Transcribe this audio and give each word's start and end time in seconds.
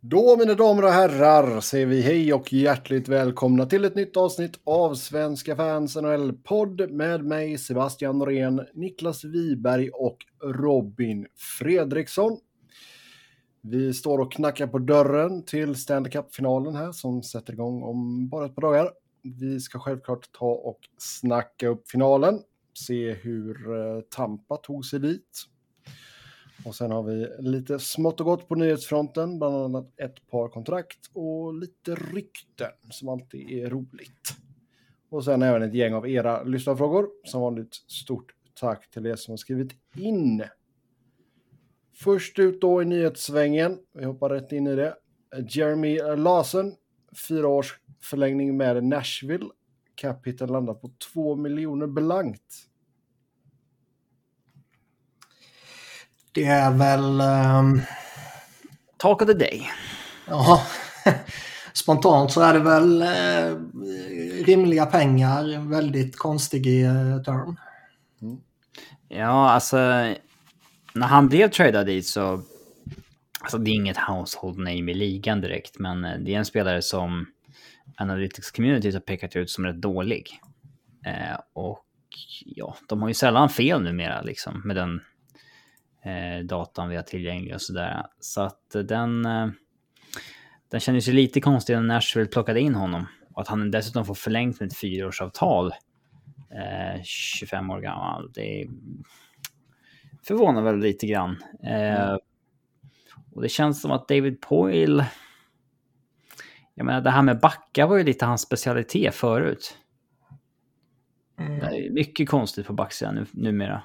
Då 0.00 0.36
mina 0.36 0.54
damer 0.54 0.82
och 0.82 0.90
herrar 0.90 1.60
säger 1.60 1.86
vi 1.86 2.00
hej 2.00 2.32
och 2.32 2.52
hjärtligt 2.52 3.08
välkomna 3.08 3.66
till 3.66 3.84
ett 3.84 3.94
nytt 3.94 4.16
avsnitt 4.16 4.60
av 4.64 4.94
Svenska 4.94 5.56
fans 5.56 5.96
NHL-podd 5.96 6.90
med 6.90 7.24
mig 7.24 7.58
Sebastian 7.58 8.18
Norén, 8.18 8.66
Niklas 8.74 9.24
Wiberg 9.24 9.90
och 9.90 10.16
Robin 10.44 11.26
Fredriksson. 11.58 12.38
Vi 13.60 13.94
står 13.94 14.18
och 14.18 14.32
knackar 14.32 14.66
på 14.66 14.78
dörren 14.78 15.44
till 15.44 15.74
Stanley 15.74 16.12
Cup-finalen 16.12 16.74
här 16.74 16.92
som 16.92 17.22
sätter 17.22 17.52
igång 17.52 17.82
om 17.82 18.28
bara 18.28 18.46
ett 18.46 18.54
par 18.54 18.62
dagar. 18.62 18.90
Vi 19.22 19.60
ska 19.60 19.78
självklart 19.78 20.32
ta 20.32 20.50
och 20.50 20.80
snacka 20.98 21.68
upp 21.68 21.90
finalen, 21.90 22.40
se 22.74 23.12
hur 23.12 23.76
eh, 23.76 24.00
Tampa 24.00 24.56
tog 24.56 24.84
sig 24.84 25.00
dit 25.00 25.44
och 26.64 26.74
sen 26.74 26.90
har 26.90 27.02
vi 27.02 27.28
lite 27.38 27.78
smått 27.78 28.20
och 28.20 28.26
gott 28.26 28.48
på 28.48 28.54
nyhetsfronten, 28.54 29.38
bland 29.38 29.56
annat 29.56 30.00
ett 30.00 30.30
par 30.30 30.48
kontrakt 30.48 31.10
och 31.12 31.54
lite 31.54 31.94
rykten 31.94 32.70
som 32.90 33.08
alltid 33.08 33.50
är 33.50 33.70
roligt. 33.70 34.36
Och 35.10 35.24
sen 35.24 35.42
även 35.42 35.62
ett 35.62 35.74
gäng 35.74 35.94
av 35.94 36.08
era 36.08 36.42
lyssnarfrågor. 36.42 37.08
Som 37.24 37.40
vanligt 37.40 37.74
stort 37.74 38.34
tack 38.60 38.90
till 38.90 39.06
er 39.06 39.16
som 39.16 39.32
har 39.32 39.36
skrivit 39.36 39.72
in. 39.96 40.44
Först 41.94 42.38
ut 42.38 42.60
då 42.60 42.82
i 42.82 42.84
nyhetssvängen, 42.84 43.78
vi 43.92 44.04
hoppar 44.04 44.30
rätt 44.30 44.52
in 44.52 44.66
i 44.66 44.76
det. 44.76 44.96
Jeremy 45.48 45.98
Larsen, 46.16 46.74
fyra 47.28 47.48
års 47.48 47.80
förlängning 48.00 48.56
med 48.56 48.84
Nashville. 48.84 49.48
Capita 49.94 50.46
landar 50.46 50.74
på 50.74 50.90
2 51.12 51.36
miljoner 51.36 51.86
blankt. 51.86 52.68
Det 56.38 56.44
är 56.44 56.70
väl... 56.70 57.20
Um... 57.20 57.82
Talk 58.96 59.22
of 59.22 59.28
the 59.28 59.34
day. 59.34 59.70
Ja, 60.26 60.62
spontant 61.72 62.32
så 62.32 62.40
är 62.40 62.52
det 62.52 62.58
väl 62.58 63.02
eh, 63.02 63.56
rimliga 64.44 64.86
pengar. 64.86 65.70
Väldigt 65.70 66.18
konstig 66.18 66.84
eh, 66.84 67.22
term. 67.22 67.56
Mm. 68.22 68.38
Ja, 69.08 69.50
alltså 69.50 69.76
när 70.94 71.06
han 71.06 71.28
blev 71.28 71.48
tradad 71.48 71.86
dit 71.86 72.06
så... 72.06 72.42
Alltså 73.40 73.58
det 73.58 73.70
är 73.70 73.74
inget 73.74 73.96
household 73.96 74.58
name 74.58 74.90
i 74.90 74.94
ligan 74.94 75.40
direkt, 75.40 75.78
men 75.78 76.04
eh, 76.04 76.18
det 76.18 76.34
är 76.34 76.38
en 76.38 76.44
spelare 76.44 76.82
som 76.82 77.26
Analytics 77.96 78.50
Community 78.50 78.92
har 78.92 79.00
pekat 79.00 79.36
ut 79.36 79.50
som 79.50 79.64
rätt 79.64 79.80
dålig. 79.80 80.40
Eh, 81.06 81.38
och 81.52 81.84
ja, 82.44 82.76
de 82.88 83.02
har 83.02 83.08
ju 83.08 83.14
sällan 83.14 83.48
fel 83.48 83.82
numera 83.82 84.22
liksom 84.22 84.62
med 84.64 84.76
den 84.76 85.00
eh, 86.02 86.44
datan 86.44 86.88
vi 86.88 86.96
har 86.96 87.02
tillgänglig 87.02 87.54
och 87.54 87.62
sådär. 87.62 88.06
Så 88.20 88.40
att 88.40 88.76
den, 88.84 89.26
eh, 89.26 89.48
den 90.70 90.80
kändes 90.80 91.08
ju 91.08 91.12
lite 91.12 91.40
konstig 91.40 91.74
när 91.74 91.82
Nashville 91.82 92.28
plockade 92.28 92.60
in 92.60 92.74
honom. 92.74 93.06
Och 93.34 93.42
att 93.42 93.48
han 93.48 93.70
dessutom 93.70 94.04
får 94.04 94.14
förlängt 94.14 94.60
med 94.60 94.66
ett 94.66 94.78
fyraårsavtal. 94.78 95.72
Eh, 96.50 97.02
25 97.02 97.70
år 97.70 97.80
gammal. 97.80 98.32
Det 98.34 98.68
förvånar 100.22 100.62
väl 100.62 100.78
lite 100.78 101.06
grann. 101.06 101.36
Eh, 101.64 102.00
mm. 102.00 102.18
Och 103.34 103.42
det 103.42 103.48
känns 103.48 103.80
som 103.80 103.90
att 103.90 104.08
David 104.08 104.40
Poyle... 104.40 105.04
Jag 106.74 106.84
menar, 106.84 107.00
det 107.00 107.10
här 107.10 107.22
med 107.22 107.40
backa 107.40 107.86
var 107.86 107.96
ju 107.96 108.04
lite 108.04 108.26
hans 108.26 108.42
specialitet 108.42 109.14
förut. 109.14 109.78
Mm. 111.38 111.58
Det 111.58 111.66
är 111.66 111.90
mycket 111.90 112.28
konstigt 112.28 112.66
på 112.66 112.72
backsidan 112.72 113.14
nu, 113.14 113.26
numera. 113.32 113.82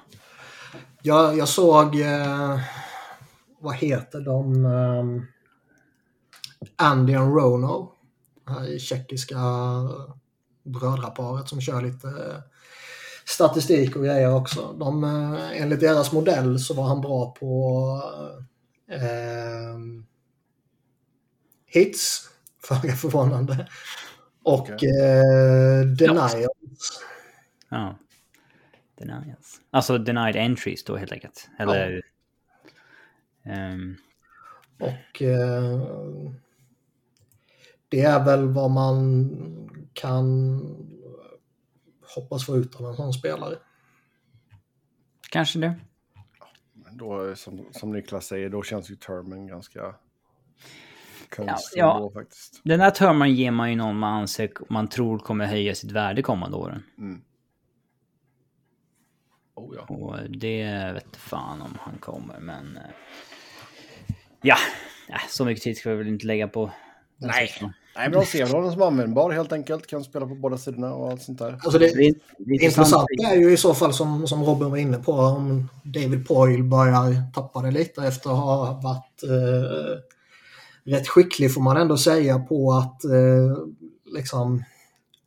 Jag, 1.02 1.38
jag 1.38 1.48
såg, 1.48 2.00
eh, 2.00 2.60
vad 3.60 3.74
heter 3.74 4.20
de? 4.20 4.64
Eh, 4.64 5.22
Andy 6.76 7.16
och 7.16 7.36
Rono. 7.36 7.92
Det 8.66 8.78
tjeckiska 8.78 9.38
brödraparet 10.64 11.48
som 11.48 11.60
kör 11.60 11.82
lite 11.82 12.08
eh, 12.08 12.38
statistik 13.24 13.96
och 13.96 14.04
grejer 14.04 14.34
också. 14.34 14.72
De, 14.78 15.04
eh, 15.04 15.62
enligt 15.62 15.80
deras 15.80 16.12
modell 16.12 16.60
så 16.60 16.74
var 16.74 16.84
han 16.84 17.00
bra 17.00 17.30
på 17.30 18.02
eh, 18.90 19.78
hits, 21.66 22.30
föga 22.62 22.96
förvånande. 22.96 23.68
Och 24.42 24.60
okay. 24.60 24.88
eh, 24.88 25.86
denials. 25.86 27.00
Ja. 27.68 27.98
Denials. 28.96 29.60
Alltså 29.70 29.98
denied 29.98 30.36
entries 30.36 30.84
då 30.84 30.96
helt 30.96 31.12
enkelt. 31.12 31.50
Eller... 31.58 32.02
Ja. 33.42 33.72
Um... 33.72 33.96
Och 34.78 35.22
eh, 35.22 35.82
det 37.88 38.00
är 38.00 38.24
väl 38.24 38.48
vad 38.48 38.70
man 38.70 39.30
kan 39.92 40.60
hoppas 42.14 42.46
få 42.46 42.56
ut 42.56 42.80
av 42.80 42.86
en 42.86 42.94
sån 42.94 43.12
spelare. 43.12 43.56
Kanske 45.30 45.58
det. 45.58 45.74
Då, 46.92 47.36
som, 47.36 47.68
som 47.72 47.92
Niklas 47.92 48.26
säger, 48.26 48.48
då 48.48 48.62
känns 48.62 48.90
ju 48.90 48.96
termen 48.96 49.46
ganska 49.46 49.94
konstig. 51.28 51.80
Ja, 51.80 52.00
ja. 52.00 52.20
faktiskt. 52.20 52.60
Den 52.64 52.80
här 52.80 52.90
termen 52.90 53.34
ger 53.34 53.50
man 53.50 53.70
ju 53.70 53.76
någon 53.76 53.98
man 53.98 54.20
anser 54.20 54.50
man 54.68 54.88
tror 54.88 55.18
kommer 55.18 55.46
höja 55.46 55.74
sitt 55.74 55.90
värde 55.90 56.22
kommande 56.22 56.56
åren. 56.56 56.82
Mm. 56.98 57.22
Oh, 59.54 59.76
ja. 59.76 59.94
Och 59.94 60.30
det 60.30 60.92
vet 60.94 61.16
fan 61.16 61.62
om 61.62 61.78
han 61.80 61.98
kommer, 61.98 62.38
men... 62.40 62.76
Eh, 62.76 64.16
ja, 64.42 64.56
så 65.28 65.44
mycket 65.44 65.64
tid 65.64 65.76
ska 65.76 65.90
vi 65.90 65.96
väl 65.96 66.08
inte 66.08 66.26
lägga 66.26 66.48
på... 66.48 66.70
Nej. 67.16 67.50
Nej, 67.96 68.08
men 68.08 68.20
de 68.20 68.26
ser 68.26 68.46
honom 68.46 68.72
som 68.72 68.82
användbar 68.82 69.30
helt 69.30 69.52
enkelt. 69.52 69.86
Kan 69.86 70.04
spela 70.04 70.26
på 70.26 70.34
båda 70.34 70.58
sidorna 70.58 70.94
och 70.94 71.10
allt 71.10 71.22
sånt 71.22 71.38
där. 71.38 71.52
Alltså 71.52 71.78
det, 71.78 71.86
det, 71.86 72.14
det 72.38 72.64
intressanta 72.64 73.06
är 73.32 73.36
ju 73.36 73.52
i 73.52 73.56
så 73.56 73.74
fall 73.74 73.94
som, 73.94 74.26
som 74.26 74.44
Robin 74.44 74.70
var 74.70 74.76
inne 74.76 74.98
på 74.98 75.12
om 75.12 75.68
David 75.84 76.28
Poyle 76.28 76.62
börjar 76.62 77.32
tappa 77.34 77.62
det 77.62 77.70
lite 77.70 78.06
efter 78.06 78.30
att 78.30 78.36
ha 78.36 78.80
varit 78.82 79.22
eh, 79.22 80.00
rätt 80.92 81.08
skicklig 81.08 81.54
får 81.54 81.60
man 81.60 81.76
ändå 81.76 81.96
säga 81.96 82.38
på 82.38 82.72
att 82.72 83.04
eh, 83.04 83.56
liksom 84.14 84.64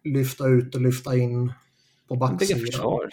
lyfta 0.03 0.47
ut 0.47 0.75
och 0.75 0.81
lyfta 0.81 1.17
in 1.17 1.53
på 2.07 2.15
backsidan. 2.15 3.09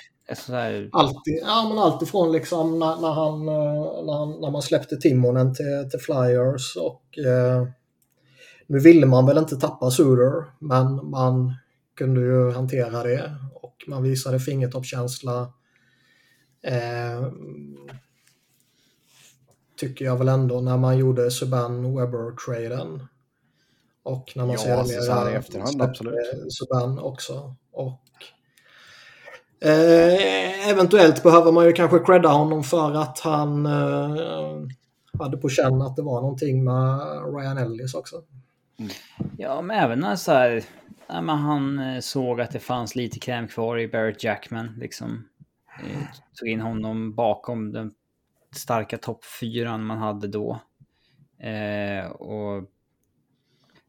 Här... 0.48 0.88
Alltid, 0.92 1.40
ja, 1.42 1.66
men 1.68 1.78
alltid 1.78 2.08
från 2.08 2.32
liksom 2.32 2.78
när, 2.78 3.00
när, 3.00 3.12
han, 3.12 3.48
eh, 3.48 4.04
när, 4.04 4.18
han, 4.18 4.40
när 4.40 4.50
man 4.50 4.62
släppte 4.62 4.96
Timonen 4.96 5.54
till, 5.54 5.90
till 5.90 6.00
Flyers 6.00 6.76
och 6.76 7.18
eh, 7.18 7.68
nu 8.66 8.78
ville 8.78 9.06
man 9.06 9.26
väl 9.26 9.38
inte 9.38 9.56
tappa 9.56 9.90
Suder 9.90 10.44
men 10.58 11.10
man 11.10 11.54
kunde 11.96 12.20
ju 12.20 12.50
hantera 12.50 13.02
det 13.02 13.34
och 13.54 13.84
man 13.86 14.02
visade 14.02 14.40
fingertoppskänsla. 14.40 15.52
Eh, 16.62 17.32
tycker 19.76 20.04
jag 20.04 20.16
väl 20.16 20.28
ändå 20.28 20.60
när 20.60 20.76
man 20.76 20.98
gjorde 20.98 21.30
Subban 21.30 21.98
Webber-traden. 21.98 23.06
Och 24.02 24.32
när 24.36 24.46
man 24.46 24.52
ja, 24.52 24.58
ser 24.58 24.76
det 24.76 25.24
mer 25.24 25.30
i 25.30 25.34
efterhand, 25.34 25.82
absolut. 25.82 26.14
Subban 26.48 26.98
också. 26.98 27.56
Och 27.72 28.03
Eh, 29.64 30.68
eventuellt 30.70 31.22
behöver 31.22 31.52
man 31.52 31.66
ju 31.66 31.72
kanske 31.72 31.98
credda 31.98 32.28
honom 32.28 32.64
för 32.64 32.92
att 32.94 33.18
han 33.18 33.66
eh, 33.66 34.66
hade 35.18 35.36
på 35.36 35.48
känn 35.48 35.82
att 35.82 35.96
det 35.96 36.02
var 36.02 36.20
någonting 36.20 36.64
med 36.64 37.00
Ryan 37.36 37.58
Ellis 37.58 37.94
också. 37.94 38.16
Mm. 38.78 38.90
Ja, 39.38 39.62
men 39.62 39.78
även 39.78 40.00
när 40.00 40.16
så 40.16 40.32
här, 40.32 40.64
när 41.08 41.34
han 41.34 41.78
eh, 41.78 42.00
såg 42.00 42.40
att 42.40 42.50
det 42.50 42.58
fanns 42.58 42.96
lite 42.96 43.18
kräm 43.18 43.48
kvar 43.48 43.78
i 43.78 43.88
Barrett 43.88 44.24
Jackman, 44.24 44.74
liksom. 44.78 45.28
Eh, 45.80 46.02
tog 46.38 46.48
in 46.48 46.60
honom 46.60 47.14
bakom 47.14 47.72
den 47.72 47.92
starka 48.56 48.98
toppfyran 48.98 49.84
man 49.84 49.98
hade 49.98 50.28
då. 50.28 50.60
Eh, 51.38 52.06
och 52.10 52.70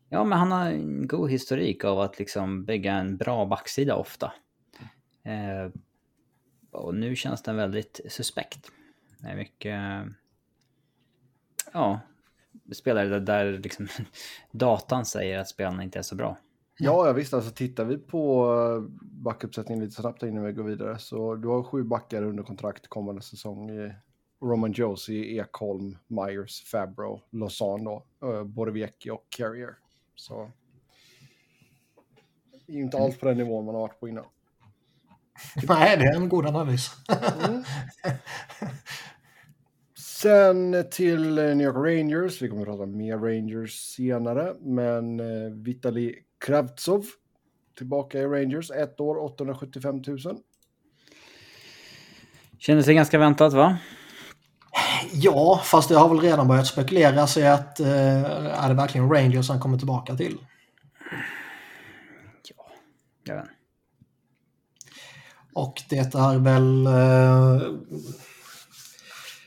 Ja, 0.09 0.23
men 0.23 0.39
han 0.39 0.51
har 0.51 0.65
en 0.65 1.07
god 1.07 1.31
historik 1.31 1.83
av 1.83 1.99
att 1.99 2.19
liksom 2.19 2.65
bygga 2.65 2.93
en 2.93 3.17
bra 3.17 3.45
backsida 3.45 3.95
ofta. 3.95 4.31
Eh, 5.25 5.71
och 6.71 6.95
nu 6.95 7.15
känns 7.15 7.41
den 7.41 7.55
väldigt 7.55 8.01
suspekt. 8.09 8.71
Det 9.19 9.27
är 9.27 9.35
mycket... 9.35 9.79
Ja, 11.73 11.99
spelare 12.73 13.07
där, 13.07 13.19
där 13.19 13.59
liksom 13.59 13.87
datan 14.51 15.05
säger 15.05 15.39
att 15.39 15.49
spelarna 15.49 15.83
inte 15.83 15.99
är 15.99 16.03
så 16.03 16.15
bra. 16.15 16.37
Ja, 16.77 17.13
visst. 17.13 17.33
Alltså 17.33 17.51
tittar 17.51 17.85
vi 17.85 17.97
på 17.97 18.53
eh, 18.53 18.95
backuppsättningen 19.01 19.83
lite 19.83 20.01
snabbt 20.01 20.23
innan 20.23 20.43
vi 20.43 20.51
går 20.51 20.63
vidare 20.63 20.99
så 20.99 21.35
du 21.35 21.47
har 21.47 21.63
sju 21.63 21.83
backar 21.83 22.23
under 22.23 22.43
kontrakt 22.43 22.87
kommande 22.87 23.21
säsong 23.21 23.69
i 23.69 23.93
Roman 24.41 24.71
Josie, 24.71 25.41
Ekholm, 25.41 25.97
Myers, 26.07 26.63
Fabro, 26.63 27.21
Lausanne 27.29 27.83
då, 27.83 28.05
uh, 28.27 29.13
och 29.13 29.25
Carrier. 29.29 29.75
Så 30.15 30.51
inte 32.67 32.97
alls 32.97 33.19
på 33.19 33.25
den 33.25 33.37
nivån 33.37 33.65
man 33.65 33.75
har 33.75 33.81
varit 33.81 33.99
på 33.99 34.07
innan. 34.07 34.25
Nej, 35.67 35.97
det 35.97 36.05
är 36.05 36.15
en 36.15 36.29
god 36.29 36.45
analys. 36.45 36.91
mm. 37.43 37.63
Sen 39.97 40.85
till 40.91 41.35
New 41.35 41.61
York 41.61 41.75
Rangers. 41.75 42.41
Vi 42.41 42.49
kommer 42.49 42.61
att 42.61 42.67
prata 42.67 42.85
mer 42.85 43.17
Rangers 43.17 43.71
senare. 43.73 44.55
Men 44.59 45.19
eh, 45.19 45.51
Vitali 45.51 46.15
Kravtsov 46.45 47.05
tillbaka 47.77 48.19
i 48.19 48.25
Rangers. 48.25 48.71
Ett 48.71 48.99
år, 48.99 49.17
875 49.17 50.01
000. 50.07 50.19
Kändes 52.59 52.85
det 52.85 52.93
ganska 52.93 53.17
väntat 53.17 53.53
va? 53.53 53.77
Ja, 55.13 55.61
fast 55.63 55.89
det 55.89 55.95
har 55.95 56.09
väl 56.09 56.19
redan 56.19 56.47
börjat 56.47 56.67
spekuleras 56.67 57.37
i 57.37 57.43
att 57.45 57.79
eh, 57.79 58.23
är 58.63 58.69
det 58.69 58.75
verkligen 58.75 59.09
Rangers 59.09 59.49
han 59.49 59.59
kommer 59.59 59.77
tillbaka 59.77 60.15
till? 60.15 60.37
Ja, 62.49 62.65
jag 63.23 63.35
vet 63.35 63.54
Och 65.55 65.81
det 65.89 66.15
är 66.15 66.39
väl... 66.39 66.85
Eh, 66.85 67.71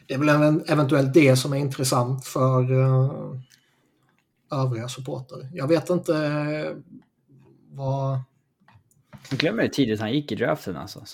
det 0.07 0.15
är 0.15 0.19
väl 0.19 0.63
eventuellt 0.67 1.15
det 1.15 1.37
som 1.37 1.53
är 1.53 1.57
intressant 1.57 2.25
för 2.25 2.73
uh, 2.73 3.41
övriga 4.53 4.89
supporter. 4.89 5.49
Jag 5.53 5.69
vet 5.69 5.91
inte 5.91 6.13
uh, 6.13 6.77
vad... 7.71 8.21
Jag 9.31 9.39
glömmer 9.39 9.63
hur 9.63 9.69
tidigt 9.69 10.01
han 10.01 10.13
gick 10.13 10.33
i 10.33 10.35
draften 10.35 10.77
alltså. 10.77 11.05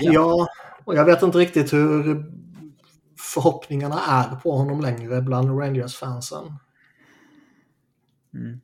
Ja, 0.00 0.48
och 0.84 0.94
jag 0.94 1.04
vet 1.04 1.22
inte 1.22 1.38
riktigt 1.38 1.72
hur 1.72 2.24
förhoppningarna 3.18 4.00
är 4.08 4.36
på 4.36 4.56
honom 4.56 4.80
längre 4.80 5.22
bland 5.22 5.60
Rangers-fansen. 5.60 6.54
Mm. 8.34 8.60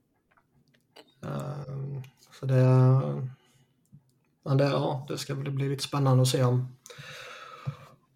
Så 2.41 2.47
det... 2.47 3.36
Men 4.47 4.57
det, 4.57 4.65
ja, 4.65 5.07
det 5.09 5.19
ska 5.19 5.35
väl 5.35 5.51
bli 5.51 5.69
lite 5.69 5.83
spännande 5.83 6.23
att 6.23 6.29
se 6.29 6.45
om 6.45 6.77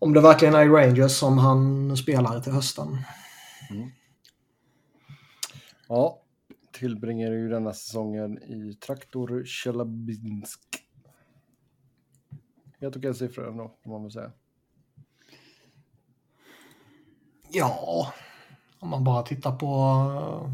om 0.03 0.13
det 0.13 0.21
verkligen 0.21 0.55
är 0.55 0.69
Rangers 0.69 1.13
som 1.13 1.39
han 1.39 1.97
spelar 1.97 2.41
till 2.41 2.53
hösten. 2.53 2.99
Mm. 3.71 3.91
Ja, 5.89 6.23
tillbringar 6.73 7.31
ju 7.31 7.49
denna 7.49 7.73
säsongen 7.73 8.43
i 8.43 8.75
Traktor 8.75 9.45
Tjelabinsk. 9.45 10.61
Helt 12.81 12.97
okej 12.97 13.15
siffror 13.15 13.49
ändå, 13.49 13.79
om 13.85 13.93
man 13.93 14.03
vill 14.03 14.13
säga. 14.13 14.33
Ja, 17.49 18.13
om 18.79 18.89
man 18.89 19.05
bara 19.05 19.23
tittar 19.23 19.57
på 19.57 19.67
uh, 19.67 20.51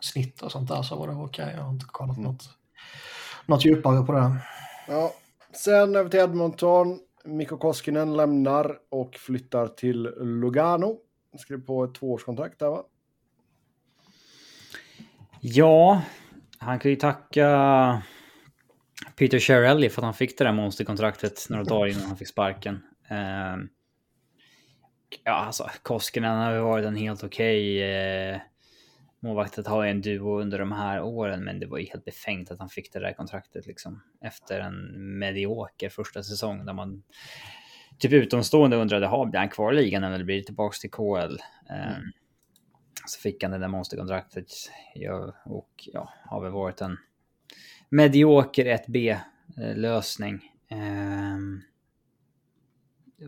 snitt 0.00 0.42
och 0.42 0.52
sånt 0.52 0.68
där 0.68 0.82
så 0.82 0.96
var 0.96 1.08
det 1.08 1.14
okej. 1.14 1.44
Okay. 1.44 1.56
Jag 1.56 1.62
har 1.62 1.70
inte 1.70 1.86
kollat 1.88 2.16
mm. 2.16 2.30
något, 2.30 2.50
något 3.46 3.64
djupare 3.64 4.06
på 4.06 4.12
det. 4.12 4.40
Ja, 4.88 5.14
sen 5.52 5.96
över 5.96 6.10
till 6.10 6.20
Edmonton. 6.20 6.98
Mikko 7.24 7.56
Koskinen 7.56 8.16
lämnar 8.16 8.78
och 8.90 9.14
flyttar 9.14 9.68
till 9.68 10.02
Lugano. 10.16 10.96
Skrev 11.38 11.66
på 11.66 11.84
ett 11.84 11.94
tvåårskontrakt 11.94 12.58
där 12.58 12.70
va? 12.70 12.84
Ja, 15.40 16.02
han 16.58 16.78
kan 16.78 16.90
ju 16.90 16.96
tacka 16.96 18.02
Peter 19.16 19.38
Shirelli 19.38 19.90
för 19.90 20.02
att 20.02 20.04
han 20.04 20.14
fick 20.14 20.38
det 20.38 20.44
där 20.44 20.52
monsterkontraktet 20.52 21.46
några 21.50 21.64
dagar 21.64 21.86
innan 21.86 22.06
han 22.06 22.16
fick 22.16 22.28
sparken. 22.28 22.82
Ehm, 23.08 23.68
ja, 25.24 25.32
alltså 25.32 25.70
Koskinen 25.82 26.38
har 26.38 26.52
ju 26.52 26.60
varit 26.60 26.86
en 26.86 26.96
helt 26.96 27.24
okej 27.24 27.78
okay, 27.78 28.40
målvaktet 29.24 29.66
har 29.66 29.84
ju 29.84 29.90
en 29.90 30.00
duo 30.00 30.40
under 30.40 30.58
de 30.58 30.72
här 30.72 31.02
åren, 31.02 31.44
men 31.44 31.60
det 31.60 31.66
var 31.66 31.78
ju 31.78 31.84
helt 31.84 32.04
befängt 32.04 32.50
att 32.50 32.58
han 32.58 32.68
fick 32.68 32.92
det 32.92 32.98
där 32.98 33.12
kontraktet 33.12 33.66
liksom 33.66 34.02
efter 34.20 34.60
en 34.60 35.18
medioker 35.18 35.88
första 35.88 36.22
säsong 36.22 36.66
där 36.66 36.72
man 36.72 37.02
typ 37.98 38.12
utomstående 38.12 38.76
undrade, 38.76 39.06
har 39.06 39.26
blir 39.26 39.40
han 39.40 39.48
kvar 39.48 39.72
i 39.72 39.76
ligan 39.76 40.04
eller 40.04 40.24
blir 40.24 40.36
det 40.36 40.42
tillbaks 40.42 40.80
till 40.80 40.90
KL? 40.90 41.38
Mm. 41.70 41.88
Um, 41.88 42.12
så 43.06 43.20
fick 43.20 43.42
han 43.42 43.52
det 43.52 43.58
där 43.58 43.68
monsterkontraktet 43.68 44.46
ja, 44.94 45.34
och 45.44 45.88
ja, 45.92 46.12
har 46.24 46.42
väl 46.42 46.52
varit 46.52 46.80
en 46.80 46.96
medioker 47.88 48.64
1B 48.64 49.18
eh, 49.58 49.76
lösning. 49.76 50.40
Um, 50.70 51.62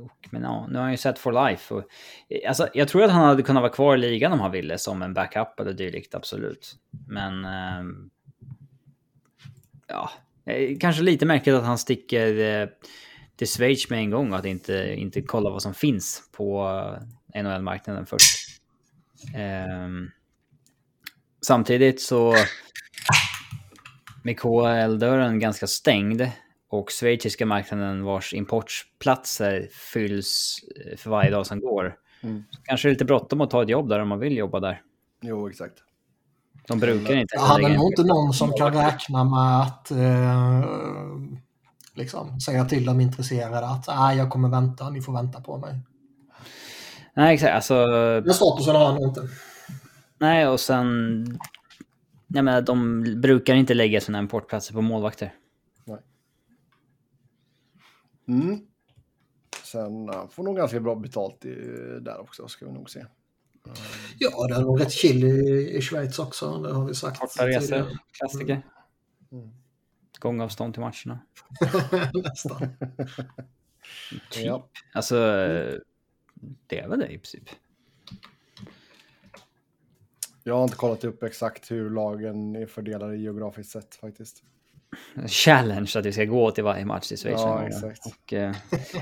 och, 0.01 0.29
men 0.31 0.43
ja, 0.43 0.67
nu 0.67 0.75
har 0.75 0.83
han 0.83 0.91
ju 0.91 0.97
sett 0.97 1.19
for 1.19 1.49
life. 1.49 1.75
Och, 1.75 1.85
eh, 2.29 2.49
alltså, 2.49 2.69
jag 2.75 2.89
tror 2.89 3.05
att 3.05 3.11
han 3.11 3.25
hade 3.25 3.43
kunnat 3.43 3.61
vara 3.61 3.73
kvar 3.73 3.95
i 3.95 3.99
ligan 3.99 4.33
om 4.33 4.41
han 4.41 4.51
ville 4.51 4.79
som 4.79 5.03
en 5.03 5.15
backup 5.15 5.61
eller 5.61 5.73
dylikt, 5.73 6.15
absolut. 6.15 6.77
Men... 7.09 7.45
Ehm, 7.45 8.11
eh, 9.89 9.95
ja, 9.95 10.11
kanske 10.81 11.03
lite 11.03 11.27
märkligt 11.27 11.55
att 11.55 11.65
han 11.65 11.79
sticker 11.79 12.61
eh, 12.61 12.69
till 13.37 13.49
Schweiz 13.49 13.91
med 13.91 13.99
en 13.99 14.11
gång 14.11 14.33
och 14.33 14.39
att 14.39 14.45
inte, 14.45 14.95
inte 14.99 15.23
kolla 15.23 15.51
vad 15.51 15.63
som 15.63 15.75
finns 15.75 16.23
på 16.33 16.69
eh, 17.35 17.43
NHL-marknaden 17.43 18.07
först. 18.07 18.61
Eh, 19.35 19.89
samtidigt 21.47 22.01
så... 22.01 22.35
Med 24.23 24.41
KL-dörren 24.41 25.39
ganska 25.39 25.67
stängd 25.67 26.31
och 26.69 26.91
schweiziska 26.91 27.47
marknaden 27.47 28.05
vars 28.05 28.35
importplatser 28.35 29.69
fylls 29.93 30.59
eh, 30.87 30.97
för 30.97 31.11
varje 31.11 31.31
dag 31.31 31.47
som 31.47 31.61
går. 31.61 31.95
Mm. 32.21 32.45
kanske 32.63 32.89
det 32.89 32.91
är 32.91 32.93
lite 32.93 33.05
bråttom 33.05 33.41
att 33.41 33.51
ta 33.51 33.63
ett 33.63 33.69
jobb 33.69 33.89
där 33.89 34.01
om 34.01 34.09
man 34.09 34.19
vill 34.19 34.37
jobba 34.37 34.61
där. 34.61 34.83
Jo, 35.23 35.49
exakt. 35.49 35.75
De 36.69 36.79
brukar 36.79 37.15
inte... 37.15 37.39
Han 37.39 37.65
är 37.65 37.69
nog 37.69 37.93
inte 37.93 38.03
någon 38.03 38.33
som 38.33 38.53
kan 38.53 38.73
räkna 38.75 39.25
med 39.25 39.61
att 39.61 39.91
eh, 39.91 40.65
liksom, 41.95 42.41
säga 42.41 42.65
till 42.65 42.85
de 42.85 43.01
intresserade 43.01 43.67
att 43.67 43.89
ah, 43.89 44.13
jag 44.13 44.31
kommer 44.31 44.49
vänta, 44.49 44.91
ni 44.91 45.03
får 45.03 45.13
vänta 45.13 45.41
på 45.41 45.59
mig. 45.59 45.81
Nej, 47.15 47.35
exakt. 47.35 47.55
Alltså... 47.55 47.87
Den 48.21 48.35
statusen 48.35 48.77
har 48.77 48.87
han 48.87 49.03
inte. 49.03 49.29
Nej, 50.19 50.47
och 50.47 50.61
sen... 50.61 51.39
Jag 52.29 52.45
menar, 52.45 52.61
de 52.61 53.05
brukar 53.21 53.55
inte 53.55 53.75
lägga 53.75 54.01
sina 54.01 54.19
importplatser 54.19 54.75
på 54.75 54.81
målvakter. 54.81 55.33
Mm. 58.29 58.67
Sen 59.63 60.09
uh, 60.09 60.29
får 60.29 60.43
nog 60.43 60.57
ganska 60.57 60.81
bra 60.81 60.95
betalt 60.95 61.45
i, 61.45 61.55
där 62.01 62.21
också, 62.21 62.49
ska 62.49 62.67
vi 62.67 62.73
nog 62.73 62.91
se. 62.91 63.07
Ja, 64.19 64.47
det 64.47 64.55
är 64.55 64.61
nog 64.61 64.81
rätt 64.81 64.93
chill 64.93 65.25
i, 65.25 65.77
i 65.77 65.81
Schweiz 65.81 66.19
också, 66.19 66.59
det 66.63 66.73
har 66.73 66.85
vi 66.87 66.95
sagt. 66.95 67.21
Korta 67.21 67.49
resor, 67.49 67.99
klassiker. 68.13 68.63
Mm. 69.33 69.45
mm. 69.45 69.55
Gångavstånd 70.19 70.75
till 70.75 70.81
matcherna. 70.81 71.21
Nästan. 72.15 72.59
typ. 74.31 74.45
Ja. 74.45 74.69
Alltså, 74.95 75.17
det 76.67 76.79
är 76.79 76.89
väl 76.89 76.99
det 76.99 77.07
i 77.07 77.19
princip. 77.19 77.49
Jag 80.43 80.55
har 80.55 80.65
inte 80.65 80.77
kollat 80.77 81.05
upp 81.05 81.23
exakt 81.23 81.71
hur 81.71 81.91
lagen 81.91 82.57
är 82.57 82.67
fördelade 82.67 83.17
geografiskt 83.17 83.71
sett 83.73 83.95
faktiskt 83.95 84.45
challenge 85.27 85.93
att 85.97 86.07
vi 86.07 86.13
ska 86.13 86.25
gå 86.25 86.51
till 86.51 86.65
varje 86.65 86.85
match 86.85 87.13
i 87.13 87.17
Schweiz. 87.17 87.41
Ja, 87.41 87.67
exakt. 87.67 88.07
Och, 88.07 88.33
eh, 88.33 88.55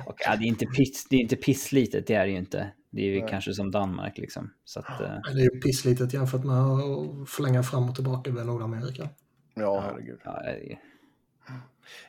och, 0.07 0.17
ja, 0.19 0.37
det, 0.37 0.45
är 0.45 0.49
inte 0.49 0.67
piss, 0.67 1.07
det 1.11 1.17
är 1.17 1.21
inte 1.21 1.37
pisslitet, 1.37 2.07
det 2.07 2.14
är 2.14 2.25
det 2.25 2.31
ju 2.31 2.38
inte. 2.38 2.73
Det 2.91 3.00
är 3.00 3.07
ju 3.07 3.21
Nej. 3.21 3.29
kanske 3.31 3.55
som 3.55 3.71
Danmark 3.71 4.19
liksom. 4.19 4.50
Så 4.64 4.81
att, 4.81 5.00
eh... 5.00 5.19
Det 5.35 5.41
är 5.41 5.55
ju 5.55 5.61
pisslitet 5.61 6.14
jämfört 6.14 6.45
med 6.45 6.57
att 6.57 7.31
förlänga 7.31 7.62
fram 7.62 7.88
och 7.88 7.95
tillbaka 7.95 8.31
över 8.31 8.45
Nordamerika. 8.45 9.09
Ja, 9.55 9.81
herregud. 9.81 10.21
Ja, 10.25 10.43
det... 10.43 10.79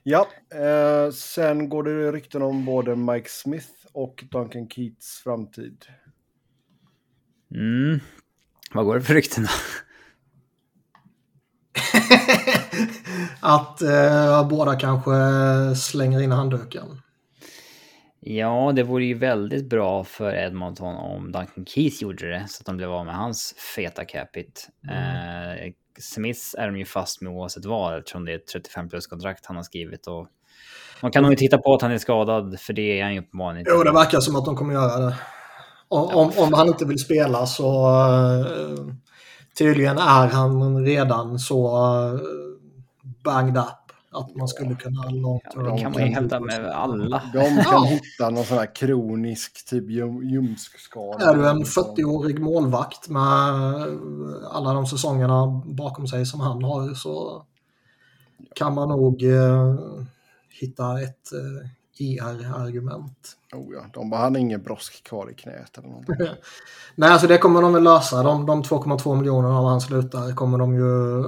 ja 0.03 0.27
eh, 0.60 1.12
sen 1.12 1.70
går 1.70 1.84
det 1.84 2.12
rykten 2.12 2.41
om 2.41 2.65
både 2.65 2.96
Mike 2.96 3.29
Smith 3.29 3.70
och 3.91 4.24
Duncan 4.32 4.70
Keats 4.70 5.22
framtid. 5.24 5.86
Mm. 7.51 8.00
Vad 8.74 8.86
går 8.86 8.96
det 8.96 9.01
för 9.01 9.13
rykten 9.13 9.44
då? 9.44 9.50
att 13.39 13.82
eh, 13.82 14.48
båda 14.48 14.75
kanske 14.75 15.12
slänger 15.75 16.22
in 16.22 16.32
handduken. 16.32 17.01
Ja, 18.27 18.72
det 18.75 18.84
vore 18.84 19.05
ju 19.05 19.13
väldigt 19.13 19.70
bra 19.70 20.03
för 20.03 20.36
Edmonton 20.36 20.96
om 20.96 21.32
Duncan 21.32 21.65
Keith 21.65 22.03
gjorde 22.03 22.29
det 22.29 22.46
så 22.48 22.62
att 22.62 22.65
de 22.65 22.77
blev 22.77 22.91
av 22.91 23.05
med 23.05 23.15
hans 23.15 23.55
feta 23.75 24.05
capita. 24.05 24.62
Mm. 24.89 25.58
Eh, 25.58 25.74
Smith 26.00 26.41
är 26.58 26.65
de 26.65 26.77
ju 26.77 26.86
fast 26.86 27.22
med 27.22 27.34
oavsett 27.34 27.65
vad 27.65 27.98
eftersom 27.98 28.25
det 28.25 28.32
är 28.32 28.36
ett 28.36 28.48
35 28.48 28.89
plus 28.89 29.08
kontrakt 29.08 29.46
han 29.46 29.55
har 29.55 29.63
skrivit. 29.63 30.08
Och 30.08 30.27
man 31.01 31.12
kan 31.12 31.24
nog 31.24 31.32
inte 31.32 31.39
titta 31.39 31.58
på 31.58 31.74
att 31.74 31.82
han 31.82 31.91
är 31.91 31.98
skadad 31.98 32.60
för 32.60 32.74
det 32.74 33.00
är 33.00 33.03
han 33.03 33.13
ju 33.13 33.20
uppenbarligen 33.20 33.60
inte. 33.60 33.72
Jo, 33.74 33.84
det 33.84 33.91
verkar 33.91 34.20
som 34.20 34.36
att 34.36 34.46
de 34.46 34.55
kommer 34.55 34.74
göra 34.74 35.00
det. 35.00 35.15
Om, 35.88 36.10
ja. 36.12 36.15
om, 36.15 36.32
om 36.38 36.53
han 36.53 36.67
inte 36.67 36.86
vill 36.86 37.00
spela 37.00 37.46
så 37.46 37.88
uh, 37.89 38.94
tydligen 39.58 39.98
är 39.98 40.27
han 40.27 40.86
redan 40.86 41.39
så 41.39 41.77
uh, 42.13 42.20
banged 43.25 43.58
up. 43.58 43.67
Att 44.12 44.36
man 44.36 44.48
skulle 44.48 44.75
kunna 44.75 45.01
ha 45.01 45.10
långt 45.10 45.44
ja, 45.55 45.62
Det 45.62 45.82
kan 45.82 45.91
man 45.91 46.01
ju 46.01 46.13
hävda 46.13 46.39
med 46.39 46.65
alla. 46.65 47.22
De 47.34 47.39
kan 47.39 47.63
ja. 47.63 47.84
hitta 47.84 48.29
någon 48.29 48.46
sån 48.46 48.58
här 48.58 48.75
kronisk 48.75 49.65
typ 49.70 49.89
ljumskskada. 50.24 51.25
Är 51.25 51.36
du 51.36 51.50
en 51.50 51.63
40-årig 51.63 52.39
målvakt 52.39 53.10
med 53.10 53.22
alla 54.51 54.74
de 54.74 54.86
säsongerna 54.86 55.62
bakom 55.65 56.08
sig 56.08 56.25
som 56.25 56.39
han 56.39 56.63
har 56.63 56.94
så 56.94 57.46
kan 58.55 58.74
man 58.74 58.89
nog 58.89 59.24
eh, 59.24 59.75
hitta 60.50 61.01
ett 61.01 61.34
eh, 61.34 61.70
IR-argument. 61.98 63.38
Oh 63.53 63.74
ja, 63.74 63.86
de 63.94 64.10
bara, 64.10 64.22
han 64.22 64.36
har 64.36 64.39
ingen 64.39 64.63
brosk 64.63 65.03
kvar 65.03 65.32
i 65.32 65.34
knät 65.34 65.77
eller 65.77 65.88
någonting. 65.88 66.15
Nej, 66.96 67.10
alltså 67.10 67.27
det 67.27 67.38
kommer 67.38 67.62
de 67.62 67.74
väl 67.74 67.84
lösa. 67.84 68.24
De, 68.24 68.46
de 68.46 68.63
2,2 68.63 69.15
miljonerna 69.15 69.60
om 69.60 69.65
han 69.65 69.82
slutar 69.82 70.36
kommer 70.36 70.58
de 70.58 70.75
ju 70.75 70.84
uh, 70.84 71.25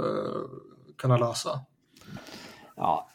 kunna 0.97 1.17
lösa. 1.17 1.59
Ja, 2.77 3.09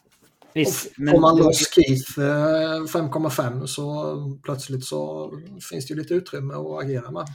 visst. 0.53 0.95
Får 0.95 1.21
man 1.21 1.37
loss 1.37 1.75
Keith 1.75 2.19
5,5 2.19 3.61
uh, 3.61 3.65
så 3.65 4.39
plötsligt 4.43 4.85
så 4.85 5.31
finns 5.71 5.87
det 5.87 5.95
ju 5.95 6.01
lite 6.01 6.15
utrymme 6.15 6.55
att 6.55 6.85
agera 6.85 7.11
med. 7.11 7.27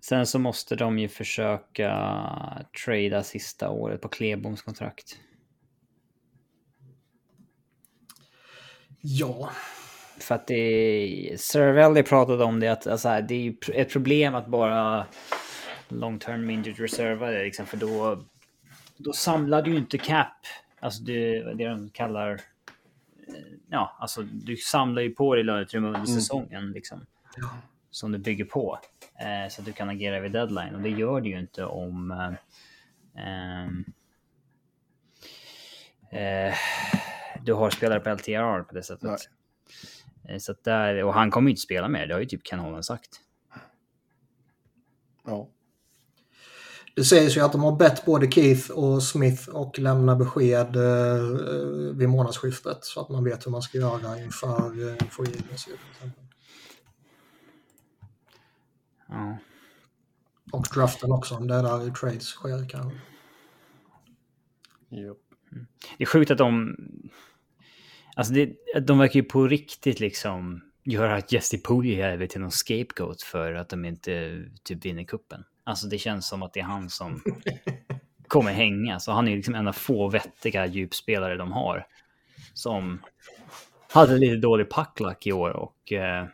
Sen 0.00 0.26
så 0.26 0.38
måste 0.38 0.76
de 0.76 0.98
ju 0.98 1.08
försöka 1.08 1.90
trada 2.84 3.22
sista 3.22 3.70
året 3.70 4.00
på 4.00 4.08
Kleboms 4.08 4.62
kontrakt. 4.62 5.18
Ja. 9.00 9.50
För 10.18 10.34
att 10.34 10.46
det... 10.46 11.40
Cervelli 11.40 12.02
pratade 12.02 12.44
om 12.44 12.60
det 12.60 12.68
att 12.68 12.86
alltså, 12.86 13.20
det 13.28 13.34
är 13.48 13.54
ett 13.74 13.92
problem 13.92 14.34
att 14.34 14.46
bara 14.46 15.06
long 15.88 16.18
term 16.18 16.50
injured 16.50 16.78
reserva 16.78 17.30
liksom, 17.30 17.66
för 17.66 17.76
då, 17.76 18.22
då 18.96 19.12
samlar 19.12 19.62
du 19.62 19.70
ju 19.70 19.76
inte 19.76 19.98
cap. 19.98 20.36
Alltså 20.86 21.02
det, 21.02 21.42
det 21.54 21.68
de 21.68 21.90
kallar... 21.90 22.32
Eh, 22.32 23.34
ja, 23.70 23.96
alltså 24.00 24.22
du 24.22 24.56
samlar 24.56 25.02
ju 25.02 25.10
på 25.10 25.34
dig 25.34 25.44
löneutrymme 25.44 25.86
under 25.86 26.00
mm. 26.00 26.06
säsongen 26.06 26.72
liksom. 26.72 27.06
Ja. 27.36 27.50
Som 27.90 28.12
du 28.12 28.18
bygger 28.18 28.44
på. 28.44 28.78
Eh, 29.18 29.50
så 29.50 29.60
att 29.60 29.66
du 29.66 29.72
kan 29.72 29.88
agera 29.88 30.20
vid 30.20 30.32
deadline 30.32 30.74
och 30.74 30.80
det 30.80 30.88
gör 30.88 31.20
du 31.20 31.28
ju 31.28 31.38
inte 31.38 31.64
om... 31.64 32.10
Eh, 33.16 33.66
eh, 36.20 36.54
du 37.42 37.52
har 37.52 37.70
spelare 37.70 38.00
på 38.00 38.10
LTR 38.10 38.62
på 38.62 38.74
det 38.74 38.82
sättet. 38.82 39.30
Nej. 40.24 40.34
Eh, 40.34 40.38
så 40.38 40.54
där, 40.62 41.04
och 41.04 41.14
han 41.14 41.30
kommer 41.30 41.48
ju 41.48 41.52
inte 41.52 41.62
spela 41.62 41.88
mer, 41.88 42.06
det 42.06 42.14
har 42.14 42.20
ju 42.20 42.26
typ 42.26 42.44
Ken 42.44 42.58
Holland 42.58 42.84
sagt. 42.84 43.20
Ja. 45.24 45.48
Det 46.96 47.04
sägs 47.04 47.36
ju 47.36 47.40
att 47.40 47.52
de 47.52 47.62
har 47.62 47.76
bett 47.76 48.04
både 48.04 48.30
Keith 48.30 48.70
och 48.70 49.02
Smith 49.02 49.48
och 49.48 49.78
lämna 49.78 50.16
besked 50.16 50.76
eh, 50.76 51.94
vid 51.94 52.08
månadsskiftet 52.08 52.84
så 52.84 53.00
att 53.00 53.08
man 53.08 53.24
vet 53.24 53.46
hur 53.46 53.50
man 53.50 53.62
ska 53.62 53.78
göra 53.78 54.22
inför 54.22 54.88
eh, 54.88 55.08
Free 55.10 55.28
Agency. 55.28 55.70
Ja. 59.08 59.38
Och 60.52 60.66
draften 60.74 61.12
också, 61.12 61.34
om 61.34 61.46
det 61.46 61.54
är 61.54 61.62
där 61.62 61.90
trades 61.90 62.26
sker 62.26 62.68
kanske. 62.68 62.98
Yep. 64.90 65.16
Det 65.98 66.04
är 66.04 66.06
sjukt 66.06 66.30
att 66.30 66.38
de 66.38 66.76
Alltså 68.16 68.32
det, 68.32 68.56
de 68.80 68.98
verkar 68.98 69.20
ju 69.20 69.24
på 69.24 69.48
riktigt 69.48 70.00
liksom 70.00 70.60
göra 70.84 71.22
Jesse 71.28 71.58
Pugliese 71.58 72.28
till 72.28 72.40
någon 72.40 72.50
scapegoat 72.50 73.22
för 73.22 73.54
att 73.54 73.68
de 73.68 73.84
inte 73.84 74.44
typ 74.62 74.84
vinner 74.84 75.04
kuppen. 75.04 75.44
Alltså 75.66 75.86
det 75.86 75.98
känns 75.98 76.28
som 76.28 76.42
att 76.42 76.52
det 76.52 76.60
är 76.60 76.64
han 76.64 76.90
som 76.90 77.22
kommer 78.28 78.52
hänga. 78.52 79.00
Så 79.00 79.12
han 79.12 79.28
är 79.28 79.36
liksom 79.36 79.54
en 79.54 79.68
av 79.68 79.72
få 79.72 80.08
vettiga 80.08 80.66
djupspelare 80.66 81.36
de 81.36 81.52
har. 81.52 81.86
Som 82.54 83.02
hade 83.92 84.18
lite 84.18 84.36
dålig 84.36 84.70
packlack 84.70 85.26
i 85.26 85.32
år 85.32 85.50
och 85.50 85.92
eh, 85.92 86.26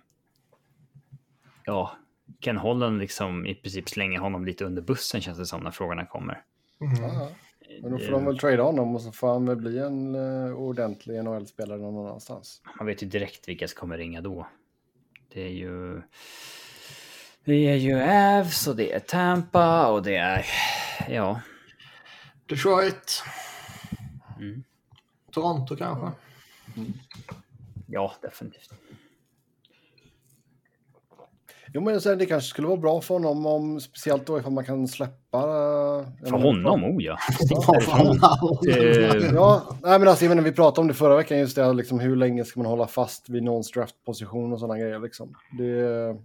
ja, 1.65 1.97
Ken 2.41 2.57
Holland 2.57 2.99
liksom 2.99 3.47
i 3.47 3.55
princip 3.55 3.89
slänger 3.89 4.19
honom 4.19 4.45
lite 4.45 4.65
under 4.65 4.83
bussen 4.83 5.21
känns 5.21 5.39
det 5.39 5.47
som 5.47 5.63
när 5.63 5.71
frågorna 5.71 6.07
kommer. 6.07 6.43
Mm. 6.81 7.33
Men 7.83 7.93
då 7.93 7.99
får 7.99 8.13
de 8.13 8.25
väl 8.25 8.39
trada 8.39 8.63
honom 8.63 8.95
och 8.95 9.03
så 9.03 9.13
får 9.13 9.29
han 9.29 9.47
väl 9.47 9.57
bli 9.57 9.79
en 9.79 10.15
uh, 10.15 10.55
ordentlig 10.55 11.25
NHL-spelare 11.25 11.79
någon 11.79 12.07
annanstans. 12.07 12.63
Man 12.79 12.87
vet 12.87 13.03
ju 13.03 13.07
direkt 13.07 13.49
vilka 13.49 13.69
som 13.69 13.81
kommer 13.81 13.99
ringa 13.99 14.21
då. 14.21 14.47
Det 15.33 15.43
är 15.43 15.53
ju... 15.53 16.03
Det 17.45 17.69
är 17.69 17.77
ju 17.77 18.03
Avs 18.03 18.67
och 18.67 18.77
det 18.77 18.93
är 18.93 19.01
Tampa 19.01 19.87
och 19.87 20.03
det 20.03 20.17
är... 20.17 20.47
Ja. 21.09 21.41
Detroit. 22.47 23.23
Mm. 24.39 24.65
Toronto 25.33 25.77
kanske. 25.77 26.11
Mm. 26.77 26.93
Ja, 27.87 28.13
definitivt. 28.23 28.73
Jo, 31.75 31.81
men 31.81 32.01
sen, 32.01 32.19
det 32.19 32.27
kanske 32.27 32.49
skulle 32.49 32.67
vara 32.69 32.77
bra 32.77 33.01
för 33.01 33.15
honom, 33.15 33.47
om, 33.47 33.81
speciellt 33.81 34.27
då 34.27 34.39
ifall 34.39 34.53
man 34.53 34.65
kan 34.65 34.89
släppa... 34.89 35.41
För 36.25 36.31
honom, 36.31 36.85
oh 36.85 37.03
ja. 37.03 37.19
ja, 39.35 39.63
nej, 39.83 39.99
men 39.99 40.09
alltså, 40.09 40.25
jag 40.25 40.29
menar, 40.29 40.43
vi 40.43 40.53
pratade 40.53 40.81
om 40.81 40.89
det 40.89 40.95
förra 40.95 41.17
veckan, 41.17 41.39
just 41.39 41.57
det, 41.57 41.73
liksom, 41.73 42.01
hur 42.01 42.17
länge 42.17 42.45
ska 42.45 42.61
man 42.61 42.67
hålla 42.67 42.87
fast 42.87 43.29
vid 43.29 43.43
någons 43.43 43.71
draftposition 43.71 44.53
och 44.53 44.61
sådana 44.61 44.79
grejer. 44.79 44.99
Liksom. 44.99 45.35
Det... 45.59 46.17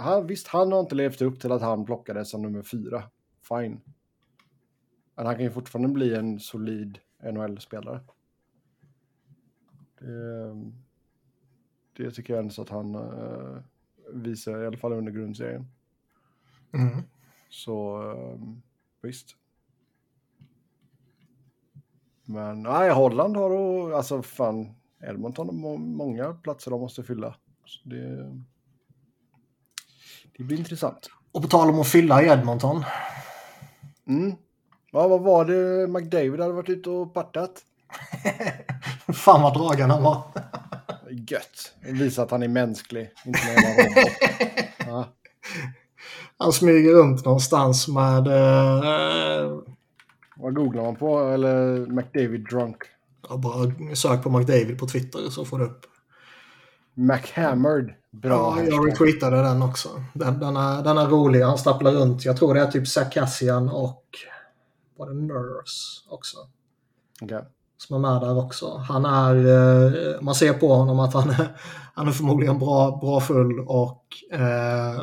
Han, 0.00 0.26
visst, 0.26 0.48
han 0.48 0.72
har 0.72 0.80
inte 0.80 0.94
levt 0.94 1.22
upp 1.22 1.40
till 1.40 1.52
att 1.52 1.62
han 1.62 1.84
plockades 1.84 2.30
som 2.30 2.42
nummer 2.42 2.62
fyra. 2.62 3.02
Fine. 3.48 3.80
Men 5.14 5.26
han 5.26 5.34
kan 5.34 5.44
ju 5.44 5.50
fortfarande 5.50 5.88
bli 5.88 6.14
en 6.14 6.40
solid 6.40 6.98
NHL-spelare. 7.22 8.00
Det 9.98 10.72
det 12.04 12.10
tycker 12.10 12.34
jag 12.34 12.42
ändå 12.42 12.62
att 12.62 12.68
han 12.68 12.94
uh, 12.94 13.58
visar, 14.12 14.62
i 14.62 14.66
alla 14.66 14.76
fall 14.76 14.92
under 14.92 15.12
grundserien. 15.12 15.66
Mm. 16.72 17.02
Så 17.48 18.02
um, 18.02 18.62
visst. 19.02 19.36
Men 22.24 22.62
nej, 22.62 22.90
Holland 22.90 23.36
har 23.36 23.50
då, 23.50 23.96
alltså 23.96 24.22
fan, 24.22 24.74
Edmonton 25.00 25.46
har 25.46 25.78
många 25.78 26.34
platser 26.34 26.70
de 26.70 26.80
måste 26.80 27.02
fylla. 27.02 27.36
Så 27.64 27.88
det, 27.88 28.36
det 30.40 30.44
blir 30.44 30.58
intressant. 30.58 31.10
Och 31.32 31.42
på 31.42 31.48
tal 31.48 31.70
om 31.70 31.80
att 31.80 31.88
fylla 31.88 32.22
i 32.22 32.26
Edmonton. 32.26 32.84
Mm. 34.08 34.34
Ja, 34.92 35.08
vad 35.08 35.20
var 35.20 35.44
det 35.44 35.88
McDavid 35.88 36.40
hade 36.40 36.52
varit 36.52 36.68
ute 36.68 36.90
och 36.90 37.14
partat? 37.14 37.50
Fan 39.12 39.42
vad 39.42 39.54
dragen 39.54 39.90
han 39.90 40.02
var 40.02 40.22
gött. 41.10 41.72
Visa 41.80 42.22
att 42.22 42.30
han 42.30 42.42
är 42.42 42.48
mänsklig. 42.48 43.10
Inte 43.26 43.38
ja. 44.86 45.08
Han 46.36 46.52
smyger 46.52 46.92
runt 46.92 47.24
någonstans 47.24 47.88
med... 47.88 48.26
Uh, 48.26 49.58
Vad 50.36 50.54
googlar 50.54 50.82
man 50.82 50.96
på? 50.96 51.20
Eller 51.20 51.86
McDavid 51.86 52.48
drunk? 52.48 52.76
Ja, 53.28 53.36
bara 53.36 53.94
sök 53.94 54.22
på 54.22 54.30
McDavid 54.30 54.78
på 54.78 54.86
Twitter 54.86 55.30
så 55.30 55.44
får 55.44 55.58
du 55.58 55.64
upp. 55.64 55.86
McHammered. 57.00 57.94
Bra. 58.12 58.56
Ja, 58.58 58.64
jag 58.64 58.88
retweetade 58.88 59.42
den 59.42 59.62
också. 59.62 59.88
Den, 60.14 60.38
den, 60.40 60.56
är, 60.56 60.82
den 60.82 60.98
är 60.98 61.06
rolig. 61.06 61.40
Han 61.40 61.58
stapplar 61.58 61.92
runt. 61.92 62.24
Jag 62.24 62.36
tror 62.36 62.54
det 62.54 62.60
är 62.60 62.70
typ 62.70 62.88
Sarkassian 62.88 63.68
och... 63.68 64.04
Var 64.96 65.06
det 65.06 65.14
Nurse 65.14 66.10
också? 66.10 66.36
Okay 67.22 67.42
som 67.82 67.96
är 68.04 68.10
med 68.10 68.20
där 68.20 68.38
också. 68.38 68.76
Han 68.76 69.04
är, 69.04 69.34
eh, 69.36 70.20
man 70.20 70.34
ser 70.34 70.52
på 70.52 70.74
honom 70.74 71.00
att 71.00 71.14
han 71.14 71.30
är, 71.30 71.56
han 71.94 72.08
är 72.08 72.12
förmodligen 72.12 72.58
bra, 72.58 72.98
bra 73.00 73.20
full 73.20 73.60
och 73.60 74.04
eh, 74.32 75.00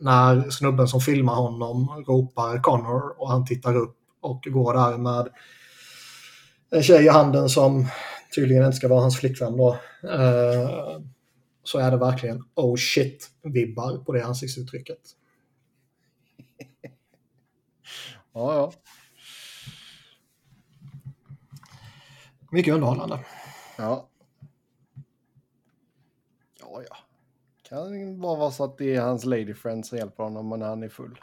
när 0.00 0.50
snubben 0.50 0.88
som 0.88 1.00
filmar 1.00 1.34
honom 1.34 2.04
ropar 2.06 2.62
Connor 2.62 3.14
och 3.18 3.28
han 3.28 3.46
tittar 3.46 3.76
upp 3.76 3.96
och 4.20 4.42
går 4.44 4.74
där 4.74 4.98
med 4.98 5.28
en 6.70 6.82
tjej 6.82 7.04
i 7.04 7.08
handen 7.08 7.48
som 7.48 7.86
tydligen 8.34 8.64
inte 8.64 8.76
ska 8.76 8.88
vara 8.88 9.00
hans 9.00 9.20
flickvän 9.20 9.56
då. 9.56 9.78
Eh, 10.02 11.00
så 11.62 11.78
är 11.78 11.90
det 11.90 11.96
verkligen 11.96 12.44
oh 12.54 12.76
shit-vibbar 12.76 14.04
på 14.04 14.12
det 14.12 14.24
ansiktsuttrycket. 14.24 14.98
ja, 18.32 18.54
ja. 18.54 18.72
Mycket 22.50 22.74
underhållande. 22.74 23.20
Ja. 23.78 24.08
Ja, 26.60 26.82
ja. 26.88 26.96
Kan 27.62 28.20
bara 28.20 28.38
vara 28.38 28.50
så 28.50 28.64
att 28.64 28.78
det 28.78 28.94
är 28.94 29.00
hans 29.00 29.24
ladyfriend 29.24 29.86
som 29.86 29.98
hjälper 29.98 30.24
honom 30.24 30.48
när 30.48 30.66
han 30.66 30.82
är 30.82 30.88
full. 30.88 31.18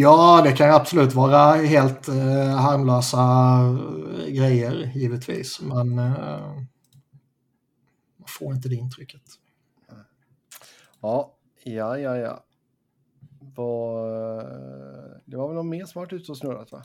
Ja, 0.00 0.40
det 0.44 0.52
kan 0.52 0.66
ju 0.66 0.72
absolut 0.72 1.14
vara 1.14 1.52
helt 1.54 2.08
eh, 2.08 2.56
harmlösa 2.56 3.18
eh, 3.18 4.26
grejer 4.26 4.92
givetvis. 4.94 5.60
Men 5.60 5.98
eh, 5.98 6.54
man 8.16 8.28
får 8.28 8.54
inte 8.54 8.68
det 8.68 8.74
intrycket. 8.74 9.22
Ja, 11.00 11.34
ja, 11.64 11.98
ja, 11.98 12.16
ja. 12.16 12.44
Var, 13.40 14.08
eh, 14.38 15.20
det 15.24 15.36
var 15.36 15.48
väl 15.48 15.56
någon 15.56 15.68
mer 15.68 15.84
som 15.84 16.00
varit 16.00 16.12
ute 16.12 16.32
och 16.32 16.38
snurrat 16.38 16.72
va? 16.72 16.82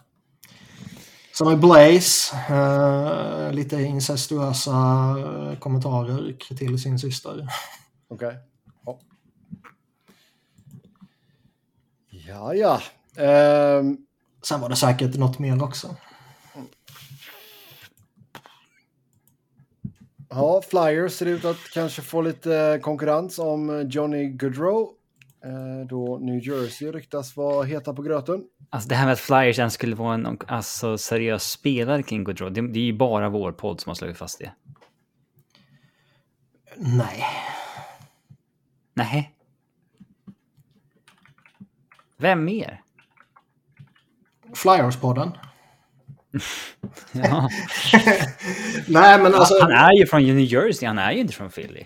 Sen 1.38 1.48
har 1.48 1.56
Blaze, 1.56 2.36
uh, 2.52 3.54
lite 3.54 3.82
incestuösa 3.82 4.72
uh, 4.72 5.56
kommentarer 5.60 6.56
till 6.58 6.82
sin 6.82 7.00
syster. 7.00 7.48
Okej. 8.08 8.38
Okay. 8.86 9.00
Ja, 12.10 12.54
ja. 12.54 12.82
Um... 13.18 13.98
Sen 14.44 14.62
var 14.62 14.70
det 14.70 14.76
säkert 14.76 15.16
något 15.16 15.40
mer 15.40 15.64
också. 15.64 15.96
Ja, 20.30 20.62
Flyers 20.70 21.14
ser 21.14 21.26
ut 21.26 21.46
att 21.46 21.70
kanske 21.74 22.02
få 22.02 22.22
lite 22.22 22.80
konkurrens 22.82 23.40
om 23.40 23.88
Johnny 23.90 24.30
Gaudreau. 24.30 24.90
Eh, 25.46 25.88
då 25.88 26.18
New 26.18 26.48
Jersey 26.48 26.92
ryktas 26.92 27.38
vara 27.38 27.64
heta 27.64 27.94
på 27.94 28.02
gröten. 28.02 28.44
Alltså 28.70 28.90
det 28.90 28.96
här 28.96 29.06
med 29.06 29.14
att 29.14 29.20
Flyers 29.20 29.60
ens 29.60 29.74
skulle 29.74 29.96
vara 29.96 30.14
en 30.14 30.38
alltså, 30.48 30.98
seriös 30.98 31.52
spelare 31.52 32.04
kring 32.04 32.24
Gaudreau, 32.24 32.50
det, 32.50 32.62
det 32.74 32.80
är 32.80 32.84
ju 32.84 32.98
bara 32.98 33.30
vår 33.30 33.52
podd 33.52 33.82
som 33.82 33.90
har 33.90 33.96
slagit 33.96 34.18
fast 34.18 34.40
det. 34.40 34.52
Nej. 36.78 37.24
Nej. 38.94 39.32
Vem 42.18 42.46
mer? 42.46 42.82
Flyers-podden. 44.56 45.32
ja. 47.12 47.50
Nej, 48.88 49.20
men 49.22 49.36
alltså... 49.36 49.62
Han 49.62 49.72
är 49.72 49.94
ju 49.94 50.06
från 50.06 50.24
New 50.24 50.40
Jersey, 50.40 50.88
han 50.88 51.00
är 51.00 51.12
ju 51.12 51.20
inte 51.20 51.34
från 51.34 51.50
Philly. 51.50 51.86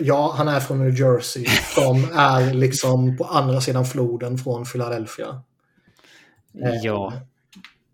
Ja, 0.00 0.34
han 0.36 0.48
är 0.48 0.60
från 0.60 0.78
New 0.78 1.00
Jersey. 1.00 1.46
Som 1.74 2.04
är 2.14 2.54
liksom 2.54 3.16
på 3.16 3.24
andra 3.24 3.60
sidan 3.60 3.84
floden 3.84 4.38
från 4.38 4.64
Philadelphia. 4.64 5.42
Ja. 6.82 7.12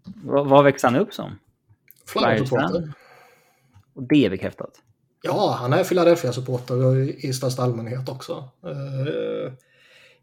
Vad, 0.04 0.48
vad 0.48 0.64
växte 0.64 0.86
han 0.86 0.96
upp 0.96 1.14
som? 1.14 1.38
Flyers-supporter. 2.06 2.92
Och 3.94 4.02
det 4.02 4.26
är 4.26 4.30
bekräftat? 4.30 4.70
Ja, 5.22 5.56
han 5.60 5.72
är 5.72 5.84
Philadelphia-supporter 5.84 6.96
i 7.26 7.32
största 7.32 7.62
allmänhet 7.62 8.08
också. 8.08 8.48
Uh, 8.66 9.52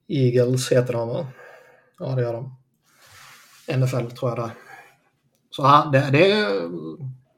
Eagles 0.07 0.71
heter 0.71 0.93
de 0.93 1.07
va? 1.07 1.27
Ja, 1.99 2.05
det 2.05 2.21
gör 2.21 2.33
de. 2.33 2.55
NFL 3.67 4.11
tror 4.11 4.31
jag 4.31 4.37
det 4.37 4.51
Så 5.49 5.63
han, 5.63 5.91
det, 5.91 6.09
det, 6.11 6.47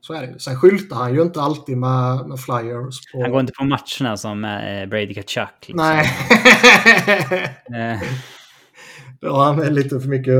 så 0.01 0.13
är 0.13 0.27
det 0.27 0.39
Sen 0.39 0.55
skyltar 0.55 0.95
han 0.95 1.13
ju 1.13 1.21
inte 1.21 1.41
alltid 1.41 1.77
med, 1.77 2.27
med 2.27 2.39
flyers. 2.39 2.99
På... 3.13 3.21
Han 3.21 3.31
går 3.31 3.39
inte 3.39 3.53
på 3.53 3.63
matcherna 3.63 4.17
som 4.17 4.45
eh, 4.45 4.85
Brady 4.85 5.13
Kachuk. 5.13 5.67
Liksom. 5.67 5.77
Nej. 5.77 6.05
Eh. 7.75 8.01
ja, 9.19 9.43
han 9.43 9.59
är 9.59 9.71
lite 9.71 9.99
för 9.99 10.07
mycket 10.07 10.37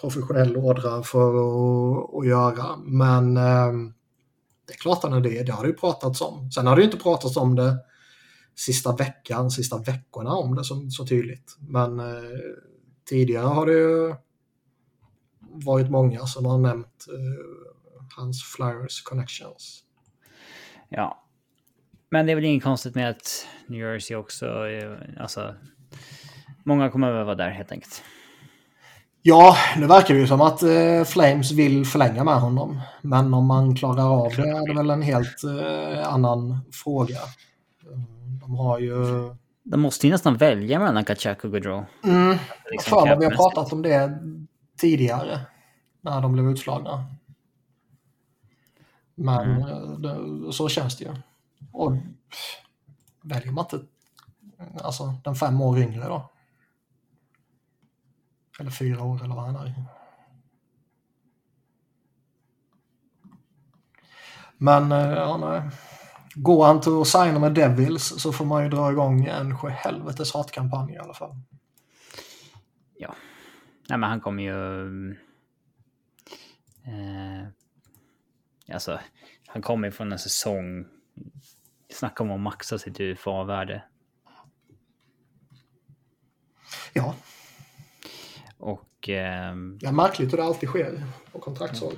professionell 0.00 0.56
ådra 0.56 1.02
för 1.02 1.28
att, 1.28 2.14
att 2.14 2.26
göra. 2.26 2.76
Men 2.76 3.36
eh, 3.36 3.72
det 4.66 4.72
är 4.72 4.78
klart 4.78 5.02
han 5.02 5.12
är 5.12 5.20
det. 5.20 5.42
Det 5.42 5.52
har 5.52 5.62
det 5.62 5.68
ju 5.68 5.74
pratats 5.74 6.20
om. 6.20 6.50
Sen 6.50 6.66
har 6.66 6.76
det 6.76 6.82
ju 6.82 6.86
inte 6.86 7.02
pratats 7.02 7.36
om 7.36 7.56
det 7.56 7.76
sista 8.56 8.96
veckan, 8.96 9.50
sista 9.50 9.78
veckorna 9.78 10.30
om 10.30 10.54
det 10.54 10.64
så, 10.64 10.90
så 10.90 11.06
tydligt. 11.06 11.56
Men 11.60 12.00
eh, 12.00 12.04
tidigare 13.08 13.46
har 13.46 13.66
det 13.66 13.72
ju 13.72 14.14
varit 15.64 15.90
många 15.90 16.26
som 16.26 16.46
har 16.46 16.58
nämnt 16.58 17.06
eh, 17.08 17.78
hans 18.16 18.42
Flyers 18.44 19.02
connections. 19.02 19.84
Ja. 20.88 21.24
Men 22.10 22.26
det 22.26 22.32
är 22.32 22.36
väl 22.36 22.44
inget 22.44 22.64
konstigt 22.64 22.94
med 22.94 23.10
att 23.10 23.46
New 23.66 23.80
Jersey 23.80 24.16
också, 24.16 24.46
alltså, 25.20 25.54
många 26.64 26.90
kommer 26.90 27.12
att 27.12 27.26
vara 27.26 27.34
där 27.34 27.50
helt 27.50 27.72
enkelt. 27.72 28.02
Ja, 29.22 29.56
nu 29.76 29.86
verkar 29.86 30.14
det 30.14 30.20
ju 30.20 30.26
som 30.26 30.40
att 30.40 30.62
eh, 30.62 31.04
Flames 31.06 31.52
vill 31.52 31.86
förlänga 31.86 32.24
med 32.24 32.40
honom. 32.40 32.80
Men 33.02 33.34
om 33.34 33.46
man 33.46 33.76
klarar 33.76 34.24
av 34.24 34.32
det 34.36 34.42
är 34.42 34.68
det 34.68 34.74
väl 34.74 34.90
en 34.90 35.02
helt 35.02 35.44
eh, 35.44 36.12
annan 36.12 36.58
fråga. 36.72 37.18
De 38.40 38.56
har 38.56 38.78
ju... 38.78 38.94
De 39.62 39.80
måste 39.80 40.06
ju 40.06 40.12
nästan 40.12 40.36
välja 40.36 40.78
mellan 40.78 41.04
Kachak 41.04 41.44
och 41.44 41.52
Gaudreau. 41.52 41.84
Mm. 42.04 42.38
Liksom 42.70 42.98
Fan, 42.98 43.18
vi 43.18 43.24
har 43.24 43.32
pratat 43.32 43.72
om 43.72 43.82
det 43.82 44.18
tidigare. 44.78 45.40
När 46.00 46.20
de 46.20 46.32
blev 46.32 46.50
utslagna. 46.50 47.06
Men 49.14 49.50
mm. 49.50 49.68
Eh, 49.68 49.90
det, 49.90 50.52
så 50.52 50.68
känns 50.68 50.96
det 50.96 51.04
ju. 51.04 51.14
Och 51.72 51.92
väljer 53.22 53.52
man 53.52 53.64
inte 53.64 53.86
alltså, 54.82 55.14
den 55.24 55.34
fem 55.34 55.60
år 55.60 55.78
yngre 55.78 56.04
då? 56.04 56.30
Eller 58.60 58.70
fyra 58.70 59.04
år 59.04 59.24
eller 59.24 59.34
vad 59.34 59.44
han 59.44 59.56
är. 59.56 59.74
Men 64.56 64.92
eh, 64.92 65.12
ja, 65.12 65.36
nej. 65.36 65.70
Går 66.34 66.66
han 66.66 66.80
till 66.80 67.00
att 67.00 67.08
signa 67.08 67.38
med 67.38 67.54
Devils 67.54 68.22
så 68.22 68.32
får 68.32 68.44
man 68.44 68.62
ju 68.62 68.68
dra 68.70 68.92
igång 68.92 69.26
en 69.26 69.52
helvetes 69.52 70.34
hatkampanj 70.34 70.92
i 70.92 70.98
alla 70.98 71.14
fall. 71.14 71.36
Ja. 72.98 73.14
Nej 73.88 73.98
men 73.98 74.10
han 74.10 74.20
kommer 74.20 74.42
ju... 74.42 75.10
Eh, 76.84 77.46
alltså, 78.72 79.00
han 79.46 79.62
kommer 79.62 79.88
ju 79.88 79.92
från 79.92 80.12
en 80.12 80.18
säsong... 80.18 80.86
Snacka 81.90 82.22
om 82.22 82.30
att 82.30 82.40
maxa 82.40 82.78
sitt 82.78 83.00
UFA-värde. 83.00 83.82
Ja. 86.92 87.14
Och... 88.58 89.08
Eh, 89.08 89.54
ja, 89.80 89.92
märkligt 89.92 90.32
hur 90.32 90.36
det 90.36 90.44
alltid 90.44 90.68
sker 90.68 91.02
på 91.32 91.38
kontraktshåll. 91.38 91.94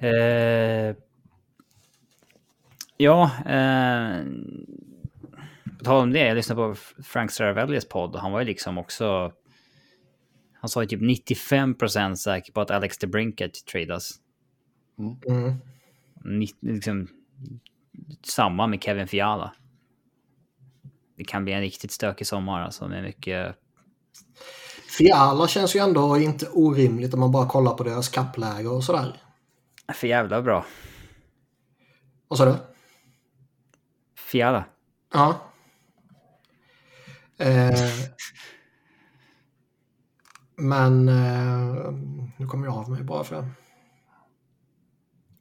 Eh, 0.00 0.96
ja, 2.96 3.30
eh, 3.46 4.24
tal 5.84 6.02
om 6.02 6.12
det, 6.12 6.26
jag 6.26 6.34
lyssnade 6.34 6.60
på 6.60 6.74
Frank 7.02 7.30
Saravellis 7.30 7.88
podd 7.88 8.14
och 8.14 8.20
han 8.20 8.32
var 8.32 8.40
ju 8.40 8.46
liksom 8.46 8.78
också... 8.78 9.32
Han 10.52 10.68
sa 10.68 10.82
ju 10.82 10.88
typ 10.88 11.00
95 11.00 11.74
procent 11.74 12.18
säker 12.18 12.52
på 12.52 12.60
att 12.60 12.70
Alex 12.70 12.98
DeBrinket 12.98 13.66
tradas. 13.66 14.10
Mm. 14.98 15.16
Mm. 16.24 16.46
Liksom, 16.60 17.08
samma 18.22 18.66
med 18.66 18.82
Kevin 18.82 19.08
Fiala. 19.08 19.54
Det 21.16 21.24
kan 21.24 21.44
bli 21.44 21.52
en 21.52 21.60
riktigt 21.60 21.92
stökig 21.92 22.26
sommar 22.26 22.62
alltså 22.62 22.88
med 22.88 23.02
mycket... 23.02 23.56
Fiala 24.98 25.48
känns 25.48 25.76
ju 25.76 25.80
ändå 25.80 26.18
inte 26.18 26.48
orimligt 26.48 27.14
om 27.14 27.20
man 27.20 27.32
bara 27.32 27.48
kollar 27.48 27.74
på 27.74 27.84
deras 27.84 28.08
kappläge 28.08 28.68
och 28.68 28.84
sådär. 28.84 29.20
För 29.94 30.06
jävla 30.06 30.42
bra. 30.42 30.66
Vad 32.28 32.38
sa 32.38 32.44
du? 32.44 32.54
Fiala. 34.16 34.64
Ja. 35.12 35.53
Eh, 37.44 37.90
men 40.56 41.08
eh, 41.08 41.92
nu 42.36 42.46
kommer 42.46 42.66
jag 42.66 42.76
av 42.76 42.90
mig 42.90 43.02
bara 43.02 43.24
för. 43.24 43.48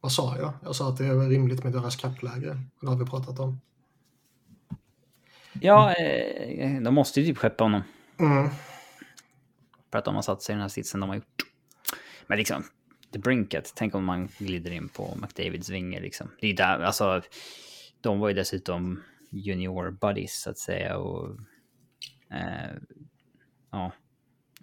Vad 0.01 0.11
sa 0.11 0.37
jag? 0.37 0.53
Jag 0.63 0.75
sa 0.75 0.89
att 0.89 0.97
det 0.97 1.05
är 1.05 1.29
rimligt 1.29 1.63
med 1.63 1.73
deras 1.73 1.95
kappläge. 1.95 2.57
Det 2.81 2.87
har 2.87 2.95
vi 2.95 3.05
pratat 3.05 3.39
om. 3.39 3.61
Ja, 5.53 5.93
eh, 5.93 6.81
de 6.81 6.93
måste 6.93 7.21
ju 7.21 7.25
typ 7.25 7.37
skeppa 7.37 7.63
honom. 7.63 7.81
Mm. 8.19 8.49
För 9.91 9.99
att 9.99 10.05
de 10.05 10.15
har 10.15 10.21
satt 10.21 10.41
sig 10.41 10.53
i 10.53 10.55
den 10.55 10.61
här 10.61 10.69
sitsen 10.69 10.99
de 10.99 11.09
har 11.09 11.15
gjort. 11.15 11.41
Men 12.27 12.37
liksom, 12.37 12.63
The 13.13 13.19
Brinket, 13.19 13.73
tänk 13.75 13.95
om 13.95 14.05
man 14.05 14.29
glider 14.37 14.71
in 14.71 14.89
på 14.89 15.17
McDavids 15.21 15.69
vinge 15.69 15.99
liksom. 15.99 16.27
Det 16.41 16.47
är 16.47 16.53
där, 16.53 16.79
alltså, 16.79 17.21
de 18.01 18.19
var 18.19 18.27
ju 18.27 18.33
dessutom 18.33 19.03
junior 19.29 19.91
buddies 19.91 20.41
så 20.41 20.49
att 20.49 20.57
säga 20.57 20.97
och 20.97 21.37
eh, 22.33 22.71
ja, 23.71 23.91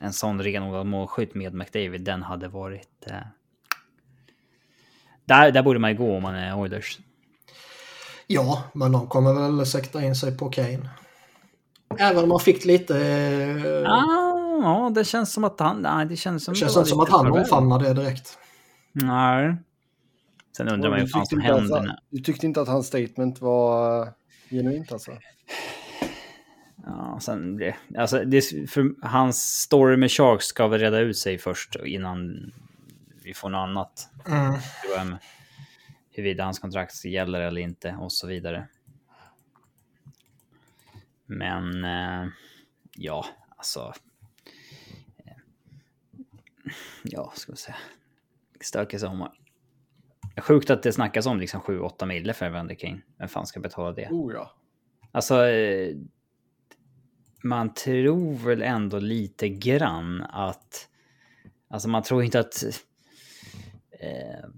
en 0.01 0.13
sån 0.13 0.43
renodlad 0.43 0.87
målskytt 0.87 1.35
med 1.35 1.55
McDavid, 1.55 2.05
den 2.05 2.23
hade 2.23 2.49
varit... 2.49 3.07
Eh, 3.07 3.15
där, 5.25 5.53
där 5.53 5.63
borde 5.63 5.79
man 5.79 5.91
ju 5.91 5.97
gå 5.97 6.17
om 6.17 6.23
man 6.23 6.35
är 6.35 6.59
Oilers. 6.59 6.99
Ja, 8.27 8.63
men 8.73 8.93
de 8.93 9.07
kommer 9.07 9.33
väl 9.33 9.67
säkta 9.67 10.03
in 10.03 10.15
sig 10.15 10.39
på 10.39 10.49
Kane. 10.49 10.91
Även 11.99 12.23
om 12.23 12.29
man 12.29 12.41
fick 12.41 12.65
lite... 12.65 12.99
Eh... 12.99 13.93
Ah, 13.93 14.61
ja, 14.63 14.93
det 14.95 15.05
känns 15.05 15.33
som 15.33 15.45
att 15.45 15.61
han... 15.61 15.83
Nej, 15.83 16.07
det 16.07 16.17
känns 16.17 16.45
som, 16.45 16.55
det 16.55 16.61
känns 16.61 16.75
det 16.75 16.85
som 16.85 17.01
att 17.01 17.09
han 17.09 17.33
omfamnar 17.33 17.79
det 17.79 17.95
direkt. 17.95 18.39
Nej. 18.93 19.57
Sen 20.57 20.69
undrar 20.69 20.91
man 20.91 20.99
ju 20.99 21.05
vad 21.05 21.11
fan 21.11 21.27
som 21.27 21.41
händer. 21.41 21.99
du 22.11 22.19
tyckte 22.19 22.47
inte 22.47 22.61
att 22.61 22.69
hans 22.69 22.87
statement 22.87 23.41
var 23.41 24.09
genuint 24.51 24.93
alltså? 24.93 25.13
Ja, 26.87 27.19
sen 27.21 27.57
det, 27.57 27.77
alltså 27.99 28.25
det, 28.25 28.71
för 28.71 29.07
hans 29.07 29.61
story 29.61 29.97
med 29.97 30.11
Sharks 30.11 30.45
ska 30.45 30.69
väl 30.69 30.81
reda 30.81 30.99
ut 30.99 31.19
sig 31.19 31.39
först 31.39 31.77
innan 31.77 32.53
vi 33.25 33.35
får 33.35 33.49
något 33.49 33.69
annat. 33.69 34.11
Mm. 34.27 35.17
Huruvida 36.11 36.45
hans 36.45 36.59
kontrakt 36.59 37.05
gäller 37.05 37.41
eller 37.41 37.61
inte 37.61 37.97
och 38.01 38.13
så 38.13 38.27
vidare. 38.27 38.69
Men 41.27 41.85
eh, 41.85 42.29
ja, 42.97 43.27
alltså. 43.57 43.95
Eh, 45.25 45.37
ja, 47.03 47.33
ska 47.37 47.53
vi 47.53 47.59
säga. 47.59 47.77
Stökig 48.61 49.01
sommar. 49.01 49.33
Sjukt 50.37 50.71
att 50.71 50.83
det 50.83 50.93
snackas 50.93 51.27
om 51.27 51.41
liksom 51.41 51.61
7-8 51.61 52.07
mille 52.07 52.35
för 52.35 52.47
Evander 52.47 52.75
King. 52.75 53.03
Vem 53.19 53.29
fan 53.29 53.47
ska 53.47 53.61
betala 53.61 53.93
det? 53.93 54.09
Oh 54.11 54.33
ja. 54.35 54.53
Alltså, 55.13 55.47
eh, 55.47 55.97
man 57.43 57.75
tror 57.75 58.35
väl 58.35 58.63
ändå 58.63 58.99
lite 58.99 59.49
grann 59.49 60.23
att... 60.23 60.89
Alltså 61.69 61.89
man 61.89 62.03
tror 62.03 62.25
inte 62.25 62.41
att... 62.41 62.65
Eh, 64.01 64.49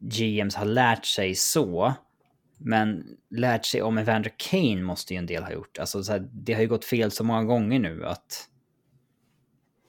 GMs 0.00 0.54
har 0.54 0.64
lärt 0.64 1.06
sig 1.06 1.34
så. 1.34 1.94
Men 2.56 3.16
lärt 3.30 3.66
sig 3.66 3.82
om 3.82 3.98
Evander 3.98 4.32
Kane 4.36 4.82
måste 4.82 5.14
ju 5.14 5.18
en 5.18 5.26
del 5.26 5.42
ha 5.42 5.52
gjort. 5.52 5.78
Alltså, 5.78 6.02
så 6.02 6.12
här, 6.12 6.28
det 6.32 6.52
har 6.52 6.60
ju 6.60 6.68
gått 6.68 6.84
fel 6.84 7.10
så 7.10 7.24
många 7.24 7.44
gånger 7.44 7.78
nu 7.78 8.06
att 8.06 8.48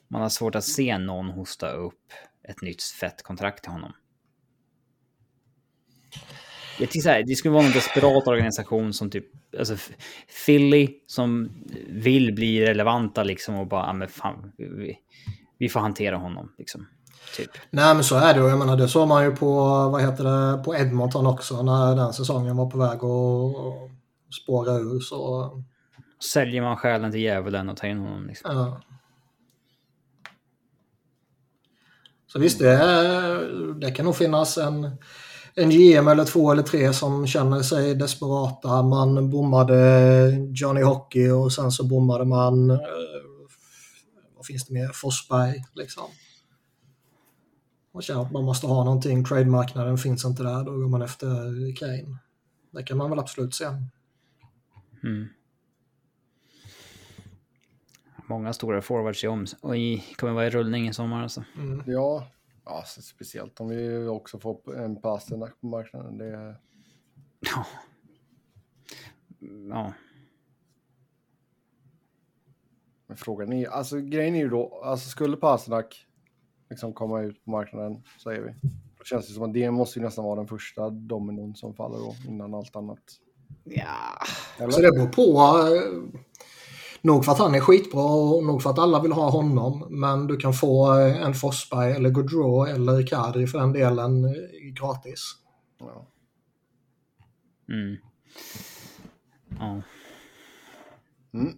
man 0.08 0.22
har 0.22 0.30
svårt 0.30 0.56
att 0.56 0.64
se 0.64 0.98
någon 0.98 1.30
hosta 1.30 1.72
upp 1.72 2.14
ett 2.44 2.62
nytt 2.62 2.84
fett 2.84 3.24
kontrakt 3.24 3.64
till 3.64 3.72
honom. 3.72 3.94
Jag 6.82 6.90
tycker 6.90 7.04
så 7.04 7.10
här, 7.10 7.24
det 7.24 7.36
skulle 7.36 7.54
vara 7.54 7.66
en 7.66 7.72
desperat 7.72 8.28
organisation 8.28 8.94
som 8.94 9.10
typ, 9.10 9.26
alltså 9.60 9.76
Philly 10.46 10.90
som 11.08 11.50
vill 11.90 12.34
bli 12.34 12.66
relevanta 12.66 13.24
liksom 13.24 13.56
och 13.56 13.68
bara, 13.68 13.86
ja 13.86 13.94
men 13.94 14.08
fan, 14.08 14.52
vi, 14.58 14.98
vi 15.58 15.70
får 15.70 15.80
hantera 15.80 16.18
honom 16.18 16.52
liksom. 16.58 16.88
Typ. 17.38 17.50
Nej 17.70 17.96
men 17.96 18.04
så 18.04 18.16
är 18.16 18.34
det 18.34 18.42
och 18.42 18.50
jag 18.50 18.60
menar 18.60 18.78
det 18.78 18.88
såg 18.88 19.08
man 19.08 19.24
ju 19.24 19.36
på, 19.36 19.54
vad 19.90 20.02
heter 20.02 20.24
det, 20.24 20.64
på 20.64 20.76
Edmonton 20.76 21.28
också 21.28 21.62
när 21.64 21.96
den 21.96 22.14
säsongen 22.14 22.58
var 22.58 22.70
på 22.70 22.78
väg 22.78 22.98
att 23.04 24.36
spåra 24.44 24.74
ur 24.74 25.00
så... 25.00 25.52
Säljer 26.34 26.62
man 26.62 26.78
själen 26.78 27.12
till 27.12 27.22
djävulen 27.22 27.70
och 27.70 27.78
tar 27.78 27.88
in 27.88 28.00
honom 28.00 28.28
liksom. 28.28 28.56
Ja. 28.56 28.82
Så 32.28 32.40
visst, 32.40 32.60
det, 32.60 33.76
det 33.82 33.92
kan 33.92 34.06
nog 34.06 34.16
finnas 34.16 34.58
en, 34.58 34.98
en 35.62 35.70
GM 35.70 36.08
eller 36.08 36.26
två 36.26 36.52
eller 36.52 36.64
tre 36.64 36.94
som 36.94 37.28
känner 37.28 37.62
sig 37.62 37.96
desperata. 37.96 38.84
Man 38.84 39.30
bommade 39.30 39.78
Johnny 40.54 40.82
Hockey 40.82 41.30
och 41.30 41.54
sen 41.54 41.72
så 41.72 41.88
bommade 41.88 42.26
man, 42.26 42.70
eh, 42.70 42.78
vad 44.36 44.46
finns 44.46 44.66
det 44.66 44.74
mer, 44.74 44.92
Forsberg 44.94 45.64
liksom. 45.74 46.04
Man 47.94 48.02
känner 48.02 48.22
att 48.22 48.32
man 48.32 48.44
måste 48.44 48.68
ha 48.68 48.84
någonting, 48.84 49.26
trademarknaden 49.26 49.98
finns 49.98 50.26
inte 50.26 50.44
där, 50.44 50.64
då 50.64 50.72
går 50.72 50.88
man 50.88 51.02
efter 51.02 51.28
Kane. 51.76 52.18
Det 52.72 52.84
kan 52.84 52.98
man 52.98 53.10
väl 53.10 53.20
absolut 53.20 53.56
se. 53.56 53.66
Mm. 55.04 55.28
Många 58.28 58.54
stora 58.54 58.82
forwards 58.82 59.24
i 59.24 59.28
om 59.28 59.46
och 59.62 59.78
i, 59.78 60.04
kommer 60.16 60.34
vara 60.34 60.48
i 60.48 60.50
rullning 60.50 60.88
i 60.88 60.94
sommar 60.94 61.24
alltså. 61.24 61.44
Mm. 61.58 61.84
Ja, 61.86 62.28
ja 62.72 62.84
speciellt 62.86 63.60
om 63.60 63.70
vi 63.70 64.08
också 64.08 64.40
får 64.40 64.78
en 64.78 65.02
Pasternak 65.02 65.62
på 65.62 65.68
marknaden. 65.68 66.18
Det... 66.18 66.56
Ja. 67.40 67.66
Ja. 69.70 69.94
Men 73.08 73.18
frågan 73.18 73.54
är, 73.54 73.68
alltså 73.68 74.00
grejen 74.00 74.36
är 74.36 74.40
ju 74.40 74.50
då, 74.50 74.82
alltså 74.84 75.10
skulle 75.10 75.38
Pasternak 75.38 76.08
liksom 76.70 76.94
komma 76.94 77.22
ut 77.22 77.46
på 77.46 77.52
marknaden, 77.52 78.04
säger 78.24 78.42
vi. 78.42 78.70
Då 78.98 79.04
känns 79.04 79.28
det 79.28 79.34
som 79.34 79.44
att 79.44 79.54
det 79.54 79.72
måste 79.72 80.00
ju 80.00 80.06
nästan 80.06 80.26
vara 80.26 80.36
den 80.36 80.48
första 80.48 80.90
dominon 80.90 81.56
som 81.56 81.74
faller 81.74 81.98
då, 81.98 82.16
innan 82.28 82.54
allt 82.54 82.76
annat. 82.76 83.00
Ja. 83.64 83.86
Eller? 84.60 84.72
Så 84.72 84.82
det 84.82 84.92
beror 84.92 85.08
på. 85.08 85.42
Eh, 87.04 87.08
nog 87.08 87.26
för 87.26 87.32
att 87.32 87.40
han 87.40 87.56
är 87.56 87.60
skitbra 87.60 88.04
och 88.04 88.44
nog 88.44 88.62
för 88.62 88.70
att 88.70 88.80
alla 88.80 89.02
vill 89.02 89.12
ha 89.12 89.30
honom. 89.30 89.88
Men 89.90 90.28
du 90.28 90.38
kan 90.38 90.54
få 90.54 91.00
eh, 91.00 91.22
en 91.22 91.34
Forsberg 91.34 91.92
eller 91.92 92.10
Gaudreau 92.10 92.66
eller 92.66 93.08
Kadri 93.08 93.48
för 93.48 93.60
den 93.60 93.74
delen 93.74 94.26
eh, 94.26 94.32
gratis. 94.74 95.36
Ja. 95.80 96.08
Mm. 97.70 97.98
Ja. 99.60 99.82
Mm. 101.34 101.54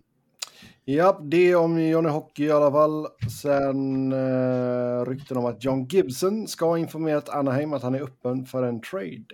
Ja, 0.85 1.19
det 1.21 1.55
om 1.55 1.81
Johnny 1.81 2.09
Hockey 2.09 2.43
i 2.43 2.51
alla 2.51 2.71
fall. 2.71 3.07
Sen 3.41 4.13
uh, 4.13 5.05
rykten 5.05 5.37
om 5.37 5.45
att 5.45 5.63
John 5.63 5.85
Gibson 5.85 6.47
ska 6.47 6.65
ha 6.65 6.77
informerat 6.77 7.29
Anaheim 7.29 7.73
att 7.73 7.83
han 7.83 7.95
är 7.95 8.01
öppen 8.01 8.45
för 8.45 8.63
en 8.63 8.81
trade. 8.81 9.25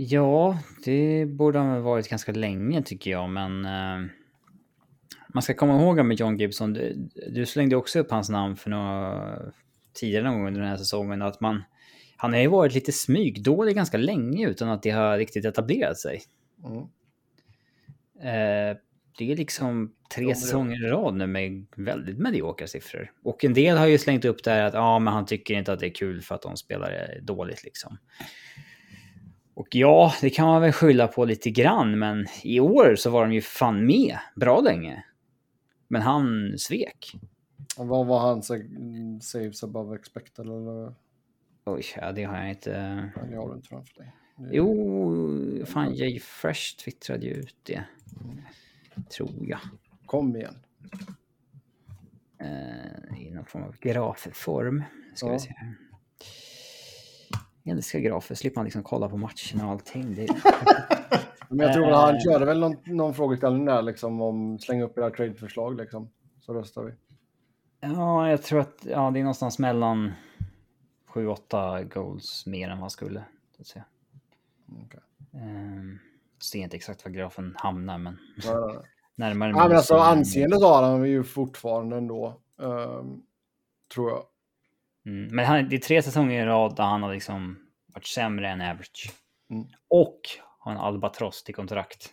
Ja, 0.00 0.58
det 0.84 1.26
borde 1.26 1.58
han 1.58 1.68
ha 1.68 1.80
varit 1.80 2.08
ganska 2.08 2.32
länge 2.32 2.82
tycker 2.82 3.10
jag, 3.10 3.30
men 3.30 3.64
uh, 3.64 4.10
man 5.28 5.42
ska 5.42 5.54
komma 5.54 5.80
ihåg 5.80 6.04
med 6.04 6.20
John 6.20 6.36
Gibson, 6.36 6.72
du, 6.72 7.08
du 7.28 7.46
slängde 7.46 7.76
också 7.76 7.98
upp 7.98 8.10
hans 8.10 8.28
namn 8.28 8.56
för 8.56 8.70
några 8.70 9.38
tidigare 9.92 10.24
någon 10.24 10.34
gång 10.34 10.46
under 10.46 10.60
den 10.60 10.70
här 10.70 10.76
säsongen, 10.76 11.22
att 11.22 11.40
man 11.40 11.62
han 12.16 12.32
har 12.32 12.40
ju 12.40 12.48
varit 12.48 12.74
lite 12.74 12.92
smygdålig 12.92 13.74
ganska 13.74 13.96
länge 13.96 14.48
utan 14.48 14.68
att 14.68 14.82
det 14.82 14.90
har 14.90 15.18
riktigt 15.18 15.44
etablerat 15.44 15.98
sig. 15.98 16.22
Mm. 16.64 16.78
Eh, 18.20 18.76
det 19.18 19.32
är 19.32 19.36
liksom 19.36 19.94
tre 20.14 20.34
säsonger 20.34 20.86
i 20.86 20.88
rad 20.88 21.14
nu 21.14 21.26
med 21.26 21.66
väldigt 21.76 22.18
mediokra 22.18 22.66
siffror. 22.66 23.12
Och 23.22 23.44
en 23.44 23.54
del 23.54 23.76
har 23.76 23.86
ju 23.86 23.98
slängt 23.98 24.24
upp 24.24 24.44
där 24.44 24.62
att 24.62 24.74
ja, 24.74 24.98
men 24.98 25.12
han 25.12 25.26
tycker 25.26 25.54
inte 25.54 25.72
att 25.72 25.80
det 25.80 25.86
är 25.86 25.94
kul 25.94 26.22
för 26.22 26.34
att 26.34 26.42
de 26.42 26.56
spelar 26.56 27.20
dåligt 27.22 27.64
liksom. 27.64 27.98
Och 29.58 29.74
ja, 29.74 30.12
det 30.20 30.30
kan 30.30 30.46
man 30.46 30.62
väl 30.62 30.72
skylla 30.72 31.08
på 31.08 31.24
lite 31.24 31.50
grann, 31.50 31.98
men 31.98 32.26
i 32.42 32.60
år 32.60 32.94
så 32.96 33.10
var 33.10 33.22
de 33.22 33.32
ju 33.32 33.40
fan 33.40 33.86
med 33.86 34.18
bra 34.36 34.60
länge. 34.60 35.04
Men 35.88 36.02
han 36.02 36.58
svek. 36.58 37.12
Vad 37.76 38.06
var 38.06 38.18
han 38.18 38.42
saves 39.20 39.62
above 39.62 39.96
expected 39.96 40.46
eller? 40.46 40.94
Oj, 41.64 41.82
ja, 41.96 42.12
det 42.12 42.24
har 42.24 42.36
jag 42.36 42.50
inte. 42.50 42.70
Det 43.30 43.36
har 43.36 43.48
du 43.48 43.54
inte 43.54 43.68
framför 43.68 43.94
dig. 43.94 44.12
Jo, 44.50 45.66
fan 45.66 45.94
Jay 45.94 46.20
Fresh 46.20 46.76
twittrade 46.76 47.26
ju 47.26 47.32
ut 47.32 47.56
det. 47.62 47.84
Tror 49.16 49.48
jag. 49.48 49.60
Kom 50.06 50.36
igen. 50.36 50.54
Uh, 52.42 53.20
I 53.22 53.30
någon 53.30 53.44
form 53.44 53.62
av 53.62 53.76
grafform. 53.80 54.84
Ska 55.14 55.26
ja. 55.26 55.32
vi 55.32 55.38
se 55.38 55.54
här. 55.56 55.74
Jag 57.68 57.76
älskar 57.76 57.98
grafer, 57.98 58.34
slipper 58.34 58.56
man 58.56 58.64
liksom 58.64 58.82
kolla 58.82 59.08
på 59.08 59.16
matcherna 59.16 59.64
och 59.64 59.70
allting. 59.70 60.14
Det... 60.14 60.28
Men 61.48 61.58
jag 61.58 61.74
tror 61.74 61.90
att 61.90 61.96
han 61.96 62.20
körde 62.20 62.44
väl 62.44 62.60
någon, 62.60 62.76
någon 62.84 63.14
frågeställning 63.14 63.64
där 63.64 63.82
liksom 63.82 64.20
om 64.20 64.58
slänga 64.58 64.84
upp 64.84 64.98
era 64.98 65.10
tradeförslag 65.10 65.76
liksom. 65.76 66.10
Så 66.40 66.54
röstar 66.54 66.82
vi. 66.82 66.92
Ja, 67.80 68.30
jag 68.30 68.42
tror 68.42 68.60
att 68.60 68.78
ja, 68.82 69.10
det 69.10 69.18
är 69.18 69.22
någonstans 69.22 69.58
mellan 69.58 70.12
7-8 71.12 71.84
goals 71.84 72.46
mer 72.46 72.70
än 72.70 72.80
vad 72.80 72.92
skulle. 72.92 73.24
Så 73.56 73.62
att 73.62 73.66
säga. 73.66 73.84
Okay. 74.84 75.00
Um, 75.32 75.98
ser 76.42 76.58
inte 76.58 76.76
exakt 76.76 77.04
var 77.04 77.12
grafen 77.12 77.54
hamnar, 77.58 77.98
men 77.98 78.18
ja, 78.44 78.82
närmare. 79.14 79.50
Ja, 79.50 79.68
men 79.68 79.76
alltså 79.76 79.94
anseendet 79.94 80.62
har 80.62 80.82
han 80.82 81.08
ju 81.08 81.24
fortfarande 81.24 81.96
ändå, 81.96 82.40
um, 82.56 83.22
tror 83.94 84.10
jag. 84.10 84.22
Mm, 85.06 85.36
men 85.36 85.44
han, 85.44 85.68
det 85.68 85.76
är 85.76 85.80
tre 85.80 86.02
säsonger 86.02 86.42
i 86.42 86.46
rad 86.46 86.76
där 86.76 86.84
han 86.84 87.02
har 87.02 87.14
liksom 87.14 87.58
varit 87.94 88.06
sämre 88.06 88.48
än 88.48 88.60
average. 88.60 89.12
Mm. 89.50 89.66
Och 89.88 90.20
har 90.58 90.72
en 90.72 90.78
albatross 90.78 91.44
till 91.44 91.54
kontrakt 91.54 92.10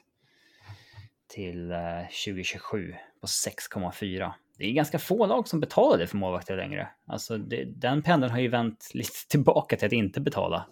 till 1.27 1.71
uh, 1.71 1.99
eh, 1.99 2.07
2027 2.25 2.95
på 3.21 3.27
6,4. 3.27 4.31
Det 4.57 4.65
är 4.65 4.71
ganska 4.71 4.99
få 4.99 5.25
lag 5.25 5.47
som 5.47 5.59
betalar 5.59 5.97
det 5.97 6.07
för 6.07 6.17
målvakter 6.17 6.57
längre. 6.57 6.87
Alltså 7.07 7.37
det, 7.37 7.65
den 7.65 8.01
pendeln 8.01 8.31
har 8.31 8.39
ju 8.39 8.47
vänt 8.47 8.89
lite 8.93 9.27
tillbaka 9.29 9.77
till 9.77 9.85
att 9.85 9.91
inte 9.91 10.21
betala 10.21 10.65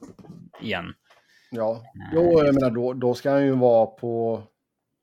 igen. 0.62 0.94
Ja, 1.52 1.82
jo, 2.14 2.44
jag 2.44 2.56
menar 2.56 2.72
då, 2.72 2.94
då 2.94 3.14
ska 3.14 3.32
han 3.32 3.46
ju 3.46 3.56
vara 3.56 3.86
på, 3.86 4.44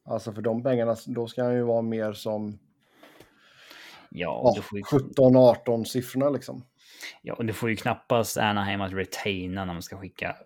alltså 0.05 0.33
för 0.33 0.42
de 0.42 0.62
pengarna, 0.62 0.96
då 1.07 1.27
ska 1.27 1.44
han 1.44 1.55
ju 1.55 1.62
vara 1.62 1.83
mer 1.83 2.12
som 2.12 2.59
ja, 4.11 4.55
ja, 4.57 4.62
ju... 4.73 4.83
17-18 4.83 5.85
siffrorna 5.85 6.31
liksom. 6.31 6.64
Ja, 7.22 7.34
och 7.34 7.46
du 7.46 7.52
får 7.52 7.70
ju 7.70 7.76
knappast 7.76 8.36
Anaheim 8.36 8.80
att 8.80 8.92
retaina 8.92 9.64
när 9.64 9.72
man 9.72 9.82
ska 9.82 9.98
skicka 9.98 10.36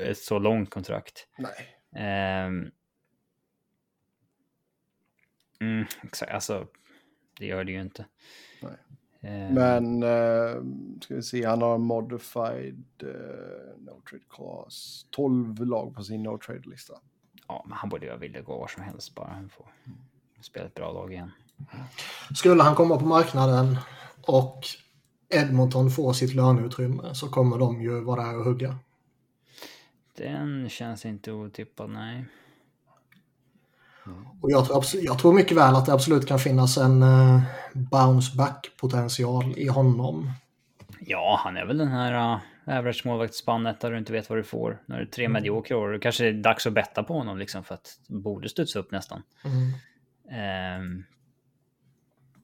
ett 0.00 0.18
så 0.18 0.38
långt 0.38 0.70
kontrakt. 0.70 1.26
Nej. 1.38 2.46
Um, 2.46 2.70
mm, 5.60 5.86
exakt, 6.02 6.32
alltså 6.32 6.66
det 7.38 7.46
gör 7.46 7.64
det 7.64 7.72
ju 7.72 7.80
inte. 7.80 8.06
Nej. 8.62 8.76
Um, 9.20 9.54
Men, 9.54 10.02
uh, 10.02 10.62
ska 11.00 11.14
vi 11.14 11.22
se, 11.22 11.44
han 11.44 11.62
har 11.62 11.78
modified 11.78 12.84
uh, 13.02 13.78
no 13.78 14.00
trade 14.10 14.24
class. 14.30 15.06
12 15.10 15.66
lag 15.66 15.94
på 15.94 16.04
sin 16.04 16.22
no 16.22 16.38
trade-lista. 16.38 16.94
Ja, 17.48 17.64
men 17.68 17.78
han 17.78 17.88
borde 17.88 18.06
ju 18.06 18.16
vilja 18.16 18.40
gå 18.40 18.58
var 18.58 18.68
som 18.68 18.82
helst 18.82 19.14
bara 19.14 19.28
han 19.28 19.48
får 19.48 19.66
spela 20.40 20.66
ett 20.66 20.74
bra 20.74 20.92
lag 20.92 21.12
igen. 21.12 21.30
Skulle 22.34 22.62
han 22.62 22.74
komma 22.74 22.98
på 22.98 23.04
marknaden 23.04 23.78
och 24.26 24.64
Edmonton 25.32 25.90
får 25.90 26.12
sitt 26.12 26.34
löneutrymme 26.34 27.14
så 27.14 27.28
kommer 27.28 27.58
de 27.58 27.82
ju 27.82 28.00
vara 28.00 28.22
där 28.22 28.38
och 28.38 28.44
hugga. 28.44 28.76
Den 30.16 30.68
känns 30.68 31.06
inte 31.06 31.32
otippad, 31.32 31.90
nej. 31.90 32.24
Och 34.40 34.50
jag 34.50 34.66
tror, 34.66 34.84
jag 35.02 35.18
tror 35.18 35.32
mycket 35.32 35.56
väl 35.56 35.74
att 35.74 35.86
det 35.86 35.92
absolut 35.92 36.26
kan 36.26 36.38
finnas 36.38 36.78
en 36.78 37.02
uh, 37.02 37.42
bounce 37.72 38.36
back 38.36 38.70
potential 38.80 39.54
i 39.56 39.68
honom. 39.68 40.30
Ja, 41.00 41.40
han 41.44 41.56
är 41.56 41.66
väl 41.66 41.78
den 41.78 41.88
här 41.88 42.34
uh, 42.34 42.40
average 42.78 43.06
målvaktsspannet 43.06 43.80
där 43.80 43.90
du 43.90 43.98
inte 43.98 44.12
vet 44.12 44.30
vad 44.30 44.38
du 44.38 44.42
får. 44.42 44.82
När 44.86 44.96
du 44.96 45.02
är 45.02 45.06
tre 45.06 45.24
mm. 45.24 45.32
mediokra 45.32 45.76
år. 45.78 45.88
Det 45.88 45.98
kanske 45.98 46.28
är 46.28 46.32
dags 46.32 46.66
att 46.66 46.72
betta 46.72 47.02
på 47.02 47.14
honom 47.14 47.38
liksom 47.38 47.64
för 47.64 47.74
att 47.74 48.00
det 48.08 48.18
borde 48.18 48.48
studsa 48.48 48.78
upp 48.78 48.90
nästan. 48.90 49.22
Mm. 49.44 50.80
Um, 50.80 51.04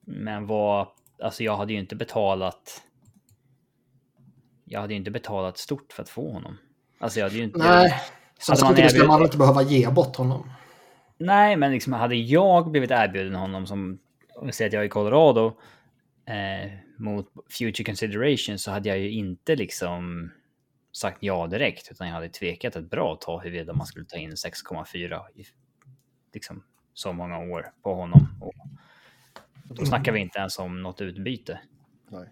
men 0.05 0.47
vad, 0.47 0.89
alltså 1.23 1.45
jag 1.45 1.57
hade 1.57 1.73
ju 1.73 1.79
inte 1.79 1.97
betalat 1.97 2.83
jag 4.65 4.81
hade 4.81 4.93
ju 4.93 4.99
inte 4.99 5.11
betalat 5.11 5.59
stort 5.59 5.93
för 5.93 6.03
att 6.03 6.09
få 6.09 6.33
honom. 6.33 6.59
Alltså 6.99 7.19
jag 7.19 7.27
hade 7.27 7.37
ju 7.37 7.45
inte... 7.45 7.59
Nej, 7.59 7.95
samtidigt 8.39 8.91
ska 8.91 9.07
man 9.07 9.23
inte 9.23 9.39
behöva 9.39 9.63
ge 9.63 9.91
bort 9.91 10.17
honom. 10.17 10.51
Nej, 11.19 11.57
men 11.57 11.73
liksom 11.73 11.93
hade 11.93 12.15
jag 12.15 12.71
blivit 12.71 12.91
erbjuden 12.91 13.35
honom 13.35 13.67
som, 13.67 13.99
om 14.35 14.47
vi 14.47 14.53
säger 14.53 14.69
att 14.69 14.73
jag 14.73 14.83
är 14.83 14.87
i 14.87 14.89
Colorado, 14.89 15.47
eh, 16.27 16.73
mot 16.99 17.27
future 17.59 17.85
consideration 17.85 18.59
så 18.59 18.71
hade 18.71 18.89
jag 18.89 18.99
ju 18.99 19.11
inte 19.11 19.57
liksom 19.57 20.31
sagt 20.93 21.19
ja 21.21 21.47
direkt, 21.47 21.91
utan 21.91 22.07
jag 22.07 22.15
hade 22.15 22.29
tvekat 22.29 22.77
ett 22.77 22.91
bra 22.91 23.17
tag 23.21 23.41
huruvida 23.41 23.73
man 23.73 23.87
skulle 23.87 24.07
ta 24.07 24.17
in 24.17 24.31
6,4 24.31 25.21
i 25.35 25.45
liksom 26.35 26.65
så 26.95 27.13
många 27.13 27.39
år 27.39 27.73
på 27.83 27.95
honom. 27.95 28.39
Och 28.41 28.55
då 29.69 29.87
snackar 29.87 30.13
vi 30.13 30.21
inte 30.21 30.39
ens 30.39 30.59
om 30.59 30.83
något 30.83 31.01
utbyte. 31.01 31.61
Nej. 32.09 32.29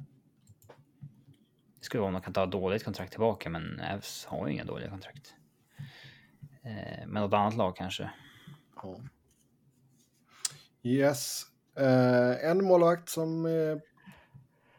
Det 1.78 1.84
skulle 1.84 2.00
vara 2.00 2.08
om 2.08 2.14
de 2.14 2.22
kan 2.22 2.32
ta 2.32 2.46
dåligt 2.46 2.84
kontrakt 2.84 3.10
tillbaka, 3.10 3.50
men 3.50 3.80
Evs 3.80 4.24
har 4.24 4.46
ju 4.46 4.52
inga 4.52 4.64
dåliga 4.64 4.90
kontrakt. 4.90 5.34
Eh, 6.62 7.06
men 7.06 7.22
något 7.22 7.32
annat 7.32 7.56
lag 7.56 7.76
kanske. 7.76 8.10
Ja. 8.82 9.00
Yes. 10.82 11.42
Eh, 11.76 12.50
en 12.50 12.64
målvakt 12.64 13.08
som 13.08 13.44
är 13.46 13.80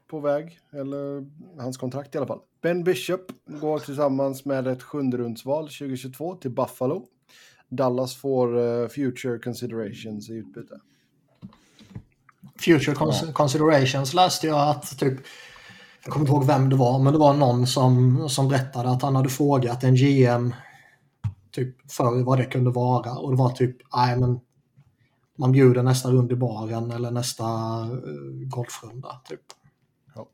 på 0.08 0.20
väg, 0.20 0.60
eller 0.72 1.26
hans 1.62 1.78
kontrakt 1.78 2.15
i 2.15 2.17
alla 2.17 2.28
fall. 2.28 2.41
Ben 2.62 2.84
Bishop 2.84 3.32
går 3.46 3.80
tillsammans 3.80 4.46
med 4.46 4.67
ett 4.67 4.84
sjunderumsval 4.84 5.63
2022 5.63 6.36
till 6.36 6.52
Buffalo. 6.52 7.08
Dallas 7.70 8.15
får 8.15 8.58
uh, 8.58 8.88
future 8.88 9.39
considerations 9.39 10.30
i 10.30 10.34
utbyte. 10.34 10.80
Future 12.60 12.96
cons 12.96 13.24
ja. 13.26 13.32
considerations 13.34 14.13
läste 14.13 14.48
jag 14.48 14.70
att 14.70 15.00
typ 15.00 15.20
jag 16.04 16.13
kommer 16.13 16.24
inte 16.24 16.34
ihåg 16.34 16.48
vem 16.48 16.70
det 16.70 16.76
var, 16.76 17.00
men 17.00 17.13
det 17.13 17.20
var 17.20 17.34
någon 17.34 17.67
som, 17.67 18.30
som 18.30 18.48
berättade 18.48 18.89
att 18.89 19.02
han 19.02 19.15
hade 19.15 19.30
frågat 19.30 19.84
en 19.84 19.96
GM 19.96 20.54
typ 21.52 21.91
för 21.91 22.24
vad 22.24 22.38
det 22.38 22.46
kunde 22.46 22.72
vara 22.72 23.12
och 23.12 23.32
det 23.32 23.38
var 23.38 23.50
typ, 23.50 23.78
nej 23.96 24.17
men 24.17 24.39
man 25.38 25.52
bjuder 25.52 25.84
nästa 25.84 26.10
rund 26.12 26.32
i 26.32 26.36
baren 26.36 26.91
eller 26.91 27.12
nästa 27.12 27.43
uh, 27.43 28.48
golfrunda. 28.48 29.22
Typ. 29.26 29.41
Ja. 30.15 30.28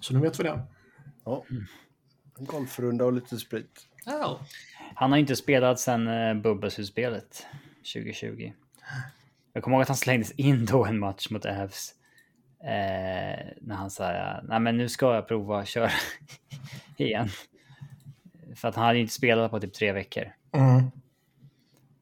Så 0.00 0.14
nu 0.14 0.20
vet 0.20 0.40
vi 0.40 0.44
det. 0.44 0.66
Ja. 1.24 1.44
En 2.38 2.44
golfrunda 2.44 3.04
och 3.04 3.12
lite 3.12 3.36
sprit. 3.36 3.86
Ja. 4.04 4.40
Han 4.94 5.10
har 5.10 5.18
inte 5.18 5.36
spelat 5.36 5.80
sedan 5.80 6.08
uh, 6.08 6.42
Bubbelslutspelet 6.42 7.46
2020. 7.94 8.52
Jag 9.58 9.64
kommer 9.64 9.76
ihåg 9.76 9.82
att 9.82 9.88
han 9.88 9.96
slängdes 9.96 10.30
in 10.30 10.66
då 10.66 10.84
en 10.84 10.98
match 10.98 11.30
mot 11.30 11.46
Avs. 11.46 11.94
Eh, 12.60 13.46
när 13.60 13.74
han 13.74 13.90
sa, 13.90 14.12
nej 14.42 14.60
men 14.60 14.76
nu 14.76 14.88
ska 14.88 15.14
jag 15.14 15.28
prova 15.28 15.60
att 15.60 15.68
köra 15.68 15.90
igen. 16.96 17.28
För 18.54 18.68
att 18.68 18.74
han 18.74 18.84
hade 18.84 18.98
inte 18.98 19.12
spelat 19.12 19.50
på 19.50 19.60
typ 19.60 19.74
tre 19.74 19.92
veckor. 19.92 20.24
Mm. 20.52 20.90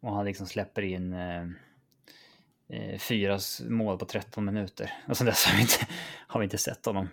Och 0.01 0.15
han 0.15 0.25
liksom 0.25 0.47
släpper 0.47 0.83
in 0.83 1.13
eh, 1.13 1.43
eh 2.73 2.99
fyra 2.99 3.39
mål 3.69 3.99
på 3.99 4.05
13 4.05 4.45
minuter. 4.45 4.93
Och 5.09 5.17
sen 5.17 5.27
dess 5.27 5.45
har 5.45 5.57
vi 5.57 5.63
inte, 5.63 5.87
har 6.27 6.41
vi 6.41 6.45
inte 6.45 6.59
sett 6.59 6.87
honom. 6.87 7.09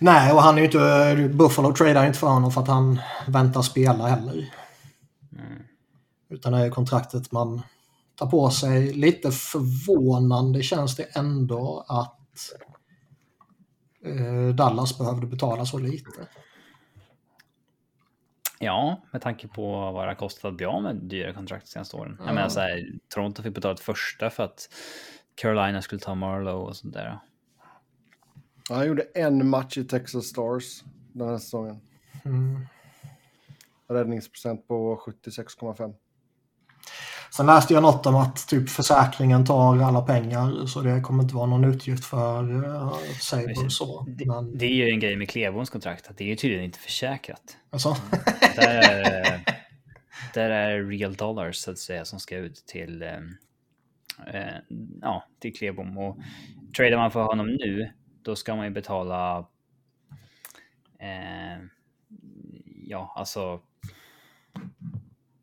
Nej, 0.00 0.32
och 0.32 0.42
han 0.42 0.54
är 0.54 0.58
ju 0.58 0.64
inte... 0.64 1.28
Buffalo 1.34 1.74
tradar 1.74 2.06
inte 2.06 2.18
för 2.18 2.26
honom 2.26 2.52
för 2.52 2.60
att 2.60 2.68
han 2.68 3.00
väntar 3.26 3.62
spela 3.62 4.06
heller. 4.06 4.50
Mm. 5.32 5.62
Utan 6.28 6.52
det 6.52 6.58
är 6.58 6.70
kontraktet 6.70 7.32
man 7.32 7.62
tar 8.16 8.26
på 8.26 8.50
sig. 8.50 8.92
Lite 8.92 9.30
förvånande 9.30 10.62
känns 10.62 10.96
det 10.96 11.02
ändå 11.02 11.84
att 11.88 12.52
eh, 14.04 14.54
Dallas 14.54 14.98
behövde 14.98 15.26
betala 15.26 15.66
så 15.66 15.78
lite. 15.78 16.10
Ja, 18.58 19.02
med 19.12 19.22
tanke 19.22 19.48
på 19.48 19.92
vad 19.92 20.04
det 20.04 20.10
har 20.10 20.14
kostat 20.14 20.44
att 20.44 20.56
bli 20.56 20.66
av 20.66 20.82
med 20.82 20.96
dyra 20.96 21.32
kontrakt 21.32 21.68
senaste 21.68 21.96
åren. 21.96 22.12
Mm. 22.12 22.26
Jag 22.26 22.34
menar 22.34 22.48
så 22.48 22.60
här, 22.60 22.92
Toronto 23.08 23.42
fick 23.42 23.54
betala 23.54 23.74
ett 23.74 23.80
första 23.80 24.30
för 24.30 24.42
att 24.42 24.68
Carolina 25.34 25.82
skulle 25.82 26.00
ta 26.00 26.14
Marlowe 26.14 26.68
och 26.68 26.76
sånt 26.76 26.94
där. 26.94 27.18
Han 28.68 28.86
gjorde 28.86 29.02
en 29.14 29.48
match 29.48 29.78
i 29.78 29.84
Texas 29.84 30.24
Stars 30.26 30.82
den 31.12 31.28
här 31.28 31.38
säsongen. 31.38 31.80
Mm. 32.24 32.66
Räddningsprocent 33.88 34.68
på 34.68 34.96
76,5. 34.96 35.94
Sen 37.36 37.46
läste 37.46 37.74
jag 37.74 37.82
något 37.82 38.06
om 38.06 38.16
att 38.16 38.48
typ 38.48 38.68
försäkringen 38.68 39.44
tar 39.44 39.78
alla 39.82 40.02
pengar 40.02 40.66
så 40.66 40.80
det 40.80 41.00
kommer 41.00 41.22
inte 41.22 41.34
vara 41.34 41.46
någon 41.46 41.64
utgift 41.64 42.04
för 42.04 42.64
uh, 42.64 42.98
Saber 43.20 43.68
så. 43.68 44.06
Men... 44.26 44.58
Det, 44.58 44.66
är 44.66 44.70
ju 44.70 44.88
en 44.88 45.00
grej 45.00 45.16
med 45.16 45.30
Klebons 45.30 45.70
kontrakt 45.70 46.10
att 46.10 46.18
det 46.18 46.32
är 46.32 46.36
tydligen 46.36 46.64
inte 46.64 46.78
försäkrat. 46.78 47.56
Alltså? 47.70 47.96
där, 48.56 48.68
är, 48.68 49.44
där 50.34 50.50
är 50.50 50.84
real 50.84 51.14
dollars 51.14 51.56
så 51.56 51.70
att 51.70 51.78
säga 51.78 52.04
som 52.04 52.20
ska 52.20 52.36
ut 52.36 52.66
till, 52.66 53.02
eh, 53.02 53.18
eh, 54.26 54.56
ja, 55.02 55.24
till 55.40 55.56
Klebom 55.56 55.98
och 55.98 56.18
tradar 56.76 56.96
man 56.96 57.10
för 57.10 57.22
honom 57.22 57.46
nu 57.46 57.92
då 58.22 58.36
ska 58.36 58.56
man 58.56 58.64
ju 58.64 58.70
betala 58.70 59.38
eh, 60.98 61.64
ja, 62.84 63.12
alltså 63.16 63.60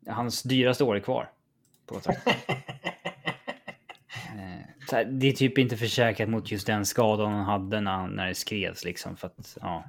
hans 0.08 0.42
dyraste 0.42 0.84
år 0.84 0.96
är 0.96 1.00
kvar 1.00 1.30
på 1.86 1.94
eh, 4.94 5.06
det 5.06 5.26
är 5.26 5.32
typ 5.32 5.58
inte 5.58 5.76
försäkrat 5.76 6.28
mot 6.28 6.50
just 6.50 6.66
den 6.66 6.86
skadan 6.86 7.32
han 7.32 7.44
hade 7.44 7.80
när, 7.80 8.06
när 8.08 8.26
det 8.26 8.34
skrevs 8.34 8.84
liksom 8.84 9.16
för 9.16 9.26
att 9.26 9.58
ja. 9.60 9.84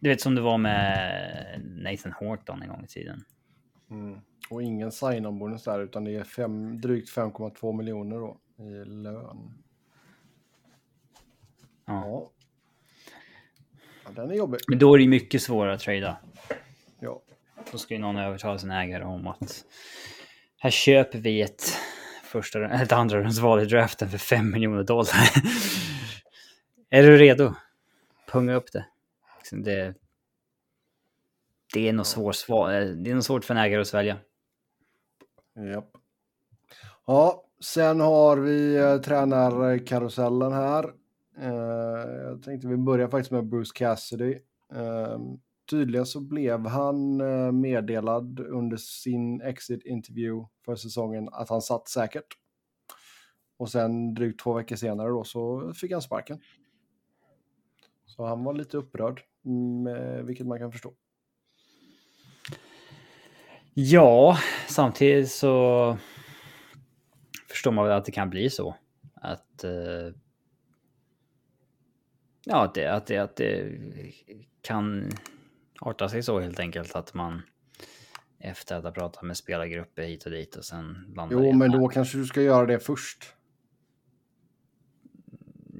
Du 0.00 0.08
vet 0.08 0.20
som 0.20 0.34
det 0.34 0.40
var 0.40 0.58
med 0.58 1.62
Nathan 1.64 2.12
Horton 2.12 2.62
en 2.62 2.68
gång 2.68 2.84
i 2.84 2.86
tiden. 2.86 3.24
Mm. 3.90 4.20
Och 4.50 4.62
ingen 4.62 4.92
sign-on-bonus 4.92 5.64
där 5.64 5.80
utan 5.80 6.04
det 6.04 6.14
är 6.14 6.24
fem, 6.24 6.80
drygt 6.80 7.16
5,2 7.16 7.76
miljoner 7.76 8.16
då 8.16 8.38
i 8.58 8.84
lön. 8.84 9.64
Ja. 11.86 12.30
ja. 14.04 14.10
Den 14.16 14.30
är 14.30 14.34
jobbig. 14.34 14.60
Men 14.68 14.78
då 14.78 14.94
är 14.94 14.98
det 14.98 15.08
mycket 15.08 15.42
svårare 15.42 15.74
att 15.74 15.80
trada. 15.80 16.16
Ja. 17.00 17.22
Då 17.72 17.78
ska 17.78 17.94
ju 17.94 18.00
någon 18.00 18.16
övertala 18.16 18.58
sin 18.58 18.70
ägare 18.70 19.04
om 19.04 19.26
att 19.26 19.64
här 20.58 20.70
köper 20.70 21.18
vi 21.18 21.42
ett, 21.42 21.64
första, 22.24 22.64
ett 22.70 22.92
andra 22.92 23.20
rundsval 23.20 23.62
i 23.62 23.64
draften 23.64 24.08
för 24.10 24.18
5 24.18 24.50
miljoner 24.50 24.82
dollar. 24.82 25.14
är 26.90 27.02
du 27.02 27.16
redo? 27.16 27.54
Punga 28.26 28.54
upp 28.54 28.72
det. 28.72 28.86
Liksom 29.38 29.62
det, 29.62 29.94
det 31.74 31.88
är 31.88 31.92
nog 31.92 32.06
svårt, 32.06 32.36
det 32.46 33.10
är 33.10 33.14
nog 33.14 33.24
svårt 33.24 33.44
för 33.44 33.54
en 33.54 33.60
ägare 33.60 33.80
att 33.80 33.88
svälja. 33.88 34.18
Japp. 35.74 35.90
Ja, 37.06 37.44
sen 37.60 38.00
har 38.00 38.36
vi 38.36 38.76
eh, 38.76 38.96
tränarkarusellen 38.96 40.52
här. 40.52 40.92
Eh, 41.40 42.10
jag 42.22 42.42
tänkte 42.42 42.68
vi 42.68 42.76
börjar 42.76 43.08
faktiskt 43.08 43.30
med 43.30 43.46
Bruce 43.46 43.72
Cassidy. 43.74 44.38
Eh, 44.74 45.18
tydligen 45.66 46.06
så 46.06 46.20
blev 46.20 46.66
han 46.66 47.20
eh, 47.20 47.52
meddelad 47.52 48.40
under 48.40 48.76
sin 48.76 49.40
exit 49.40 49.86
interview 49.86 50.48
för 50.64 50.76
säsongen 50.76 51.28
att 51.32 51.48
han 51.48 51.62
satt 51.62 51.88
säkert. 51.88 52.26
Och 53.56 53.70
sen 53.70 54.14
drygt 54.14 54.40
två 54.40 54.52
veckor 54.52 54.76
senare 54.76 55.08
då 55.08 55.24
så 55.24 55.72
fick 55.72 55.92
han 55.92 56.02
sparken. 56.02 56.40
Så 58.06 58.24
han 58.24 58.44
var 58.44 58.54
lite 58.54 58.76
upprörd, 58.76 59.22
mm, 59.44 59.86
eh, 59.86 60.22
vilket 60.22 60.46
man 60.46 60.58
kan 60.58 60.72
förstå. 60.72 60.94
Ja, 63.74 64.38
samtidigt 64.68 65.30
så 65.30 65.96
förstår 67.48 67.72
man 67.72 67.84
väl 67.84 67.96
att 67.96 68.04
det 68.04 68.12
kan 68.12 68.30
bli 68.30 68.50
så. 68.50 68.76
Att... 69.14 69.64
Eh, 69.64 70.14
ja, 72.44 72.64
att 72.64 72.74
det, 72.74 72.86
att 72.86 73.06
det, 73.06 73.18
att 73.18 73.36
det 73.36 73.78
kan 74.60 75.10
arta 75.80 76.08
sig 76.08 76.22
så 76.22 76.40
helt 76.40 76.60
enkelt 76.60 76.96
att 76.96 77.14
man 77.14 77.42
efter 78.38 78.76
att 78.76 78.84
ha 78.84 78.90
pratat 78.90 79.22
med 79.22 79.36
spelargrupper 79.36 80.02
hit 80.02 80.24
och 80.24 80.30
dit 80.30 80.56
och 80.56 80.64
sen 80.64 81.12
landar 81.16 81.36
Jo, 81.36 81.52
men 81.52 81.70
då 81.70 81.88
kanske 81.88 82.18
du 82.18 82.26
ska 82.26 82.42
göra 82.42 82.66
det 82.66 82.78
först. 82.78 83.32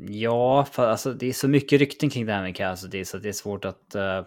Ja, 0.09 0.64
för 0.64 0.87
alltså 0.88 1.12
det 1.12 1.26
är 1.26 1.32
så 1.32 1.48
mycket 1.48 1.78
rykten 1.78 2.11
kring 2.11 2.26
det 2.26 2.32
här 2.32 2.42
med 2.42 2.56
Cassidy 2.56 3.04
så 3.04 3.18
det 3.18 3.28
är 3.28 3.32
svårt 3.32 3.64
att... 3.64 3.94
Uh, 3.96 4.22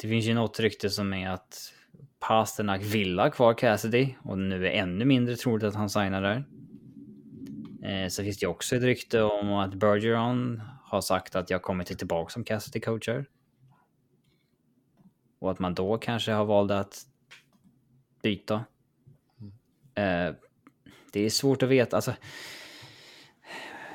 det 0.00 0.08
finns 0.08 0.24
ju 0.24 0.34
något 0.34 0.60
rykte 0.60 0.90
som 0.90 1.12
är 1.12 1.30
att 1.30 1.72
Pasternak 2.18 2.82
vill 2.82 3.18
ha 3.18 3.30
kvar 3.30 3.54
Cassidy 3.54 4.14
och 4.22 4.38
nu 4.38 4.66
är 4.66 4.70
ännu 4.70 5.04
mindre 5.04 5.36
troligt 5.36 5.64
att 5.64 5.74
han 5.74 5.90
signar 5.90 6.22
där. 6.22 6.44
Eh, 7.82 8.08
så 8.08 8.22
finns 8.22 8.38
det 8.38 8.46
också 8.46 8.76
ett 8.76 8.82
rykte 8.82 9.22
om 9.22 9.52
att 9.52 9.74
Bergeron 9.74 10.62
har 10.84 11.00
sagt 11.00 11.36
att 11.36 11.50
jag 11.50 11.62
kommer 11.62 11.84
till 11.84 11.96
tillbaka 11.96 12.30
som 12.30 12.44
Cassidy 12.44 12.80
coacher. 12.80 13.26
Och 15.38 15.50
att 15.50 15.58
man 15.58 15.74
då 15.74 15.98
kanske 15.98 16.32
har 16.32 16.44
valt 16.44 16.70
att 16.70 17.06
byta. 18.22 18.64
Mm. 19.40 20.28
Eh, 20.28 20.34
det 21.12 21.20
är 21.20 21.30
svårt 21.30 21.62
att 21.62 21.68
veta. 21.68 21.96
Alltså, 21.96 22.14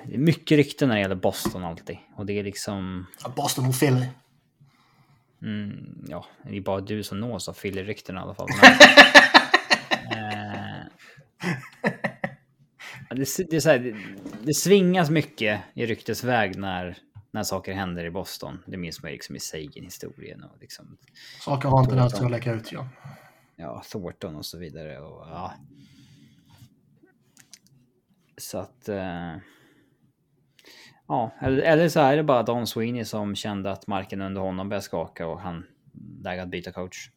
det 0.06 0.13
är 0.13 0.19
mycket 0.19 0.56
rykten 0.58 0.88
när 0.88 0.95
det 0.95 1.01
gäller 1.01 1.15
Boston 1.15 1.63
alltid. 1.63 1.97
Och 2.15 2.25
det 2.25 2.39
är 2.39 2.43
liksom... 2.43 3.06
Ja, 3.23 3.34
Boston 3.36 3.65
och 3.65 3.80
Philly. 3.80 4.06
Mm, 5.41 6.06
ja, 6.08 6.25
det 6.43 6.58
är 6.58 6.62
bara 6.62 6.82
du 6.82 7.04
som 7.04 7.19
nås 7.19 7.49
av 7.49 7.54
Philly-rykten 7.54 8.15
i 8.15 8.19
alla 8.19 8.36
fall. 8.36 8.47
Men, 8.62 8.71
eh, 10.12 10.86
det, 13.10 13.49
det, 13.49 13.65
här, 13.65 13.80
det, 13.80 13.95
det 14.43 14.54
svingas 14.54 15.10
mycket 15.10 15.62
i 15.73 15.86
ryktesväg 15.86 16.58
när, 16.58 16.97
när 17.31 17.43
saker 17.43 17.73
händer 17.73 18.05
i 18.05 18.11
Boston. 18.11 18.63
Det 18.67 18.77
minns 18.77 19.03
man 19.03 19.11
liksom 19.11 19.35
i 19.35 19.39
Sagan-historien. 19.39 20.43
Och 20.43 20.57
liksom, 20.61 20.97
Saker 21.39 21.69
har 21.69 21.83
inte 21.83 21.95
där 21.95 22.09
till 22.09 22.25
att 22.25 22.31
läcka 22.31 22.53
ut, 22.53 22.71
ja. 22.71 22.87
ja, 23.55 23.83
Thornton 23.91 24.35
och 24.35 24.45
så 24.45 24.57
vidare. 24.57 24.99
Och, 24.99 25.27
ja. 25.27 25.53
Så 28.37 28.57
att... 28.57 28.89
Eh, 28.89 29.35
ja, 31.07 31.31
eller, 31.41 31.61
eller 31.61 31.89
så 31.89 31.99
är 31.99 32.17
det 32.17 32.23
bara 32.23 32.43
Don 32.43 32.67
Sweeney 32.67 33.05
som 33.05 33.35
kände 33.35 33.71
att 33.71 33.87
marken 33.87 34.21
under 34.21 34.41
honom 34.41 34.69
började 34.69 34.85
skaka 34.85 35.27
och 35.27 35.41
han 35.41 35.65
att 36.41 36.49
byta 36.49 36.71
coach. 36.71 37.09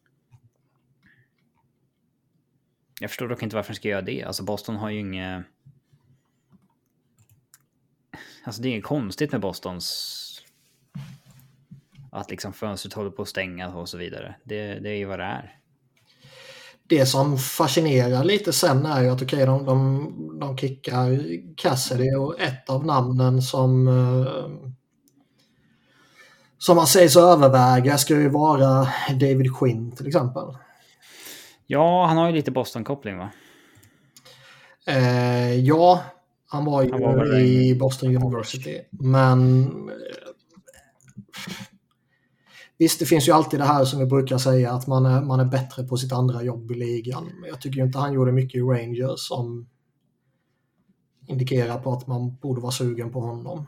Jag 2.99 3.09
förstår 3.09 3.27
dock 3.27 3.43
inte 3.43 3.55
varför 3.55 3.69
han 3.69 3.75
ska 3.75 3.87
göra 3.87 4.01
det. 4.01 4.23
Alltså 4.23 4.43
Boston 4.43 4.75
har 4.75 4.89
ju 4.89 4.99
inget... 4.99 5.45
Alltså 8.45 8.61
det 8.61 8.67
är 8.67 8.71
inget 8.71 8.83
konstigt 8.83 9.31
med 9.31 9.41
Bostons... 9.41 10.21
Att 12.11 12.31
liksom 12.31 12.53
fönstret 12.53 12.93
håller 12.93 13.09
på 13.09 13.21
att 13.21 13.27
stänga 13.27 13.75
och 13.75 13.89
så 13.89 13.97
vidare. 13.97 14.35
Det, 14.43 14.79
det 14.79 14.89
är 14.89 14.95
ju 14.95 15.05
vad 15.05 15.19
det 15.19 15.25
är. 15.25 15.59
Det 16.87 17.05
som 17.05 17.37
fascinerar 17.37 18.23
lite 18.23 18.53
sen 18.53 18.85
är 18.85 19.01
ju 19.01 19.09
att 19.09 19.21
okej, 19.21 19.43
okay, 19.43 19.45
de, 19.45 19.65
de, 19.65 20.39
de 20.39 20.57
kickar 20.57 21.19
Cassidy 21.55 22.15
och 22.15 22.41
ett 22.41 22.69
av 22.69 22.85
namnen 22.85 23.41
som 23.41 23.87
eh, 23.87 24.71
som 26.57 26.75
man 26.75 26.87
säger 26.87 27.09
så 27.09 27.31
överväga 27.31 27.97
ska 27.97 28.13
ju 28.13 28.29
vara 28.29 28.87
David 29.09 29.57
Quinn 29.57 29.95
till 29.95 30.07
exempel. 30.07 30.43
Ja, 31.67 32.05
han 32.05 32.17
har 32.17 32.27
ju 32.27 32.35
lite 32.35 32.51
Boston-koppling 32.51 33.17
va? 33.17 33.29
Eh, 34.87 35.53
ja, 35.53 36.03
han 36.55 36.65
var 36.65 36.83
ju 36.83 36.91
han 36.91 37.01
var 37.01 37.39
i 37.39 37.75
Boston 37.75 38.15
University. 38.15 38.81
Men 38.91 39.69
eh, 39.89 39.95
visst, 42.77 42.99
det 42.99 43.05
finns 43.05 43.27
ju 43.27 43.31
alltid 43.31 43.59
det 43.59 43.65
här 43.65 43.85
som 43.85 43.99
vi 43.99 44.05
brukar 44.05 44.37
säga 44.37 44.71
att 44.71 44.87
man 44.87 45.05
är, 45.05 45.21
man 45.21 45.39
är 45.39 45.45
bättre 45.45 45.83
på 45.83 45.97
sitt 45.97 46.11
andra 46.11 46.43
jobb 46.43 46.71
i 46.71 46.75
ligan. 46.75 47.31
Men 47.39 47.49
jag 47.49 47.61
tycker 47.61 47.81
inte 47.81 47.99
han 47.99 48.13
gjorde 48.13 48.31
mycket 48.31 48.59
i 48.59 48.61
Rangers 48.61 49.19
som 49.19 49.67
indikerar 51.27 51.79
på 51.79 51.93
att 51.93 52.07
man 52.07 52.35
borde 52.35 52.61
vara 52.61 52.71
sugen 52.71 53.11
på 53.11 53.19
honom. 53.19 53.67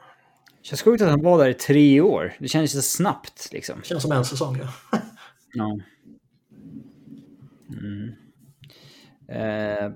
Det 0.62 0.68
känns 0.68 0.82
sjukt 0.82 1.02
att 1.02 1.10
han 1.10 1.24
var 1.24 1.38
där 1.38 1.50
i 1.50 1.54
tre 1.54 2.02
år. 2.02 2.34
Det 2.40 2.48
känns 2.48 2.72
så 2.72 2.82
snabbt 2.82 3.50
liksom. 3.52 3.80
Det 3.80 3.88
känns 3.88 4.04
som 4.04 4.12
en 4.12 4.26
säsong 4.26 4.58
ja. 4.62 5.00
ja. 5.54 5.78
Mm. 7.70 8.14
Eh, 9.30 9.92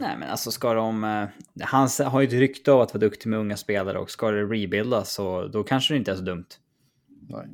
nej 0.00 0.16
men 0.18 0.30
alltså 0.30 0.50
ska 0.50 0.74
de... 0.74 1.04
Eh, 1.04 1.28
han 1.60 1.88
har 2.06 2.20
ju 2.20 2.26
ett 2.26 2.32
rykte 2.32 2.72
av 2.72 2.80
att 2.80 2.94
vara 2.94 3.00
duktig 3.00 3.28
med 3.28 3.38
unga 3.38 3.56
spelare 3.56 3.98
och 3.98 4.10
ska 4.10 4.30
det 4.30 4.42
rebuildas 4.42 5.12
så 5.12 5.46
då 5.46 5.64
kanske 5.64 5.94
det 5.94 5.98
inte 5.98 6.10
är 6.10 6.16
så 6.16 6.22
dumt. 6.22 6.46
Nej. 7.28 7.48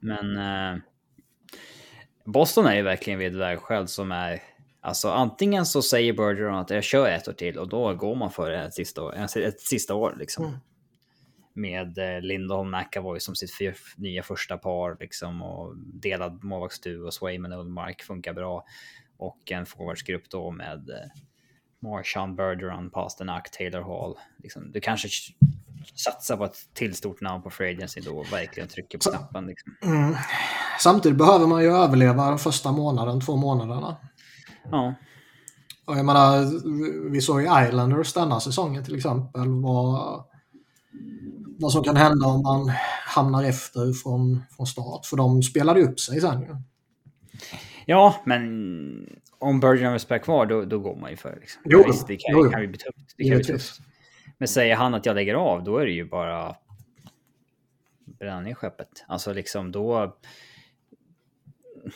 Men... 0.00 0.36
Eh, 0.36 0.80
Boston 2.24 2.66
är 2.66 2.74
ju 2.76 2.82
verkligen 2.82 3.18
vid 3.18 3.28
ett 3.28 3.40
vägskäl 3.40 3.88
som 3.88 4.12
är... 4.12 4.42
Alltså 4.80 5.10
antingen 5.10 5.66
så 5.66 5.82
säger 5.82 6.12
Bergeron 6.12 6.54
att 6.54 6.70
jag 6.70 6.84
kör 6.84 7.08
ett 7.08 7.28
år 7.28 7.32
till 7.32 7.58
och 7.58 7.68
då 7.68 7.94
går 7.94 8.14
man 8.14 8.30
för 8.30 8.50
ett 8.50 8.74
sista 8.74 9.02
år, 9.02 9.14
ett 9.36 9.60
sista 9.60 9.94
år 9.94 10.14
liksom. 10.18 10.44
Mm 10.44 10.58
med 11.56 11.98
eh, 11.98 12.20
Lindholm 12.20 12.70
McAvoy 12.70 13.20
som 13.20 13.34
sitt 13.34 13.50
nya 13.96 14.22
första 14.22 14.58
par 14.58 14.96
liksom 15.00 15.42
och 15.42 15.76
delad 15.76 16.44
målvaktsduo 16.44 17.06
och 17.06 17.14
Swayman 17.14 17.52
och 17.52 17.60
Ullmark 17.60 18.02
funkar 18.02 18.32
bra 18.32 18.64
och 19.16 19.52
en 19.52 19.66
forwardsgrupp 19.66 20.30
då 20.30 20.50
med 20.50 20.90
eh, 20.90 21.22
Marshawn 21.82 22.36
Bergeron, 22.36 22.90
Pasternak, 22.90 23.50
Taylor 23.50 23.82
Hall. 23.82 24.14
Liksom, 24.42 24.72
du 24.72 24.80
kanske 24.80 25.08
satsar 25.94 26.36
på 26.36 26.44
ett 26.44 26.56
till 26.74 26.94
stort 26.94 27.20
namn 27.20 27.42
på 27.42 27.50
Free 27.50 27.76
Agency 27.76 28.00
då 28.00 28.18
och 28.18 28.32
verkligen 28.32 28.68
trycker 28.68 28.98
på 28.98 29.10
knappen. 29.10 29.46
Liksom. 29.46 29.72
Mm. 29.82 30.14
Samtidigt 30.80 31.18
behöver 31.18 31.46
man 31.46 31.62
ju 31.62 31.68
överleva 31.68 32.28
den 32.28 32.38
första 32.38 32.72
månaden, 32.72 33.20
två 33.20 33.36
månaderna. 33.36 33.96
Ja. 34.70 34.94
Och 35.84 35.98
jag 35.98 36.04
menar, 36.04 37.10
vi 37.10 37.20
såg 37.20 37.42
ju 37.42 37.66
Islanders 37.66 38.12
denna 38.12 38.40
säsongen 38.40 38.84
till 38.84 38.96
exempel. 38.96 39.48
Var 39.48 40.24
vad 41.58 41.72
som 41.72 41.82
kan 41.82 41.96
hända 41.96 42.26
om 42.26 42.42
man 42.42 42.72
hamnar 43.06 43.44
efter 43.44 43.92
från, 43.92 44.42
från 44.56 44.66
start. 44.66 45.06
För 45.06 45.16
de 45.16 45.42
spelade 45.42 45.82
upp 45.82 46.00
sig 46.00 46.20
sen 46.20 46.40
ju. 46.40 46.56
Ja, 47.86 48.16
men 48.24 48.42
om 49.38 49.60
Bergen 49.60 49.92
vill 49.92 50.00
spela 50.00 50.18
kvar 50.18 50.46
då, 50.46 50.64
då 50.64 50.78
går 50.78 50.96
man 50.96 51.10
ju 51.10 51.16
för 51.16 51.30
det. 51.30 51.40
Liksom. 51.40 51.62
Jo, 51.64 51.84
Visst, 51.86 52.06
det 52.06 52.16
kan, 52.16 52.32
jo, 52.32 52.50
kan 52.50 52.60
ju 52.60 52.68
bli 52.68 52.78
tufft. 52.78 53.14
Det 53.16 53.24
kan 53.24 53.36
bli 53.36 53.44
tufft. 53.44 53.80
Men 54.38 54.48
säger 54.48 54.76
han 54.76 54.94
att 54.94 55.06
jag 55.06 55.14
lägger 55.14 55.34
av, 55.34 55.64
då 55.64 55.78
är 55.78 55.86
det 55.86 55.92
ju 55.92 56.04
bara 56.04 56.56
bränna 58.04 58.40
ner 58.40 58.54
skeppet. 58.54 59.04
Alltså 59.08 59.32
liksom 59.32 59.72
då... 59.72 60.16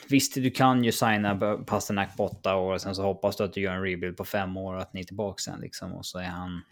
Visst, 0.08 0.34
du 0.34 0.50
kan 0.50 0.84
ju 0.84 0.92
signa 0.92 1.56
Pasternak 1.66 2.16
på 2.16 2.24
åtta 2.24 2.56
år 2.56 2.74
och 2.74 2.80
sen 2.80 2.94
så 2.94 3.02
hoppas 3.02 3.36
du 3.36 3.44
att 3.44 3.52
du 3.52 3.60
gör 3.60 3.72
en 3.72 3.82
rebuild 3.82 4.16
på 4.16 4.24
fem 4.24 4.56
år 4.56 4.74
och 4.74 4.82
att 4.82 4.92
ni 4.92 5.00
är 5.00 5.04
tillbaka 5.04 5.38
sen 5.38 5.60
liksom 5.60 5.92
och 5.92 6.06
så 6.06 6.18
är 6.18 6.24
han 6.24 6.62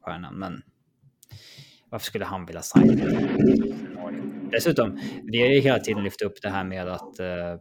stjärnan. 0.00 0.34
Men 0.34 0.62
varför 1.90 2.06
skulle 2.06 2.24
han 2.24 2.46
vilja 2.46 2.62
signa? 2.62 3.04
Dessutom, 4.50 5.00
vi 5.22 5.42
har 5.42 5.48
ju 5.48 5.60
hela 5.60 5.78
tiden 5.78 6.04
lyft 6.04 6.22
upp 6.22 6.42
det 6.42 6.50
här 6.50 6.64
med 6.64 6.88
att 6.88 7.20
uh, 7.20 7.60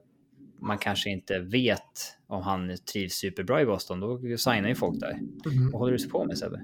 man 0.60 0.78
kanske 0.78 1.10
inte 1.10 1.40
vet 1.40 2.15
om 2.28 2.42
han 2.42 2.78
trivs 2.94 3.14
superbra 3.14 3.62
i 3.62 3.66
Boston. 3.66 4.00
Då 4.00 4.20
signar 4.38 4.68
ju 4.68 4.76
folk 4.76 5.00
där. 5.00 5.12
Mm. 5.12 5.72
Vad 5.72 5.82
håller 5.82 5.98
du 5.98 6.10
på 6.10 6.26
med 6.26 6.38
Sebbe? 6.38 6.62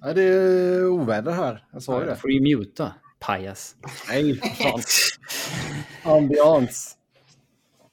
Ja, 0.00 0.12
det 0.12 0.22
är 0.22 0.86
oväder 0.86 1.32
här. 1.32 1.64
Jag 1.72 1.82
sa 1.82 2.00
ju 2.00 2.06
det. 2.06 2.16
får 2.16 2.30
ju 2.30 2.40
muta, 2.40 2.94
pajas. 3.18 3.76
Nej, 4.08 4.34
fan. 4.58 4.80
Ambians. 6.02 6.96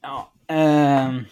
Ja. 0.01 0.33
Um... 0.49 1.25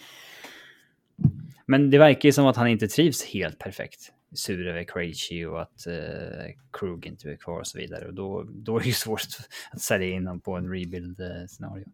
Men 1.66 1.90
det 1.90 1.98
verkar 1.98 2.28
ju 2.28 2.32
som 2.32 2.46
att 2.46 2.56
han 2.56 2.68
inte 2.68 2.88
trivs 2.88 3.24
helt 3.24 3.58
perfekt 3.58 4.12
sur 4.34 4.66
över 4.66 4.84
Krejci 4.84 5.44
och 5.44 5.62
att 5.62 5.86
eh, 5.86 6.54
Krug 6.72 7.06
inte 7.06 7.30
är 7.30 7.36
kvar 7.36 7.60
och 7.60 7.66
så 7.66 7.78
vidare. 7.78 8.06
Och 8.06 8.14
då, 8.14 8.46
då 8.48 8.76
är 8.76 8.80
det 8.80 8.86
ju 8.86 8.92
svårt 8.92 9.22
att 9.70 9.80
sälja 9.80 10.08
in 10.08 10.26
honom 10.26 10.40
på 10.40 10.56
en 10.56 10.72
rebuild-scenario. 10.72 11.84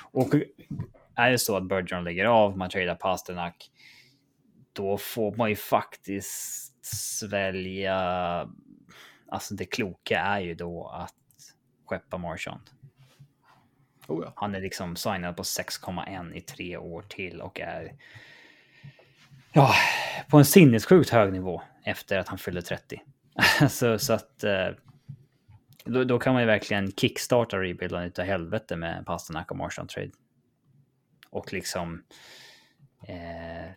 Och 0.00 0.34
är 1.18 1.30
det 1.30 1.38
så 1.38 1.56
att 1.56 1.68
Bergeron 1.68 2.04
lägger 2.04 2.24
av, 2.24 2.56
man 2.56 2.70
tradar 2.70 2.94
Pasternak, 2.94 3.70
då 4.72 4.98
får 4.98 5.36
man 5.36 5.50
ju 5.50 5.56
faktiskt 5.56 6.86
svälja... 6.86 7.96
Alltså 9.30 9.54
det 9.54 9.64
kloka 9.64 10.20
är 10.20 10.40
ju 10.40 10.54
då 10.54 10.88
att 10.88 11.14
skeppa 11.86 12.18
Marchand. 12.18 12.70
Oh 14.08 14.24
ja. 14.24 14.32
Han 14.36 14.54
är 14.54 14.60
liksom 14.60 14.96
signad 14.96 15.36
på 15.36 15.42
6,1 15.42 16.34
i 16.34 16.40
tre 16.40 16.76
år 16.76 17.02
till 17.08 17.40
och 17.40 17.60
är 17.60 17.92
ja, 19.52 19.74
på 20.30 20.38
en 20.38 20.44
sinnessjukt 20.44 21.10
hög 21.10 21.32
nivå 21.32 21.62
efter 21.84 22.18
att 22.18 22.28
han 22.28 22.38
fyllde 22.38 22.62
30. 22.62 23.02
så, 23.68 23.98
så 23.98 24.12
att 24.12 24.44
eh, 24.44 24.68
då, 25.84 26.04
då, 26.04 26.18
kan 26.18 26.32
man 26.32 26.42
ju 26.42 26.46
verkligen 26.46 26.92
kickstarta 26.92 27.56
rebuilden 27.56 28.02
utav 28.02 28.24
helvete 28.24 28.76
med 28.76 29.06
Pasternak 29.06 29.50
och 29.50 29.56
Marshall 29.56 29.88
Trade. 29.88 30.10
Och 31.30 31.52
liksom 31.52 32.02
eh, 33.02 33.70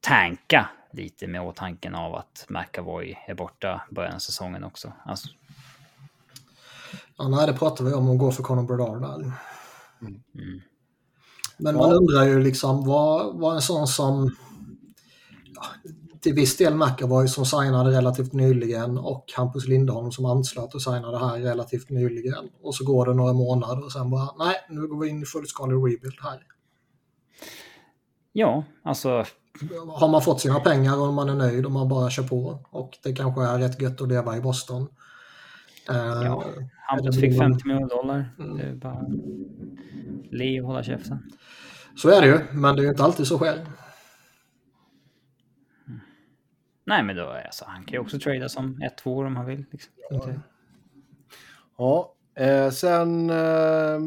tanka 0.00 0.68
lite 0.92 1.26
med 1.26 1.42
åtanken 1.42 1.94
av 1.94 2.14
att 2.14 2.46
McAvoy 2.48 3.18
är 3.26 3.34
borta 3.34 3.82
början 3.90 4.14
av 4.14 4.18
säsongen 4.18 4.64
också. 4.64 4.92
Alltså. 5.04 5.28
Ja, 7.16 7.28
nej, 7.28 7.46
det 7.46 7.52
pratar 7.52 7.84
vi 7.84 7.92
om 7.92 8.10
att 8.10 8.18
gå 8.18 8.32
för 8.32 8.42
Conor 8.42 8.62
Brodard 8.62 9.00
där. 9.00 9.32
Mm. 10.00 10.60
Men 11.56 11.76
man 11.76 11.92
undrar 11.92 12.24
ju 12.24 12.42
liksom 12.42 12.86
vad, 12.86 13.38
vad 13.38 13.54
en 13.54 13.62
sån 13.62 13.86
som 13.86 14.36
till 16.20 16.34
viss 16.34 16.56
del 16.56 16.74
McAvoy 16.74 17.28
som 17.28 17.46
signade 17.46 17.90
relativt 17.90 18.32
nyligen 18.32 18.98
och 18.98 19.32
Hampus 19.36 19.66
Lindholm 19.66 20.12
som 20.12 20.24
anslöt 20.24 20.74
och 20.74 20.82
signade 20.82 21.18
här 21.18 21.38
relativt 21.38 21.90
nyligen. 21.90 22.48
Och 22.62 22.74
så 22.74 22.84
går 22.84 23.06
det 23.06 23.14
några 23.14 23.32
månader 23.32 23.84
och 23.84 23.92
sen 23.92 24.10
bara, 24.10 24.28
nej, 24.38 24.56
nu 24.68 24.86
går 24.86 25.00
vi 25.00 25.08
in 25.08 25.22
i 25.22 25.26
fullskalig 25.26 25.74
rebuild 25.74 26.18
här. 26.22 26.42
Ja, 28.38 28.64
alltså... 28.82 29.24
Har 29.88 30.08
man 30.08 30.22
fått 30.22 30.40
sina 30.40 30.60
pengar 30.60 31.00
och 31.00 31.14
man 31.14 31.28
är 31.28 31.34
nöjd 31.34 31.66
och 31.66 31.72
man 31.72 31.88
bara 31.88 32.10
kör 32.10 32.22
på 32.22 32.58
och 32.70 32.98
det 33.02 33.12
kanske 33.12 33.42
är 33.42 33.58
rätt 33.58 33.82
gött 33.82 34.00
att 34.00 34.08
leva 34.08 34.36
i 34.36 34.40
Boston. 34.40 34.88
Eh, 35.90 35.96
ja, 35.96 36.44
Hampus 36.86 37.20
fick 37.20 37.38
50 37.38 37.68
miljoner 37.68 37.88
dollar. 37.88 38.34
Mm. 38.38 38.56
Det 38.56 38.62
är 38.62 38.74
bara 38.74 39.06
le 40.30 40.60
och 40.60 40.66
hålla 40.66 40.82
käften. 40.82 41.32
Så 41.96 42.08
är 42.08 42.20
det 42.20 42.26
ju, 42.26 42.38
men 42.52 42.76
det 42.76 42.82
är 42.82 42.84
ju 42.84 42.90
inte 42.90 43.04
alltid 43.04 43.26
så 43.26 43.38
sker. 43.38 43.66
Nej, 46.84 47.02
men 47.02 47.16
då, 47.16 47.30
alltså, 47.46 47.64
han 47.68 47.84
kan 47.84 47.92
ju 47.92 47.98
också 47.98 48.18
trada 48.18 48.48
som 48.48 48.82
ett, 48.82 48.98
två 48.98 49.16
år 49.16 49.24
om 49.24 49.36
han 49.36 49.46
vill. 49.46 49.64
Liksom. 49.70 49.92
Ja, 50.10 50.28
ja 51.78 52.14
eh, 52.44 52.70
sen 52.70 53.30
eh, 53.30 53.98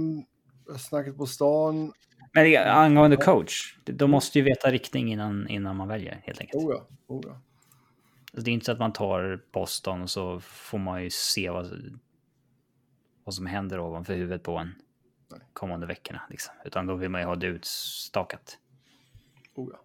snacket 0.78 1.18
på 1.18 1.26
stan. 1.26 1.94
Men 2.34 2.68
angående 2.68 3.18
coach, 3.18 3.78
de 3.84 4.12
måste 4.12 4.40
ju 4.40 4.46
veta 4.46 4.72
riktning 4.72 5.12
innan, 5.12 5.48
innan 5.48 5.76
man 5.76 5.88
väljer 5.88 6.22
helt 6.24 6.42
enkelt. 6.42 6.64
Oh 6.64 6.74
ja, 6.74 6.88
oh 7.08 7.22
ja. 7.28 7.42
Det 8.34 8.52
är 8.52 8.54
inte 8.54 8.66
så 8.66 8.72
att 8.72 8.80
man 8.80 8.94
tar 8.94 9.44
Boston 9.52 10.02
och 10.02 10.10
så 10.10 10.40
får 10.40 10.78
man 10.78 11.04
ju 11.04 11.10
se 11.10 11.50
vad, 11.50 12.00
vad 13.24 13.36
som 13.36 13.46
händer 13.46 13.80
ovanför 13.80 14.14
huvudet 14.14 14.44
på 14.44 14.58
en 14.58 14.74
kommande 15.54 15.88
veckorna. 15.88 16.22
Liksom. 16.30 16.54
Utan 16.66 16.86
då 16.86 16.96
vill 16.96 17.10
man 17.10 17.22
ju 17.22 17.28
ha 17.28 17.36
det 17.36 17.48
utstakat. 17.48 18.58
Oh 19.56 19.70
ja. 19.74 19.80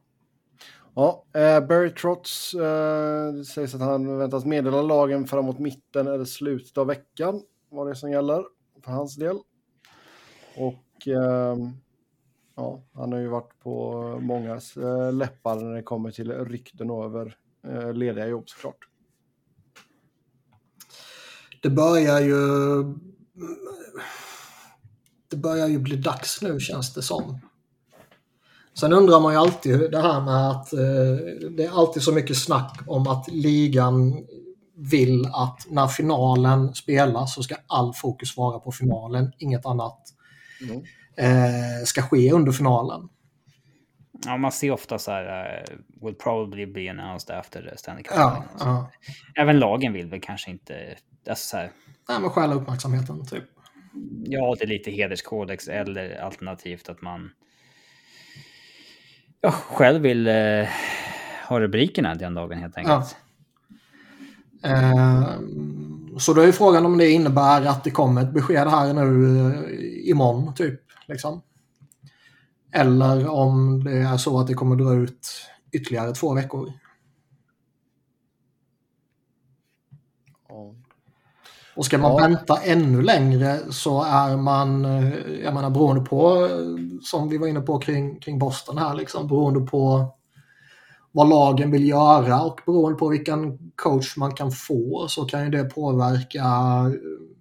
Ja, 0.94 1.24
eh, 1.40 1.66
Barry 1.66 1.94
Trotz 1.94 2.54
eh, 2.54 3.42
sägs 3.42 3.74
att 3.74 3.80
han 3.80 4.18
väntas 4.18 4.44
meddela 4.44 4.82
lagen 4.82 5.26
framåt 5.26 5.58
mitten 5.58 6.06
eller 6.06 6.24
slutet 6.24 6.78
av 6.78 6.86
veckan. 6.86 7.42
Vad 7.68 7.86
det 7.86 7.90
är 7.90 7.94
som 7.94 8.10
gäller 8.10 8.44
för 8.84 8.90
hans 8.92 9.16
del. 9.16 9.36
Och 10.56 11.08
eh, 11.08 11.56
ja, 12.56 12.82
han 12.92 13.12
har 13.12 13.18
ju 13.18 13.28
varit 13.28 13.58
på 13.62 14.02
mångas 14.20 14.76
eh, 14.76 15.12
läppar 15.12 15.56
när 15.56 15.74
det 15.74 15.82
kommer 15.82 16.10
till 16.10 16.32
rykten 16.32 16.90
över 16.90 17.36
eh, 17.68 17.92
lediga 17.92 18.26
jobb 18.26 18.48
såklart. 18.48 18.88
Det 21.62 21.70
börjar 21.70 22.20
ju... 22.20 22.36
Det 25.28 25.36
börjar 25.36 25.68
ju 25.68 25.78
bli 25.78 25.96
dags 25.96 26.42
nu 26.42 26.60
känns 26.60 26.94
det 26.94 27.02
som. 27.02 27.38
Sen 28.74 28.92
undrar 28.92 29.20
man 29.20 29.32
ju 29.32 29.38
alltid 29.38 29.90
det 29.90 30.00
här 30.00 30.20
med 30.20 30.50
att 30.50 30.72
eh, 30.72 31.50
det 31.50 31.64
är 31.64 31.78
alltid 31.78 32.02
så 32.02 32.12
mycket 32.12 32.36
snack 32.36 32.80
om 32.86 33.06
att 33.06 33.28
ligan 33.28 34.26
vill 34.76 35.26
att 35.26 35.66
när 35.68 35.86
finalen 35.86 36.74
spelas 36.74 37.34
så 37.34 37.42
ska 37.42 37.54
all 37.66 37.94
fokus 37.94 38.36
vara 38.36 38.58
på 38.58 38.72
finalen, 38.72 39.32
inget 39.38 39.66
annat 39.66 39.98
mm. 40.68 40.84
Eh, 41.16 41.84
ska 41.84 42.02
ske 42.02 42.32
under 42.32 42.52
finalen. 42.52 43.08
Ja, 44.24 44.36
man 44.36 44.52
ser 44.52 44.70
ofta 44.70 44.98
så 44.98 45.10
här, 45.10 45.60
uh, 45.60 46.06
will 46.06 46.14
probably 46.14 46.66
be 46.66 46.90
announced 46.90 47.36
after 47.36 47.62
the 47.62 47.76
Stanley 47.76 48.02
Cup. 48.02 48.16
Ja, 48.16 48.44
ja. 48.58 48.90
Även 49.34 49.58
lagen 49.58 49.92
vill 49.92 50.06
väl 50.06 50.20
kanske 50.20 50.50
inte... 50.50 50.96
Alltså 51.28 51.48
så 51.48 51.56
här, 51.56 51.70
Nej, 52.08 52.20
men 52.20 52.30
stjäla 52.30 52.54
uppmärksamheten, 52.54 53.26
typ. 53.26 53.44
Ja, 54.24 54.56
det 54.58 54.64
är 54.64 54.68
lite 54.68 54.90
hederskodex 54.90 55.68
eller 55.68 56.20
alternativt 56.20 56.88
att 56.88 57.02
man 57.02 57.30
jag 59.40 59.54
själv 59.54 60.02
vill 60.02 60.28
eh, 60.28 60.68
ha 61.48 61.60
rubrikerna 61.60 62.14
den 62.14 62.34
dagen 62.34 62.58
helt 62.58 62.76
enkelt. 62.76 63.16
Ja. 64.62 64.68
Eh, 64.68 65.38
så 66.18 66.34
då 66.34 66.40
är 66.40 66.52
frågan 66.52 66.86
om 66.86 66.98
det 66.98 67.10
innebär 67.10 67.66
att 67.66 67.84
det 67.84 67.90
kommer 67.90 68.22
ett 68.22 68.32
besked 68.32 68.68
här 68.68 68.92
nu 68.92 69.40
eh, 69.40 70.10
imorgon 70.10 70.54
typ. 70.54 70.80
Liksom. 71.06 71.42
Eller 72.72 73.28
om 73.28 73.84
det 73.84 73.98
är 73.98 74.16
så 74.16 74.40
att 74.40 74.46
det 74.46 74.54
kommer 74.54 74.76
dra 74.76 74.94
ut 74.94 75.28
ytterligare 75.72 76.14
två 76.14 76.34
veckor. 76.34 76.72
Och 81.76 81.84
ska 81.84 81.98
man 81.98 82.12
ja. 82.12 82.16
vänta 82.16 82.56
ännu 82.56 83.02
längre 83.02 83.60
så 83.70 84.02
är 84.02 84.36
man, 84.36 84.84
eh, 84.84 85.14
jag 85.44 85.54
menar 85.54 85.70
beroende 85.70 86.02
på, 86.02 86.48
som 87.02 87.28
vi 87.28 87.38
var 87.38 87.46
inne 87.46 87.60
på 87.60 87.78
kring, 87.78 88.20
kring 88.20 88.38
Boston 88.38 88.78
här, 88.78 88.94
liksom, 88.94 89.28
beroende 89.28 89.60
på 89.60 90.14
vad 91.16 91.28
lagen 91.28 91.70
vill 91.70 91.88
göra 91.88 92.42
och 92.42 92.60
beroende 92.66 92.98
på 92.98 93.08
vilken 93.08 93.58
coach 93.76 94.16
man 94.16 94.34
kan 94.34 94.50
få 94.50 95.06
så 95.08 95.24
kan 95.24 95.44
ju 95.44 95.50
det 95.50 95.64
påverka 95.64 96.44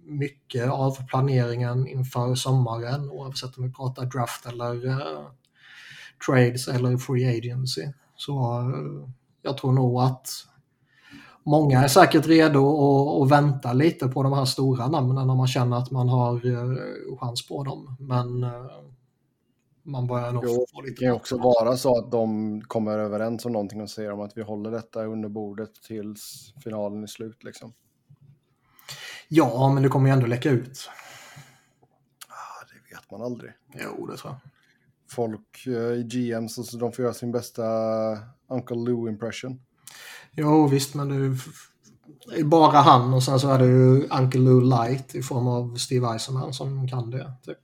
mycket 0.04 0.70
av 0.70 1.06
planeringen 1.08 1.86
inför 1.86 2.34
sommaren 2.34 3.10
oavsett 3.10 3.58
om 3.58 3.64
vi 3.64 3.72
pratar 3.72 4.04
draft 4.04 4.46
eller 4.46 4.86
uh, 4.86 5.26
trades 6.26 6.68
eller 6.68 6.96
free 6.96 7.38
agency. 7.38 7.82
Så 8.16 8.60
uh, 8.60 9.08
jag 9.42 9.58
tror 9.58 9.72
nog 9.72 10.00
att 10.00 10.28
många 11.44 11.84
är 11.84 11.88
säkert 11.88 12.26
redo 12.26 12.68
att, 12.68 13.22
att 13.22 13.38
vänta 13.38 13.72
lite 13.72 14.08
på 14.08 14.22
de 14.22 14.32
här 14.32 14.44
stora 14.44 14.88
namnen 14.88 15.26
när 15.26 15.34
man 15.34 15.46
känner 15.48 15.76
att 15.76 15.90
man 15.90 16.08
har 16.08 16.46
uh, 16.46 17.18
chans 17.20 17.48
på 17.48 17.64
dem. 17.64 17.96
Men 18.00 18.44
uh, 18.44 18.66
man 19.86 20.06
börjar 20.06 20.32
nog 20.32 20.44
jo, 20.46 20.66
få 20.70 20.80
lite... 20.80 21.00
Det 21.00 21.06
kan 21.06 21.14
också 21.14 21.38
vara 21.38 21.76
så 21.76 21.98
att 21.98 22.10
de 22.10 22.60
kommer 22.62 22.98
överens 22.98 23.44
om 23.44 23.52
någonting 23.52 23.82
och 23.82 23.90
säger 23.90 24.12
om 24.12 24.20
att 24.20 24.36
vi 24.36 24.42
håller 24.42 24.70
detta 24.70 25.04
under 25.04 25.28
bordet 25.28 25.70
tills 25.82 26.54
finalen 26.64 27.02
är 27.02 27.06
slut. 27.06 27.44
Liksom. 27.44 27.72
Ja, 29.28 29.72
men 29.74 29.82
det 29.82 29.88
kommer 29.88 30.08
ju 30.08 30.12
ändå 30.12 30.26
läcka 30.26 30.50
ut. 30.50 30.90
Ah, 32.28 32.64
det 32.68 32.94
vet 32.94 33.10
man 33.10 33.22
aldrig. 33.22 33.52
Jo, 33.74 34.06
det 34.06 34.16
tror 34.16 34.32
jag. 34.32 34.52
Folk 35.10 35.64
uh, 35.66 35.74
i 35.74 36.02
GMs, 36.02 36.70
så 36.70 36.76
de 36.76 36.92
får 36.92 37.02
göra 37.02 37.14
sin 37.14 37.32
bästa 37.32 37.62
Uncle 38.48 38.76
Lou 38.76 39.08
impression. 39.08 39.60
Jo 40.32 40.66
visst, 40.66 40.94
men 40.94 41.08
det 41.08 42.40
är 42.40 42.44
bara 42.44 42.78
han 42.78 43.14
och 43.14 43.22
sen 43.22 43.40
så 43.40 43.50
är 43.50 43.58
det 43.58 43.66
ju 43.66 44.08
Uncle 44.08 44.40
Lou 44.40 44.60
Light 44.60 45.14
i 45.14 45.22
form 45.22 45.48
av 45.48 45.76
Steve 45.76 46.06
Eisenman 46.06 46.52
som 46.52 46.88
kan 46.88 47.10
det. 47.10 47.32
Typ. 47.42 47.58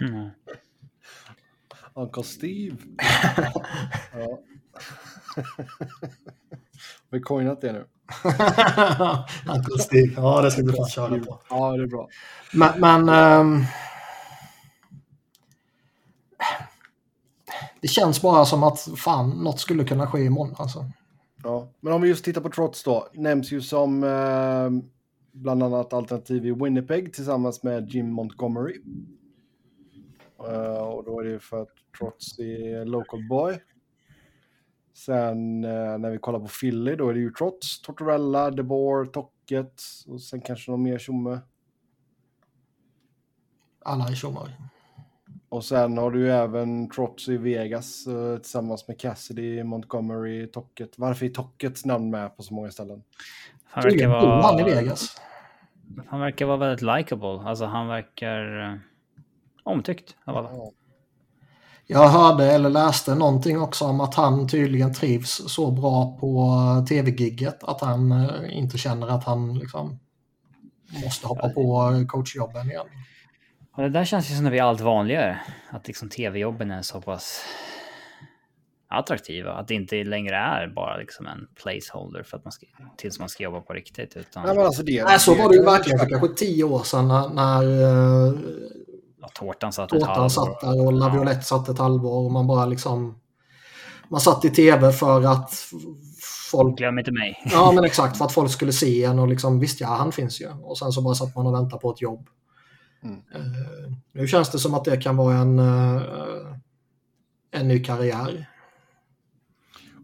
Mm. 0.00 0.30
Uncle 1.96 2.22
Steve. 2.22 2.76
ja. 4.12 4.40
Vi 7.10 7.18
har 7.18 7.20
coinat 7.20 7.60
det 7.60 7.72
nu. 7.72 7.78
Uncle 9.54 9.78
Steve, 9.78 10.12
ja 10.16 10.42
det 10.42 10.50
ska 10.50 10.62
vi 10.62 10.72
få 10.72 10.86
köra 10.86 11.18
på. 11.18 11.40
Ja, 11.50 11.76
det 11.76 11.82
är 11.82 11.86
bra. 11.86 12.08
Men, 12.52 12.80
men 12.80 13.08
um... 13.40 13.64
det 17.80 17.88
känns 17.88 18.22
bara 18.22 18.44
som 18.44 18.62
att 18.62 18.88
fan, 18.96 19.30
något 19.30 19.60
skulle 19.60 19.84
kunna 19.84 20.06
ske 20.06 20.24
imorgon 20.24 20.54
alltså. 20.58 20.90
Ja, 21.42 21.68
men 21.80 21.92
om 21.92 22.02
vi 22.02 22.08
just 22.08 22.24
tittar 22.24 22.40
på 22.40 22.50
Trots 22.50 22.82
då, 22.82 23.08
nämns 23.12 23.52
ju 23.52 23.60
som 23.60 24.04
eh, 24.04 24.70
bland 25.32 25.62
annat 25.62 25.92
alternativ 25.92 26.46
i 26.46 26.52
Winnipeg 26.52 27.14
tillsammans 27.14 27.62
med 27.62 27.90
Jim 27.90 28.10
Montgomery. 28.10 28.80
Uh, 30.40 30.78
och 30.78 31.04
då 31.04 31.20
är 31.20 31.24
det 31.24 31.30
ju 31.30 31.38
för 31.38 31.62
att 31.62 31.68
Trots 31.98 32.38
är 32.38 32.84
local 32.84 33.28
boy. 33.28 33.58
Sen 34.94 35.64
uh, 35.64 35.98
när 35.98 36.10
vi 36.10 36.18
kollar 36.18 36.40
på 36.40 36.48
Philly, 36.60 36.96
då 36.96 37.08
är 37.08 37.14
det 37.14 37.20
ju 37.20 37.30
Trots, 37.30 37.82
Tortorella, 37.82 38.50
DeBoer, 38.50 39.04
Tocket 39.04 39.82
och 40.06 40.22
sen 40.22 40.40
kanske 40.40 40.70
någon 40.70 40.82
mer 40.82 40.98
tjomme. 40.98 41.38
Alla 43.84 44.04
är 44.04 44.14
tjommar. 44.14 44.56
Och 45.48 45.64
sen 45.64 45.98
har 45.98 46.10
du 46.10 46.20
ju 46.20 46.30
även 46.30 46.90
Trots 46.90 47.28
i 47.28 47.36
Vegas 47.36 48.06
uh, 48.06 48.36
tillsammans 48.36 48.88
med 48.88 49.00
Cassidy, 49.00 49.64
Montgomery, 49.64 50.46
Tocket. 50.46 50.98
Varför 50.98 51.26
är 51.26 51.30
Tockets 51.30 51.84
namn 51.84 52.10
med 52.10 52.36
på 52.36 52.42
så 52.42 52.54
många 52.54 52.70
ställen? 52.70 53.02
Han 53.64 53.84
verkar 53.84 54.08
vara... 54.08 54.42
Han 54.42 54.60
i 54.60 54.62
Vegas. 54.62 55.20
Han 56.06 56.20
verkar 56.20 56.46
vara 56.46 56.56
väldigt 56.56 56.82
likable. 56.82 57.48
Alltså 57.48 57.64
han 57.64 57.88
verkar 57.88 58.72
uh, 58.72 58.78
omtyckt 59.66 60.16
av 60.24 60.36
alla. 60.36 60.50
Ja. 60.52 60.72
Jag 61.88 62.08
hörde 62.08 62.44
eller 62.44 62.70
läste 62.70 63.14
någonting 63.14 63.60
också 63.60 63.84
om 63.84 64.00
att 64.00 64.14
han 64.14 64.48
tydligen 64.48 64.94
trivs 64.94 65.42
så 65.46 65.70
bra 65.70 66.16
på 66.20 66.54
tv-gigget 66.88 67.64
att 67.64 67.80
han 67.80 68.12
uh, 68.12 68.58
inte 68.58 68.78
känner 68.78 69.08
att 69.08 69.24
han 69.24 69.58
liksom 69.58 69.98
måste 71.04 71.26
hoppa 71.26 71.48
på 71.48 71.92
coachjobben 72.08 72.70
igen. 72.70 72.86
Och 73.76 73.82
det 73.82 73.88
där 73.88 74.04
känns 74.04 74.30
ju 74.30 74.34
som 74.34 74.44
det 74.44 74.50
blir 74.50 74.62
allt 74.62 74.80
vanligare. 74.80 75.38
Att 75.70 75.86
liksom 75.86 76.08
tv-jobben 76.08 76.70
är 76.70 76.82
så 76.82 77.00
pass 77.00 77.44
attraktiva. 78.88 79.52
Att 79.52 79.68
det 79.68 79.74
inte 79.74 80.04
längre 80.04 80.36
är 80.36 80.68
bara 80.68 80.96
liksom 80.96 81.26
en 81.26 81.48
placeholder 81.62 82.22
för 82.22 82.36
att 82.36 82.44
man 82.44 82.52
ska, 82.52 82.66
tills 82.96 83.18
man 83.18 83.28
ska 83.28 83.42
jobba 83.42 83.60
på 83.60 83.72
riktigt. 83.72 84.16
Utan... 84.16 84.46
Nej, 84.46 84.64
alltså 84.64 84.82
det, 84.82 85.04
Nej, 85.04 85.18
så 85.18 85.34
var 85.34 85.48
det 85.48 85.56
ju 85.56 85.62
verkligen 85.62 85.98
för 85.98 86.08
kanske 86.08 86.28
tio 86.28 86.64
år 86.64 86.82
sedan 86.82 87.08
när, 87.08 87.28
när 87.28 87.62
ja, 89.26 89.30
tårtan 89.34 89.72
satt 89.72 89.88
tårtan 89.88 90.10
ett 90.10 90.16
halvår. 90.16 90.28
satt 90.28 90.60
där 90.60 90.86
och 90.86 90.92
Laviolette 90.92 91.38
ja. 91.38 91.42
satt 91.42 91.68
ett 91.68 91.78
halvår 91.78 92.24
och 92.24 92.32
man 92.32 92.46
bara 92.46 92.66
liksom 92.66 93.18
man 94.08 94.20
satt 94.20 94.44
i 94.44 94.50
tv 94.50 94.92
för 94.92 95.22
att 95.22 95.50
folk... 96.50 96.78
Glöm 96.78 96.98
inte 96.98 97.12
mig. 97.12 97.42
Ja, 97.44 97.72
men 97.74 97.84
exakt. 97.84 98.16
För 98.16 98.24
att 98.24 98.32
folk 98.32 98.50
skulle 98.50 98.72
se 98.72 99.04
en 99.04 99.18
och 99.18 99.28
liksom 99.28 99.60
visst, 99.60 99.80
ja, 99.80 99.88
han 99.88 100.12
finns 100.12 100.40
ju. 100.40 100.48
Och 100.48 100.78
sen 100.78 100.92
så 100.92 101.02
bara 101.02 101.14
satt 101.14 101.36
man 101.36 101.46
och 101.46 101.54
väntade 101.54 101.80
på 101.80 101.90
ett 101.90 102.02
jobb. 102.02 102.28
Mm. 103.02 103.16
Uh, 103.16 103.92
nu 104.12 104.26
känns 104.26 104.50
det 104.50 104.58
som 104.58 104.74
att 104.74 104.84
det 104.84 104.96
kan 104.96 105.16
vara 105.16 105.34
en, 105.34 105.58
uh, 105.58 106.02
en 107.50 107.68
ny 107.68 107.82
karriär. 107.82 108.50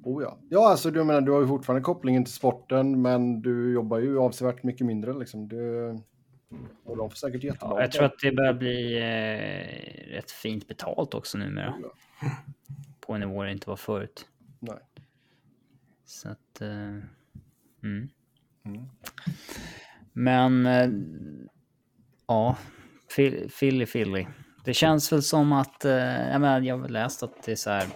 Oh 0.04 0.22
ja. 0.22 0.38
ja, 0.48 0.70
alltså 0.70 0.90
du 0.90 1.04
menar, 1.04 1.20
du 1.20 1.32
har 1.32 1.40
ju 1.40 1.46
fortfarande 1.46 1.84
kopplingen 1.84 2.24
till 2.24 2.34
sporten, 2.34 3.02
men 3.02 3.42
du 3.42 3.72
jobbar 3.72 3.98
ju 3.98 4.18
avsevärt 4.18 4.62
mycket 4.62 4.86
mindre. 4.86 5.12
Liksom. 5.12 5.48
Du, 5.48 5.98
och 6.84 6.96
de 6.96 7.10
får 7.10 7.16
säkert 7.16 7.44
jättebra. 7.44 7.76
Ja, 7.76 7.80
jag 7.80 7.92
tror 7.92 8.04
att 8.04 8.18
det 8.22 8.32
börjar 8.32 8.54
bli 8.54 8.96
eh, 8.96 10.14
rätt 10.14 10.30
fint 10.30 10.68
betalt 10.68 11.14
också 11.14 11.38
numera. 11.38 11.74
Ja. 11.82 12.30
På 13.00 13.12
en 13.12 13.20
nivå 13.20 13.42
det 13.42 13.52
inte 13.52 13.68
var 13.68 13.76
förut. 13.76 14.28
Nej. 14.60 14.78
Så 16.04 16.28
att... 16.28 16.62
Uh, 16.62 16.68
mm. 17.82 18.08
Mm. 18.64 18.88
Men... 20.12 20.66
Uh, 20.66 21.46
ja. 22.26 22.56
Philly, 23.58 23.86
Philly. 23.86 24.26
Det 24.64 24.74
känns 24.74 25.12
väl 25.12 25.22
som 25.22 25.52
att... 25.52 25.84
Uh, 25.84 25.92
jag, 26.30 26.40
menar, 26.40 26.60
jag 26.60 26.78
har 26.78 26.88
läst 26.88 27.22
att 27.22 27.42
det 27.42 27.52
är 27.52 27.56
så 27.56 27.70
här... 27.70 27.88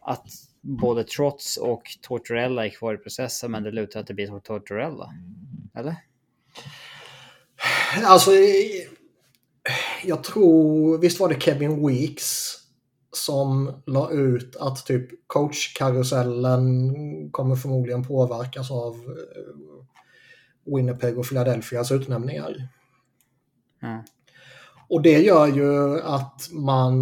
Att 0.00 0.26
både 0.60 1.04
Trots 1.04 1.56
och 1.56 1.82
Tortorella 2.02 2.66
är 2.66 2.70
kvar 2.70 2.94
i 2.94 2.96
processen, 2.96 3.50
men 3.50 3.62
det 3.62 3.70
lutar 3.70 4.00
att 4.00 4.06
det 4.06 4.14
blir 4.14 4.40
Tortorella. 4.40 5.14
Eller? 5.74 5.96
Alltså, 8.04 8.30
jag 10.04 10.24
tror, 10.24 10.98
visst 10.98 11.20
var 11.20 11.28
det 11.28 11.40
Kevin 11.40 11.86
Weeks 11.86 12.56
som 13.12 13.82
la 13.86 14.10
ut 14.10 14.56
att 14.56 14.86
typ 14.86 15.08
coachkarusellen 15.26 16.94
kommer 17.30 17.56
förmodligen 17.56 18.04
påverkas 18.04 18.70
av 18.70 18.94
eh, 18.94 20.74
Winnipeg 20.76 21.18
och 21.18 21.28
Philadelphias 21.28 21.92
utnämningar. 21.92 22.68
Mm. 23.82 24.02
Och 24.88 25.02
det 25.02 25.18
gör 25.18 25.46
ju 25.46 26.00
att 26.00 26.48
man 26.52 26.94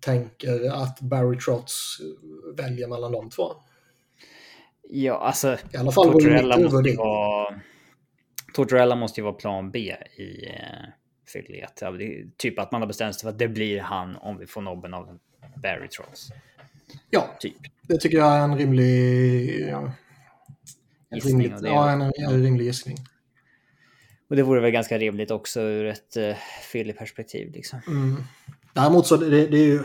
tänker 0.00 0.70
att 0.70 1.00
Barry 1.00 1.38
Trotz 1.38 1.98
väljer 2.56 2.88
mellan 2.88 3.12
de 3.12 3.30
två. 3.30 3.52
Ja, 4.90 5.18
alltså... 5.18 5.56
I 5.72 5.76
alla 5.76 5.92
fall 5.92 6.12
Tortorella 6.12 6.58
måste, 6.58 6.96
vara, 6.96 7.60
Tortorella 8.58 8.96
måste 8.96 9.20
ju 9.20 9.24
vara 9.24 9.34
plan 9.34 9.70
B 9.70 9.96
i 10.16 10.46
eh. 10.46 10.88
Ja, 11.80 11.92
typ 12.36 12.58
att 12.58 12.72
man 12.72 12.82
har 12.82 12.88
bestämt 12.88 13.14
sig 13.14 13.22
för 13.22 13.28
att 13.28 13.38
det 13.38 13.48
blir 13.48 13.80
han 13.80 14.16
om 14.16 14.38
vi 14.38 14.46
får 14.46 14.62
nobben 14.62 14.94
av 14.94 15.18
Barry 15.62 15.88
Trotz. 15.88 16.28
Ja, 17.10 17.36
typ. 17.40 17.54
det 17.82 17.98
tycker 17.98 18.18
jag 18.18 18.36
är 18.36 18.40
en 18.40 18.58
rimlig... 18.58 19.68
Ja, 19.68 19.92
en 21.10 21.20
rimlig, 21.20 21.52
ja, 21.62 21.90
en, 21.90 22.02
en 22.02 22.42
rimlig 22.42 22.64
gissning. 22.64 22.96
Och 24.30 24.36
det 24.36 24.42
vore 24.42 24.60
väl 24.60 24.70
ganska 24.70 24.98
rimligt 24.98 25.30
också 25.30 25.60
ur 25.60 25.86
ett 25.86 26.16
uh, 26.16 26.34
Philly-perspektiv. 26.72 27.52
Liksom. 27.52 27.80
Mm. 27.86 28.24
Däremot 28.72 29.06
så 29.06 29.16
det, 29.16 29.46
det 29.46 29.58
är 29.58 29.66
ju... 29.66 29.84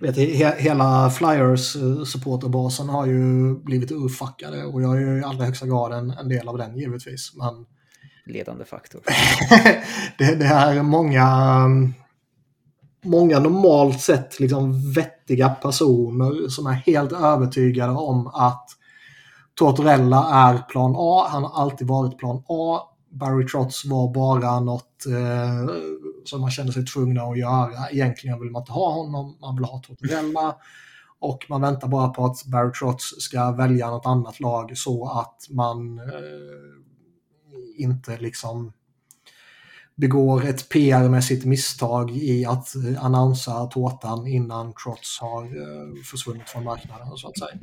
Vet, 0.00 0.16
he, 0.16 0.54
hela 0.58 1.10
Flyers 1.10 1.76
uh, 1.76 2.04
supporterbasen 2.04 2.88
har 2.88 3.06
ju 3.06 3.54
blivit 3.54 3.92
urfackade 3.92 4.64
och 4.64 4.82
jag 4.82 4.96
är 4.96 5.00
ju 5.00 5.20
i 5.20 5.24
allra 5.24 5.44
högsta 5.44 5.66
grad 5.66 5.92
en, 5.92 6.10
en 6.10 6.28
del 6.28 6.48
av 6.48 6.58
den 6.58 6.76
givetvis. 6.78 7.32
Men... 7.34 7.66
Ledande 8.26 8.64
faktor. 8.64 9.00
det, 10.18 10.34
det 10.34 10.46
är 10.46 10.82
många, 10.82 11.28
många 13.04 13.38
normalt 13.38 14.00
sett 14.00 14.40
liksom 14.40 14.92
vettiga 14.92 15.48
personer 15.48 16.48
som 16.48 16.66
är 16.66 16.72
helt 16.72 17.12
övertygade 17.12 17.92
om 17.92 18.26
att 18.26 18.66
Tortorella 19.54 20.28
är 20.32 20.58
plan 20.58 20.94
A. 20.96 21.26
Han 21.30 21.44
har 21.44 21.62
alltid 21.62 21.86
varit 21.86 22.18
plan 22.18 22.42
A. 22.48 22.80
Barry 23.10 23.46
Trotz 23.46 23.84
var 23.84 24.14
bara 24.14 24.60
något 24.60 25.06
eh, 25.06 25.74
som 26.28 26.40
man 26.40 26.50
kände 26.50 26.72
sig 26.72 26.84
tvungna 26.86 27.22
att 27.22 27.38
göra. 27.38 27.90
Egentligen 27.90 28.40
vill 28.40 28.50
man 28.50 28.62
inte 28.62 28.72
ha 28.72 28.92
honom, 28.92 29.36
man 29.40 29.56
vill 29.56 29.64
ha 29.64 29.82
Tortorella. 29.82 30.56
Och 31.20 31.46
man 31.48 31.60
väntar 31.60 31.88
bara 31.88 32.08
på 32.08 32.24
att 32.24 32.44
Barry 32.44 32.72
Trotz 32.72 33.14
ska 33.18 33.52
välja 33.52 33.90
något 33.90 34.06
annat 34.06 34.40
lag 34.40 34.78
så 34.78 35.08
att 35.08 35.46
man 35.50 35.98
eh, 35.98 37.84
inte 37.84 38.18
liksom 38.18 38.72
begår 39.94 40.44
ett 40.44 40.68
PR-mässigt 40.68 41.44
misstag 41.44 42.10
i 42.10 42.44
att 42.44 42.74
eh, 42.74 43.04
annonsera 43.04 43.66
tårtan 43.66 44.26
innan 44.26 44.72
Trotz 44.84 45.18
har 45.20 45.44
eh, 45.44 46.02
försvunnit 46.10 46.48
från 46.48 46.64
marknaden 46.64 47.16
så 47.16 47.28
att 47.28 47.38
säga. 47.38 47.58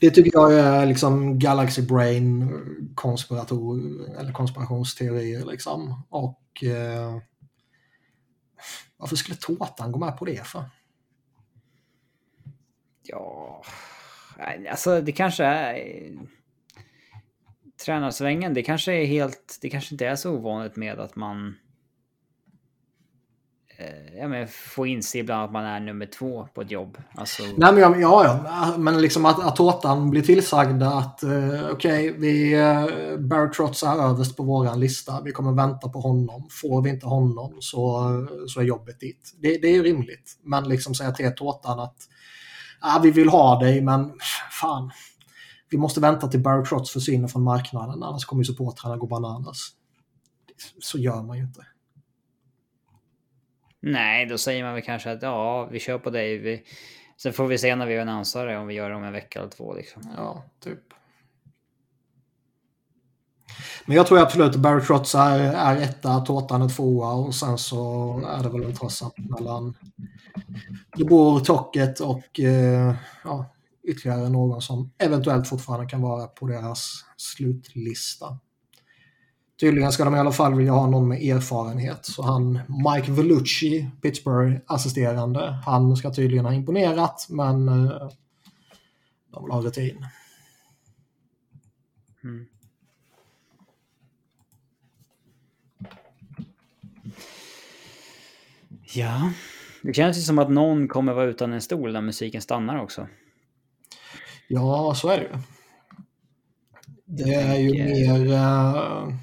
Det 0.00 0.10
tycker 0.10 0.30
jag 0.34 0.54
är 0.54 0.86
liksom 0.86 1.38
Galaxy 1.38 1.82
Brain 1.82 2.52
konspirator, 2.94 3.80
eller 4.18 4.32
konspirationsteorier 4.32 5.44
liksom. 5.46 6.02
Och 6.08 6.64
eh, 6.64 7.18
varför 8.96 9.16
skulle 9.16 9.36
Tårtan 9.36 9.92
gå 9.92 9.98
med 9.98 10.16
på 10.16 10.24
det 10.24 10.46
för? 10.46 10.64
Ja, 13.02 13.62
alltså 14.70 15.00
det 15.00 15.12
kanske 15.12 15.44
är 15.44 16.18
tränarsvängen. 17.84 18.54
Det 18.54 18.62
kanske 18.62 18.92
är 18.92 19.06
helt, 19.06 19.58
det 19.60 19.70
kanske 19.70 19.94
inte 19.94 20.06
är 20.06 20.16
så 20.16 20.32
ovanligt 20.32 20.76
med 20.76 21.00
att 21.00 21.16
man 21.16 21.56
Eh, 23.80 24.18
ja, 24.18 24.28
men 24.28 24.48
få 24.48 24.86
inse 24.86 25.18
ibland 25.18 25.44
att 25.44 25.52
man 25.52 25.64
är 25.64 25.80
nummer 25.80 26.06
två 26.06 26.48
på 26.54 26.60
ett 26.60 26.70
jobb. 26.70 26.98
Alltså... 27.14 27.42
Nej, 27.42 27.72
men 27.72 27.80
ja, 27.80 27.94
ja, 28.00 28.74
men 28.78 29.02
liksom 29.02 29.26
att, 29.26 29.44
att 29.44 29.56
Tårtan 29.56 30.10
blir 30.10 30.22
tillsagda 30.22 30.88
att 30.88 31.22
eh, 31.22 31.68
okej, 31.72 32.10
okay, 32.10 32.12
vi, 32.12 32.56
uh, 32.56 33.18
Barry 33.18 33.50
Trotz 33.50 33.82
är 33.82 34.10
överst 34.10 34.36
på 34.36 34.42
våran 34.42 34.80
lista. 34.80 35.20
Vi 35.20 35.32
kommer 35.32 35.52
vänta 35.52 35.88
på 35.88 36.00
honom. 36.00 36.48
Får 36.50 36.82
vi 36.82 36.90
inte 36.90 37.06
honom 37.06 37.56
så, 37.60 38.10
så 38.46 38.60
är 38.60 38.64
jobbet 38.64 39.00
ditt. 39.00 39.34
Det, 39.42 39.48
det 39.58 39.68
är 39.68 39.72
ju 39.72 39.82
rimligt. 39.82 40.38
Men 40.42 40.68
liksom 40.68 40.94
säga 40.94 41.12
till 41.12 41.34
Tårtan 41.36 41.80
att 41.80 41.96
ah, 42.80 43.00
vi 43.02 43.10
vill 43.10 43.28
ha 43.28 43.60
dig, 43.60 43.80
men 43.80 44.12
fan. 44.60 44.90
Vi 45.70 45.78
måste 45.78 46.00
vänta 46.00 46.28
till 46.28 46.40
Barry 46.40 46.64
Trotz 46.64 46.90
försvinner 46.90 47.28
från 47.28 47.42
marknaden, 47.42 48.02
annars 48.02 48.24
kommer 48.24 48.44
supportrarna 48.44 48.96
gå 48.96 49.06
bananas. 49.06 49.68
Så 50.80 50.98
gör 50.98 51.22
man 51.22 51.36
ju 51.36 51.42
inte. 51.42 51.60
Nej, 53.80 54.26
då 54.26 54.38
säger 54.38 54.64
man 54.64 54.74
väl 54.74 54.82
kanske 54.82 55.12
att 55.12 55.22
ja, 55.22 55.64
vi 55.64 55.80
kör 55.80 55.98
på 55.98 56.10
dig. 56.10 56.38
Vi... 56.38 56.62
Sen 57.16 57.32
får 57.32 57.46
vi 57.46 57.58
se 57.58 57.76
när 57.76 57.86
vi 57.86 57.98
annonsar 57.98 58.46
det, 58.46 58.58
om 58.58 58.66
vi 58.66 58.74
gör 58.74 58.90
det 58.90 58.96
om 58.96 59.04
en 59.04 59.12
vecka 59.12 59.38
eller 59.38 59.50
två. 59.50 59.74
Liksom. 59.74 60.02
Ja, 60.16 60.44
typ. 60.60 60.80
Men 63.86 63.96
jag 63.96 64.06
tror 64.06 64.18
absolut 64.18 64.54
att 64.54 64.60
Barry 64.60 64.84
Trotz 64.84 65.14
är, 65.14 65.38
är 65.38 65.76
etta, 65.76 66.20
Tårtan 66.20 66.62
är 66.62 66.68
tvåa 66.68 67.12
och 67.12 67.34
sen 67.34 67.58
så 67.58 68.22
är 68.38 68.42
det 68.42 68.48
väl 68.48 68.62
en 68.62 68.76
toss 68.76 69.02
mellan 69.16 69.74
DeBoer, 70.96 71.40
Tocket 71.40 72.00
och 72.00 72.40
eh, 72.40 72.94
ja, 73.24 73.46
ytterligare 73.82 74.28
någon 74.28 74.62
som 74.62 74.90
eventuellt 74.98 75.48
fortfarande 75.48 75.86
kan 75.86 76.02
vara 76.02 76.26
på 76.26 76.46
deras 76.46 77.04
slutlista. 77.16 78.38
Tydligen 79.60 79.92
ska 79.92 80.04
de 80.04 80.14
i 80.14 80.18
alla 80.18 80.32
fall 80.32 80.54
vilja 80.54 80.72
ha 80.72 80.86
någon 80.86 81.08
med 81.08 81.22
erfarenhet. 81.22 82.06
Så 82.06 82.22
han, 82.22 82.52
Mike 82.52 83.12
Vellucci, 83.12 83.90
Pittsburgh-assisterande, 84.02 85.62
han 85.64 85.96
ska 85.96 86.10
tydligen 86.10 86.44
ha 86.44 86.52
imponerat 86.52 87.26
men 87.28 87.68
eh, 87.68 88.10
de 89.32 89.44
vill 89.44 89.52
ha 89.52 89.62
rutin. 89.62 90.06
Mm. 92.24 92.46
Ja, 98.94 99.32
det 99.82 99.94
känns 99.94 100.18
ju 100.18 100.22
som 100.22 100.38
att 100.38 100.50
någon 100.50 100.88
kommer 100.88 101.12
vara 101.12 101.26
utan 101.26 101.52
en 101.52 101.60
stol 101.60 101.92
när 101.92 102.00
musiken 102.00 102.42
stannar 102.42 102.82
också. 102.82 103.08
Ja, 104.48 104.94
så 104.96 105.08
är 105.08 105.18
det 105.18 105.24
ju. 105.24 105.38
Det 107.04 107.34
är 107.34 107.56
ju 107.56 107.72
mer... 107.72 108.32
Uh 108.32 109.14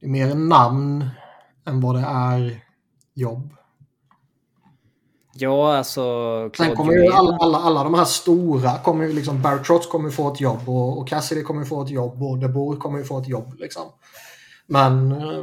det 0.00 0.06
är 0.06 0.10
mer 0.10 0.34
namn 0.34 1.08
än 1.66 1.80
vad 1.80 1.94
det 1.94 2.04
är 2.06 2.64
jobb. 3.14 3.54
Ja, 5.34 5.76
alltså... 5.76 6.50
Sen 6.56 6.76
kommer 6.76 6.92
ju 6.92 7.12
alla, 7.12 7.36
alla, 7.36 7.58
alla 7.58 7.84
de 7.84 7.94
här 7.94 8.04
stora, 8.04 8.78
kommer 8.78 9.04
ju 9.04 9.12
liksom, 9.12 9.42
Barry 9.42 9.62
Trotz 9.62 9.86
kommer 9.86 10.08
ju 10.08 10.12
få 10.12 10.32
ett 10.32 10.40
jobb 10.40 10.68
och, 10.68 10.98
och 10.98 11.08
Cassidy 11.08 11.42
kommer 11.42 11.60
ju 11.60 11.66
få 11.66 11.82
ett 11.82 11.90
jobb 11.90 12.22
och 12.22 12.38
DeBoer 12.38 12.76
kommer 12.76 12.98
ju 12.98 13.04
få 13.04 13.18
ett 13.18 13.28
jobb 13.28 13.54
liksom. 13.58 13.82
Men 14.66 15.12
eh, 15.12 15.42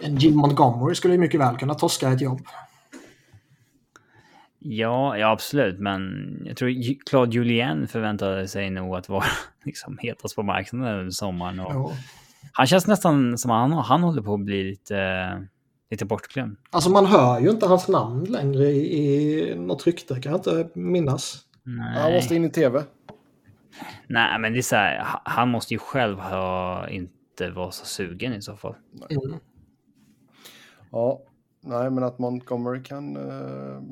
en 0.00 0.16
Jim 0.16 0.36
Montgomery 0.36 0.94
skulle 0.94 1.14
ju 1.14 1.20
mycket 1.20 1.40
väl 1.40 1.56
kunna 1.56 1.74
toska 1.74 2.08
ett 2.08 2.20
jobb. 2.20 2.40
Ja, 4.58 5.18
ja 5.18 5.30
absolut, 5.30 5.80
men 5.80 6.02
jag 6.44 6.56
tror 6.56 7.04
Claude 7.10 7.34
Julien 7.34 7.88
förväntade 7.88 8.48
sig 8.48 8.70
nog 8.70 8.96
att 8.96 9.08
vara 9.08 9.24
liksom, 9.64 9.98
hetast 9.98 10.36
på 10.36 10.42
marknaden 10.42 10.98
under 10.98 11.10
sommaren. 11.10 11.60
Och... 11.60 11.72
Ja. 11.72 11.92
Han 12.52 12.66
känns 12.66 12.86
nästan 12.86 13.38
som 13.38 13.50
han, 13.50 13.72
han 13.72 14.02
håller 14.02 14.22
på 14.22 14.34
att 14.34 14.40
bli 14.40 14.64
lite, 14.64 15.48
lite 15.90 16.04
bortglömd. 16.04 16.56
Alltså 16.70 16.90
man 16.90 17.06
hör 17.06 17.40
ju 17.40 17.50
inte 17.50 17.66
hans 17.66 17.88
namn 17.88 18.24
längre 18.24 18.64
i, 18.64 19.50
i 19.50 19.54
något 19.54 19.86
rykte, 19.86 20.20
kan 20.20 20.32
jag 20.32 20.38
inte 20.38 20.78
minnas. 20.78 21.40
Nej. 21.62 22.02
Han 22.02 22.12
måste 22.12 22.34
in 22.34 22.44
i 22.44 22.50
tv. 22.50 22.82
Nej, 24.06 24.38
men 24.38 24.52
det 24.52 24.58
är 24.58 24.62
så 24.62 24.76
här, 24.76 25.06
han 25.24 25.48
måste 25.48 25.74
ju 25.74 25.78
själv 25.78 26.18
ha 26.18 26.88
inte 26.88 27.50
vara 27.50 27.70
så 27.70 27.84
sugen 27.84 28.32
i 28.32 28.42
så 28.42 28.56
fall. 28.56 28.74
Mm. 29.10 29.38
Ja, 30.90 31.20
nej, 31.60 31.90
men 31.90 32.04
att 32.04 32.18
Montgomery 32.18 32.82
kan 32.82 33.16
uh, 33.16 33.82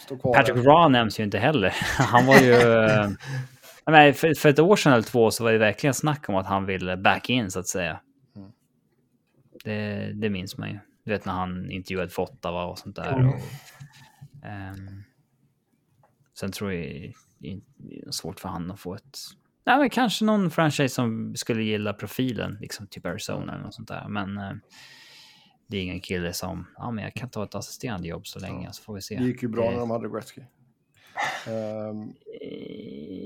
stå 0.00 0.16
kvar. 0.16 0.34
Patrick 0.34 0.56
Raw 0.56 0.88
nämns 0.88 1.20
ju 1.20 1.24
inte 1.24 1.38
heller. 1.38 1.74
Han 1.98 2.26
var 2.26 2.38
ju... 2.38 2.54
Men 3.86 4.14
för, 4.14 4.34
för 4.34 4.48
ett 4.48 4.58
år 4.58 4.76
sedan 4.76 4.92
eller 4.92 5.02
två 5.02 5.30
så 5.30 5.44
var 5.44 5.52
det 5.52 5.58
verkligen 5.58 5.94
snack 5.94 6.28
om 6.28 6.34
att 6.34 6.46
han 6.46 6.66
ville 6.66 6.96
back 6.96 7.30
in 7.30 7.50
så 7.50 7.60
att 7.60 7.68
säga. 7.68 8.00
Mm. 8.36 8.50
Det, 9.64 10.12
det 10.14 10.30
minns 10.30 10.58
man 10.58 10.70
ju. 10.70 10.78
Du 11.04 11.10
vet 11.10 11.24
när 11.24 11.32
han 11.32 11.70
intervjuade 11.70 12.10
för 12.10 12.22
Ottawa 12.22 12.64
och 12.64 12.78
sånt 12.78 12.96
där. 12.96 13.12
Mm. 13.12 13.28
Och, 13.28 13.40
Um, 14.44 15.04
sen 16.38 16.52
tror 16.52 16.72
jag 16.72 17.12
det 17.38 17.48
är 17.48 18.10
svårt 18.10 18.40
för 18.40 18.48
han 18.48 18.70
att 18.70 18.80
få 18.80 18.94
ett... 18.94 19.18
Nej, 19.66 19.78
men 19.78 19.90
kanske 19.90 20.24
någon 20.24 20.50
franchise 20.50 20.94
som 20.94 21.36
skulle 21.36 21.62
gilla 21.62 21.92
profilen, 21.92 22.58
liksom 22.60 22.86
typ 22.86 23.06
Arizona 23.06 23.52
eller 23.52 23.64
något 23.64 23.74
sånt 23.74 23.88
där. 23.88 24.08
Men 24.08 24.38
uh, 24.38 24.52
det 25.66 25.76
är 25.76 25.82
ingen 25.82 26.00
kille 26.00 26.32
som, 26.32 26.66
ja 26.76 26.90
men 26.90 27.04
jag 27.04 27.14
kan 27.14 27.30
ta 27.30 27.44
ett 27.44 27.54
assisterande 27.54 28.08
jobb 28.08 28.26
så 28.26 28.38
länge 28.38 28.66
ja. 28.66 28.72
så 28.72 28.82
får 28.82 28.94
vi 28.94 29.02
se. 29.02 29.16
Det 29.16 29.24
gick 29.24 29.42
ju 29.42 29.48
bra 29.48 29.70
när 29.70 29.78
de 29.78 29.90
hade 29.90 30.08
Gretzky. 30.08 30.42
Um... 31.48 32.14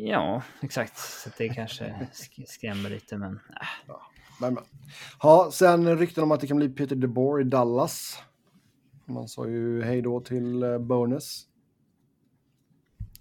Ja, 0.09 0.43
exakt. 0.61 0.99
Så 0.99 1.31
det 1.39 1.49
kanske 1.49 2.09
skrämmer 2.47 2.91
lite, 2.91 3.17
men... 3.17 3.35
Äh. 3.35 3.67
Ja, 3.87 4.03
men, 4.41 4.55
men. 4.55 4.65
Ja, 5.23 5.51
sen 5.53 5.99
rykten 5.99 6.25
om 6.25 6.33
att 6.33 6.41
det 6.41 6.47
kan 6.47 6.57
bli 6.57 6.69
Peter 6.69 6.97
DeBoer 6.97 7.41
i 7.41 7.45
Dallas. 7.45 8.23
Man 9.05 9.29
sa 9.29 9.47
ju 9.47 9.83
hej 9.83 10.03
då 10.03 10.21
till 10.21 10.65
uh, 10.65 10.79
Bonus. 10.79 11.45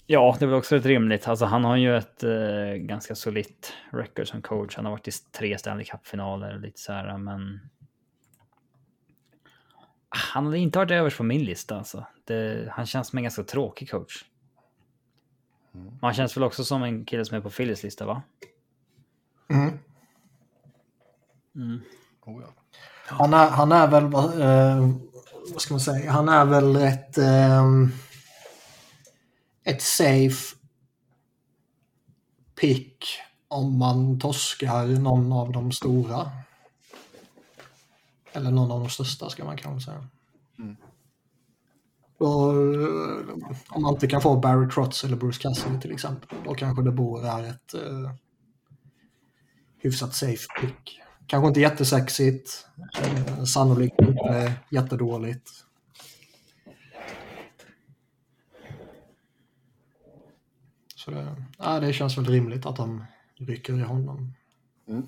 Ja, 0.06 0.36
det 0.40 0.46
är 0.46 0.48
väl 0.48 0.58
också 0.58 0.76
rätt 0.76 0.86
rimligt. 0.86 1.28
Alltså, 1.28 1.46
han 1.46 1.64
har 1.64 1.76
ju 1.76 1.98
ett 1.98 2.24
uh, 2.24 2.74
ganska 2.74 3.16
solitt 3.16 3.74
record 3.92 4.28
som 4.28 4.42
coach. 4.42 4.76
Han 4.76 4.86
har 4.86 4.92
varit 4.92 5.08
i 5.08 5.12
tre 5.12 5.58
Stanley 5.58 5.86
Cup-finaler 5.86 6.56
och 6.56 6.62
lite 6.62 6.80
så 6.80 6.94
här, 6.94 7.18
men... 7.18 7.60
Han 10.10 10.46
har 10.46 10.56
inte 10.56 10.80
varit 10.80 10.92
överst 10.92 11.18
på 11.18 11.24
min 11.24 11.44
lista 11.44 11.78
alltså. 11.78 12.06
Det, 12.26 12.68
han 12.72 12.86
känns 12.86 13.08
som 13.08 13.18
en 13.18 13.24
ganska 13.24 13.44
tråkig 13.44 13.92
coach. 13.92 14.26
Mm. 15.78 15.93
Han 16.01 16.13
känns 16.13 16.38
väl 16.38 16.43
också 16.43 16.65
som 16.65 16.84
en 16.84 17.05
kille 17.05 17.25
som 17.25 17.38
är 17.38 17.41
på 17.41 17.49
Phillies 17.49 17.84
lista, 17.84 18.05
va? 18.05 18.21
Mm. 19.49 19.80
Mm. 21.55 21.82
Oh, 22.25 22.41
ja. 22.41 22.47
han, 23.05 23.34
är, 23.34 23.49
han 23.49 23.71
är 23.71 23.88
väl, 23.88 24.03
eh, 24.03 24.89
vad 25.53 25.61
ska 25.61 25.73
man 25.73 25.82
säga, 25.82 26.11
han 26.11 26.30
är 26.30 26.45
väl 26.45 26.75
ett, 26.75 27.17
eh, 27.17 27.65
ett 29.63 29.82
safe 29.82 30.55
pick 32.55 33.05
om 33.47 33.78
man 33.78 34.19
torskar 34.19 34.86
någon 34.86 35.34
av 35.34 35.51
de 35.51 35.71
stora. 35.71 36.32
Eller 38.32 38.51
någon 38.51 38.71
av 38.71 38.80
de 38.80 38.89
största 38.89 39.30
ska 39.30 39.45
man 39.45 39.57
kanske 39.57 39.91
säga. 39.91 40.07
Mm. 40.59 40.78
Eh, 42.22 42.28
om 43.70 43.82
man 43.82 43.93
inte 43.93 44.07
kan 44.07 44.22
få 44.22 44.36
Barry 44.36 44.70
Trotz 44.70 45.03
eller 45.03 45.18
Bruce 45.18 45.41
Cassidy 45.41 45.80
till 45.80 45.91
exempel, 45.91 46.38
då 46.45 46.53
kanske 46.53 46.84
det 46.84 46.91
bor 46.91 47.26
är 47.26 47.43
ett 47.43 47.74
eh, 47.74 48.11
hyfsat 49.78 50.15
safe 50.15 50.47
pick. 50.61 51.01
Kanske 51.28 51.47
inte 51.47 51.59
jättesexigt, 51.59 52.68
eh, 53.01 53.43
sannolikt 53.43 54.01
inte 54.01 54.53
jättedåligt. 54.72 55.49
Så 60.95 61.11
det, 61.11 61.36
ja, 61.57 61.80
det 61.80 61.93
känns 61.93 62.18
väl 62.18 62.26
rimligt 62.26 62.65
att 62.65 62.76
de 62.76 63.05
rycker 63.36 63.80
i 63.80 63.82
honom. 63.82 64.34
Mm. 64.88 65.07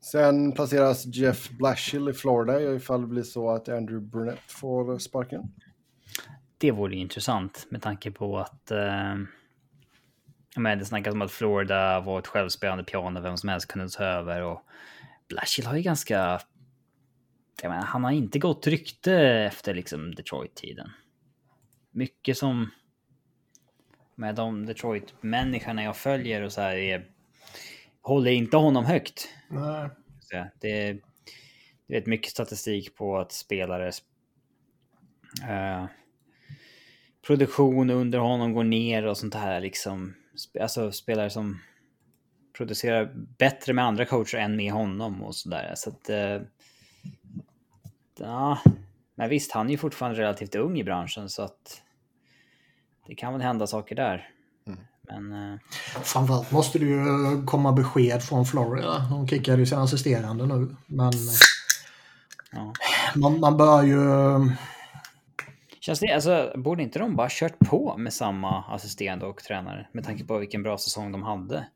Sen 0.00 0.52
placeras 0.52 1.06
Jeff 1.06 1.50
Blashill 1.50 2.08
i 2.08 2.12
Florida 2.12 2.74
ifall 2.74 3.00
det 3.00 3.06
blir 3.06 3.22
så 3.22 3.50
att 3.50 3.68
Andrew 3.68 4.10
Burnett 4.10 4.38
får 4.46 4.98
sparken 4.98 5.52
det 6.64 6.70
vore 6.70 6.96
intressant 6.96 7.66
med 7.70 7.82
tanke 7.82 8.10
på 8.10 8.38
att 8.38 8.70
eh, 8.70 9.16
men 10.56 10.78
det 10.78 10.84
snackas 10.84 11.14
om 11.14 11.22
att 11.22 11.32
Florida 11.32 12.00
var 12.00 12.18
ett 12.18 12.26
självspelande 12.26 12.84
piano, 12.84 13.20
vem 13.20 13.36
som 13.36 13.48
helst 13.48 13.68
kunde 13.68 13.88
ta 13.88 14.04
över 14.04 14.42
och 14.42 14.62
Blashill 15.28 15.66
har 15.66 15.76
ju 15.76 15.82
ganska... 15.82 16.40
Jag 17.62 17.70
menar, 17.70 17.82
han 17.82 18.04
har 18.04 18.10
inte 18.10 18.38
gått 18.38 18.66
rykte 18.66 19.14
efter 19.20 19.74
liksom 19.74 20.14
Detroit-tiden. 20.14 20.90
Mycket 21.90 22.36
som 22.36 22.70
med 24.14 24.34
de 24.34 24.66
Detroit-människorna 24.66 25.82
jag 25.84 25.96
följer 25.96 26.42
och 26.42 26.52
så 26.52 26.60
här 26.60 26.76
är, 26.76 27.06
håller 28.02 28.30
inte 28.30 28.56
honom 28.56 28.84
högt. 28.84 29.28
Nej. 29.48 29.90
Så 30.20 30.46
det, 30.60 30.98
det 31.86 31.96
är 31.96 32.06
mycket 32.06 32.30
statistik 32.30 32.96
på 32.96 33.18
att 33.18 33.32
spelare 33.32 33.92
uh, 35.48 35.86
produktion 37.26 37.90
under 37.90 38.18
honom 38.18 38.54
går 38.54 38.64
ner 38.64 39.06
och 39.06 39.16
sånt 39.16 39.34
här 39.34 39.60
liksom. 39.60 40.14
Alltså 40.60 40.92
spelare 40.92 41.30
som 41.30 41.60
producerar 42.56 43.12
bättre 43.38 43.72
med 43.72 43.84
andra 43.84 44.04
coacher 44.04 44.38
än 44.38 44.56
med 44.56 44.72
honom 44.72 45.22
och 45.22 45.34
sådär. 45.34 45.72
Så 45.76 45.90
att... 45.90 46.10
Uh, 46.10 46.46
ja, 48.18 48.58
men 49.14 49.28
visst, 49.28 49.52
han 49.52 49.66
är 49.66 49.70
ju 49.70 49.78
fortfarande 49.78 50.20
relativt 50.20 50.54
ung 50.54 50.78
i 50.78 50.84
branschen 50.84 51.28
så 51.28 51.42
att 51.42 51.82
det 53.06 53.14
kan 53.14 53.32
väl 53.32 53.42
hända 53.42 53.66
saker 53.66 53.96
där. 53.96 54.28
Mm. 54.66 54.78
Men... 55.02 55.32
Uh... 55.32 55.58
Framförallt 56.02 56.50
måste 56.50 56.78
det 56.78 56.84
ju 56.84 57.02
komma 57.46 57.72
besked 57.72 58.22
från 58.22 58.46
Florida. 58.46 59.08
De 59.10 59.28
kickade 59.28 59.58
ju 59.58 59.66
sin 59.66 59.78
assisterande 59.78 60.46
nu, 60.46 60.76
men... 60.86 61.12
Ja. 62.52 62.72
Man, 63.14 63.40
man 63.40 63.56
bör 63.56 63.82
ju 63.82 64.00
Känns 65.86 66.00
det, 66.00 66.12
alltså, 66.12 66.52
borde 66.56 66.82
inte 66.82 66.98
de 66.98 67.16
bara 67.16 67.28
kört 67.30 67.58
på 67.58 67.96
med 67.98 68.12
samma 68.12 68.64
assisterande 68.64 69.26
och 69.26 69.42
tränare 69.42 69.88
med 69.92 70.04
tanke 70.04 70.24
på 70.24 70.38
vilken 70.38 70.62
bra 70.62 70.78
säsong 70.78 71.12
de 71.12 71.22
hade? 71.22 71.66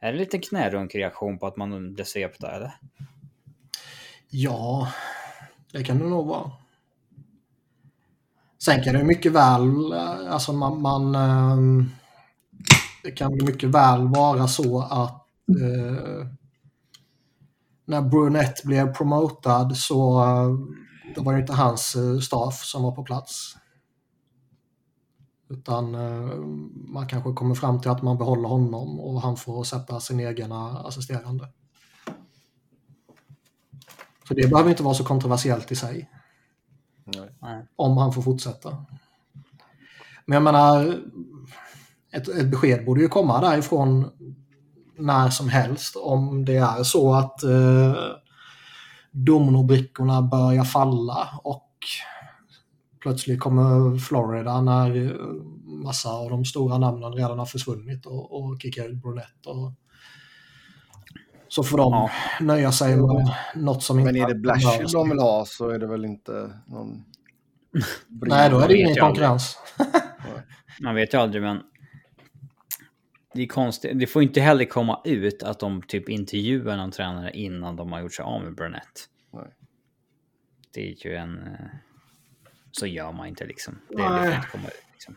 Är 0.00 0.12
det 0.12 0.18
lite 0.18 0.38
knärunk-reaktion 0.38 1.38
på 1.38 1.46
att 1.46 1.56
man 1.56 1.94
blev 1.94 2.04
svepta 2.04 2.50
eller? 2.50 2.74
Ja, 4.28 4.88
det 5.72 5.84
kan 5.84 5.98
det 5.98 6.08
nog 6.08 6.26
vara. 6.26 6.50
Sen 8.64 8.82
kan 8.82 8.94
det 8.94 9.04
mycket 9.04 9.32
väl, 9.32 9.92
alltså 10.28 10.52
man, 10.52 10.80
man 10.82 11.14
ehm, 11.14 11.90
det 13.02 13.10
kan 13.10 13.32
mycket 13.32 13.68
väl 13.68 14.08
vara 14.08 14.48
så 14.48 14.80
att 14.80 15.26
eh, 15.48 16.26
när 17.84 18.02
Brunette 18.02 18.66
blev 18.66 18.94
promotad 18.94 19.76
så 19.76 20.18
ehm, 20.18 20.81
det 21.14 21.20
var 21.20 21.32
ju 21.32 21.40
inte 21.40 21.52
hans 21.52 21.96
eh, 21.96 22.18
staff 22.18 22.64
som 22.64 22.82
var 22.82 22.92
på 22.92 23.02
plats. 23.02 23.56
Utan 25.48 25.94
eh, 25.94 26.36
man 26.74 27.08
kanske 27.08 27.32
kommer 27.32 27.54
fram 27.54 27.80
till 27.80 27.90
att 27.90 28.02
man 28.02 28.18
behåller 28.18 28.48
honom 28.48 29.00
och 29.00 29.22
han 29.22 29.36
får 29.36 29.64
sätta 29.64 30.00
sin 30.00 30.20
egna 30.20 30.78
assisterande. 30.78 31.48
Så 34.28 34.34
det 34.34 34.50
behöver 34.50 34.70
inte 34.70 34.82
vara 34.82 34.94
så 34.94 35.04
kontroversiellt 35.04 35.72
i 35.72 35.76
sig. 35.76 36.10
Nej. 37.40 37.66
Om 37.76 37.96
han 37.96 38.12
får 38.12 38.22
fortsätta. 38.22 38.86
Men 40.26 40.34
jag 40.34 40.42
menar, 40.42 40.98
ett, 42.12 42.28
ett 42.28 42.50
besked 42.50 42.84
borde 42.84 43.00
ju 43.00 43.08
komma 43.08 43.40
därifrån 43.40 44.10
när 44.98 45.30
som 45.30 45.48
helst 45.48 45.96
om 45.96 46.44
det 46.44 46.56
är 46.56 46.82
så 46.82 47.14
att 47.14 47.42
eh, 47.42 47.94
dominobrickorna 49.12 50.22
börjar 50.22 50.64
falla 50.64 51.28
och 51.44 51.68
plötsligt 53.00 53.40
kommer 53.40 53.98
Florida 53.98 54.60
när 54.60 55.16
massa 55.84 56.08
av 56.10 56.30
de 56.30 56.44
stora 56.44 56.78
namnen 56.78 57.12
redan 57.12 57.38
har 57.38 57.46
försvunnit 57.46 58.06
och, 58.06 58.32
och 58.32 58.62
kickar 58.62 58.88
ut 58.88 59.02
Brunette. 59.02 59.48
Och, 59.48 59.72
så 61.48 61.62
får 61.62 61.78
de 61.78 61.92
ja. 61.92 62.10
nöja 62.40 62.72
sig 62.72 62.96
med 62.96 63.34
något 63.54 63.82
som 63.82 63.98
inte... 63.98 64.12
Men 64.12 64.22
är 64.22 64.28
det 64.28 64.34
Blashill 64.34 64.86
de 64.92 65.08
vill 65.08 65.18
ha 65.18 65.44
så 65.46 65.68
är 65.68 65.78
det 65.78 65.86
väl 65.86 66.04
inte 66.04 66.50
någon... 66.66 67.04
Nej, 68.08 68.50
då 68.50 68.58
är 68.58 68.68
det 68.68 68.78
ingen 68.78 68.96
konkurrens. 68.96 69.58
Man 70.80 70.94
vet 70.94 71.14
ju 71.14 71.18
aldrig, 71.18 71.42
men 71.42 71.60
det 73.34 73.42
är 73.42 73.46
konstigt. 73.46 73.98
Det 73.98 74.06
får 74.06 74.22
inte 74.22 74.40
heller 74.40 74.64
komma 74.64 75.00
ut 75.04 75.42
att 75.42 75.58
de 75.58 75.82
typ 75.82 76.08
intervjuar 76.08 76.76
någon 76.76 76.90
tränare 76.90 77.30
innan 77.30 77.76
de 77.76 77.92
har 77.92 78.00
gjort 78.00 78.14
sig 78.14 78.22
av 78.22 78.42
med 78.44 78.54
Burnett. 78.54 79.08
Nej. 79.32 79.54
Det 80.74 80.90
är 80.90 81.06
ju 81.06 81.14
en... 81.14 81.38
Eh, 81.38 81.66
så 82.70 82.86
gör 82.86 83.12
man 83.12 83.26
inte 83.26 83.46
liksom. 83.46 83.78
Det, 83.88 83.96
det 83.96 84.02
får 84.02 84.34
inte 84.34 84.48
komma 84.52 84.68
ut 84.68 84.84
liksom. 84.92 85.16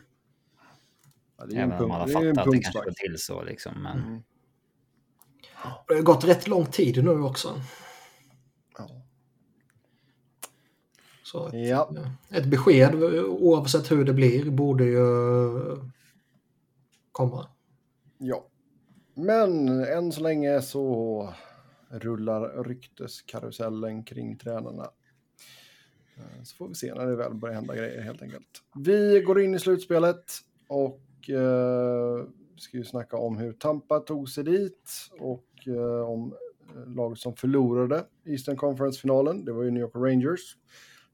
Ja, 1.38 1.44
Även 1.56 1.84
om 1.84 1.90
alla 1.90 2.06
fattar 2.06 2.28
att 2.28 2.34
det 2.34 2.58
kanske 2.58 2.84
går 2.84 2.90
till 2.90 3.18
så 3.18 3.44
liksom. 3.44 3.82
Men... 3.82 4.02
Mm. 4.02 4.22
Det 5.88 5.94
har 5.94 6.02
gått 6.02 6.24
rätt 6.24 6.48
lång 6.48 6.66
tid 6.66 7.04
nu 7.04 7.20
också. 7.22 7.60
Ja. 8.78 8.88
Så 11.22 11.46
ett, 11.46 11.68
ja. 11.68 11.90
ett 12.30 12.46
besked 12.46 12.94
oavsett 13.24 13.90
hur 13.90 14.04
det 14.04 14.12
blir 14.12 14.50
borde 14.50 14.84
ju 14.84 15.06
komma. 17.12 17.48
Ja. 18.18 18.46
Men 19.14 19.68
än 19.84 20.12
så 20.12 20.20
länge 20.20 20.62
så 20.62 21.34
rullar 21.88 22.64
rykteskarusellen 22.64 24.04
kring 24.04 24.38
tränarna. 24.38 24.90
Eh, 26.16 26.42
så 26.42 26.56
får 26.56 26.68
vi 26.68 26.74
se 26.74 26.94
när 26.94 27.06
det 27.06 27.16
väl 27.16 27.34
börjar 27.34 27.54
hända 27.54 27.76
grejer 27.76 28.00
helt 28.00 28.22
enkelt. 28.22 28.62
Vi 28.74 29.20
går 29.20 29.40
in 29.40 29.54
i 29.54 29.58
slutspelet 29.58 30.24
och 30.68 31.30
eh, 31.30 32.26
ska 32.56 32.76
ju 32.76 32.84
snacka 32.84 33.16
om 33.16 33.36
hur 33.36 33.52
Tampa 33.52 34.00
tog 34.00 34.28
sig 34.28 34.44
dit 34.44 34.90
och 35.18 35.46
eh, 35.66 36.10
om 36.10 36.34
eh, 36.76 36.94
laget 36.94 37.18
som 37.18 37.36
förlorade 37.36 38.04
Eastern 38.24 38.56
Conference-finalen. 38.56 39.44
Det 39.44 39.52
var 39.52 39.62
ju 39.62 39.70
New 39.70 39.80
York 39.80 39.94
Rangers. 39.94 40.56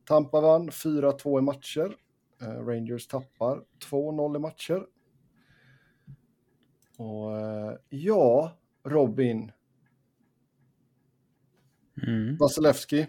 Tampa 0.05 0.41
vann 0.41 0.71
4-2 0.71 1.39
i 1.39 1.43
matcher. 1.43 1.97
Eh, 2.43 2.67
Rangers 2.67 3.07
tappar 3.07 3.63
2-0 3.91 4.37
i 4.37 4.39
matcher. 4.39 4.87
Och 7.03 7.41
eh, 7.41 7.77
ja, 7.89 8.59
Robin. 8.85 9.53
Mm. 12.07 12.37
Vasilevski. 12.37 13.07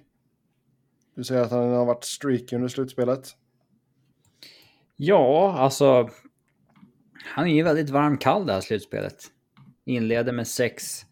Du 1.15 1.23
säger 1.23 1.41
att 1.41 1.51
han 1.51 1.71
har 1.71 1.85
varit 1.85 2.03
streaky 2.03 2.55
under 2.55 2.67
slutspelet. 2.67 3.29
Ja, 4.95 5.55
alltså. 5.57 6.09
Han 7.25 7.47
är 7.47 7.55
ju 7.55 7.63
väldigt 7.63 7.89
varm 7.89 8.17
kall 8.17 8.45
det 8.45 8.53
här 8.53 8.61
slutspelet. 8.61 9.23
Inleder 9.85 10.33
med 10.33 10.47
sex 10.47 11.05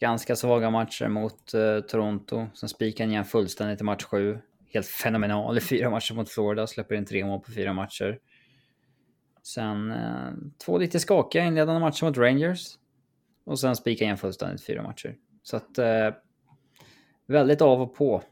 ganska 0.00 0.36
svaga 0.36 0.70
matcher 0.70 1.08
mot 1.08 1.54
uh, 1.54 1.80
Toronto. 1.80 2.46
Sen 2.54 2.68
spikar 2.68 3.04
han 3.04 3.10
igen 3.10 3.24
fullständigt 3.24 3.80
i 3.80 3.84
match 3.84 4.04
sju. 4.04 4.38
Helt 4.72 4.86
fenomenal 4.86 5.58
i 5.58 5.60
fyra 5.60 5.90
matcher 5.90 6.14
mot 6.14 6.28
Florida. 6.28 6.66
Släpper 6.66 6.94
in 6.94 7.04
tre 7.04 7.24
mål 7.24 7.40
på 7.40 7.52
fyra 7.52 7.72
matcher. 7.72 8.18
Sen 9.46 9.90
eh, 9.90 10.32
två 10.64 10.78
lite 10.78 11.00
skakiga 11.00 11.44
inledande 11.44 11.80
matcher 11.80 12.04
mot 12.04 12.16
Rangers. 12.16 12.78
Och 13.44 13.60
sen 13.60 13.76
spika 13.76 14.04
igen 14.04 14.16
fullständigt 14.16 14.64
fyra 14.64 14.82
matcher. 14.82 15.16
Så 15.42 15.56
att... 15.56 15.78
Eh, 15.78 16.14
väldigt 17.26 17.60
av 17.60 17.82
och 17.82 17.94
på. 17.94 18.22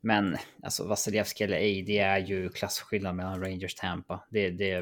Men 0.00 0.36
alltså 0.62 0.86
Vasilevski 0.86 1.44
eller 1.44 1.56
ej, 1.56 1.82
det 1.82 1.98
är 1.98 2.18
ju 2.18 2.48
klasskillnad 2.48 3.16
mellan 3.16 3.40
Rangers 3.44 3.74
och 3.74 3.80
Tampa. 3.80 4.24
Det, 4.30 4.50
det, 4.50 4.76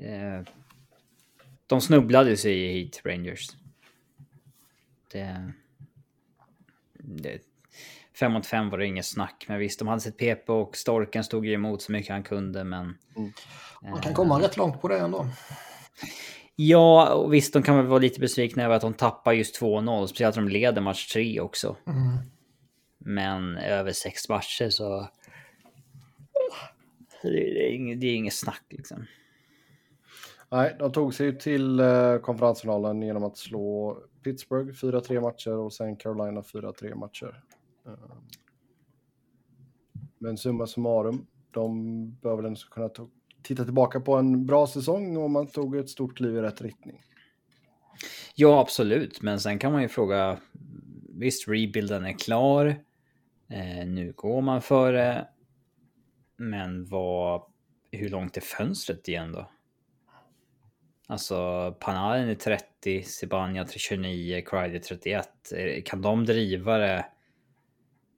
eh, 0.00 0.42
de 1.66 1.80
snubblade 1.80 2.36
sig 2.36 2.72
hit, 2.72 3.02
Rangers. 3.04 3.48
Det, 5.12 5.52
det, 6.92 7.42
fem 8.18 8.32
mot 8.32 8.46
fem 8.46 8.70
var 8.70 8.78
det 8.78 8.86
inget 8.86 9.06
snack, 9.06 9.44
men 9.48 9.58
visst, 9.58 9.78
de 9.78 9.88
hade 9.88 10.00
sett 10.00 10.18
PP 10.18 10.48
och 10.48 10.76
Storken 10.76 11.24
stod 11.24 11.46
ju 11.46 11.52
emot 11.52 11.82
så 11.82 11.92
mycket 11.92 12.10
han 12.10 12.22
kunde, 12.22 12.64
men... 12.64 12.98
Mm. 13.16 13.32
Man 13.82 14.00
kan 14.00 14.14
komma 14.14 14.40
rätt 14.40 14.56
långt 14.56 14.80
på 14.80 14.88
det 14.88 14.98
ändå. 14.98 15.26
Ja, 16.56 17.14
och 17.14 17.34
visst, 17.34 17.52
de 17.52 17.62
kan 17.62 17.76
väl 17.76 17.86
vara 17.86 17.98
lite 17.98 18.20
besvikna 18.20 18.64
över 18.64 18.74
att 18.74 18.82
de 18.82 18.94
tappar 18.94 19.32
just 19.32 19.60
2-0, 19.60 20.06
speciellt 20.06 20.36
att 20.36 20.44
de 20.44 20.48
leder 20.48 20.82
match 20.82 21.12
3 21.12 21.40
också. 21.40 21.76
Mm. 21.86 22.18
Men 22.98 23.56
över 23.56 23.92
sex 23.92 24.28
matcher 24.28 24.70
så... 24.70 25.08
Det, 27.22 27.30
det, 27.30 27.68
är, 27.68 27.74
inget, 27.74 28.00
det 28.00 28.06
är 28.06 28.14
inget 28.14 28.34
snack 28.34 28.64
liksom. 28.68 29.06
Nej, 30.48 30.76
de 30.78 30.92
tog 30.92 31.14
sig 31.14 31.38
till 31.38 31.80
eh, 31.80 32.16
konferensfinalen 32.16 33.02
genom 33.02 33.24
att 33.24 33.36
slå 33.36 33.98
Pittsburgh 34.24 34.72
4-3 34.72 35.20
matcher 35.20 35.52
och 35.52 35.72
sen 35.72 35.96
Carolina 35.96 36.40
4-3 36.40 36.94
matcher. 36.94 37.42
Ehm, 37.86 37.94
men 40.18 40.38
summa 40.38 40.66
summarum, 40.66 41.26
de 41.50 42.10
bör 42.10 42.36
väl 42.36 42.44
ändå 42.44 42.60
kunna 42.70 42.90
titta 43.42 43.64
tillbaka 43.64 44.00
på 44.00 44.14
en 44.14 44.46
bra 44.46 44.66
säsong 44.66 45.16
och 45.16 45.30
man 45.30 45.46
tog 45.46 45.76
ett 45.76 45.90
stort 45.90 46.16
kliv 46.16 46.36
i 46.36 46.40
rätt 46.40 46.60
riktning. 46.60 47.00
Ja, 48.34 48.60
absolut, 48.60 49.22
men 49.22 49.40
sen 49.40 49.58
kan 49.58 49.72
man 49.72 49.82
ju 49.82 49.88
fråga. 49.88 50.38
Visst, 51.08 51.48
rebuilden 51.48 52.04
är 52.04 52.12
klar. 52.12 52.66
Eh, 53.48 53.86
nu 53.86 54.12
går 54.16 54.40
man 54.40 54.62
före. 54.62 55.28
Men 56.36 56.84
vad, 56.88 57.42
hur 57.90 58.08
långt 58.08 58.36
är 58.36 58.40
fönstret 58.40 59.08
igen 59.08 59.32
då? 59.32 59.50
Alltså 61.08 61.72
Panarin 61.80 62.28
är 62.28 62.34
30, 62.34 63.02
Sibania 63.02 63.66
29, 63.66 64.42
Kreider 64.46 64.78
31. 64.78 65.28
Kan 65.84 66.02
de 66.02 66.24
driva 66.24 66.78
det 66.78 67.06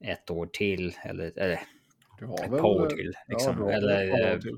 ett 0.03 0.29
år 0.29 0.45
till? 0.45 0.95
Eller, 1.03 1.39
eller 1.39 1.53
ett 1.53 2.49
par 2.49 2.65
år 2.65 2.89
till? 2.89 3.13
Liksom. 3.27 3.55
Ja, 3.59 3.71
eller, 3.71 4.31
eh, 4.31 4.39
till. 4.39 4.57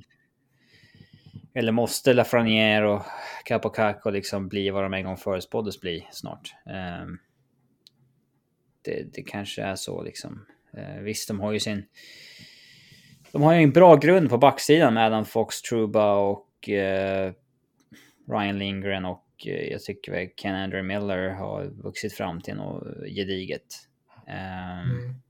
eller 1.53 1.71
måste 1.71 2.13
Lafreniere 2.13 2.89
och 2.89 3.01
Capocaco 3.45 4.09
liksom 4.09 4.47
bli 4.47 4.69
vad 4.69 4.83
de 4.83 4.93
en 4.93 5.03
gång 5.03 5.17
förespåddes 5.17 5.81
bli 5.81 6.07
snart? 6.11 6.53
Um, 6.65 7.19
det, 8.81 9.13
det 9.13 9.23
kanske 9.23 9.61
är 9.61 9.75
så 9.75 10.03
liksom. 10.03 10.45
Uh, 10.77 11.01
visst, 11.01 11.27
de 11.27 11.39
har 11.39 11.51
ju 11.51 11.59
sin... 11.59 11.85
De 13.31 13.41
har 13.41 13.53
ju 13.53 13.63
en 13.63 13.71
bra 13.71 13.95
grund 13.95 14.29
på 14.29 14.37
backsidan 14.37 14.93
med 14.93 15.05
Adam 15.05 15.25
Fox, 15.25 15.61
Truba 15.61 16.13
och 16.13 16.47
Ryan 18.27 18.57
Lindgren 18.57 19.05
och 19.05 19.25
jag 19.45 19.81
tycker 19.81 20.11
väl 20.11 20.29
Ken 20.37 20.55
Andrew 20.55 20.93
Miller 20.93 21.29
har 21.29 21.65
vuxit 21.65 22.13
fram 22.13 22.41
till 22.41 22.55
något 22.55 22.83
gediget. 23.15 23.87
Um, 24.27 24.91
mm. 24.91 25.21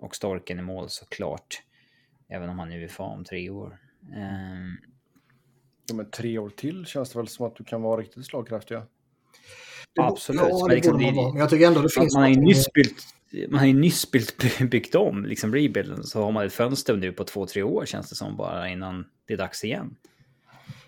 Och 0.00 0.16
Storken 0.16 0.58
i 0.58 0.62
mål 0.62 0.88
såklart. 0.88 1.62
Även 2.28 2.48
om 2.48 2.58
han 2.58 2.72
är 2.72 2.84
UFA 2.84 3.02
om 3.02 3.24
tre 3.24 3.50
år. 3.50 3.78
Um, 4.16 4.78
ja, 5.88 5.94
men 5.94 6.10
tre 6.10 6.38
år 6.38 6.50
till 6.50 6.86
känns 6.86 7.10
det 7.10 7.18
väl 7.18 7.28
som 7.28 7.46
att 7.46 7.56
du 7.56 7.64
kan 7.64 7.82
vara 7.82 8.00
riktigt 8.00 8.26
slagkraftiga. 8.26 8.86
Absolut. 10.00 10.40
Ja, 10.48 10.66
det 10.68 10.74
liksom, 10.74 10.98
det, 10.98 11.12
man, 11.12 11.30
men 11.30 11.40
jag 11.40 11.50
tycker 11.50 11.66
ändå 11.66 11.82
det 11.82 11.94
finns... 11.94 12.14
Man 12.14 12.22
har 12.22 12.30
ju 12.30 12.36
nyss 12.36 12.72
byggt, 12.72 13.04
man 13.48 13.58
har 13.58 13.66
ju 13.66 13.72
nyss 13.72 14.10
byggt, 14.10 14.58
byggt 14.70 14.94
om 14.94 15.24
liksom 15.24 15.54
rebuilden. 15.54 16.04
Så 16.04 16.22
har 16.22 16.32
man 16.32 16.46
ett 16.46 16.52
fönster 16.52 16.96
nu 16.96 17.12
på 17.12 17.24
två, 17.24 17.46
tre 17.46 17.62
år 17.62 17.86
känns 17.86 18.10
det 18.10 18.16
som 18.16 18.36
bara 18.36 18.68
innan 18.68 19.04
det 19.26 19.32
är 19.32 19.38
dags 19.38 19.64
igen. 19.64 19.96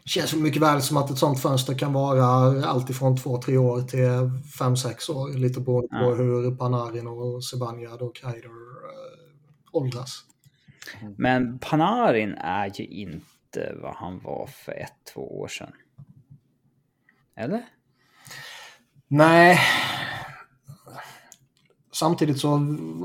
Känns 0.05 0.34
mycket 0.34 0.62
väl 0.62 0.82
som 0.82 0.96
att 0.96 1.11
ett 1.11 1.18
sånt 1.18 1.40
fönster 1.40 1.78
kan 1.78 1.92
vara 1.92 2.24
alltifrån 2.66 3.16
två, 3.16 3.42
tre 3.42 3.57
år 3.57 3.82
till 3.82 4.40
fem, 4.59 4.76
sex 4.76 5.09
år. 5.09 5.38
Lite 5.38 5.61
beroende 5.61 5.88
på 5.88 5.96
ja. 5.96 6.14
hur 6.14 6.57
Panarin 6.57 7.07
och 7.07 7.44
Sebanjad 7.44 8.03
och 8.03 8.16
Kreider 8.16 8.48
äh, 8.48 9.72
åldras. 9.72 10.24
Men 11.16 11.59
Panarin 11.59 12.34
är 12.34 12.80
ju 12.80 12.86
inte 12.86 13.74
vad 13.82 13.94
han 13.94 14.18
var 14.18 14.46
för 14.46 14.72
ett, 14.72 15.12
två 15.14 15.40
år 15.40 15.48
sedan. 15.48 15.72
Eller? 17.36 17.62
Nej. 19.09 19.59
Samtidigt 21.92 22.40
så 22.40 22.48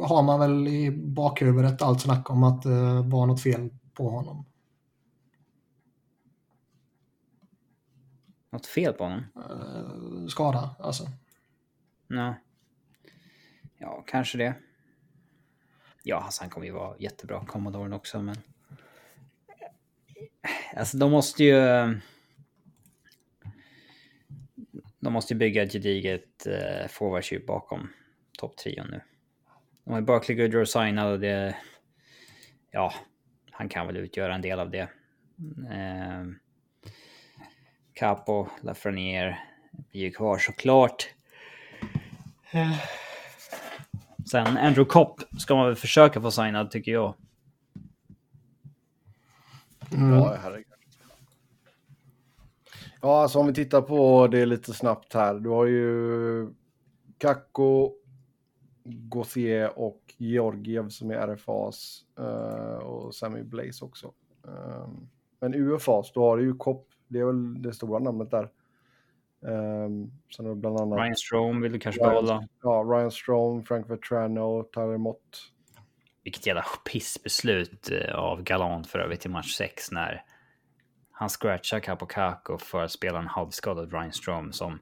har 0.08 0.24
man 0.24 0.39
väl 0.39 0.68
i 0.68 0.91
bakhuvudet 0.91 1.82
allt 1.82 2.02
snack 2.02 2.30
om 2.30 2.43
att 2.43 2.62
det 2.62 3.02
var 3.02 3.26
något 3.26 3.41
fel 3.41 3.70
på 3.93 4.10
honom. 4.10 4.45
Något 8.58 8.66
fel 8.66 8.93
på 8.93 9.03
honom? 9.03 9.24
Uh, 9.36 10.28
skada, 10.28 10.76
alltså. 10.80 11.08
Ja. 12.08 12.36
Ja, 13.78 14.03
kanske 14.08 14.38
det. 14.38 14.53
Ja, 16.03 16.18
alltså 16.18 16.43
han 16.43 16.49
kommer 16.49 16.66
ju 16.66 16.74
vara 16.74 16.97
jättebra, 16.99 17.45
Commodoren 17.45 17.93
också, 17.93 18.22
men... 18.22 18.36
Alltså 20.76 20.97
de 20.97 21.12
måste 21.12 21.43
ju... 21.43 21.55
De 24.99 25.14
måste 25.14 25.34
ju 25.34 25.38
bygga 25.38 25.64
ett 25.64 25.74
gediget 25.74 26.47
uh, 26.47 26.88
forwardsdjup 26.88 27.45
bakom 27.45 27.89
topptrion 28.39 28.88
nu. 28.91 29.01
De 29.84 29.93
har 29.93 30.01
Barkley 30.01 30.38
Goodrow 30.38 30.66
signad 30.66 31.12
och 31.12 31.20
det... 31.20 31.58
Ja, 32.72 32.93
han 33.51 33.70
kan 33.70 33.88
väl 33.88 33.97
utgöra 33.97 34.36
en 34.36 34.41
del 34.41 34.60
av 34.60 34.72
det. 34.72 34.89
Uh, 35.60 36.34
Capo, 37.98 38.48
Lafreniere 38.62 39.38
blir 39.91 40.02
ju 40.02 40.12
kvar 40.12 40.38
såklart. 40.38 41.10
Uh. 42.54 42.78
Sen 44.32 44.58
Andrew 44.58 44.86
Kopp 44.86 45.22
ska 45.39 45.56
man 45.56 45.66
väl 45.66 45.76
försöka 45.76 46.22
få 46.22 46.32
signad 46.32 46.72
tycker 46.72 46.91
jag. 46.91 47.16
Mm. 49.91 50.14
Ja, 50.14 50.38
herregud. 50.43 50.66
Ja, 53.02 53.22
alltså 53.22 53.39
om 53.39 53.48
vi 53.48 53.54
tittar 53.54 53.82
på 53.82 54.28
det 54.28 54.45
lite 54.45 54.74
snabbt 54.74 55.14
här. 55.14 55.34
Du 55.34 55.50
har 55.50 55.66
ju 55.66 56.50
Kakko, 57.18 57.93
Gauthier 58.84 59.80
och 59.80 60.02
Georgiev 60.18 60.89
som 60.89 61.12
är 61.12 61.16
RFAs 61.16 62.06
uh, 62.20 62.78
och 62.78 63.16
Sammy 63.16 63.43
Blaze 63.43 63.86
också. 63.86 64.14
Um, 64.41 65.10
men 65.39 65.54
UFAs, 65.54 66.12
då 66.14 66.22
har 66.22 66.38
du 66.38 66.43
ju 66.43 66.54
Kopp. 66.54 66.88
Det 67.08 67.20
är 67.20 67.26
väl 67.26 67.62
det 67.62 67.74
stora 67.74 67.99
namnet 67.99 68.32
där. 68.32 68.49
Um, 69.39 70.12
sen 70.36 70.45
har 70.45 70.55
bland 70.55 70.80
annat... 70.80 70.99
Ryan 70.99 71.16
Strome 71.16 71.62
vill 71.62 71.72
du 71.72 71.80
kanske 71.80 72.01
Ryan, 72.01 72.12
behålla. 72.12 72.47
Ja, 72.64 72.70
Ryan 72.70 73.12
Strome, 73.12 73.64
Frank 73.64 73.89
Vetrano, 73.89 74.64
Tyler 74.64 74.97
Mott. 74.97 75.51
Vilket 76.24 76.45
jävla 76.45 76.66
pissbeslut 76.91 77.91
eh, 77.91 78.16
av 78.16 78.43
Galant 78.43 78.88
för 78.88 78.99
övrigt 78.99 79.26
i 79.26 79.30
match 79.30 79.53
6 79.53 79.91
när 79.91 80.24
han 81.12 81.30
scratchar 81.30 81.80
Capocaco 81.80 82.58
för 82.58 82.84
att 82.84 82.91
spela 82.91 83.20
en 83.20 83.28
halvskadad 83.28 83.93
Ryan 83.93 84.14
Strome 84.14 84.53
som 84.53 84.80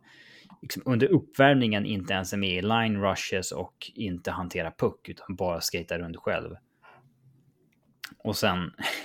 liksom 0.61 0.83
under 0.85 1.07
uppvärmningen 1.07 1.85
inte 1.85 2.13
ens 2.13 2.33
är 2.33 2.37
med 2.37 2.57
i 2.57 2.61
line 2.61 3.01
rushes 3.01 3.51
och 3.51 3.91
inte 3.95 4.31
hanterar 4.31 4.71
puck 4.77 5.09
utan 5.09 5.35
bara 5.35 5.61
skater 5.61 5.99
runt 5.99 6.17
själv. 6.17 6.55
Och 8.17 8.35
sen 8.35 8.57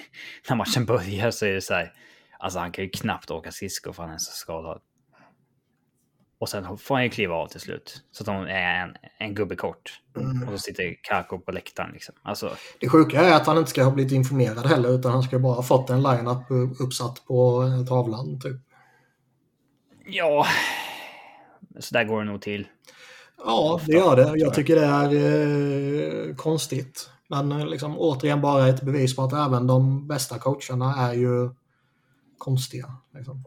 när 0.49 0.57
matchen 0.57 0.87
börjar 0.87 1.31
så 1.31 1.47
är 1.47 1.53
det 1.53 1.61
så 1.61 1.75
här. 1.75 1.93
Alltså 2.41 2.59
han 2.59 2.73
kan 2.73 2.85
ju 2.85 2.91
knappt 2.91 3.31
åka 3.31 3.53
skridskor 3.53 3.93
för 3.93 4.03
han 4.03 4.13
är 4.13 4.19
så 4.19 4.33
skadad. 4.33 4.81
Och 6.39 6.49
sen 6.49 6.79
får 6.79 6.95
han 6.95 7.05
ju 7.05 7.11
kliva 7.11 7.35
av 7.35 7.47
till 7.47 7.61
slut. 7.61 8.03
Så 8.13 8.23
att 8.23 8.27
de 8.27 8.37
är 8.37 8.83
en, 8.83 8.95
en 9.19 9.35
gubbe 9.35 9.57
kort. 9.57 10.01
Mm. 10.17 10.49
Och 10.49 10.53
så 10.53 10.59
sitter 10.59 10.97
Kako 11.03 11.39
på 11.39 11.53
läktaren. 11.53 11.93
Liksom. 11.93 12.15
Alltså... 12.23 12.57
Det 12.81 12.89
sjuka 12.89 13.21
är 13.21 13.35
att 13.35 13.47
han 13.47 13.59
inte 13.59 13.71
ska 13.71 13.85
ha 13.85 13.91
blivit 13.91 14.13
informerad 14.13 14.67
heller. 14.67 14.89
Utan 14.89 15.13
han 15.13 15.23
ska 15.23 15.39
bara 15.39 15.55
ha 15.55 15.63
fått 15.63 15.91
en 15.91 16.03
line-up 16.03 16.51
uppsatt 16.81 17.25
på 17.27 17.65
tavlan. 17.89 18.41
Typ. 18.41 18.57
Ja, 20.07 20.47
så 21.79 21.95
där 21.95 22.05
går 22.05 22.19
det 22.19 22.31
nog 22.31 22.43
till. 22.43 22.69
Ja, 23.45 23.81
det 23.87 23.93
gör 23.93 24.17
det. 24.17 24.33
Jag 24.37 24.55
tycker 24.55 24.77
det 24.77 24.87
är 24.87 26.29
eh, 26.29 26.35
konstigt. 26.35 27.11
Men 27.29 27.53
eh, 27.53 27.67
liksom, 27.67 27.99
återigen 27.99 28.41
bara 28.41 28.69
ett 28.69 28.83
bevis 28.83 29.17
på 29.17 29.23
att 29.23 29.33
även 29.33 29.67
de 29.67 30.07
bästa 30.07 30.39
coacherna 30.39 30.97
är 30.97 31.15
ju 31.15 31.51
konstiga. 32.41 32.97
Liksom. 33.15 33.45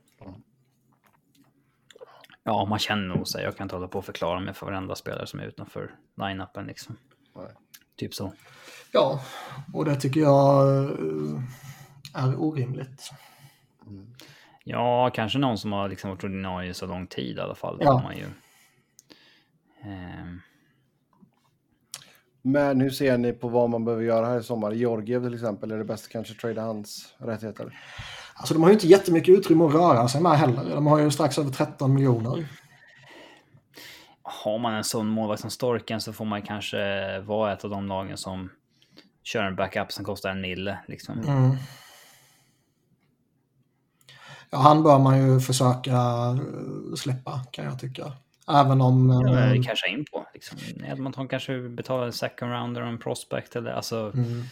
Ja, 2.44 2.66
man 2.66 2.80
känner 2.80 3.16
nog 3.16 3.28
sig. 3.28 3.44
Jag 3.44 3.58
kan 3.58 3.66
inte 3.66 3.76
hålla 3.76 3.88
på 3.88 4.00
och 4.00 4.06
förklara 4.06 4.40
mig 4.40 4.54
för 4.54 4.66
varenda 4.66 4.96
spelare 4.96 5.28
som 5.28 5.40
är 5.40 5.44
utanför 5.44 5.96
line-upen. 6.18 6.66
Liksom. 6.66 6.98
Typ 7.96 8.14
så. 8.14 8.34
Ja, 8.92 9.22
och 9.74 9.86
det 9.86 9.96
tycker 9.96 10.20
jag 10.20 10.84
eh, 10.84 11.42
är 12.14 12.42
orimligt. 12.42 13.12
Mm. 13.88 14.14
Ja, 14.64 15.12
kanske 15.14 15.40
någon 15.40 15.58
som 15.58 15.72
har 15.72 15.90
liksom 15.90 16.10
varit 16.10 16.24
ordinarie 16.24 16.74
så 16.74 16.86
lång 16.86 17.08
tid 17.08 17.38
i 17.38 17.40
alla 17.40 17.56
fall. 17.56 17.78
Ja. 17.82 18.02
Man 18.04 18.18
ju, 18.18 18.26
eh... 19.84 20.26
Men 22.42 22.82
hur 22.82 22.90
ser 22.90 23.18
ni 23.18 23.34
på 23.34 23.48
vad 23.48 23.70
man 23.70 23.86
behöver 23.86 24.04
göra 24.04 24.26
här 24.26 24.40
i 24.40 24.44
sommar? 24.44 24.72
Georgiev 24.72 25.24
till 25.24 25.34
exempel, 25.34 25.72
är 25.72 25.78
det 25.78 25.84
bäst 25.84 26.10
kanske 26.10 26.34
trada 26.34 26.62
hans 26.62 27.16
rättigheter? 27.18 27.80
Alltså 28.36 28.54
de 28.54 28.64
har 28.64 28.70
ju 28.70 28.74
inte 28.74 28.88
jättemycket 28.88 29.38
utrymme 29.38 29.66
att 29.66 29.74
röra 29.74 30.08
sig 30.08 30.22
med 30.22 30.32
heller. 30.32 30.70
De 30.76 30.88
har 30.88 31.00
ju 31.00 31.12
strax 31.12 31.38
över 31.38 31.52
13 31.52 31.94
miljoner. 31.94 32.48
Har 34.22 34.60
man 34.60 34.74
en 34.74 34.84
sån 34.84 35.08
målvakt 35.08 35.42
som 35.42 35.50
Storken 35.50 36.02
så 36.02 36.14
får 36.14 36.26
man 36.26 36.42
kanske 36.42 37.20
vara 37.20 37.54
ett 37.54 37.64
av 37.64 37.70
de 37.70 37.88
lagen 37.88 38.18
som 38.18 38.50
kör 39.24 39.44
en 39.44 39.56
backup 39.56 39.92
som 39.92 40.06
kostar 40.06 40.30
en 40.30 40.42
mille. 40.42 40.80
Liksom. 40.88 41.20
Mm. 41.20 41.58
Ja, 44.50 44.58
han 44.58 44.84
bör 44.84 45.00
man 45.00 45.18
ju 45.18 45.40
försöka 45.40 45.92
eh, 45.92 46.96
släppa 46.98 47.42
kan 47.52 47.66
jag 47.66 47.80
tycka. 47.80 48.12
Även 48.48 48.82
om... 48.82 49.10
Ja, 49.10 49.56
äh, 49.56 49.62
casha 49.62 49.88
in 49.88 50.06
på. 50.12 50.26
Liksom. 50.34 50.58
Edmonton 50.86 51.28
kanske 51.28 51.70
betalar 51.70 52.06
en 52.06 52.14
second 52.14 52.52
rounder 52.52 52.82
och 52.82 52.88
en 52.88 53.00
prospect 53.00 53.56
eller 53.56 53.72
alltså... 53.72 54.12
Mm. 54.16 54.44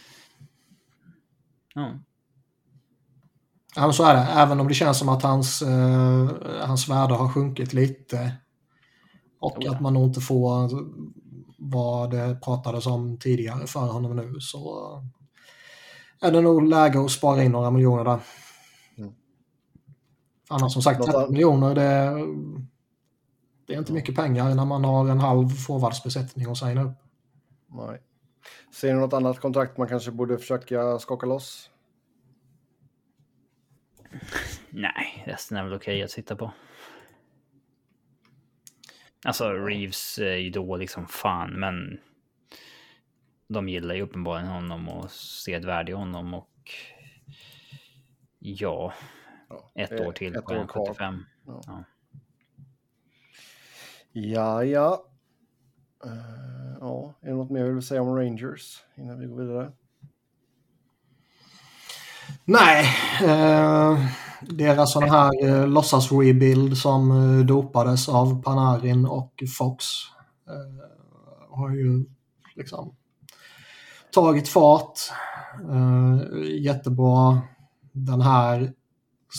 Ja. 1.74 1.90
Ja, 3.76 3.92
så 3.92 4.04
är 4.04 4.14
det. 4.14 4.20
Även 4.20 4.60
om 4.60 4.68
det 4.68 4.74
känns 4.74 4.98
som 4.98 5.08
att 5.08 5.22
hans, 5.22 5.62
eh, 5.62 6.30
hans 6.60 6.88
värde 6.88 7.14
har 7.14 7.28
sjunkit 7.28 7.72
lite. 7.72 8.32
Och 9.40 9.58
oh, 9.58 9.64
ja. 9.64 9.72
att 9.72 9.80
man 9.80 9.94
nog 9.94 10.04
inte 10.04 10.20
får 10.20 10.70
vad 11.58 12.10
det 12.10 12.38
pratades 12.44 12.86
om 12.86 13.18
tidigare 13.18 13.66
för 13.66 13.80
honom 13.80 14.16
nu 14.16 14.40
så 14.40 15.02
är 16.20 16.32
det 16.32 16.40
nog 16.40 16.68
läge 16.68 17.04
att 17.04 17.10
spara 17.10 17.42
in 17.42 17.52
några 17.52 17.70
miljoner 17.70 18.04
där. 18.04 18.20
Mm. 18.98 19.12
Annars 20.48 20.72
som 20.72 20.82
sagt 20.82 21.04
30 21.04 21.32
miljoner 21.32 21.74
det, 21.74 22.26
det 23.66 23.74
är 23.74 23.78
inte 23.78 23.92
mycket 23.92 24.14
pengar 24.14 24.54
när 24.54 24.64
man 24.64 24.84
har 24.84 25.08
en 25.08 25.20
halv 25.20 25.48
forwardsbesättning 25.48 26.50
att 26.50 26.58
signa 26.58 26.82
upp. 26.82 26.98
Nej. 27.68 28.02
Ser 28.74 28.94
ni 28.94 29.00
något 29.00 29.12
annat 29.12 29.40
kontrakt 29.40 29.78
man 29.78 29.88
kanske 29.88 30.10
borde 30.10 30.38
försöka 30.38 30.98
skaka 30.98 31.26
loss? 31.26 31.70
Nej, 34.70 35.22
resten 35.26 35.56
är 35.56 35.64
väl 35.64 35.74
okej 35.74 35.94
okay 35.94 36.02
att 36.02 36.10
sitta 36.10 36.36
på. 36.36 36.52
Alltså 39.24 39.52
Reeves 39.52 40.18
är 40.18 40.36
ju 40.36 40.50
dålig 40.50 40.90
som 40.90 41.06
fan, 41.06 41.60
men 41.60 42.00
de 43.48 43.68
gillar 43.68 43.94
ju 43.94 44.02
uppenbarligen 44.02 44.48
honom 44.48 44.88
och 44.88 45.10
ser 45.10 45.58
ett 45.58 45.64
värde 45.64 45.92
i 45.92 45.94
honom 45.94 46.34
och 46.34 46.70
ja, 48.38 48.92
ett 49.74 50.00
år 50.00 50.12
till 50.12 50.36
ett 50.36 50.44
på 50.44 50.54
år 50.54 50.66
75. 50.66 51.24
Ja. 51.46 51.60
Ja. 51.66 51.84
ja, 54.12 54.64
ja. 54.64 55.06
Uh, 56.06 56.76
ja, 56.80 57.14
är 57.20 57.28
det 57.28 57.34
något 57.34 57.50
mer 57.50 57.64
du 57.64 57.74
vill 57.74 57.82
säga 57.82 58.02
om 58.02 58.16
Rangers 58.16 58.84
innan 58.94 59.18
vi 59.20 59.26
går 59.26 59.36
vidare? 59.36 59.72
Nej, 62.44 62.86
eh, 63.22 63.98
deras 64.40 64.92
sån 64.92 65.10
här 65.10 65.44
eh, 65.44 65.66
låtsas-rebuild 65.68 66.76
som 66.78 67.10
eh, 67.10 67.46
dopades 67.46 68.08
av 68.08 68.42
Panarin 68.42 69.06
och 69.06 69.42
Fox 69.58 69.84
eh, 70.48 71.56
har 71.56 71.70
ju 71.70 72.04
liksom 72.56 72.94
tagit 74.14 74.48
fart. 74.48 74.98
Eh, 75.70 76.20
jättebra 76.60 77.40
den 77.92 78.20
här 78.20 78.72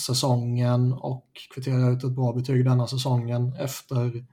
säsongen 0.06 0.94
och 0.94 1.26
kvitterar 1.54 1.92
ut 1.92 2.04
ett 2.04 2.16
bra 2.16 2.34
betyg 2.34 2.66
denna 2.66 2.88
säsongen 2.88 3.54
efter 3.60 4.26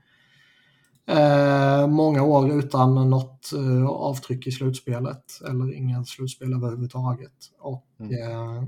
Eh, 1.06 1.86
många 1.86 2.22
år 2.22 2.50
utan 2.50 3.10
något 3.10 3.52
eh, 3.52 3.86
avtryck 3.86 4.46
i 4.46 4.52
slutspelet 4.52 5.24
eller 5.48 5.74
ingen 5.74 6.04
slutspel 6.04 6.52
överhuvudtaget. 6.52 7.32
Och 7.58 7.86
mm. 8.00 8.30
eh, 8.30 8.62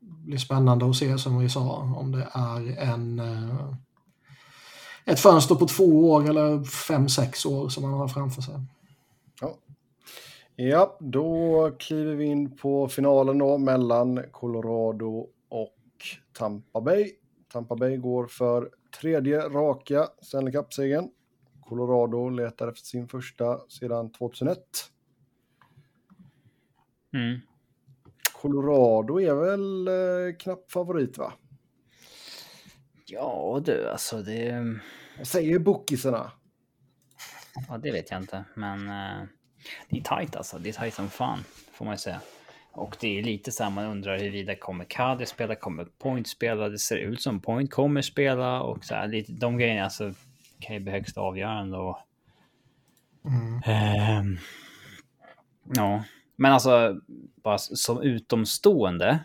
blir 0.00 0.38
spännande 0.38 0.90
att 0.90 0.96
se 0.96 1.18
som 1.18 1.38
vi 1.38 1.48
sa 1.48 1.94
om 1.96 2.12
det 2.12 2.28
är 2.32 2.78
en 2.78 3.18
eh, 3.18 3.74
ett 5.06 5.20
fönster 5.20 5.54
på 5.54 5.66
två 5.66 6.10
år 6.10 6.28
eller 6.28 6.64
fem, 6.64 7.08
sex 7.08 7.46
år 7.46 7.68
som 7.68 7.82
man 7.82 7.92
har 7.92 8.08
framför 8.08 8.42
sig. 8.42 8.54
Ja. 9.40 9.54
ja, 10.56 10.96
då 11.00 11.70
kliver 11.78 12.14
vi 12.14 12.24
in 12.24 12.56
på 12.56 12.88
finalen 12.88 13.38
då 13.38 13.58
mellan 13.58 14.22
Colorado 14.30 15.26
och 15.48 15.76
Tampa 16.38 16.80
Bay. 16.80 17.12
Tampa 17.52 17.76
Bay 17.76 17.96
går 17.96 18.26
för 18.26 18.70
tredje 19.00 19.38
raka 19.38 20.08
Stanley 20.22 20.52
Cup-segern. 20.52 21.10
Colorado 21.60 22.28
letar 22.28 22.68
efter 22.68 22.84
sin 22.84 23.08
första 23.08 23.60
sedan 23.68 24.12
2001. 24.12 24.58
Mm. 27.14 27.40
Colorado 28.32 29.20
är 29.20 29.34
väl 29.34 29.88
eh, 29.88 30.36
knapp 30.36 30.70
favorit 30.70 31.18
va? 31.18 31.32
Ja 33.06 33.62
du, 33.64 33.88
alltså 33.88 34.22
det... 34.22 34.78
Vad 35.18 35.26
säger 35.26 35.58
bookisarna? 35.58 36.32
Ja, 37.68 37.78
det 37.78 37.92
vet 37.92 38.10
jag 38.10 38.20
inte, 38.20 38.44
men 38.54 38.88
eh, 38.88 39.26
det 39.88 39.98
är 39.98 40.02
tajt 40.02 40.36
alltså. 40.36 40.58
Det 40.58 40.68
är 40.68 40.72
tajt 40.72 40.94
som 40.94 41.10
fan, 41.10 41.44
får 41.72 41.84
man 41.84 41.94
ju 41.94 41.98
säga. 41.98 42.20
Och 42.76 42.96
det 43.00 43.18
är 43.18 43.22
lite 43.22 43.52
så 43.52 43.64
här, 43.64 43.70
man 43.70 43.84
undrar 43.84 44.18
huruvida 44.18 44.54
kommer 44.54 44.84
Kadri 44.84 45.26
spela, 45.26 45.54
kommer 45.54 45.84
Point 45.84 46.28
spela? 46.28 46.68
Det 46.68 46.78
ser 46.78 46.96
ut 46.96 47.20
som 47.20 47.40
Point 47.40 47.70
kommer 47.70 48.02
spela 48.02 48.60
och 48.60 48.84
så 48.84 48.94
här, 48.94 49.08
lite, 49.08 49.32
de 49.32 49.58
grejerna 49.58 49.84
alltså, 49.84 50.12
kan 50.60 50.74
ju 50.74 50.80
bli 50.80 50.92
högst 50.92 51.18
avgörande. 51.18 51.76
Och, 51.76 51.98
mm. 53.24 53.62
eh, 53.64 54.38
ja, 55.74 56.04
men 56.36 56.52
alltså 56.52 57.00
bara 57.42 57.58
som 57.58 58.02
utomstående 58.02 59.18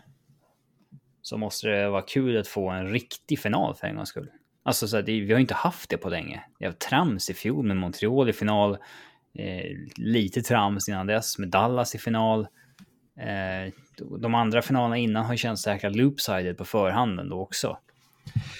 så 1.22 1.36
måste 1.38 1.68
det 1.68 1.90
vara 1.90 2.02
kul 2.02 2.36
att 2.36 2.48
få 2.48 2.70
en 2.70 2.88
riktig 2.88 3.38
final 3.38 3.74
för 3.74 3.86
en 3.86 3.96
gångs 3.96 4.08
skull. 4.08 4.30
Alltså 4.62 4.88
så 4.88 4.96
här, 4.96 5.02
det, 5.02 5.20
vi 5.20 5.32
har 5.32 5.40
inte 5.40 5.54
haft 5.54 5.90
det 5.90 5.96
på 5.96 6.08
länge. 6.08 6.42
Det 6.58 6.66
var 6.66 6.72
trams 6.72 7.30
i 7.30 7.34
fjol 7.34 7.66
med 7.66 7.76
Montreal 7.76 8.28
i 8.28 8.32
final. 8.32 8.78
Eh, 9.34 9.76
lite 9.96 10.42
trams 10.42 10.88
innan 10.88 11.06
dess 11.06 11.38
med 11.38 11.48
Dallas 11.48 11.94
i 11.94 11.98
final. 11.98 12.46
Eh, 13.20 13.72
de 14.20 14.34
andra 14.34 14.62
finalerna 14.62 14.96
innan 14.96 15.24
har 15.24 15.36
känts 15.36 15.62
säkra 15.62 15.90
loopsided 15.90 16.58
på 16.58 16.64
förhand 16.64 17.30
då 17.30 17.40
också. 17.40 17.78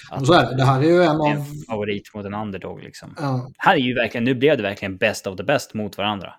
Att, 0.09 0.27
så 0.27 0.33
är 0.33 0.49
det. 0.49 0.57
det 0.57 0.65
här 0.65 0.79
är 0.81 0.85
ju 0.85 1.03
en 1.03 1.21
av... 1.21 1.27
En 1.27 1.45
favorit 1.69 2.13
mot 2.15 2.25
en 2.25 2.33
underdog 2.33 2.83
liksom. 2.83 3.15
Ja. 3.17 3.51
Här 3.57 3.73
är 3.73 3.79
ju 3.79 3.93
verkligen, 3.93 4.23
nu 4.23 4.35
blev 4.35 4.57
det 4.57 4.63
verkligen 4.63 4.97
best 4.97 5.27
of 5.27 5.37
the 5.37 5.43
best 5.43 5.73
mot 5.73 5.97
varandra. 5.97 6.33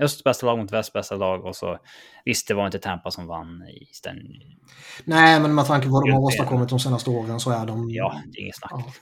Östs 0.00 0.24
bästa 0.24 0.46
lag 0.46 0.58
mot 0.58 0.72
väst 0.72 0.92
bästa 0.92 1.16
lag 1.16 1.44
och 1.44 1.56
så 1.56 1.78
visst, 2.24 2.48
det 2.48 2.54
var 2.54 2.66
inte 2.66 2.78
Tampa 2.78 3.10
som 3.10 3.26
vann 3.26 3.62
i 3.62 3.86
den. 4.04 4.16
Nej, 5.04 5.40
men 5.40 5.54
med 5.54 5.66
tanke 5.66 5.86
på 5.86 5.92
vad 5.92 6.04
de 6.04 6.10
har 6.10 6.20
åstadkommit 6.20 6.68
de 6.68 6.78
senaste 6.78 7.10
åren 7.10 7.40
så 7.40 7.50
är 7.50 7.66
de... 7.66 7.90
Ja, 7.90 8.20
det 8.32 8.38
är 8.38 8.42
inget 8.42 8.56
snack. 8.56 8.72
Ja. 8.74 8.92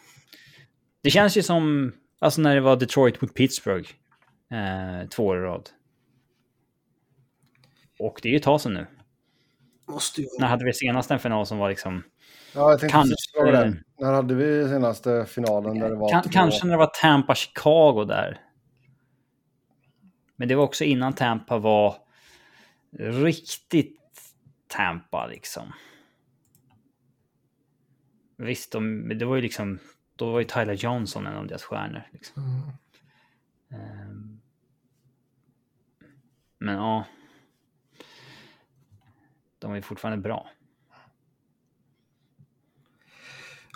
Det 1.02 1.10
känns 1.10 1.36
ju 1.36 1.42
som, 1.42 1.92
alltså 2.20 2.40
när 2.40 2.54
det 2.54 2.60
var 2.60 2.76
Detroit 2.76 3.20
mot 3.22 3.34
Pittsburgh, 3.34 3.90
eh, 4.52 5.08
två 5.08 5.26
år 5.26 5.38
i 5.38 5.40
rad. 5.40 5.68
Och 7.98 8.20
det 8.22 8.28
är 8.28 8.30
ju 8.30 8.36
ett 8.36 8.42
tag 8.42 8.60
sedan 8.60 8.74
nu. 8.74 8.86
Måste 9.88 10.20
ju... 10.20 10.28
När 10.38 10.46
hade 10.46 10.64
vi 10.64 10.72
senast 10.72 11.10
en 11.10 11.18
final 11.18 11.46
som 11.46 11.58
var 11.58 11.68
liksom... 11.68 12.02
Ja, 12.54 12.70
jag 12.70 12.80
tänkte 12.80 12.92
kanske... 12.92 13.50
det. 13.50 13.76
När 13.98 14.12
hade 14.12 14.34
vi 14.34 14.68
senaste 14.68 15.26
finalen 15.26 15.78
där 15.78 15.90
det 15.90 15.96
var... 15.96 16.08
Kan, 16.08 16.22
kanske 16.22 16.66
när 16.66 16.72
det 16.72 16.78
var 16.78 16.92
Tampa-Chicago 17.02 18.04
där. 18.04 18.40
Men 20.36 20.48
det 20.48 20.54
var 20.54 20.64
också 20.64 20.84
innan 20.84 21.12
Tampa 21.12 21.58
var 21.58 21.96
riktigt 22.98 24.00
Tampa 24.68 25.26
liksom. 25.26 25.72
visst, 28.36 28.72
de, 28.72 29.08
det 29.18 29.24
var 29.24 29.36
ju 29.36 29.42
liksom, 29.42 29.78
då 30.16 30.32
var 30.32 30.38
ju 30.38 30.44
Tyler 30.44 30.74
Johnson 30.74 31.26
en 31.26 31.36
av 31.36 31.46
deras 31.46 31.62
stjärnor. 31.62 32.08
Liksom. 32.12 32.42
Mm. 32.42 32.60
Ehm. 33.82 34.40
Men 36.58 36.74
ja. 36.74 37.04
De 39.64 39.72
är 39.72 39.80
fortfarande 39.80 40.22
bra. 40.22 40.46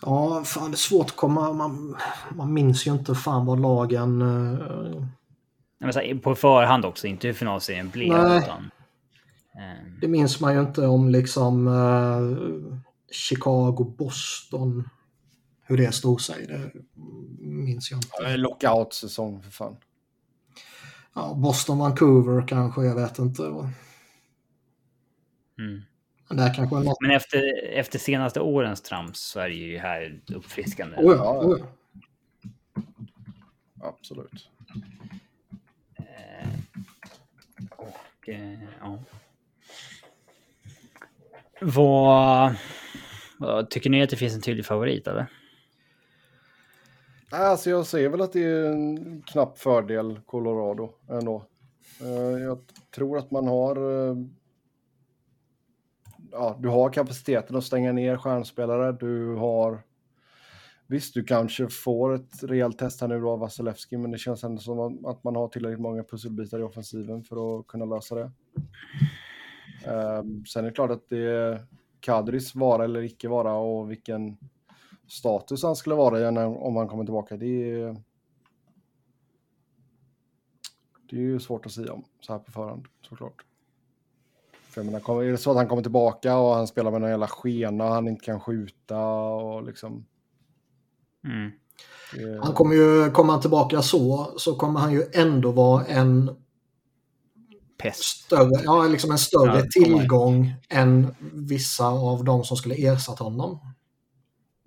Ja, 0.03 0.43
fan 0.45 0.70
det 0.70 0.74
är 0.74 0.76
svårt 0.76 1.07
att 1.07 1.16
komma... 1.16 1.53
Man, 1.53 1.97
man 2.30 2.53
minns 2.53 2.86
ju 2.86 2.93
inte 2.93 3.14
fan 3.14 3.47
vad 3.47 3.61
lagen... 3.61 4.22
Uh... 4.22 5.05
Men 5.78 5.93
så 5.93 6.01
här, 6.01 6.14
på 6.14 6.34
förhand 6.34 6.84
också, 6.84 7.07
inte 7.07 7.26
hur 7.26 7.34
finalserien 7.34 7.91
blev. 7.91 8.12
Nej. 8.12 8.39
Utan, 8.39 8.70
ehm, 9.55 9.99
Det 10.01 10.09
minns 10.09 10.41
man 10.41 10.55
ju 10.55 10.61
inte 10.61 10.86
om 10.86 11.09
liksom 11.09 11.66
uh, 11.66 12.78
Chicago, 13.11 13.95
Boston. 13.99 14.89
Hur 15.62 15.76
det 15.76 15.93
stod 15.93 16.20
sig. 16.20 16.47
Det 16.47 16.72
minns 17.41 17.91
jag 17.91 17.99
inte. 17.99 18.36
Lockout-säsong 18.36 19.43
för 19.43 19.51
fan. 19.51 19.76
Ja, 21.14 21.34
Boston, 21.34 21.78
Vancouver 21.78 22.49
kanske, 22.49 22.82
jag 22.82 22.95
vet 22.95 23.18
inte. 23.18 23.43
Mm. 25.59 25.82
Men 26.28 26.36
där 26.36 26.54
kanske 26.54 26.76
är 26.76 26.80
något... 26.80 27.00
Men 27.00 27.11
efter, 27.11 27.68
efter 27.68 27.98
senaste 27.98 28.40
årens 28.40 28.82
trams 28.82 29.18
så 29.18 29.40
är 29.40 29.48
det 29.48 29.54
ju 29.54 29.78
här 29.78 30.20
uppfriskande. 30.34 30.96
Oh 30.96 31.16
ja, 31.16 31.44
oh 31.44 31.59
ja. 31.59 31.66
Absolut. 33.80 34.50
Och, 37.76 38.28
eh, 38.28 38.59
ja. 38.80 38.98
Vad, 41.61 42.54
vad... 43.38 43.70
Tycker 43.70 43.90
ni 43.90 44.02
att 44.02 44.11
det 44.11 44.16
finns 44.16 44.34
en 44.34 44.40
tydlig 44.40 44.66
favorit 44.66 45.06
eller? 45.06 45.26
Alltså 47.30 47.70
jag 47.70 47.86
ser 47.86 48.09
väl 48.09 48.20
att 48.20 48.32
det 48.32 48.42
är 48.42 48.64
en 48.64 49.22
knapp 49.22 49.59
fördel 49.59 50.20
Colorado 50.26 50.90
ändå. 51.09 51.44
Eh, 52.00 52.42
Jag 52.42 52.59
tror 52.94 53.18
att 53.18 53.30
man 53.30 53.46
har... 53.46 53.76
Ja, 56.32 56.56
du 56.60 56.68
har 56.68 56.90
kapaciteten 56.90 57.56
att 57.56 57.64
stänga 57.64 57.92
ner 57.92 58.16
stjärnspelare. 58.16 58.92
Du 58.92 59.34
har... 59.34 59.82
Visst, 60.86 61.14
du 61.14 61.24
kanske 61.24 61.68
får 61.68 62.14
ett 62.14 62.42
rejält 62.42 62.78
test 62.78 63.00
här 63.00 63.08
nu 63.08 63.20
då 63.20 63.30
av 63.30 63.38
Vasilevski, 63.38 63.96
men 63.96 64.10
det 64.10 64.18
känns 64.18 64.44
ändå 64.44 64.60
som 64.60 65.06
att 65.06 65.24
man 65.24 65.36
har 65.36 65.48
tillräckligt 65.48 65.80
många 65.80 66.04
pusselbitar 66.04 66.58
i 66.58 66.62
offensiven 66.62 67.24
för 67.24 67.60
att 67.60 67.66
kunna 67.66 67.84
lösa 67.84 68.14
det. 68.14 68.30
Eh, 69.86 70.22
Sen 70.48 70.64
är 70.64 70.68
det 70.68 70.74
klart 70.74 70.90
att 70.90 71.08
det 71.08 71.18
är 71.18 71.66
Kadris 72.00 72.54
vara 72.54 72.84
eller 72.84 73.02
icke 73.02 73.28
vara 73.28 73.54
och 73.54 73.90
vilken 73.90 74.36
status 75.06 75.62
han 75.62 75.76
skulle 75.76 75.94
vara 75.94 76.20
i 76.20 76.26
om 76.44 76.76
han 76.76 76.88
kommer 76.88 77.04
tillbaka. 77.04 77.36
Det 77.36 77.70
är, 77.70 77.96
det 81.10 81.16
är 81.16 81.20
ju 81.20 81.40
svårt 81.40 81.66
att 81.66 81.72
säga 81.72 81.92
om 81.92 82.04
så 82.20 82.32
här 82.32 82.40
på 82.40 82.50
förhand 82.50 82.86
såklart. 83.02 83.47
För 84.78 84.84
menar, 84.84 85.22
är 85.22 85.32
det 85.32 85.38
så 85.38 85.50
att 85.50 85.56
han 85.56 85.68
kommer 85.68 85.82
tillbaka 85.82 86.36
och 86.36 86.54
han 86.54 86.66
spelar 86.66 86.90
med 86.90 87.00
någon 87.00 87.10
jävla 87.10 87.28
skena 87.28 87.84
och 87.84 87.90
han 87.90 88.08
inte 88.08 88.24
kan 88.24 88.40
skjuta 88.40 89.00
och 89.00 89.62
liksom. 89.62 90.06
Mm. 91.24 91.50
Det, 92.14 92.40
Han 92.44 92.54
kommer 92.54 92.74
ju, 92.74 93.10
kommer 93.10 93.32
han 93.32 93.40
tillbaka 93.40 93.82
så, 93.82 94.32
så 94.36 94.54
kommer 94.54 94.80
han 94.80 94.92
ju 94.92 95.04
ändå 95.12 95.50
vara 95.52 95.84
en 95.84 96.30
Pest. 97.82 98.02
större, 98.02 98.62
ja, 98.64 98.82
liksom 98.82 99.10
en 99.10 99.18
större 99.18 99.58
Ja, 99.58 99.64
tillgång 99.72 100.54
än 100.68 101.14
vissa 101.32 101.86
av 101.86 102.24
de 102.24 102.44
som 102.44 102.56
skulle 102.56 102.74
ersatt 102.74 103.18
honom. 103.18 103.58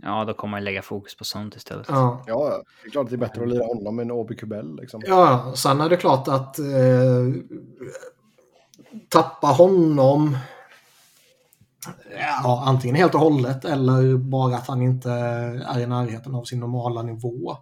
Ja, 0.03 0.26
då 0.26 0.34
kommer 0.34 0.51
man 0.51 0.64
lägga 0.64 0.82
fokus 0.82 1.16
på 1.16 1.24
sånt 1.24 1.55
istället. 1.55 1.88
Ja. 1.89 2.24
ja, 2.28 2.64
det 2.84 2.88
är 2.88 2.91
klart 2.91 3.03
att 3.03 3.09
det 3.09 3.16
är 3.16 3.18
bättre 3.18 3.43
att 3.43 3.49
lira 3.49 3.66
honom 3.66 3.99
än 3.99 4.12
Obi 4.12 4.36
Kubel 4.36 4.76
liksom. 4.76 5.01
Ja, 5.05 5.53
sen 5.55 5.82
är 5.82 5.89
det 5.89 5.97
klart 5.97 6.28
att 6.28 6.59
eh, 6.59 6.66
tappa 9.10 9.48
honom 9.48 10.38
ja, 12.44 12.64
antingen 12.68 12.96
helt 12.96 13.14
och 13.16 13.20
hållet 13.20 13.66
eller 13.66 14.18
bara 14.18 14.56
att 14.56 14.68
han 14.68 14.82
inte 14.82 15.12
är 15.12 15.80
i 15.80 15.88
närheten 15.88 16.36
av 16.36 16.44
sin 16.44 16.60
normala 16.60 17.02
nivå. 17.02 17.58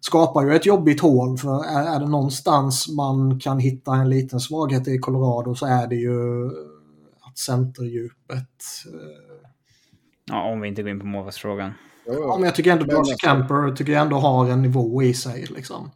Skapar 0.00 0.42
ju 0.42 0.54
ett 0.54 0.66
jobbigt 0.66 1.00
hål 1.00 1.38
för 1.38 1.64
är, 1.64 1.96
är 1.96 2.00
det 2.00 2.08
någonstans 2.08 2.88
man 2.88 3.40
kan 3.40 3.58
hitta 3.58 3.94
en 3.94 4.10
liten 4.10 4.40
svaghet 4.40 4.88
i 4.88 4.98
Colorado 4.98 5.54
så 5.54 5.66
är 5.66 5.86
det 5.86 5.96
ju 5.96 6.46
att 7.20 7.38
centerdjupet 7.38 8.48
eh, 8.86 9.32
Ja, 10.24 10.52
om 10.52 10.60
vi 10.60 10.68
inte 10.68 10.82
går 10.82 10.90
in 10.90 11.00
på 11.00 11.06
målvaktsfrågan. 11.06 11.72
Jo. 12.06 12.14
Ja, 12.14 12.34
men 12.36 12.44
jag 12.44 12.54
tycker 12.54 12.72
ändå 12.72 12.98
nästan. 12.98 13.16
Camper 13.16 13.76
tycker 13.76 13.92
jag 13.92 14.02
ändå 14.02 14.16
har 14.16 14.50
en 14.50 14.62
nivå 14.62 15.02
i 15.02 15.14
sig. 15.14 15.46
Liksom. 15.46 15.90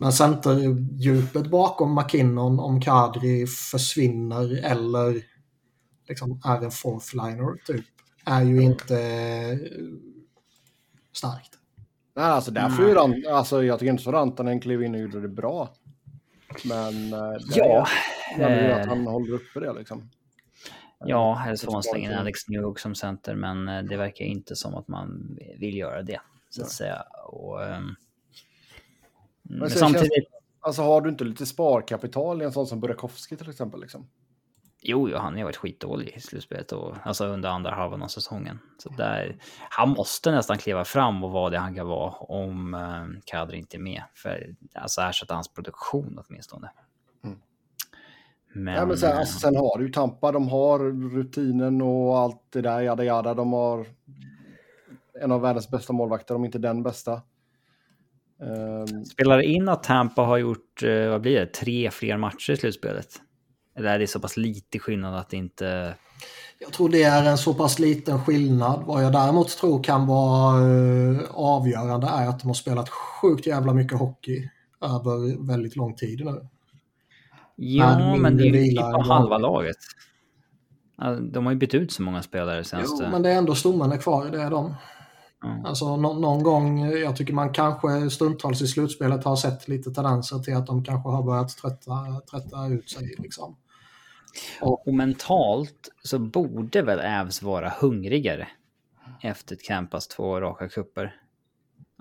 Men 0.00 0.12
centerdjupet 0.12 1.50
bakom 1.50 1.94
McKinnon, 1.94 2.60
om 2.60 2.80
Kadri 2.80 3.46
försvinner 3.46 4.64
eller 4.64 5.22
liksom 6.08 6.40
är 6.44 6.64
en 6.64 6.70
fourth-liner 6.70 7.64
typ, 7.66 7.84
är 8.24 8.42
ju 8.42 8.62
inte 8.62 8.98
eh, 9.02 9.58
starkt. 11.12 11.50
Nej, 12.16 12.24
alltså 12.24 12.50
därför 12.50 12.82
är 12.82 12.88
ju 12.88 12.94
Rant, 12.94 13.26
alltså 13.26 13.64
jag 13.64 13.78
tycker 13.78 13.90
inte 13.90 14.02
så 14.02 14.12
Rantanen 14.12 14.60
klev 14.60 14.82
in 14.82 14.94
och 14.94 15.00
gjorde 15.00 15.20
det 15.20 15.28
bra. 15.28 15.68
Men 16.64 17.12
eh, 17.12 17.30
det 17.30 17.56
Ja, 17.56 17.86
är 18.38 18.66
ju 18.66 18.72
att 18.72 18.86
eh, 18.86 18.88
han 18.88 19.06
håller 19.06 19.32
uppe 19.32 19.60
det 19.60 19.72
liksom. 19.72 20.10
ja, 20.98 21.42
eller 21.46 21.56
så 21.56 21.64
får 21.64 21.72
man 21.72 21.82
slänga 21.82 22.10
in 22.12 22.18
Alex 22.18 22.48
Newhook 22.48 22.78
som 22.78 22.94
center, 22.94 23.34
men 23.34 23.86
det 23.86 23.96
verkar 23.96 24.24
inte 24.24 24.56
som 24.56 24.74
att 24.74 24.88
man 24.88 25.38
vill 25.58 25.76
göra 25.76 26.02
det, 26.02 26.20
så 26.50 26.62
att 26.62 26.70
säga. 26.70 27.02
Och, 27.26 27.64
ehm, 27.64 27.94
men 29.48 29.70
sen 29.70 29.78
känns- 29.78 29.78
samtidigt, 29.80 30.28
Alltså 30.60 30.82
har 30.82 31.00
du 31.00 31.10
inte 31.10 31.24
lite 31.24 31.46
sparkapital 31.46 32.42
i 32.42 32.44
en 32.44 32.52
sån 32.52 32.66
som 32.66 32.80
Burakovsky 32.80 33.36
till 33.36 33.50
exempel? 33.50 33.80
Liksom? 33.80 34.08
jo, 34.82 35.08
jo, 35.08 35.16
han 35.16 35.32
har 35.32 35.38
ju 35.38 35.44
varit 35.44 35.56
skitdålig 35.56 36.12
i 36.16 36.20
slutspelet 36.20 36.72
och 36.72 36.94
alltså 37.04 37.26
under 37.26 37.48
andra 37.48 37.70
halvan 37.70 38.02
av 38.02 38.08
säsongen. 38.08 38.58
Så 38.78 38.88
där, 38.88 39.36
han 39.70 39.88
måste 39.88 40.30
nästan 40.30 40.58
kliva 40.58 40.84
fram 40.84 41.24
och 41.24 41.30
vara 41.30 41.50
det 41.50 41.58
han 41.58 41.74
kan 41.74 41.86
vara 41.86 42.10
om 42.10 42.74
eh, 42.74 43.20
Kadri 43.24 43.58
inte 43.58 43.76
är 43.76 43.80
med. 43.80 44.02
För 44.14 44.54
alltså 44.74 45.00
ersätta 45.00 45.34
hans 45.34 45.48
produktion 45.48 46.22
åtminstone. 46.28 46.70
Mm. 47.24 47.38
Men, 48.54 48.74
ja, 48.74 48.86
men 48.86 48.98
sen, 48.98 49.12
eh, 49.12 49.18
alltså, 49.18 49.38
sen 49.38 49.56
har 49.56 49.78
du 49.78 49.86
ju 49.86 49.92
Tampa, 49.92 50.32
de 50.32 50.48
har 50.48 50.78
rutinen 51.10 51.82
och 51.82 52.18
allt 52.18 52.42
det 52.50 52.60
där, 52.60 52.80
jada 52.80 53.04
jada. 53.04 53.34
De 53.34 53.52
har 53.52 53.86
en 55.20 55.32
av 55.32 55.40
världens 55.40 55.70
bästa 55.70 55.92
målvakter, 55.92 56.34
om 56.34 56.44
inte 56.44 56.58
den 56.58 56.82
bästa. 56.82 57.22
Ehm, 58.42 59.04
Spelar 59.04 59.36
det 59.36 59.44
in 59.44 59.68
att 59.68 59.82
Tampa 59.82 60.22
har 60.22 60.36
gjort, 60.36 60.82
eh, 60.82 61.08
vad 61.08 61.20
blir 61.20 61.40
det, 61.40 61.46
tre 61.46 61.90
fler 61.90 62.16
matcher 62.16 62.52
i 62.52 62.56
slutspelet? 62.56 63.20
Eller 63.76 63.88
är 63.94 63.98
det 63.98 64.06
så 64.06 64.20
pass 64.20 64.36
lite 64.36 64.78
skillnad 64.78 65.14
att 65.14 65.30
det 65.30 65.36
inte... 65.36 65.94
Jag 66.58 66.72
tror 66.72 66.88
det 66.88 67.02
är 67.02 67.24
en 67.24 67.38
så 67.38 67.54
pass 67.54 67.78
liten 67.78 68.24
skillnad. 68.24 68.82
Vad 68.86 69.04
jag 69.04 69.12
däremot 69.12 69.48
tror 69.48 69.82
kan 69.82 70.06
vara 70.06 70.58
eh, 70.58 71.20
avgörande 71.30 72.06
är 72.06 72.28
att 72.28 72.40
de 72.40 72.46
har 72.46 72.54
spelat 72.54 72.88
sjukt 72.88 73.46
jävla 73.46 73.74
mycket 73.74 73.98
hockey 73.98 74.48
över 74.80 75.46
väldigt 75.46 75.76
lång 75.76 75.94
tid 75.94 76.24
nu. 76.24 76.48
Ja, 77.56 78.16
men 78.16 78.36
det 78.36 78.48
är 78.48 78.52
ju 78.52 78.70
typ 78.70 79.06
halva 79.06 79.38
laget. 79.38 79.76
De 81.32 81.46
har 81.46 81.52
ju 81.52 81.58
bytt 81.58 81.74
ut 81.74 81.92
så 81.92 82.02
många 82.02 82.22
spelare 82.22 82.64
senaste... 82.64 83.04
Jo, 83.04 83.10
men 83.10 83.22
det 83.22 83.30
är 83.30 83.38
ändå 83.38 83.54
stommen 83.54 83.98
kvar, 83.98 84.26
det 84.30 84.42
är 84.42 84.50
de. 84.50 84.74
Ja. 85.42 85.62
Alltså 85.64 85.96
nå- 85.96 86.18
någon 86.18 86.42
gång, 86.42 86.90
jag 86.90 87.16
tycker 87.16 87.32
man 87.32 87.52
kanske 87.52 88.10
stundtals 88.10 88.62
i 88.62 88.66
slutspelet 88.66 89.24
har 89.24 89.36
sett 89.36 89.68
lite 89.68 89.90
tendenser 89.90 90.38
till 90.38 90.56
att 90.56 90.66
de 90.66 90.84
kanske 90.84 91.08
har 91.10 91.22
börjat 91.22 91.56
trötta, 91.56 92.20
trötta 92.30 92.66
ut 92.66 92.90
sig. 92.90 93.14
Liksom. 93.18 93.56
Och 94.60 94.94
mentalt 94.94 95.88
så 96.04 96.18
borde 96.18 96.82
väl 96.82 96.98
Ävs 96.98 97.42
vara 97.42 97.72
hungrigare 97.80 98.48
efter 99.22 99.56
Campas 99.56 100.08
två 100.08 100.40
raka 100.40 100.68
kupper. 100.68 101.14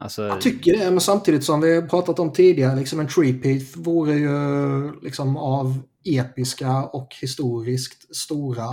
Alltså, 0.01 0.27
Jag 0.27 0.41
tycker 0.41 0.77
det, 0.77 0.91
men 0.91 1.01
samtidigt 1.01 1.43
som 1.43 1.61
vi 1.61 1.81
pratat 1.81 2.19
om 2.19 2.31
tidigare, 2.33 2.75
liksom 2.75 2.99
en 2.99 3.07
three-peat 3.07 3.77
vore 3.77 4.13
ju 4.13 5.01
liksom 5.01 5.37
av 5.37 5.79
episka 6.05 6.83
och 6.83 7.15
historiskt 7.21 8.15
stora 8.15 8.67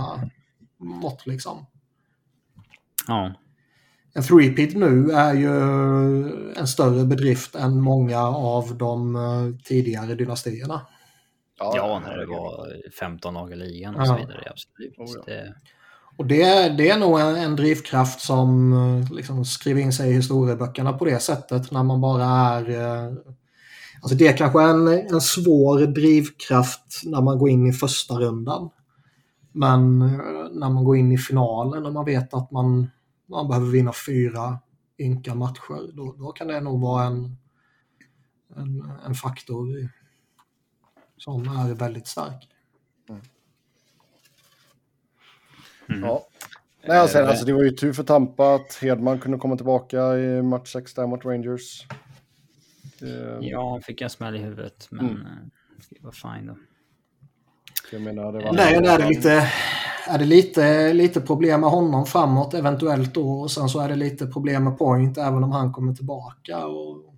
mått. 0.77 1.27
Liksom. 1.27 1.65
ja. 3.07 3.33
En 4.15 4.23
three-peat 4.23 4.75
nu 4.75 5.11
är 5.11 5.33
ju 5.33 5.49
en 6.57 6.67
större 6.67 7.05
bedrift 7.05 7.55
än 7.55 7.81
många 7.81 8.19
av 8.27 8.77
de 8.77 9.15
eh, 9.15 9.55
tidigare 9.63 10.15
dynastierna. 10.15 10.81
ja, 11.59 12.01
när 12.05 12.17
det 12.17 12.25
var 12.25 12.67
15 12.99 13.33
lag 13.33 13.51
i 13.51 13.55
ligan 13.55 13.95
och 13.95 14.07
så 14.07 14.13
Ja. 14.13 14.17
vidare. 14.17 14.51
Absolut. 14.51 14.97
Oh, 14.97 15.23
ja. 15.27 15.33
det, 15.33 15.53
Och 16.17 16.25
det, 16.25 16.41
är- 16.43 16.77
det 16.77 16.89
är 16.89 16.99
nog 16.99 17.19
en, 17.19 17.35
en 17.35 17.55
drivkraft 17.55 18.19
som 18.21 18.73
eh, 18.73 19.13
liksom 19.13 19.45
skriver 19.45 19.81
in 19.81 19.93
sig 19.93 20.09
i 20.09 20.13
historieböckerna 20.13 20.93
på 20.93 21.05
det 21.05 21.19
sättet 21.19 21.71
när 21.71 21.83
man 21.83 22.01
bara 22.01 22.25
är... 22.25 22.69
eh, 22.69 23.13
Alltså 24.01 24.17
det 24.17 24.27
är 24.27 24.37
kanske 24.37 24.61
en, 24.61 24.87
en 24.87 25.21
svår 25.21 25.79
drivkraft 25.87 27.01
när 27.03 27.21
man 27.21 27.37
går 27.39 27.49
in 27.49 27.67
i 27.67 27.73
första 27.73 28.13
rundan. 28.13 28.69
Men 29.51 29.99
när 30.51 30.69
man 30.69 30.83
går 30.83 30.97
in 30.97 31.11
i 31.11 31.17
finalen 31.17 31.85
och 31.85 31.93
man 31.93 32.05
vet 32.05 32.33
att 32.33 32.51
man 32.51 32.89
man 33.25 33.47
behöver 33.47 33.67
vinna 33.67 33.93
fyra 34.07 34.59
ynka 34.97 35.35
matcher, 35.35 35.91
då, 35.93 36.15
då 36.19 36.31
kan 36.31 36.47
det 36.47 36.59
nog 36.59 36.81
vara 36.81 37.03
en, 37.03 37.37
en, 38.55 38.91
en 39.05 39.13
faktor 39.13 39.89
som 41.17 41.47
är 41.47 41.73
väldigt 41.73 42.07
stark. 42.07 42.49
Mm. 43.09 43.21
Mm. 45.89 46.03
Ja. 46.03 46.27
Nej, 46.87 46.97
alltså, 46.97 47.19
alltså, 47.19 47.45
det 47.45 47.53
var 47.53 47.63
ju 47.63 47.71
tur 47.71 47.93
för 47.93 48.03
Tampa 48.03 48.55
att 48.55 48.75
Hedman 48.81 49.19
kunde 49.19 49.37
komma 49.37 49.55
tillbaka 49.55 50.17
i 50.17 50.41
match 50.41 50.71
6 50.71 50.93
där 50.93 51.07
mot 51.07 51.25
Rangers. 51.25 51.87
Ja, 53.41 53.71
han 53.71 53.81
fick 53.81 54.01
en 54.01 54.09
smäll 54.09 54.35
i 54.35 54.39
huvudet, 54.39 54.87
men 54.91 55.09
mm. 55.09 55.51
det 55.89 56.03
var 56.03 56.11
fine 56.11 56.47
då. 56.47 56.57
Jag 57.91 58.01
menar, 58.01 58.31
det 58.31 58.39
var 58.39 58.53
Nej, 58.53 58.75
är 58.75 58.97
det 58.99 59.07
lite, 59.07 59.51
är 60.07 60.17
det 60.19 60.25
lite, 60.25 60.93
lite 60.93 61.21
problem 61.21 61.61
med 61.61 61.69
honom 61.69 62.05
framåt 62.05 62.53
eventuellt 62.53 63.13
då. 63.13 63.41
Och 63.41 63.51
sen 63.51 63.69
så 63.69 63.79
är 63.79 63.89
det 63.89 63.95
lite 63.95 64.27
problem 64.27 64.63
med 64.63 64.77
Point 64.77 65.17
även 65.17 65.43
om 65.43 65.51
han 65.51 65.73
kommer 65.73 65.93
tillbaka. 65.93 66.65
Och 66.65 67.15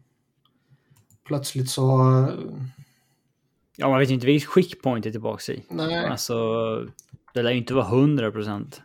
plötsligt 1.23 1.69
så... 1.69 1.91
Ja, 3.75 3.89
man 3.89 3.99
vet 3.99 4.09
ju 4.09 4.13
inte 4.13 4.25
vilket 4.25 4.49
skick 4.49 4.83
Point 4.83 5.05
är 5.05 5.11
tillbaka 5.11 5.53
i. 5.53 5.63
Nej. 5.69 6.05
Alltså, 6.05 6.35
det 7.33 7.41
lär 7.41 7.51
ju 7.51 7.57
inte 7.57 7.73
vara 7.73 7.85
100 7.85 8.31
procent. 8.31 8.81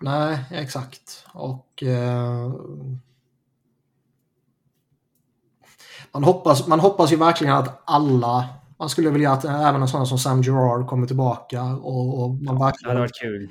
Nej, 0.00 0.38
exakt. 0.50 1.26
Och... 1.32 1.82
Eh, 1.82 2.52
man, 6.12 6.24
hoppas, 6.24 6.66
man 6.66 6.80
hoppas 6.80 7.12
ju 7.12 7.16
verkligen 7.16 7.54
att 7.54 7.82
alla 7.84 8.48
man 8.80 8.88
skulle 8.88 9.10
vilja 9.10 9.32
att 9.32 9.44
även 9.44 9.82
en 9.82 9.88
sån 9.88 10.06
som 10.06 10.18
Sam 10.18 10.42
Gerard 10.42 10.86
kommer 10.86 11.06
tillbaka 11.06 11.62
och, 11.62 12.24
och 12.24 12.34
man 12.34 12.58
verkligen 12.58 12.98
varit 12.98 13.20
kul. 13.20 13.50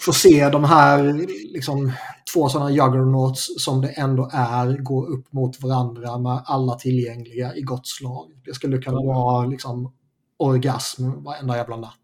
får 0.00 0.12
se 0.12 0.48
de 0.48 0.64
här 0.64 1.12
liksom, 1.52 1.92
två 2.34 2.48
sådana 2.48 2.70
juggernauts 2.70 3.64
som 3.64 3.80
det 3.80 3.88
ändå 3.88 4.30
är 4.32 4.78
gå 4.78 5.06
upp 5.06 5.32
mot 5.32 5.62
varandra 5.62 6.18
med 6.18 6.42
alla 6.44 6.74
tillgängliga 6.74 7.54
i 7.54 7.62
gott 7.62 7.86
slag. 7.86 8.32
Det 8.44 8.54
skulle 8.54 8.78
kunna 8.78 9.02
vara 9.02 9.46
liksom 9.46 9.92
orgasm 10.36 11.10
varenda 11.10 11.56
jävla 11.56 11.76
natt. 11.76 11.96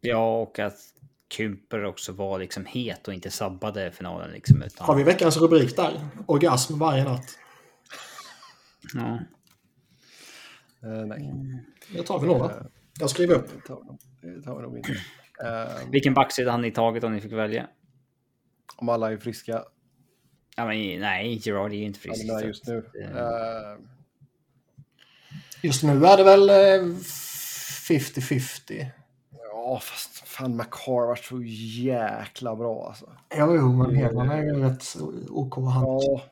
Ja, 0.00 0.40
och 0.40 0.58
att 0.58 0.78
Kumper 1.36 1.84
också 1.84 2.12
var 2.12 2.38
liksom 2.38 2.64
het 2.66 3.08
och 3.08 3.14
inte 3.14 3.30
sabbade 3.30 3.90
finalen. 3.90 4.30
Liksom, 4.30 4.62
utan... 4.62 4.86
Har 4.86 4.94
vi 4.94 5.02
veckans 5.02 5.36
rubrik 5.36 5.76
där? 5.76 6.08
Orgasm 6.26 6.78
varje 6.78 7.04
natt. 7.04 7.38
Ja. 8.94 9.18
Uh, 10.84 11.06
nej. 11.06 11.32
Det 11.92 12.02
tar 12.02 12.20
vi 12.20 12.26
nog 12.26 12.38
va? 12.38 12.52
Jag 13.00 13.10
skriver 13.10 13.34
upp. 13.34 13.48
Det 13.54 13.60
tar, 13.68 13.82
det 14.22 14.42
tar 14.42 14.56
vi 14.56 14.62
nog 14.62 14.76
inte. 14.76 14.92
Uh, 14.92 14.96
Vilken 15.90 16.14
backsida 16.14 16.50
hade 16.50 16.62
ni 16.62 16.70
tagit 16.70 17.04
om 17.04 17.12
ni 17.12 17.20
fick 17.20 17.32
välja? 17.32 17.68
Om 18.76 18.88
alla 18.88 19.12
är 19.12 19.16
friska. 19.16 19.64
Ja, 20.56 20.66
men 20.66 21.00
nej, 21.00 21.40
Gerard 21.42 21.72
är 21.72 21.76
ju 21.76 21.84
inte 21.84 22.00
frisk. 22.00 22.24
Ja, 22.24 22.40
just 22.40 22.66
nu. 22.66 22.76
Uh, 22.76 22.84
just 25.62 25.82
nu 25.82 26.06
är 26.06 26.16
det 26.16 26.24
väl 26.24 26.50
50-50. 26.50 28.86
Ja, 29.32 29.80
fast 29.82 30.28
fan 30.28 30.56
McCar 30.56 30.92
har 30.92 31.06
varit 31.06 31.24
så 31.24 31.42
jäkla 31.82 32.56
bra 32.56 32.86
alltså. 32.88 33.10
Ja, 33.28 33.54
jo, 33.54 33.72
men 33.72 33.94
Hedman 33.94 34.30
är 34.30 34.42
ju 34.42 34.62
rätt 34.62 34.84
OK 35.28 35.56
han. 35.56 35.84
Ja. 35.84 36.22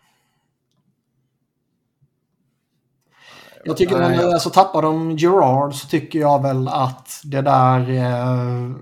Jag 3.64 3.76
tycker 3.76 3.98
Nej, 3.98 4.16
när 4.16 4.32
alltså, 4.32 4.50
tappar 4.50 4.82
de 4.82 5.16
Gerard 5.16 5.74
så 5.74 5.88
tycker 5.88 6.18
jag 6.18 6.42
väl 6.42 6.68
att 6.68 7.20
det 7.24 7.42
där 7.42 7.90
eh, 7.90 8.76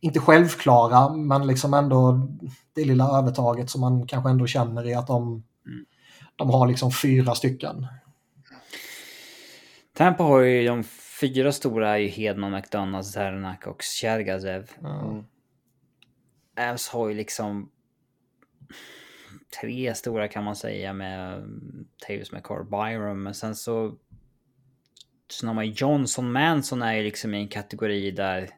inte 0.00 0.20
självklara 0.20 1.14
men 1.14 1.46
liksom 1.46 1.74
ändå 1.74 2.28
det 2.74 2.84
lilla 2.84 3.18
övertaget 3.18 3.70
som 3.70 3.80
man 3.80 4.06
kanske 4.06 4.30
ändå 4.30 4.46
känner 4.46 4.86
i 4.86 4.94
att 4.94 5.06
de, 5.06 5.44
de 6.36 6.50
har 6.50 6.66
liksom 6.66 6.92
fyra 6.92 7.34
stycken. 7.34 7.86
Tampa 9.96 10.22
har 10.22 10.40
ju 10.40 10.66
de 10.66 10.84
fyra 11.20 11.52
stora 11.52 11.90
är 11.90 11.98
ju 11.98 12.08
Hedman, 12.08 12.52
McDonalds, 12.52 13.12
Zernak 13.12 13.66
och 13.66 13.82
Chergazev. 13.82 14.70
Mm. 14.80 15.24
Avs 16.70 16.88
har 16.88 17.08
ju 17.08 17.14
liksom 17.14 17.70
tre 19.60 19.94
stora 19.94 20.28
kan 20.28 20.44
man 20.44 20.56
säga 20.56 20.92
med 20.92 21.34
mm, 21.36 21.88
Tavis 22.06 22.32
McCar, 22.32 22.62
Byron, 22.64 23.22
men 23.22 23.34
sen 23.34 23.56
så... 23.56 23.98
Så 25.28 25.46
har 25.46 25.54
man 25.54 25.70
Johnson, 25.70 26.32
Manson 26.32 26.82
är 26.82 26.92
ju 26.92 27.02
liksom 27.02 27.34
i 27.34 27.38
en 27.38 27.48
kategori 27.48 28.10
där... 28.10 28.50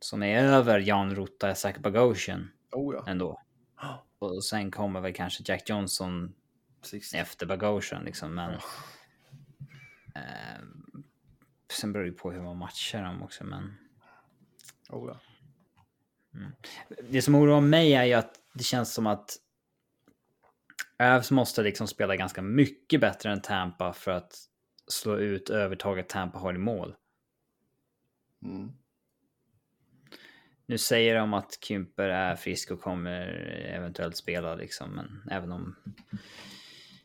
Som 0.00 0.22
är 0.22 0.44
över 0.44 0.78
Jan 0.80 1.14
Rutta, 1.14 1.54
Zach 1.54 1.78
Bogosian. 1.78 2.50
Oh 2.72 2.94
ja. 2.94 3.04
Ändå. 3.06 3.40
Och 4.18 4.44
sen 4.44 4.70
kommer 4.70 5.00
väl 5.00 5.12
kanske 5.12 5.42
Jack 5.46 5.68
Johnson 5.68 6.34
Sist. 6.82 7.14
efter 7.14 7.46
Bogosian 7.46 8.04
liksom, 8.04 8.34
men... 8.34 8.50
Oh. 8.50 8.64
Eh, 10.14 10.62
sen 11.72 11.92
beror 11.92 12.04
det 12.04 12.12
på 12.12 12.32
hur 12.32 12.42
man 12.42 12.56
matchar 12.56 13.02
dem 13.02 13.22
också, 13.22 13.44
men... 13.44 13.74
Oh 14.88 15.08
ja. 15.08 15.20
Mm. 16.34 16.52
Det 17.10 17.22
som 17.22 17.34
oroar 17.34 17.60
mig 17.60 17.94
är 17.94 18.04
ju 18.04 18.12
att 18.12 18.34
det 18.52 18.64
känns 18.64 18.94
som 18.94 19.06
att 19.06 19.36
Avs 21.02 21.30
måste 21.30 21.62
liksom 21.62 21.88
spela 21.88 22.16
ganska 22.16 22.42
mycket 22.42 23.00
bättre 23.00 23.32
än 23.32 23.40
Tampa 23.40 23.92
för 23.92 24.10
att 24.10 24.32
slå 24.86 25.18
ut 25.18 25.50
övertaget 25.50 26.08
Tampa 26.08 26.38
har 26.38 26.54
i 26.54 26.58
mål. 26.58 26.94
Mm. 28.42 28.72
Nu 30.66 30.78
säger 30.78 31.14
de 31.14 31.34
att 31.34 31.58
Kymper 31.64 32.08
är 32.08 32.36
frisk 32.36 32.70
och 32.70 32.80
kommer 32.80 33.26
eventuellt 33.74 34.16
spela 34.16 34.54
liksom, 34.54 34.90
men 34.90 35.22
även 35.30 35.52
om... 35.52 35.76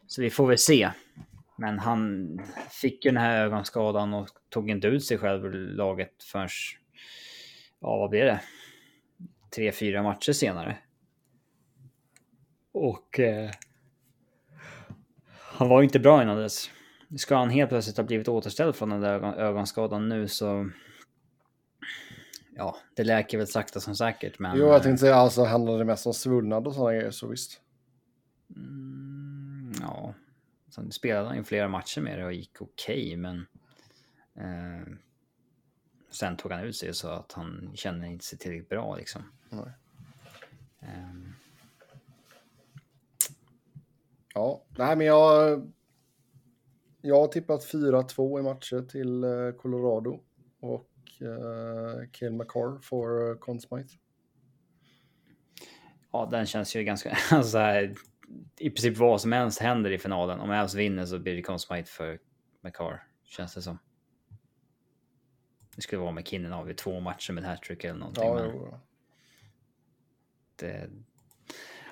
Så 0.07 0.21
vi 0.21 0.29
får 0.29 0.47
väl 0.47 0.57
se. 0.57 0.91
Men 1.57 1.79
han 1.79 2.29
fick 2.81 3.05
ju 3.05 3.11
den 3.11 3.21
här 3.21 3.45
ögonskadan 3.45 4.13
och 4.13 4.29
tog 4.49 4.69
inte 4.69 4.87
ut 4.87 5.05
sig 5.05 5.17
själv 5.17 5.45
ur 5.45 5.51
laget 5.51 6.23
förrän... 6.23 6.49
Ja, 7.79 7.97
vad 7.97 8.09
blir 8.09 8.25
det? 8.25 8.41
Tre, 9.55 9.71
fyra 9.71 10.03
matcher 10.03 10.31
senare. 10.31 10.77
Och... 12.71 13.19
Eh, 13.19 13.51
han 15.57 15.69
var 15.69 15.81
ju 15.81 15.83
inte 15.83 15.99
bra 15.99 16.21
innan 16.21 16.37
dess. 16.37 16.69
Ska 17.17 17.37
han 17.37 17.49
helt 17.49 17.69
plötsligt 17.69 17.97
ha 17.97 18.03
blivit 18.03 18.27
återställd 18.27 18.75
från 18.75 18.89
den 18.89 19.01
där 19.01 19.39
ögonskadan 19.39 20.09
nu 20.09 20.27
så... 20.27 20.69
Ja, 22.55 22.77
det 22.95 23.03
läker 23.03 23.37
väl 23.37 23.47
sakta 23.47 23.79
som 23.79 23.95
säkert, 23.95 24.39
men... 24.39 24.57
Jo, 24.57 24.65
jag 24.65 24.83
tänkte 24.83 25.01
säga, 25.01 25.15
alltså 25.15 25.43
handlar 25.43 25.77
det 25.77 25.85
mest 25.85 26.07
om 26.07 26.13
svullnad 26.13 26.67
och 26.67 26.73
sådana 26.73 26.93
grejer, 26.93 27.11
så 27.11 27.27
visst. 27.27 27.61
Mm, 28.55 29.71
ja. 29.81 30.13
Sen 30.69 30.91
spelade 30.91 31.27
han 31.27 31.37
ju 31.37 31.43
flera 31.43 31.67
matcher 31.67 32.01
med 32.01 32.19
det 32.19 32.25
och 32.25 32.33
gick 32.33 32.61
okej, 32.61 33.07
okay, 33.07 33.17
men... 33.17 33.37
Eh, 34.35 34.93
sen 36.11 36.37
tog 36.37 36.51
han 36.51 36.61
ut 36.63 36.75
sig 36.75 36.93
så 36.93 37.09
att 37.09 37.31
han 37.31 37.71
kände 37.75 38.07
inte 38.07 38.25
sig 38.25 38.37
tillräckligt 38.37 38.69
bra 38.69 38.95
liksom. 38.95 39.21
Nej. 39.49 39.71
Um, 40.81 41.35
Ja, 44.37 44.63
nej 44.77 44.95
men 44.95 45.07
jag... 45.07 45.61
Jag 47.01 47.15
har 47.15 47.27
tippat 47.27 47.65
4-2 47.65 48.39
i 48.39 48.43
matcher 48.43 48.81
till 48.81 49.23
eh, 49.23 49.51
Colorado 49.51 50.19
och 50.59 50.89
uh, 51.21 52.09
Cale 52.11 52.31
McCarr 52.31 52.79
för 52.81 53.29
uh, 53.29 53.37
Conn 53.37 53.61
Smythe. 53.61 53.97
Ja, 56.11 56.27
den 56.31 56.45
känns 56.45 56.75
ju 56.75 56.83
ganska... 56.83 57.17
Alltså, 57.31 57.57
här, 57.57 57.95
I 58.59 58.69
princip 58.69 58.97
vad 58.97 59.21
som 59.21 59.31
helst 59.31 59.59
händer 59.59 59.91
i 59.91 59.97
finalen. 59.97 60.39
Om 60.39 60.49
Avs 60.49 60.75
vinner 60.75 61.05
så 61.05 61.19
blir 61.19 61.35
det 61.35 61.41
Conn 61.41 61.59
Smythe 61.59 61.91
för 61.91 62.19
McCarr, 62.61 63.03
känns 63.23 63.53
det 63.53 63.61
som. 63.61 63.79
Det 65.75 65.81
skulle 65.81 66.01
vara 66.01 66.11
McKinnon 66.11 66.53
av 66.53 66.69
i 66.69 66.73
två 66.73 66.99
matcher 66.99 67.33
med 67.33 67.43
hattrick 67.43 67.83
eller 67.83 67.99
någonting. 67.99 68.23
Ja, 68.23 68.35
men... 68.35 68.79
det, 70.55 70.89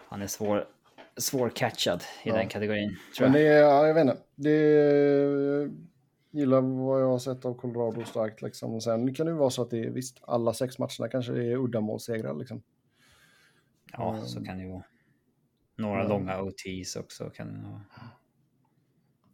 han 0.08 0.22
är 0.22 0.28
svår, 0.28 0.75
svårcatchad 1.18 2.04
i 2.24 2.30
ja. 2.30 2.36
den 2.36 2.48
kategorin. 2.48 2.98
Jag. 3.20 3.26
Men 3.26 3.34
det 3.34 3.48
är, 3.48 3.62
ja, 3.62 3.88
jag 3.88 3.94
vet 3.94 4.02
inte. 4.02 4.18
Det 4.36 4.52
är, 4.52 5.70
gillar 6.32 6.62
vad 6.62 7.02
jag 7.02 7.08
har 7.08 7.20
sett 7.20 7.46
av 7.46 7.54
Colorado 7.54 8.06
starkt. 8.06 8.42
Liksom. 8.42 8.74
Och 8.74 8.84
sen 8.84 9.14
kan 9.14 9.26
det 9.26 9.34
vara 9.34 9.50
så 9.50 9.62
att 9.62 9.70
det 9.70 9.80
är 9.80 9.90
visst, 9.90 10.20
alla 10.22 10.54
sex 10.54 10.80
matcherna 10.80 11.10
kanske 11.12 11.34
är 11.34 11.56
uddamålssegrar. 11.58 12.36
Liksom. 12.36 12.64
Ja, 13.92 14.18
um, 14.20 14.28
så 14.28 14.44
kan 14.46 14.58
det 14.58 14.64
ju 14.64 14.70
vara. 14.70 14.84
Några 15.78 16.04
um, 16.04 16.10
långa 16.10 16.42
OTs 16.42 16.96
också 16.96 17.30
kan 17.30 17.54
det 17.54 17.70
vara. 17.70 17.82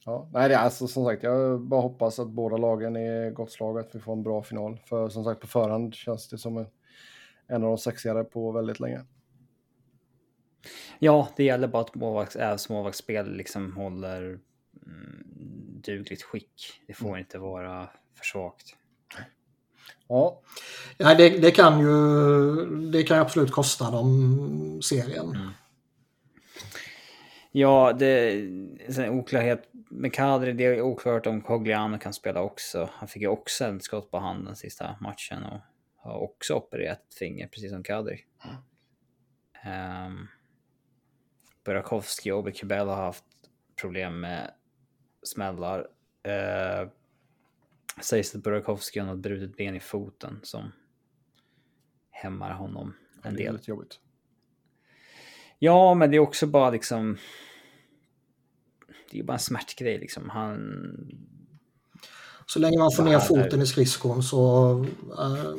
Ja, 0.05 0.29
nej, 0.33 0.49
det 0.49 0.55
är 0.55 0.59
alltså 0.59 0.87
som 0.87 1.05
sagt, 1.05 1.23
jag 1.23 1.61
bara 1.61 1.81
hoppas 1.81 2.19
att 2.19 2.29
båda 2.29 2.57
lagen 2.57 2.95
är 2.95 3.31
gott 3.31 3.51
slag 3.51 3.79
att 3.79 3.95
vi 3.95 3.99
får 3.99 4.13
en 4.13 4.23
bra 4.23 4.43
final. 4.43 4.79
För 4.85 5.09
som 5.09 5.23
sagt, 5.23 5.41
på 5.41 5.47
förhand 5.47 5.93
känns 5.93 6.29
det 6.29 6.37
som 6.37 6.57
en, 6.57 6.65
en 7.47 7.63
av 7.63 7.69
de 7.69 7.77
sexigare 7.77 8.23
på 8.23 8.51
väldigt 8.51 8.79
länge. 8.79 9.05
Ja, 10.99 11.29
det 11.35 11.43
gäller 11.43 11.67
bara 11.67 11.81
att 11.81 11.95
målvakts, 11.95 12.35
Ävs 12.35 12.69
målvaktsspel 12.69 13.35
liksom 13.35 13.73
håller 13.73 14.39
mm, 14.85 15.23
dugligt 15.85 16.23
skick. 16.23 16.81
Det 16.87 16.93
får 16.93 17.07
mm. 17.07 17.19
inte 17.19 17.37
vara 17.37 17.89
för 18.15 18.25
svagt. 18.25 18.75
Ja. 20.07 20.41
ja 20.97 21.15
det, 21.15 21.29
det, 21.29 21.51
kan 21.51 21.79
ju 21.79 22.65
det 22.91 23.03
kan 23.03 23.19
absolut 23.19 23.51
kosta 23.51 23.91
dem 23.91 24.81
serien. 24.83 25.29
Mm. 25.29 25.49
Ja, 27.51 27.93
det 27.99 28.05
är 28.07 28.99
en 28.99 29.09
oklarhet 29.09 29.69
med 29.89 30.13
Kadri. 30.13 30.53
Det 30.53 30.65
är 30.65 30.81
oklart 30.81 31.27
om 31.27 31.41
Cogliano 31.41 31.97
kan 31.97 32.13
spela 32.13 32.41
också. 32.41 32.89
Han 32.93 33.07
fick 33.07 33.21
ju 33.21 33.27
också 33.27 33.65
en 33.65 33.81
skott 33.81 34.11
på 34.11 34.17
handen 34.17 34.55
sista 34.55 34.95
matchen 34.99 35.43
och 35.43 35.59
har 35.97 36.17
också 36.17 36.53
opererat 36.53 37.01
finger, 37.19 37.47
precis 37.47 37.71
som 37.71 37.83
Kadri. 37.83 38.19
Mm. 38.43 40.05
Um, 40.05 40.27
Burakovsky 41.63 42.31
och 42.31 42.39
Obekubel 42.39 42.87
har 42.87 42.95
haft 42.95 43.23
problem 43.81 44.19
med 44.19 44.53
smällar. 45.23 45.79
Uh, 46.27 46.89
sägs 48.01 48.35
att 48.35 48.43
Burakovsky 48.43 48.99
har 48.99 49.07
något 49.07 49.19
brutet 49.19 49.57
ben 49.57 49.75
i 49.75 49.79
foten 49.79 50.39
som 50.43 50.71
hämmar 52.09 52.53
honom 52.53 52.93
en 53.23 53.35
del. 53.35 53.57
Det 53.57 53.67
är 53.67 53.69
jobbigt. 53.69 53.99
Ja, 55.59 55.93
men 55.93 56.11
det 56.11 56.17
är 56.17 56.19
också 56.19 56.47
bara 56.47 56.69
liksom... 56.69 57.17
Det 59.11 59.19
är 59.19 59.23
bara 59.23 59.33
en 59.33 59.39
smärtgrej 59.39 59.99
liksom. 59.99 60.29
Han... 60.29 60.87
Så 62.45 62.59
länge 62.59 62.77
man 62.77 62.91
får 62.91 63.03
ner 63.03 63.19
foten 63.19 63.61
i 63.61 63.65
skridskon 63.65 64.23
så... 64.23 64.71
Äh, 65.19 65.55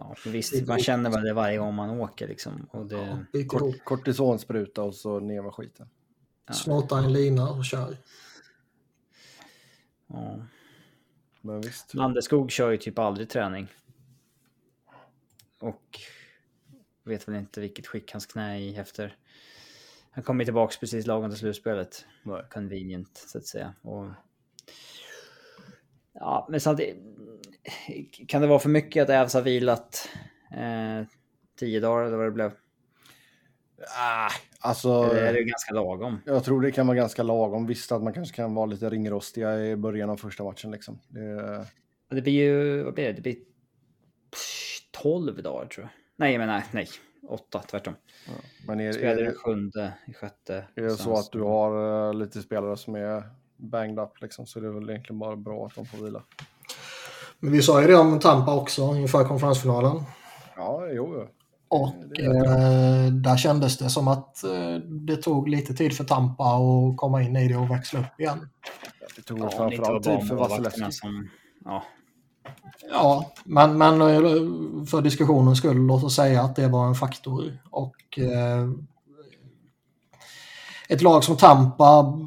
ja, 0.00 0.16
visst, 0.26 0.66
man 0.66 0.78
känner 0.78 1.10
väl 1.10 1.24
det 1.24 1.32
varje 1.32 1.58
gång 1.58 1.74
man 1.74 1.90
åker 1.90 2.28
liksom. 2.28 2.68
Och 2.70 2.86
det... 2.86 3.24
Ja, 3.32 3.44
Kort, 3.48 3.84
kortisonspruta 3.84 4.82
och 4.82 4.94
så 4.94 5.20
ner 5.20 5.42
med 5.42 5.54
skiten. 5.54 5.88
Ja. 6.46 6.52
Snorta 6.52 6.98
en 6.98 7.12
lina 7.12 7.50
och 7.50 7.64
kör. 7.64 7.96
Ja. 10.06 10.46
Men 11.40 11.60
visst. 11.60 11.94
Landeskog 11.94 12.50
kör 12.50 12.70
ju 12.70 12.76
typ 12.76 12.98
aldrig 12.98 13.28
träning. 13.28 13.68
Och 15.58 16.00
vet 17.04 17.28
väl 17.28 17.34
inte 17.34 17.60
vilket 17.60 17.86
skick 17.86 18.12
hans 18.12 18.26
knä 18.26 18.54
är 18.54 18.58
i 18.58 18.76
efter. 18.76 19.16
Han 20.10 20.24
kommer 20.24 20.44
tillbaka 20.44 20.76
precis 20.80 21.06
lagom 21.06 21.30
till 21.30 21.38
slutspelet. 21.38 22.06
Nej. 22.22 22.42
Convenient 22.50 23.24
så 23.26 23.38
att 23.38 23.46
säga. 23.46 23.74
Och... 23.82 24.06
Ja, 26.12 26.46
men 26.50 26.60
samtidigt. 26.60 26.96
Kan 28.28 28.42
det 28.42 28.48
vara 28.48 28.58
för 28.58 28.68
mycket 28.68 29.02
att 29.02 29.10
Ävs 29.10 29.34
har 29.34 29.42
vilat 29.42 30.08
eh, 30.52 31.06
tio 31.58 31.80
dagar 31.80 32.04
eller 32.04 32.16
vad 32.16 32.26
det 32.26 32.30
blev? 32.30 32.52
Ah, 33.98 34.30
alltså, 34.60 34.88
eller 34.88 35.26
är 35.26 35.32
det 35.32 35.42
ganska 35.42 35.74
lagom? 35.74 36.18
Jag 36.26 36.44
tror 36.44 36.60
det 36.60 36.72
kan 36.72 36.86
vara 36.86 36.96
ganska 36.96 37.22
lagom. 37.22 37.66
Visst 37.66 37.92
att 37.92 38.02
man 38.02 38.12
kanske 38.12 38.36
kan 38.36 38.54
vara 38.54 38.66
lite 38.66 38.90
ringrostiga 38.90 39.60
i 39.60 39.76
början 39.76 40.10
av 40.10 40.16
första 40.16 40.44
matchen. 40.44 40.70
Liksom. 40.70 40.98
Det, 41.08 41.66
det 42.10 42.22
blir 42.22 42.32
ju, 42.32 42.82
vad 42.82 42.94
blir 42.94 43.04
det? 43.04 43.12
Det 43.12 43.22
blir 43.22 43.36
12 44.90 45.42
dagar 45.42 45.66
tror 45.66 45.84
jag. 45.84 45.90
Nej, 46.16 46.38
men 46.38 46.48
nej, 46.48 46.64
nej. 46.72 46.88
Åtta, 47.28 47.62
tvärtom. 47.62 47.94
Ja, 48.26 48.32
men 48.66 48.80
är, 48.80 48.92
Spelade 48.92 49.24
det 49.24 49.34
sjunde, 49.34 49.92
i 50.06 50.12
sjätte. 50.12 50.64
Är 50.74 50.82
det 50.82 50.90
så 50.90 51.14
att 51.14 51.32
du 51.32 51.40
har 51.40 52.08
uh, 52.08 52.14
lite 52.14 52.42
spelare 52.42 52.76
som 52.76 52.94
är 52.94 53.22
banged 53.56 53.98
up 53.98 54.20
liksom, 54.20 54.46
så 54.46 54.58
är 54.58 54.62
det 54.62 54.70
väl 54.70 54.90
egentligen 54.90 55.18
bara 55.18 55.36
bra 55.36 55.66
att 55.66 55.74
de 55.74 55.86
får 55.86 56.04
vila. 56.04 56.22
Men 57.40 57.52
vi 57.52 57.62
sa 57.62 57.80
ju 57.80 57.86
det 57.86 57.96
om 57.96 58.18
Tampa 58.18 58.54
också 58.54 58.96
inför 58.96 59.24
konferensfinalen. 59.24 60.02
Ja, 60.56 60.86
jo. 60.92 61.26
Och 61.68 62.20
eh, 62.20 63.12
där 63.12 63.36
kändes 63.36 63.78
det 63.78 63.90
som 63.90 64.08
att 64.08 64.44
eh, 64.44 64.74
det 65.06 65.16
tog 65.16 65.48
lite 65.48 65.74
tid 65.74 65.96
för 65.96 66.04
Tampa 66.04 66.44
att 66.44 66.96
komma 66.96 67.22
in 67.22 67.36
i 67.36 67.48
det 67.48 67.56
och 67.56 67.70
växla 67.70 68.00
upp 68.00 68.20
igen. 68.20 68.48
Det 69.16 69.22
tog 69.22 69.38
ja, 69.38 69.50
framförallt 69.50 70.04
tid 70.04 70.28
för 70.28 70.34
Vasilevski. 70.34 70.92
Som, 70.92 71.28
ja, 71.64 71.82
Ja, 72.90 73.32
men, 73.44 73.78
men 73.78 74.00
eh, 74.00 74.86
för 74.86 75.02
diskussionens 75.02 75.58
skull, 75.58 75.76
låt 75.76 76.04
oss 76.04 76.16
säga 76.16 76.42
att 76.42 76.56
det 76.56 76.68
var 76.68 76.86
en 76.86 76.94
faktor. 76.94 77.58
Och 77.70 78.18
eh, 78.18 78.68
ett 80.90 81.02
lag 81.02 81.24
som 81.24 81.36
Tampa, 81.36 82.18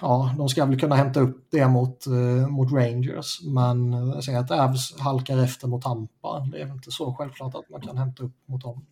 ja, 0.00 0.34
de 0.38 0.48
ska 0.48 0.66
väl 0.66 0.80
kunna 0.80 0.94
hämta 0.94 1.20
upp 1.20 1.48
det 1.50 1.68
mot, 1.68 2.06
eh, 2.06 2.48
mot 2.48 2.72
Rangers. 2.72 3.40
Men 3.42 3.92
jag 3.92 4.24
säger 4.24 4.38
att 4.38 4.50
Avs 4.50 5.00
halkar 5.00 5.44
efter 5.44 5.68
mot 5.68 5.82
Tampa. 5.82 6.48
Det 6.52 6.60
är 6.60 6.64
väl 6.64 6.74
inte 6.74 6.90
så 6.90 7.14
självklart 7.14 7.54
att 7.54 7.70
man 7.70 7.80
kan 7.80 7.98
hämta 7.98 8.22
upp 8.22 8.34
mot 8.46 8.62
dem. 8.62 8.86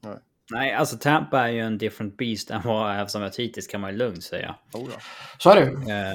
Nej. 0.00 0.16
Nej, 0.50 0.72
alltså 0.72 0.96
Tampa 0.96 1.40
är 1.40 1.48
ju 1.48 1.60
en 1.60 1.78
different 1.78 2.16
beast 2.16 2.50
än 2.50 2.60
vad 2.64 3.00
Avs 3.00 3.14
har 3.14 3.20
mött 3.20 3.36
hittills 3.36 3.66
kan 3.66 3.80
man 3.80 3.90
ju 3.90 3.96
lugnt 3.96 4.24
säga. 4.24 4.54
Oh, 4.72 4.88
ja. 4.92 5.00
Så 5.38 5.50
är 5.50 5.56
det 5.56 5.92
eh, 5.92 6.12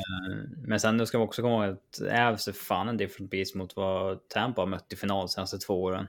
Men 0.68 0.80
sen 0.80 1.08
ska 1.08 1.18
vi 1.18 1.26
också 1.26 1.42
komma 1.42 1.66
ihåg 1.66 1.76
att 1.76 2.20
Avs 2.20 2.48
är 2.48 2.52
fan 2.52 2.90
en 2.90 2.98
different 2.98 3.32
beast 3.32 3.56
mot 3.56 3.76
vad 3.76 4.28
Tampa 4.28 4.62
har 4.62 4.68
mött 4.68 4.94
i 4.94 4.96
final 4.96 5.20
de 5.20 5.30
senaste 5.30 5.58
två 5.58 5.84
åren. 5.84 6.08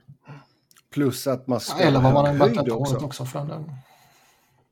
Plus 0.91 1.27
att 1.27 1.47
man 1.47 1.61
ska... 1.61 1.83
Eller 1.83 2.01
vad 2.01 2.13
man 2.13 2.27
har 2.27 2.35
mött 2.35 2.71
också. 2.71 2.97
också 2.97 3.25
för 3.25 3.45
den. 3.45 3.73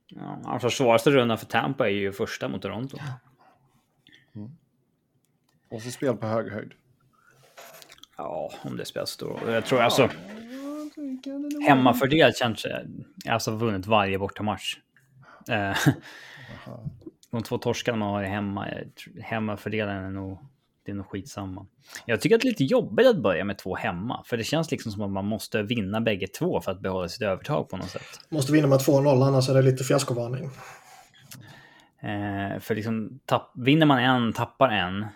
Ja, 0.09 0.41
alltså 0.45 0.71
svåraste 0.71 1.11
rundan 1.11 1.39
för 1.39 1.47
Tampa 1.47 1.87
är 1.87 1.93
ju 1.93 2.13
första 2.13 2.49
mot 2.49 2.63
Toronto. 2.63 2.99
Mm. 4.35 4.51
Och 5.69 5.83
så 5.83 5.91
spel 5.91 6.17
på 6.17 6.27
hög 6.27 6.53
höjd. 6.53 6.73
Ja, 8.17 8.53
om 8.63 8.77
det 8.77 8.85
spelar 8.85 9.07
stor. 9.07 9.51
Jag 9.51 9.65
tror 9.65 9.81
alltså... 9.81 10.11
Hemmafördel 11.69 12.35
känns 12.35 12.67
alltså 13.29 13.51
vunnit 13.51 13.87
varje 13.87 14.19
bortamatch. 14.19 14.77
Eh, 15.51 15.77
de 17.31 17.43
två 17.43 17.59
torskarna 17.59 17.99
man 17.99 18.09
har 18.09 18.23
hemma, 18.23 18.69
hemmafördelen 19.23 20.05
är 20.05 20.11
nog, 20.11 20.39
det 20.87 20.93
är 20.93 20.95
nog 20.95 21.07
skitsamma. 21.07 21.67
Jag 22.07 22.21
tycker 22.21 22.37
att 22.37 22.43
det 22.43 22.49
är 22.49 22.51
lite 22.51 22.65
jobbigt 22.65 23.07
att 23.07 23.23
börja 23.23 23.45
med 23.45 23.59
två 23.59 23.75
hemma, 23.75 24.23
för 24.27 24.37
det 24.37 24.45
känns 24.45 24.71
liksom 24.71 24.93
som 24.93 25.03
att 25.03 25.11
man 25.11 25.25
måste 25.25 25.63
vinna 25.63 26.01
bägge 26.01 26.27
två 26.27 26.61
för 26.61 26.73
att 26.73 26.81
behålla 26.81 27.09
sitt 27.09 27.23
övertag 27.23 27.69
på 27.69 27.77
något 27.77 27.91
sätt. 27.91 28.21
Måste 28.29 28.53
vinna 28.53 28.67
med 28.67 28.79
2-0, 28.79 29.27
annars 29.27 29.49
är 29.49 29.55
det 29.55 29.63
lite 29.63 29.85
fiaskovarning. 29.85 30.45
Eh, 32.01 32.61
för 32.61 32.75
liksom, 32.75 33.21
tapp, 33.25 33.53
vinner 33.55 33.87
man 33.87 33.99
en, 33.99 34.33
tappar 34.33 34.69
en, 34.69 35.07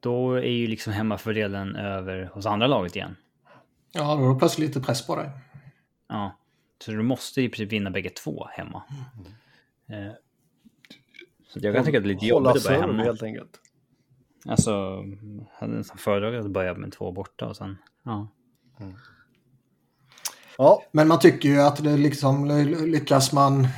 då 0.00 0.34
är 0.34 0.50
ju 0.50 0.66
liksom 0.66 0.92
hemmafördelen 0.92 1.76
över 1.76 2.30
hos 2.34 2.46
andra 2.46 2.66
laget 2.66 2.96
igen. 2.96 3.16
Ja, 3.92 4.00
då 4.00 4.06
har 4.06 4.32
du 4.32 4.38
plötsligt 4.38 4.68
lite 4.68 4.80
press 4.80 5.06
på 5.06 5.16
dig. 5.16 5.30
Ja, 6.08 6.38
så 6.84 6.90
du 6.90 7.02
måste 7.02 7.42
i 7.42 7.48
princip 7.48 7.72
vinna 7.72 7.90
bägge 7.90 8.10
två 8.10 8.46
hemma. 8.50 8.82
Mm. 9.88 10.06
Eh, 10.08 10.12
så 11.46 11.58
jag 11.62 11.74
kan 11.74 11.84
tycka 11.84 11.98
att 11.98 12.04
det 12.04 12.10
är 12.10 12.14
lite 12.14 12.26
jobbigt 12.26 12.56
att 12.56 12.64
börja 12.64 12.80
hemma. 12.80 13.02
helt 13.02 13.22
enkelt. 13.22 13.60
Alltså, 14.48 15.04
hade 15.52 15.72
nästan 15.72 15.98
föredragit 15.98 16.44
att 16.44 16.50
börja 16.50 16.74
med 16.74 16.92
två 16.92 17.12
borta 17.12 17.46
och 17.46 17.56
sen, 17.56 17.78
ja. 18.02 18.28
Mm. 18.80 18.94
Ja, 20.58 20.82
men 20.92 21.08
man 21.08 21.18
tycker 21.18 21.48
ju 21.48 21.60
att 21.60 21.84
det 21.84 21.96
liksom 21.96 22.48
lyckas 22.86 23.32
man 23.32 23.68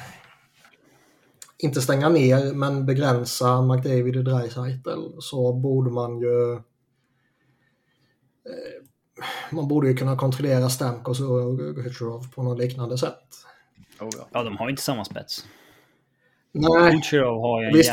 inte 1.58 1.82
stänga 1.82 2.08
ner 2.08 2.54
men 2.54 2.86
begränsa 2.86 3.62
McDavid 3.62 4.16
och 4.16 4.24
Dreisaitl 4.24 5.18
så 5.18 5.52
borde 5.52 5.90
man 5.90 6.18
ju 6.18 6.52
eh, 6.52 6.60
man 9.50 9.68
borde 9.68 9.88
ju 9.88 9.96
kunna 9.96 10.16
kontrollera 10.16 10.68
Stamkos 10.68 11.20
och 11.20 11.58
Kucherov 11.58 12.32
på 12.34 12.42
något 12.42 12.58
liknande 12.58 12.98
sätt. 12.98 13.24
Oh 14.00 14.08
ja. 14.18 14.28
ja, 14.32 14.42
de 14.42 14.56
har 14.56 14.66
ju 14.66 14.70
inte 14.70 14.82
samma 14.82 15.04
spets. 15.04 15.46
Nej, 16.58 16.92
Kucherov 16.92 17.40
har 17.40 17.62
ju 17.62 17.68
en 17.68 17.74
visst, 17.74 17.92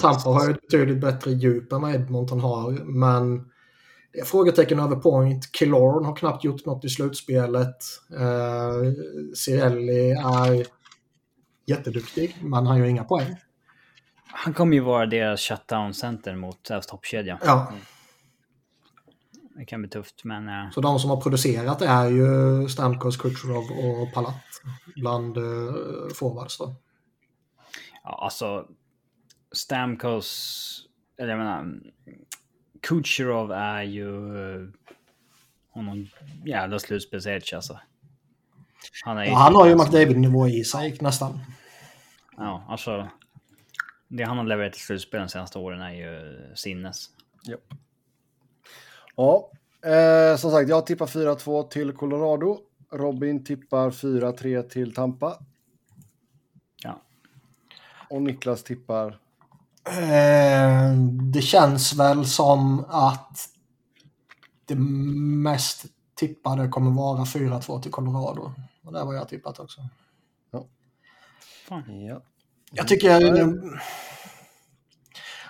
Tampa, 0.00 0.30
har 0.30 0.48
ju 0.48 0.54
betydligt 0.54 1.00
bättre 1.00 1.30
djup 1.30 1.72
än 1.72 1.82
vad 1.82 1.94
Edmonton 1.94 2.40
har, 2.40 2.72
men 2.84 3.50
det 4.12 4.20
är 4.20 4.24
frågetecken 4.24 4.80
över 4.80 4.96
point. 4.96 5.52
Killorn 5.52 6.04
har 6.04 6.16
knappt 6.16 6.44
gjort 6.44 6.66
något 6.66 6.84
i 6.84 6.88
slutspelet. 6.88 7.76
Eh, 8.18 8.92
Cirelli 9.34 10.10
är 10.10 10.66
jätteduktig, 11.66 12.36
men 12.42 12.66
han 12.66 12.78
gör 12.78 12.86
inga 12.86 13.04
poäng. 13.04 13.36
Han 14.26 14.54
kommer 14.54 14.74
ju 14.74 14.80
vara 14.80 15.06
deras 15.06 15.40
shutdown-center 15.40 16.36
mot 16.36 16.64
deras 16.68 16.86
toppkedja. 16.86 17.38
Ja. 17.44 17.66
Mm. 17.70 17.80
Det 19.56 19.64
kan 19.64 19.80
bli 19.80 19.90
tufft, 19.90 20.24
men... 20.24 20.48
Uh... 20.48 20.70
Så 20.70 20.80
de 20.80 20.98
som 20.98 21.10
har 21.10 21.16
producerat 21.16 21.82
är 21.82 22.08
ju 22.08 22.68
Stamkos, 22.68 23.16
Kucherov 23.16 23.64
och 23.64 24.12
Palat 24.14 24.34
bland 24.96 25.38
uh, 25.38 25.74
forwards 26.14 26.58
då? 26.58 26.76
Ja, 28.04 28.18
alltså 28.22 28.68
Stamkos, 29.52 30.88
eller 31.18 31.30
jag 31.30 31.38
menar, 31.38 31.80
Kucherov 32.80 33.52
är 33.52 33.82
ju 33.82 34.08
uh, 34.08 34.68
någon 35.74 36.08
jävla 36.44 36.78
slutspelsedge 36.78 37.56
alltså. 37.56 37.78
Han, 39.04 39.18
är 39.18 39.24
ja, 39.24 39.34
han 39.34 39.54
har 39.54 39.66
ju 39.66 39.74
McDavid-nivå 39.74 40.48
i 40.48 40.64
sig 40.64 40.98
nästan. 41.00 41.40
Ja, 42.36 42.64
alltså. 42.68 43.08
Det 44.08 44.24
han 44.24 44.38
har 44.38 44.44
levererat 44.44 44.76
i 44.76 44.80
slutspel 44.80 45.20
de 45.20 45.28
senaste 45.28 45.58
åren 45.58 45.80
är 45.80 45.92
ju 45.92 46.36
sinnes. 46.54 47.10
Ja. 47.42 47.56
Ja, 49.16 49.50
eh, 49.90 50.36
som 50.36 50.50
sagt, 50.50 50.68
jag 50.68 50.86
tippar 50.86 51.06
4-2 51.06 51.68
till 51.68 51.92
Colorado. 51.92 52.60
Robin 52.92 53.44
tippar 53.44 53.90
4-3 53.90 54.62
till 54.62 54.94
Tampa. 54.94 55.38
Och 58.10 58.22
Niklas 58.22 58.62
tippar? 58.62 59.18
Eh, 59.88 60.94
det 61.32 61.42
känns 61.42 61.94
väl 61.94 62.26
som 62.26 62.84
att 62.88 63.48
det 64.64 64.74
mest 64.74 65.84
tippade 66.14 66.68
kommer 66.68 66.90
vara 66.90 67.24
4-2 67.24 67.82
till 67.82 67.90
Colorado. 67.90 68.52
Och 68.84 68.92
det 68.92 69.04
var 69.04 69.14
jag 69.14 69.28
tippat 69.28 69.58
också. 69.58 69.80
Ja. 70.50 70.66
Ja. 71.68 72.22
Jag 72.72 72.88
tycker... 72.88 73.34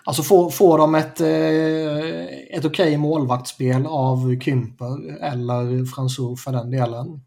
Alltså 0.06 0.22
får, 0.22 0.50
får 0.50 0.78
de 0.78 0.94
ett, 0.94 1.20
eh, 1.20 2.56
ett 2.56 2.64
okej 2.64 2.86
okay 2.86 2.96
målvaktsspel 2.96 3.86
av 3.86 4.40
Kymper 4.40 5.22
eller 5.22 5.84
Fransur 5.84 6.36
för 6.36 6.52
den 6.52 6.70
delen. 6.70 7.20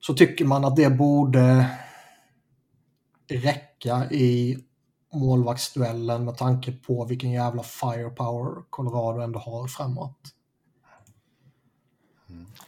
Så 0.00 0.14
tycker 0.14 0.44
man 0.44 0.64
att 0.64 0.76
det 0.76 0.90
borde 0.90 1.70
räcka 3.28 4.10
i 4.10 4.58
målvaktsduellen 5.12 6.24
med 6.24 6.36
tanke 6.36 6.72
på 6.72 7.04
vilken 7.04 7.30
jävla 7.30 7.62
firepower 7.62 8.62
Colorado 8.70 9.20
ändå 9.20 9.38
har 9.38 9.68
framåt. 9.68 10.18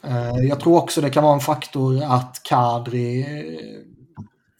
Mm. 0.03 0.47
Jag 0.47 0.59
tror 0.59 0.77
också 0.77 1.01
det 1.01 1.09
kan 1.09 1.23
vara 1.23 1.33
en 1.33 1.39
faktor 1.39 2.03
att 2.03 2.41
Kadri 2.43 3.21
eh, 3.21 3.81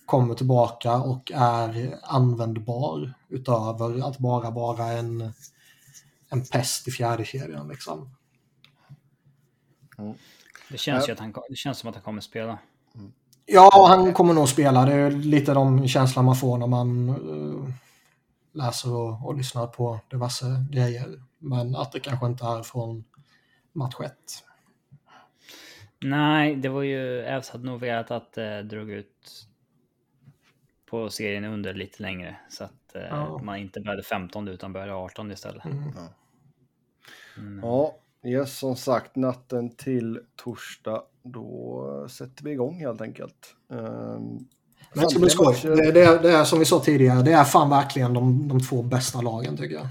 kommer 0.05 0.33
tillbaka 0.35 0.95
och 0.95 1.31
är 1.35 1.99
användbar 2.03 3.13
utöver 3.29 4.07
att 4.07 4.17
bara 4.17 4.49
vara 4.49 4.85
en, 4.85 5.33
en 6.29 6.45
pest 6.45 6.87
i 6.87 6.91
fjärde 6.91 7.25
kedjan 7.25 7.67
liksom. 7.67 8.15
Mm. 9.97 10.13
Det 10.69 10.77
känns 10.77 11.09
ju 11.09 11.13
att 11.13 11.19
han, 11.19 11.33
det 11.49 11.55
känns 11.55 11.77
som 11.77 11.89
att 11.89 11.95
han 11.95 12.03
kommer 12.03 12.21
spela. 12.21 12.59
Ja, 13.49 13.85
han 13.89 14.13
kommer 14.13 14.33
nog 14.33 14.49
spela. 14.49 14.85
Det 14.85 14.93
är 14.93 15.11
lite 15.11 15.53
de 15.53 15.87
känslan 15.87 16.25
man 16.25 16.35
får 16.35 16.57
när 16.57 16.67
man 16.67 17.09
uh, 17.09 17.69
läser 18.51 18.93
och, 18.93 19.25
och, 19.25 19.37
lyssnar 19.37 19.67
på 19.67 19.99
diverse 20.11 20.45
grejer. 20.71 21.21
Men 21.39 21.75
att 21.75 21.91
det 21.91 21.99
kanske 21.99 22.25
inte 22.25 22.45
är 22.45 22.63
från 22.63 23.03
match 23.73 23.95
1. 24.05 24.13
Nej, 25.99 26.55
det 26.55 26.69
var 26.69 26.81
ju... 26.81 27.21
Evs 27.21 27.49
hade 27.49 27.65
nog 27.65 27.79
velat 27.79 28.11
att 28.11 28.33
det 28.33 28.57
eh, 28.57 28.63
drog 28.63 28.89
ut 28.89 29.47
på 30.85 31.09
serien 31.09 31.45
under 31.45 31.73
lite 31.73 32.03
längre. 32.03 32.35
Så 32.49 32.63
att 32.63 32.95
eh, 32.95 33.01
ja. 33.01 33.39
man 33.43 33.57
inte 33.57 33.81
började 33.81 34.03
15 34.03 34.47
utan 34.47 34.73
började 34.73 34.93
18 34.93 35.31
istället. 35.31 35.65
Mm. 35.65 35.93
Mm. 37.37 37.59
Ja, 37.63 37.95
yes, 38.23 38.57
som 38.57 38.75
sagt 38.75 39.15
natten 39.15 39.75
till 39.75 40.19
torsdag 40.35 41.03
då 41.31 42.07
sätter 42.09 42.43
vi 42.43 42.51
igång 42.51 42.79
helt 42.79 43.01
enkelt. 43.01 43.55
Um, 43.69 44.47
men 44.93 45.03
det 45.03 45.09
ska 45.09 45.19
bli 45.19 45.29
skoj. 45.29 45.55
Det, 45.63 45.91
det, 45.91 46.19
det, 46.19 46.31
är 46.31 46.43
som 46.43 46.59
vi 46.59 46.65
sa 46.65 46.79
tidigare, 46.79 47.21
det 47.21 47.31
är 47.31 47.43
fan 47.43 47.69
verkligen 47.69 48.13
de, 48.13 48.47
de 48.47 48.59
två 48.59 48.81
bästa 48.81 49.21
lagen 49.21 49.57
tycker 49.57 49.75
jag. 49.75 49.87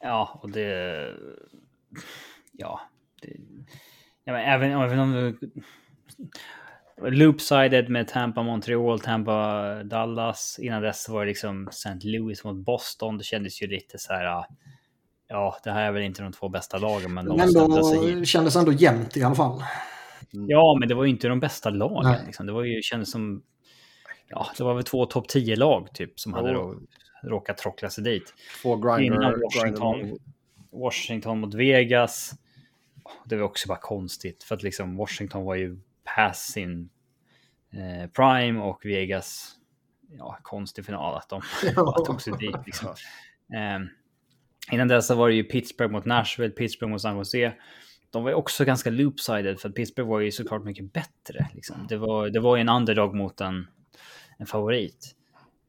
Ja, 0.00 0.40
och 0.42 0.50
det... 0.50 1.10
Ja. 2.52 2.80
Det, 3.22 3.28
ja 4.24 4.32
men 4.32 4.44
även, 4.44 4.70
även 4.70 4.98
om... 4.98 5.36
Loopsided 7.02 7.88
med 7.88 8.08
Tampa, 8.08 8.42
Montreal, 8.42 9.00
Tampa, 9.00 9.62
Dallas. 9.82 10.58
Innan 10.62 10.82
dess 10.82 11.08
var 11.08 11.20
det 11.20 11.26
liksom 11.26 11.68
St. 11.68 11.98
Louis 12.02 12.44
mot 12.44 12.56
Boston. 12.56 13.18
Det 13.18 13.24
kändes 13.24 13.62
ju 13.62 13.66
lite 13.66 13.98
så 13.98 14.12
här... 14.12 14.44
Ja, 15.28 15.56
det 15.64 15.70
här 15.70 15.82
är 15.82 15.92
väl 15.92 16.02
inte 16.02 16.22
de 16.22 16.32
två 16.32 16.48
bästa 16.48 16.78
lagen, 16.78 17.14
men 17.14 17.26
de 17.26 17.40
ändå, 17.40 18.24
kändes 18.24 18.56
ändå 18.56 18.72
jämnt 18.72 19.16
i 19.16 19.22
alla 19.22 19.34
fall. 19.34 19.62
Mm. 20.34 20.46
Ja, 20.48 20.76
men 20.80 20.88
det 20.88 20.94
var 20.94 21.04
ju 21.04 21.10
inte 21.10 21.28
de 21.28 21.40
bästa 21.40 21.70
lagen. 21.70 22.26
Liksom. 22.26 22.46
Det 22.46 22.52
var 22.52 22.64
ju, 22.64 22.82
kändes 22.82 23.10
som... 23.10 23.42
Ja, 24.28 24.46
det 24.56 24.64
var 24.64 24.74
väl 24.74 24.84
två 24.84 25.06
topp 25.06 25.26
10-lag 25.30 25.94
typ 25.94 26.20
som 26.20 26.34
oh. 26.34 26.36
hade 26.36 26.52
då, 26.52 26.74
råkat 27.22 27.58
trockla 27.58 27.90
sig 27.90 28.04
dit. 28.04 28.34
Två 28.62 28.76
grinder, 28.76 29.16
Innan 29.16 29.40
Washington, 29.40 29.98
grinder. 29.98 30.18
Washington 30.70 31.40
mot 31.40 31.54
Vegas. 31.54 32.34
Det 33.24 33.36
var 33.36 33.44
också 33.44 33.68
bara 33.68 33.78
konstigt 33.78 34.44
för 34.44 34.54
att 34.54 34.62
liksom 34.62 34.96
Washington 34.96 35.44
var 35.44 35.54
ju 35.54 35.78
pass 36.16 36.52
sin 36.52 36.88
eh, 37.72 38.10
prime 38.10 38.60
och 38.60 38.80
Vegas. 38.84 39.56
Ja, 40.18 40.38
konstig 40.42 40.86
final 40.86 41.16
att 41.16 41.28
de 41.28 41.42
tog 42.06 42.22
sig 42.22 42.32
dit. 42.38 42.56
Liksom. 42.66 42.88
Eh, 43.54 43.80
innan 44.74 44.88
dess 44.88 45.10
var 45.10 45.28
det 45.28 45.34
ju 45.34 45.44
Pittsburgh 45.44 45.92
mot 45.92 46.04
Nashville, 46.04 46.54
Pittsburgh 46.54 46.90
mot 46.90 47.00
San 47.00 47.16
Jose 47.16 47.54
de 48.14 48.22
var 48.22 48.30
ju 48.30 48.34
också 48.34 48.64
ganska 48.64 48.90
loopsided 48.90 49.60
för 49.60 49.70
Pittsburgh 49.70 50.08
var 50.08 50.20
ju 50.20 50.32
såklart 50.32 50.64
mycket 50.64 50.92
bättre. 50.92 51.48
Liksom. 51.54 51.86
Det, 51.88 51.96
var, 51.96 52.30
det 52.30 52.40
var 52.40 52.56
ju 52.56 52.60
en 52.60 52.68
underdog 52.68 53.14
mot 53.14 53.40
en, 53.40 53.66
en 54.38 54.46
favorit. 54.46 55.16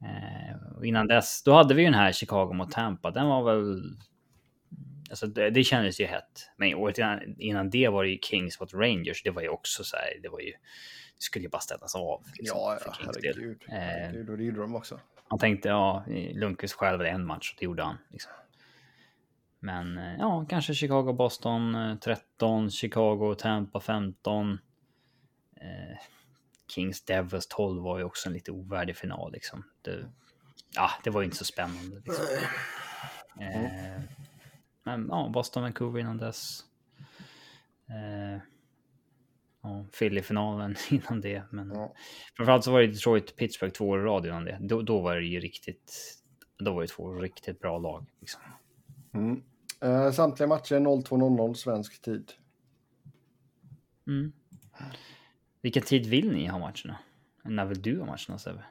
Eh, 0.01 0.77
och 0.77 0.85
innan 0.85 1.07
dess, 1.07 1.43
då 1.43 1.53
hade 1.53 1.73
vi 1.73 1.81
ju 1.81 1.85
den 1.85 1.99
här 1.99 2.11
Chicago 2.11 2.53
mot 2.53 2.72
Tampa. 2.72 3.11
Den 3.11 3.27
var 3.27 3.43
väl... 3.43 3.81
Alltså 5.09 5.27
det, 5.27 5.49
det 5.49 5.63
kändes 5.63 6.01
ju 6.01 6.05
hett. 6.05 6.51
Men 6.57 6.76
året 6.76 6.97
innan, 6.97 7.35
innan 7.39 7.69
det 7.69 7.89
var 7.89 8.03
det 8.03 8.09
ju 8.09 8.17
Kings 8.22 8.59
mot 8.59 8.73
Rangers. 8.73 9.23
Det 9.23 9.31
var 9.31 9.41
ju 9.41 9.49
också 9.49 9.84
så 9.84 9.95
här, 9.95 10.22
det 10.22 10.30
var 10.30 10.39
ju... 10.39 10.51
Det 10.51 11.23
skulle 11.23 11.43
ju 11.43 11.49
bara 11.49 11.61
ställas 11.61 11.95
av. 11.95 12.23
Liksom, 12.38 12.57
ja, 12.57 12.80
ja 12.85 12.93
herregud. 12.99 13.63
Eh, 13.67 13.76
herregud. 13.76 14.30
Och 14.30 14.38
det 14.38 14.43
gjorde 14.43 14.61
de 14.61 14.76
också. 14.76 14.99
Han 15.27 15.39
tänkte, 15.39 15.69
ja, 15.69 16.05
Lundqvist 16.34 16.73
själv 16.73 17.01
en 17.01 17.26
match 17.26 17.51
och 17.51 17.57
det 17.59 17.65
gjorde 17.65 17.84
han. 17.84 17.97
Liksom. 18.11 18.31
Men 19.66 19.98
eh, 19.98 20.16
ja, 20.20 20.46
kanske 20.50 20.74
Chicago, 20.74 21.14
Boston 21.14 21.98
13, 22.02 22.64
eh, 22.64 22.70
Chicago, 22.70 23.36
Tampa 23.36 23.80
15. 23.80 24.60
Eh, 25.56 25.98
Kings 26.68 27.06
Devils 27.06 27.48
12 27.48 27.84
var 27.84 27.98
ju 27.98 28.04
också 28.04 28.30
en 28.30 28.34
lite 28.34 28.52
ovärdig 28.52 28.96
final 28.96 29.32
liksom. 29.32 29.64
Det, 29.82 30.06
ja, 30.76 30.90
det 31.04 31.10
var 31.10 31.22
ju 31.22 31.26
inte 31.26 31.38
så 31.38 31.46
spännande. 31.46 31.96
Liksom. 32.06 32.26
Eh, 33.40 34.02
men 34.84 35.08
ja, 35.10 35.30
Boston, 35.34 35.64
Vancouver 35.64 36.00
innan 36.00 36.18
dess. 36.18 36.60
Eh, 37.90 38.42
ja, 39.62 39.86
Philly-finalen 40.00 40.76
innan 40.90 41.22
det. 41.22 41.44
Men 41.52 41.70
ja. 41.70 41.94
framförallt 42.38 42.64
så 42.64 42.72
var 42.72 42.82
det 42.82 42.88
Detroit, 42.88 43.36
Pittsburgh 43.36 43.74
två 43.74 43.88
år 43.88 44.00
i 44.00 44.04
rad 44.04 44.26
innan 44.26 44.46
det. 44.46 44.58
Då, 44.62 44.82
då 44.82 45.02
var 45.02 45.16
det 45.16 45.26
ju 45.26 45.40
riktigt. 45.40 46.22
Då 46.58 46.74
var 46.74 46.82
det 46.82 46.88
två 46.88 47.14
riktigt 47.14 47.60
bra 47.60 47.78
lag. 47.78 48.06
Liksom. 48.20 48.42
Mm. 49.14 49.44
Uh, 49.84 50.11
samtliga 50.11 50.47
matcher 50.47 50.76
02.00 50.76 51.53
svensk 51.53 52.02
tid. 52.02 52.31
Mm. 54.07 54.31
Vilken 55.61 55.84
tid 55.84 56.06
vill 56.06 56.31
ni 56.31 56.47
ha 56.47 56.60
matcherna? 56.60 56.97
När 57.43 57.65
vill 57.65 57.81
du 57.81 57.99
ha 57.99 58.06
matcherna 58.06 58.38
Sebbe? 58.38 58.64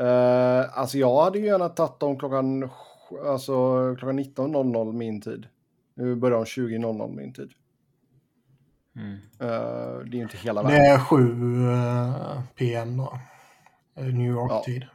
Uh, 0.00 0.78
alltså 0.78 0.98
jag 0.98 1.24
hade 1.24 1.38
ju 1.38 1.46
gärna 1.46 1.68
tagit 1.68 2.00
dem 2.00 2.18
klockan, 2.18 2.70
alltså, 3.24 3.52
klockan 3.98 4.20
19.00 4.20 4.92
min 4.92 5.20
tid. 5.20 5.48
Nu 5.94 6.14
börjar 6.14 6.38
de 6.38 6.44
20.00 6.44 7.16
min 7.16 7.32
tid. 7.32 7.52
Mm. 8.96 9.12
Uh, 9.12 9.18
det 10.04 10.16
är 10.16 10.16
ju 10.16 10.22
inte 10.22 10.36
hela 10.36 10.62
världen. 10.62 10.80
Det 10.80 10.86
är 10.86 10.98
7 10.98 11.16
uh, 11.16 12.42
PM 12.54 12.96
då. 12.96 13.18
New 13.94 14.30
York-tid. 14.30 14.86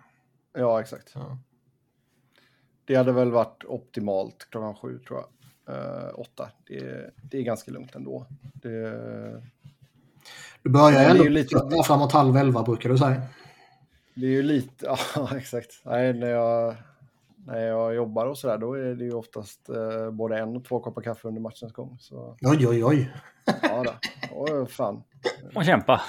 Ja. 0.54 0.60
ja, 0.60 0.82
exakt. 0.82 1.12
Ja. 1.16 1.38
Det 2.86 2.96
hade 2.96 3.12
väl 3.12 3.32
varit 3.32 3.64
optimalt 3.64 4.48
klockan 4.50 4.76
sju 4.76 5.00
tror 5.00 5.20
jag. 5.20 5.28
Uh, 5.70 6.20
åtta. 6.20 6.50
Det, 6.68 7.12
det 7.22 7.38
är 7.38 7.42
ganska 7.42 7.72
lugnt 7.72 7.96
ändå. 7.96 8.26
Det... 8.54 8.92
Du 10.64 10.70
börjar 10.70 11.10
ändå 11.10 11.24
lite... 11.24 11.84
framåt 11.86 12.12
halv 12.12 12.38
elva 12.38 12.64
brukar 12.64 12.90
du 12.90 12.98
säga. 12.98 13.22
Det 14.14 14.26
är 14.26 14.32
ju 14.32 14.44
lite, 14.44 14.86
ja 15.16 15.38
exakt. 15.38 15.82
Nej, 15.84 16.14
när, 16.14 16.30
jag, 16.30 16.76
när 17.46 17.60
jag 17.60 17.96
jobbar 17.96 18.26
och 18.26 18.38
sådär 18.38 18.58
då 18.58 18.74
är 18.74 18.96
det 18.96 19.04
ju 19.04 19.14
oftast 19.14 19.70
uh, 19.70 20.12
både 20.12 20.38
en 20.38 20.56
och 20.56 20.66
två 20.66 20.80
koppar 20.80 21.02
kaffe 21.02 21.28
under 21.28 21.42
matchens 21.42 21.74
gång. 21.74 21.98
Så... 22.00 22.38
Oj, 22.42 22.68
oj, 22.68 22.86
oj. 22.86 23.12
ja, 23.62 23.84
då. 23.84 23.92
Oh, 24.36 24.66
fan. 24.66 25.04
Och 25.56 25.66
kämpa. 25.66 26.02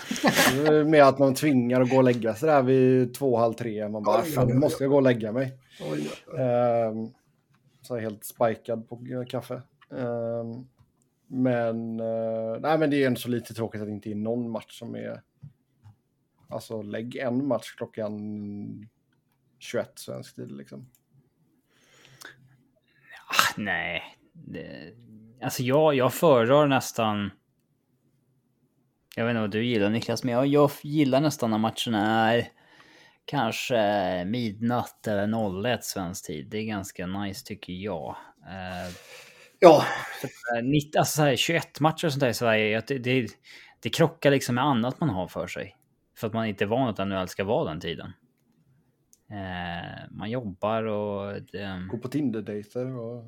Mer 0.87 1.03
att 1.03 1.19
man 1.19 1.35
tvingar 1.35 1.81
att 1.81 1.91
gå 1.91 1.97
och 1.97 2.05
lägga 2.05 2.35
sig 2.35 2.49
där 2.49 2.63
vid 2.63 3.15
två, 3.15 3.37
halv 3.37 3.53
tre. 3.53 3.89
Man 3.89 4.03
bara, 4.03 4.23
oj, 4.23 4.31
fan, 4.31 4.49
nu 4.49 4.55
måste 4.55 4.85
jag 4.85 4.91
gå 4.91 4.97
och 4.97 5.03
lägga 5.03 5.33
mig. 5.33 5.59
Oj, 5.81 6.11
oj. 6.27 6.41
Uh, 6.41 7.09
så 7.89 7.99
helt 7.99 8.25
spikad 8.25 8.89
på 8.89 9.07
eh, 9.11 9.27
kaffe. 9.27 9.63
Um, 9.89 10.69
men, 11.27 12.01
uh, 12.01 12.61
nej, 12.61 12.79
men 12.79 12.91
det 12.91 13.03
är 13.03 13.07
ändå 13.07 13.21
så 13.21 13.29
lite 13.29 13.55
tråkigt 13.55 13.81
att 13.81 13.87
det 13.87 13.93
inte 13.93 14.11
är 14.11 14.15
någon 14.15 14.51
match 14.51 14.79
som 14.79 14.95
är... 14.95 15.23
Alltså 16.49 16.83
lägg 16.83 17.17
en 17.17 17.47
match 17.47 17.75
klockan 17.77 18.89
21 19.59 19.99
svensk 19.99 20.37
tid 20.37 20.51
liksom. 20.51 20.91
Ah, 23.29 23.55
nej. 23.57 24.03
Det, 24.33 24.95
alltså 25.43 25.63
jag, 25.63 25.95
jag 25.95 26.15
föredrar 26.15 26.67
nästan... 26.67 27.31
Jag 29.17 29.25
vet 29.25 29.31
inte 29.31 29.41
vad 29.41 29.51
du 29.51 29.65
gillar 29.65 29.91
Niklas, 29.91 30.25
men 30.25 30.35
jag, 30.35 30.47
jag 30.47 30.71
gillar 30.83 31.21
nästan 31.21 31.51
när 31.51 31.59
matcherna 31.59 32.33
är 32.33 32.49
kanske 33.29 34.25
midnatt 34.25 35.07
eller 35.07 35.73
01 35.75 35.85
svensk 35.85 36.27
tid. 36.27 36.49
Det 36.51 36.59
är 36.59 36.65
ganska 36.65 37.07
nice 37.07 37.47
tycker 37.47 37.73
jag. 37.73 38.17
Uh, 38.47 38.95
ja. 39.59 39.85
Så, 40.21 40.29
alltså, 40.99 41.17
så 41.17 41.23
här, 41.23 41.37
21 41.37 41.81
matcher 41.81 42.07
och 42.07 42.13
sånt 42.13 42.21
där 42.21 42.29
i 42.29 42.35
Sverige, 42.35 42.83
det, 42.87 42.99
det, 42.99 43.29
det 43.81 43.91
krockar 43.91 44.31
liksom 44.31 44.55
med 44.55 44.65
annat 44.65 45.01
man 45.01 45.09
har 45.09 45.29
för 45.29 45.47
sig. 45.47 45.77
För 46.17 46.27
att 46.27 46.33
man 46.33 46.47
inte 46.47 46.65
är 46.65 46.67
van 46.67 46.89
att 46.89 47.09
NHL 47.09 47.29
ska 47.29 47.45
vara 47.45 47.69
den 47.69 47.81
tiden. 47.81 48.13
Uh, 49.31 50.11
man 50.11 50.31
jobbar 50.31 50.83
och... 50.83 51.43
Det... 51.53 51.87
Gå 51.91 51.99
på 51.99 52.09
Tinder-dejter 52.09 52.97
och... 52.99 53.25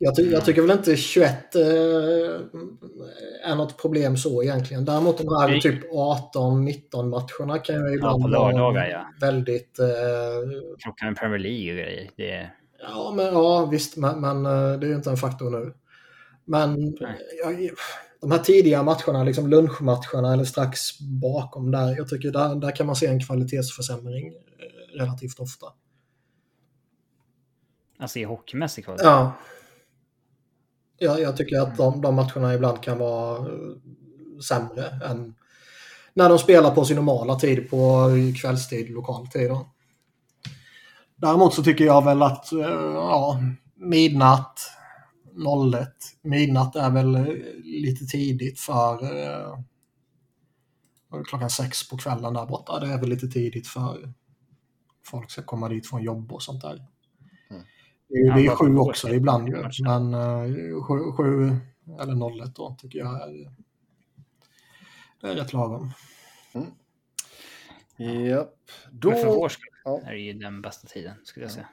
Jag, 0.00 0.16
ty 0.16 0.30
jag, 0.30 0.44
tycker 0.44 0.62
väl 0.62 0.70
inte 0.70 0.96
21 0.96 1.54
eh, 1.54 1.62
är 3.44 3.54
något 3.56 3.82
problem 3.82 4.16
så 4.16 4.42
egentligen. 4.42 4.84
Däremot 4.84 5.18
de 5.18 5.28
här 5.40 5.60
typ 5.60 5.92
18-19 5.92 7.08
matcherna 7.08 7.58
kan 7.58 7.74
ju 7.74 7.94
ibland 7.94 8.22
ja, 8.22 8.26
lördagar, 8.26 8.86
ja. 8.86 9.06
väldigt... 9.20 9.78
Eh... 9.78 9.86
Klockan 10.82 11.14
Premier 11.14 11.38
League 11.38 11.72
och 11.72 11.78
grejer. 11.78 12.10
Det... 12.16 12.50
Ja, 12.80 13.12
men, 13.16 13.26
ja, 13.26 13.66
visst, 13.66 13.96
men, 13.96 14.20
men 14.20 14.46
eh, 14.46 14.78
det 14.78 14.86
är 14.86 14.88
ju 14.88 14.94
inte 14.94 15.10
en 15.10 15.16
faktor 15.16 15.50
nu. 15.50 15.74
Men 16.44 16.96
jag, 17.44 17.70
de 18.20 18.30
här 18.30 18.38
tidiga 18.38 18.82
matcherna, 18.82 19.24
liksom 19.24 19.50
lunchmatcherna 19.50 20.32
eller 20.32 20.44
strax 20.44 20.98
bakom 21.00 21.70
där, 21.70 21.96
jag 21.96 22.08
tycker 22.08 22.30
där, 22.30 22.54
där 22.54 22.76
kan 22.76 22.86
man 22.86 22.96
se 22.96 23.06
en 23.06 23.20
kvalitetsförsämring 23.20 24.26
eh, 24.26 24.98
relativt 24.98 25.40
ofta. 25.40 25.66
Alltså 27.98 28.18
i 28.18 28.24
hockeymässig 28.24 28.84
kvalitet? 28.84 29.04
Ja 29.04 29.32
ja. 30.98 31.18
Jag 31.18 31.36
tycker 31.36 31.60
att 31.60 31.76
de, 31.76 32.00
de 32.00 32.14
matcherna 32.14 32.54
ibland 32.54 32.82
kan 32.82 32.98
vara 32.98 33.38
eh, 33.38 34.40
sämre 34.48 34.86
än 35.04 35.34
när 36.14 36.28
de 36.28 36.38
spelar 36.38 36.74
på 36.74 36.84
sin 36.84 36.96
normala 36.96 37.38
tid, 37.38 37.70
på 37.70 38.10
kvällstid, 38.40 38.90
lokal 38.90 39.26
tid. 39.26 39.50
Då. 39.50 39.68
Däremot 41.16 41.54
så 41.54 41.62
tycker 41.62 41.84
jag 41.84 42.04
väl 42.04 42.22
att 42.22 42.52
eh, 42.52 42.58
ja, 42.94 43.40
midnatt, 43.76 44.60
01, 45.74 45.88
midnatt 46.22 46.76
är 46.76 46.90
väl 46.90 47.14
eh, 47.14 47.24
lite 47.64 48.04
tidigt 48.04 48.60
för 48.60 48.98
klockan 51.28 51.50
sex 51.50 51.88
på 51.88 51.96
kvällen 51.96 52.34
där 52.34 52.46
borta. 52.46 52.80
Det 52.80 52.86
är 52.86 53.00
väl 53.00 53.08
lite 53.08 53.28
tidigt 53.28 53.66
för 53.66 54.12
folk 55.04 55.30
ska 55.30 55.42
komma 55.42 55.68
dit 55.68 55.86
från 55.86 56.02
jobb 56.02 56.32
och 56.32 56.42
sånt 56.42 56.62
där. 56.62 56.86
Det 58.08 58.14
är, 58.14 58.34
det 58.34 58.46
är 58.46 58.56
sju 58.56 58.76
också 58.76 59.08
ibland 59.08 59.48
ju, 59.48 59.64
men 59.84 60.14
uh, 60.14 60.82
sju, 60.82 61.12
sju 61.16 61.56
eller 62.00 62.42
01 62.44 62.54
då 62.54 62.76
tycker 62.78 62.98
jag 62.98 63.14
är, 63.14 63.50
det 65.20 65.28
är 65.28 65.34
rätt 65.34 65.52
lagom. 65.52 65.90
Mm. 66.54 68.26
Japp. 68.26 68.54
Då... 68.90 69.10
Men 69.10 69.18
för 69.18 69.26
vår 69.26 69.48
skull 69.48 69.74
ja. 69.84 70.00
är 70.04 70.12
det 70.12 70.20
ju 70.20 70.32
den 70.32 70.62
bästa 70.62 70.88
tiden 70.88 71.14
skulle 71.24 71.44
jag 71.44 71.52
säga. 71.52 71.68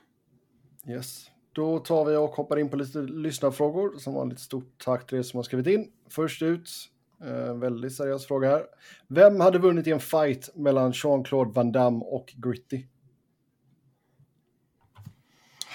Yes. 0.87 1.25
Då 1.51 1.79
tar 1.79 2.05
vi 2.05 2.15
och 2.15 2.29
hoppar 2.29 2.59
in 2.59 2.69
på 2.69 2.77
lite 2.77 2.99
lyssnarfrågor. 2.99 3.97
Som 3.97 4.13
vanligt 4.13 4.39
stort 4.39 4.83
tack 4.85 5.07
till 5.07 5.17
er 5.17 5.21
som 5.21 5.37
har 5.37 5.43
skrivit 5.43 5.67
in. 5.67 5.91
Först 6.09 6.41
ut, 6.41 6.69
en 7.21 7.47
eh, 7.47 7.55
väldigt 7.55 7.95
seriös 7.95 8.27
fråga 8.27 8.49
här. 8.49 8.65
Vem 9.07 9.39
hade 9.39 9.59
vunnit 9.59 9.87
i 9.87 9.91
en 9.91 9.99
fight 9.99 10.49
mellan 10.55 10.91
Jean-Claude 10.91 11.51
Van 11.51 11.71
Damme 11.71 12.05
och 12.05 12.33
Gritty? 12.37 12.85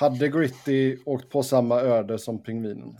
Hade 0.01 0.28
Gritty 0.28 0.97
åkt 1.05 1.31
på 1.31 1.43
samma 1.43 1.81
öde 1.81 2.18
som 2.18 2.43
pingvinen? 2.43 2.97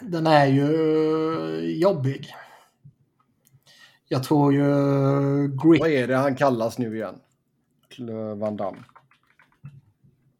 Den 0.00 0.26
är 0.26 0.46
ju 0.46 1.78
jobbig. 1.80 2.34
Jag 4.08 4.24
tror 4.24 4.54
ju 4.54 4.68
Gritty... 5.48 5.78
Vad 5.78 5.90
är 5.90 6.08
det 6.08 6.16
han 6.16 6.36
kallas 6.36 6.78
nu 6.78 6.96
igen? 6.96 7.20
Van 8.36 8.56
Damme. 8.56 8.84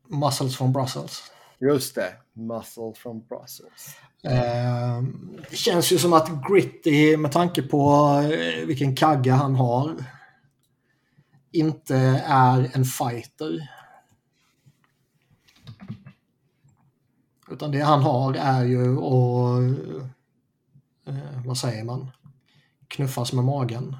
Muscles 0.09 0.56
from 0.56 0.72
Brussels. 0.72 1.32
Just 1.59 1.94
det, 1.94 2.12
Muscles 2.32 2.98
from 2.98 3.26
Brussels. 3.28 3.96
Eh, 4.22 5.02
det 5.51 5.56
känns 5.56 5.92
ju 5.92 5.98
som 5.98 6.12
att 6.12 6.30
Gritty, 6.48 7.16
med 7.16 7.32
tanke 7.32 7.62
på 7.62 8.02
eh, 8.32 8.66
vilken 8.66 8.96
kagga 8.96 9.34
han 9.34 9.55
har, 9.55 9.94
inte 11.55 11.97
är 12.26 12.70
en 12.74 12.85
fighter. 12.85 13.68
Utan 17.51 17.70
det 17.70 17.81
han 17.81 18.02
har 18.02 18.35
är 18.35 18.64
ju 18.64 18.98
att, 18.98 19.78
eh, 21.06 21.47
vad 21.47 21.59
säger 21.59 21.85
man, 21.85 22.10
knuffas 22.89 23.32
med 23.32 23.44
magen. 23.44 23.97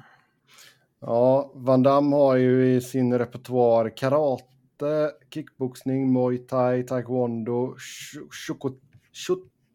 Ja, 0.99 1.51
Van 1.55 1.83
Damme 1.83 2.15
har 2.15 2.35
ju 2.35 2.75
i 2.75 2.81
sin 2.81 3.17
repertoar 3.17 3.97
karate, 3.97 5.11
kickboxning, 5.33 6.13
muay 6.13 6.37
thai, 6.37 6.83
taekwondo, 6.83 7.75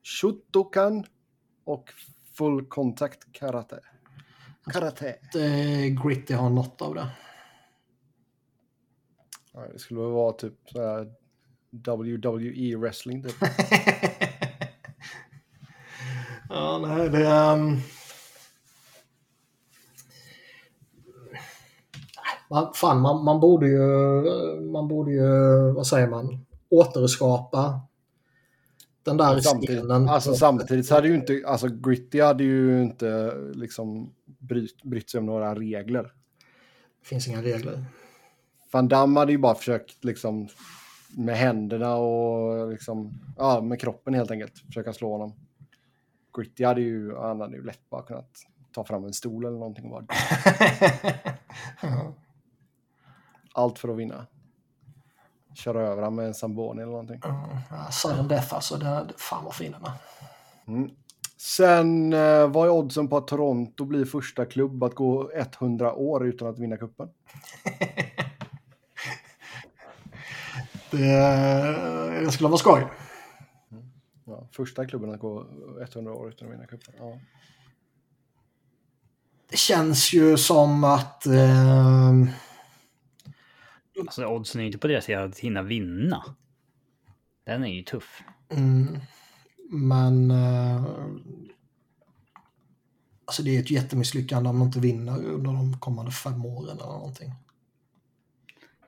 shotokan 0.02 1.05
och 1.65 1.90
full 2.36 2.66
contact 2.66 3.32
karate. 3.32 3.81
Karate. 4.73 5.11
Att, 5.23 5.35
eh, 5.35 6.05
Gritty 6.05 6.35
har 6.35 6.51
något 6.51 6.82
av 6.82 6.94
det. 6.94 7.09
Det 9.72 9.78
skulle 9.78 10.01
vara 10.01 10.32
typ 10.32 10.55
så 10.72 10.82
här 10.82 11.12
WWE 11.70 12.77
wrestling 12.77 13.22
typ. 13.22 13.35
ja, 16.48 16.78
nej, 16.78 17.09
det... 17.10 17.27
Um... 17.27 17.81
Man, 22.51 22.72
fan, 22.74 23.01
man, 23.01 23.24
man 23.24 23.40
borde 23.40 23.68
ju, 23.68 23.81
man 24.72 24.89
borde 24.89 25.12
ju, 25.12 25.72
vad 25.72 25.86
säger 25.86 26.06
man, 26.06 26.47
återskapa 26.70 27.81
den 29.02 29.16
där 29.16 29.40
samtidigt, 29.40 29.78
scenen. 29.78 30.09
Alltså 30.09 30.35
samtidigt 30.35 30.86
så 30.86 30.94
hade 30.94 31.09
ju 31.09 31.14
inte, 31.14 31.43
alltså 31.47 31.68
Gritty 31.68 32.20
hade 32.20 32.44
ju 32.44 32.82
inte 32.82 33.35
liksom 33.55 34.14
brytt, 34.24 34.82
brytt 34.82 35.10
sig 35.10 35.18
om 35.18 35.27
några 35.27 35.55
regler. 35.55 36.02
Det 37.01 37.09
finns 37.09 37.28
inga 37.28 37.43
regler. 37.43 37.85
Van 38.73 38.89
Damme 38.89 39.21
hade 39.21 39.33
ju 39.33 39.39
bara 39.39 39.55
försökt 39.55 40.05
liksom 40.05 40.49
med 41.17 41.37
händerna 41.37 41.97
och 41.97 42.71
liksom, 42.71 43.21
ja, 43.37 43.61
med 43.61 43.81
kroppen 43.81 44.15
helt 44.15 44.31
enkelt 44.31 44.59
försöka 44.59 44.93
slå 44.93 45.13
honom. 45.13 45.35
Gritty 46.37 46.65
hade 46.65 46.81
ju, 46.81 47.17
han 47.17 47.41
hade 47.41 47.57
ju 47.57 47.65
lätt 47.65 47.91
bara 47.91 48.03
kunnat 48.03 48.31
ta 48.73 48.85
fram 48.85 49.05
en 49.05 49.13
stol 49.13 49.45
eller 49.45 49.59
någonting 49.59 49.85
och 49.85 49.91
bara... 49.91 50.07
Allt 53.55 53.79
för 53.79 53.89
att 53.89 53.97
vinna. 53.97 54.27
Köra 55.55 55.81
över 55.81 56.03
honom 56.03 56.15
med 56.15 56.27
en 56.27 56.35
Zamboni 56.35 56.83
eller 56.83 56.93
någonting. 56.93 57.21
Mm, 57.25 57.41
ja, 57.71 57.91
sudden 57.91 58.29
death 58.29 58.55
alltså, 58.55 58.77
det, 58.77 59.07
fan 59.17 59.45
vad 59.45 59.55
fin 59.55 59.73
den 59.73 59.85
är. 59.85 59.93
Mm. 60.67 60.91
Sen, 61.37 62.13
eh, 62.13 62.49
vad 62.49 62.67
är 62.67 62.71
oddsen 62.71 63.09
på 63.09 63.17
att 63.17 63.27
Toronto 63.27 63.85
blir 63.85 64.05
första 64.05 64.47
klubb 64.47 64.85
att 64.85 64.95
gå 64.95 65.31
100 65.35 65.95
år 65.95 66.27
utan 66.27 66.49
att 66.49 66.59
vinna 66.59 66.77
kuppen? 66.77 67.09
Det, 70.91 72.21
det 72.25 72.33
skulle 72.33 72.49
vara 72.49 72.59
skoj. 72.59 72.87
Ja, 74.25 74.49
första 74.53 74.87
klubben 74.87 75.11
att 75.15 75.21
gå 75.21 75.47
100 75.95 76.15
år 76.15 76.29
utan 76.29 76.49
att 76.49 76.55
vinna 76.55 76.67
cupen. 76.67 76.95
Ja. 76.99 77.19
Det 79.51 79.57
känns 79.57 80.12
ju 80.12 80.37
som 80.37 80.85
att... 80.85 81.27
Eh... 81.27 82.11
Alltså 84.01 84.27
oddsen 84.27 84.61
är 84.61 84.65
inte 84.65 84.79
på 84.79 84.87
deras 84.87 85.05
sida 85.05 85.25
att 85.25 85.39
hinna 85.39 85.62
vinna. 85.62 86.25
Den 87.45 87.65
är 87.65 87.69
ju 87.69 87.83
tuff. 87.83 88.23
Mm. 88.49 88.99
Men... 89.71 90.31
Eh... 90.31 90.85
Alltså 93.25 93.43
det 93.43 93.57
är 93.57 93.61
ett 93.61 93.71
jättemisslyckande 93.71 94.51
om 94.51 94.59
de 94.59 94.67
inte 94.67 94.81
vinner 94.81 95.25
under 95.25 95.53
de 95.53 95.79
kommande 95.81 96.12
fem 96.12 96.47
åren 96.47 96.77
eller 96.79 96.93
någonting. 96.93 97.33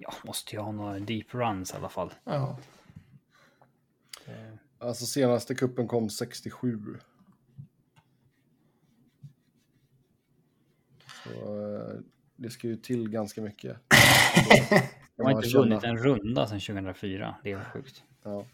Ja, 0.02 0.14
måste 0.24 0.56
ju 0.56 0.62
ha 0.62 0.72
några 0.72 0.98
deep 0.98 1.34
runs 1.34 1.72
i 1.72 1.76
alla 1.76 1.88
fall. 1.88 2.14
Ja. 2.24 2.58
Eh. 4.26 4.54
Alltså 4.78 5.06
senaste 5.06 5.54
kuppen 5.54 5.88
kom 5.88 6.10
67. 6.10 6.98
Så 11.24 11.30
eh, 11.30 12.00
det 12.36 12.50
ska 12.50 12.66
ju 12.66 12.76
till 12.76 13.10
ganska 13.10 13.42
mycket. 13.42 13.76
De 15.16 15.22
har 15.22 15.30
inte 15.30 15.48
känna... 15.48 15.64
vunnit 15.64 15.84
en 15.84 15.96
runda 15.96 16.46
sedan 16.46 16.60
2004. 16.60 17.36
Det 17.42 17.52
är 17.52 17.64
sjukt. 17.64 18.02
Ja. 18.22 18.44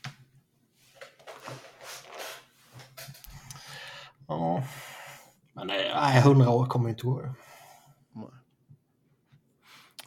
Ja. 4.29 4.65
Men 5.53 5.67
nej, 5.67 6.19
100 6.19 6.51
år 6.51 6.67
kommer 6.67 6.89
inte 6.89 7.03
gå. 7.03 7.35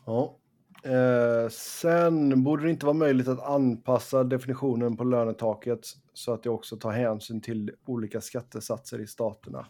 Ja. 0.06 0.38
Eh, 0.84 1.50
sen 1.50 2.44
borde 2.44 2.64
det 2.64 2.70
inte 2.70 2.86
vara 2.86 2.94
möjligt 2.94 3.28
att 3.28 3.44
anpassa 3.44 4.24
definitionen 4.24 4.98
på 4.98 5.04
lönetaket 5.04 5.88
så 6.14 6.34
att 6.34 6.44
det 6.44 6.50
också 6.50 6.78
tar 6.78 6.92
hänsyn 6.92 7.42
till 7.42 7.72
olika 7.86 8.22
skattesatser 8.22 9.02
i 9.02 9.08
staterna 9.08 9.66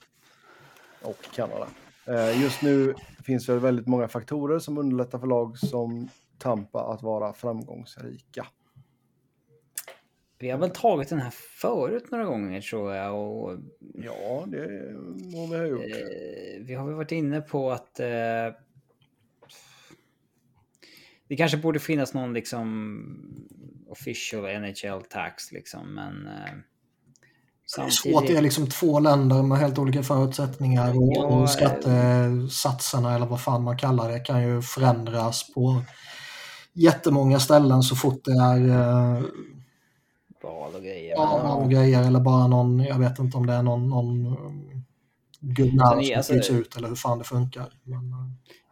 och 1.02 1.18
Kanada. 1.36 1.68
Eh, 2.06 2.42
just 2.42 2.62
nu 2.62 2.94
finns 3.24 3.46
det 3.46 3.60
väldigt 3.60 3.88
många 3.88 4.08
faktorer 4.08 4.60
som 4.60 4.78
underlättar 4.78 5.20
för 5.20 5.28
lag 5.28 5.58
som 5.58 6.10
Tampa 6.38 6.94
att 6.94 7.04
vara 7.04 7.34
framgångsrika. 7.34 8.48
Vi 10.40 10.50
har 10.50 10.58
väl 10.58 10.70
tagit 10.70 11.10
den 11.10 11.20
här 11.20 11.34
förut 11.62 12.12
några 12.12 12.26
gånger 12.26 12.62
tror 12.62 12.94
jag. 12.94 13.16
Och, 13.16 13.58
ja, 13.94 14.44
det 14.48 14.94
må 15.34 15.48
vi 15.48 15.58
ha 15.58 15.66
gjort. 15.66 15.82
Eh, 15.82 16.66
vi 16.66 16.74
har 16.74 16.86
väl 16.86 16.96
varit 16.96 17.12
inne 17.12 17.42
på 17.42 17.72
att 17.72 18.00
eh, 18.00 18.08
det 21.32 21.38
kanske 21.38 21.58
borde 21.58 21.80
finnas 21.80 22.14
någon 22.14 22.34
liksom 22.34 22.76
official 23.90 24.62
NHL 24.62 25.04
tax 25.10 25.52
liksom, 25.52 25.96
men... 25.96 26.28
Eh, 26.28 26.54
samtidigt... 27.66 27.94
Svårt, 27.94 28.28
det 28.28 28.38
är 28.38 28.42
liksom 28.42 28.68
två 28.68 29.00
länder 29.00 29.44
med 29.44 29.58
helt 29.58 29.78
olika 29.78 30.04
förutsättningar 30.04 30.90
och, 30.90 31.14
ja, 31.16 31.26
och 31.26 31.50
skattesatserna 31.50 33.16
eller 33.16 33.26
vad 33.26 33.42
fan 33.42 33.64
man 33.64 33.78
kallar 33.78 34.12
det 34.12 34.20
kan 34.20 34.44
ju 34.44 34.62
förändras 34.62 35.54
på 35.54 35.82
jättemånga 36.74 37.40
ställen 37.40 37.84
så 37.84 37.96
fort 37.96 38.22
det 38.24 38.32
är 38.32 38.70
eh, 38.70 39.24
val 40.44 40.76
och 40.76 40.82
grejer. 40.84 41.12
Ja, 41.16 41.54
och 41.54 41.72
grejer 41.72 42.08
eller 42.08 42.20
bara 42.20 42.48
någon, 42.48 42.80
jag 42.80 43.00
vet 43.00 43.20
inte 43.20 43.38
om 43.38 43.46
det 43.46 43.54
är 43.54 43.64
någon, 43.64 43.90
någon 43.90 44.26
eh, 44.26 44.34
gubbe 45.40 45.80
som 46.24 46.36
alltså, 46.36 46.54
ut 46.54 46.78
eller 46.78 46.88
hur 46.88 46.96
fan 46.96 47.18
det 47.18 47.24
funkar. 47.24 47.74
Men, 47.84 48.12
eh, 48.12 48.28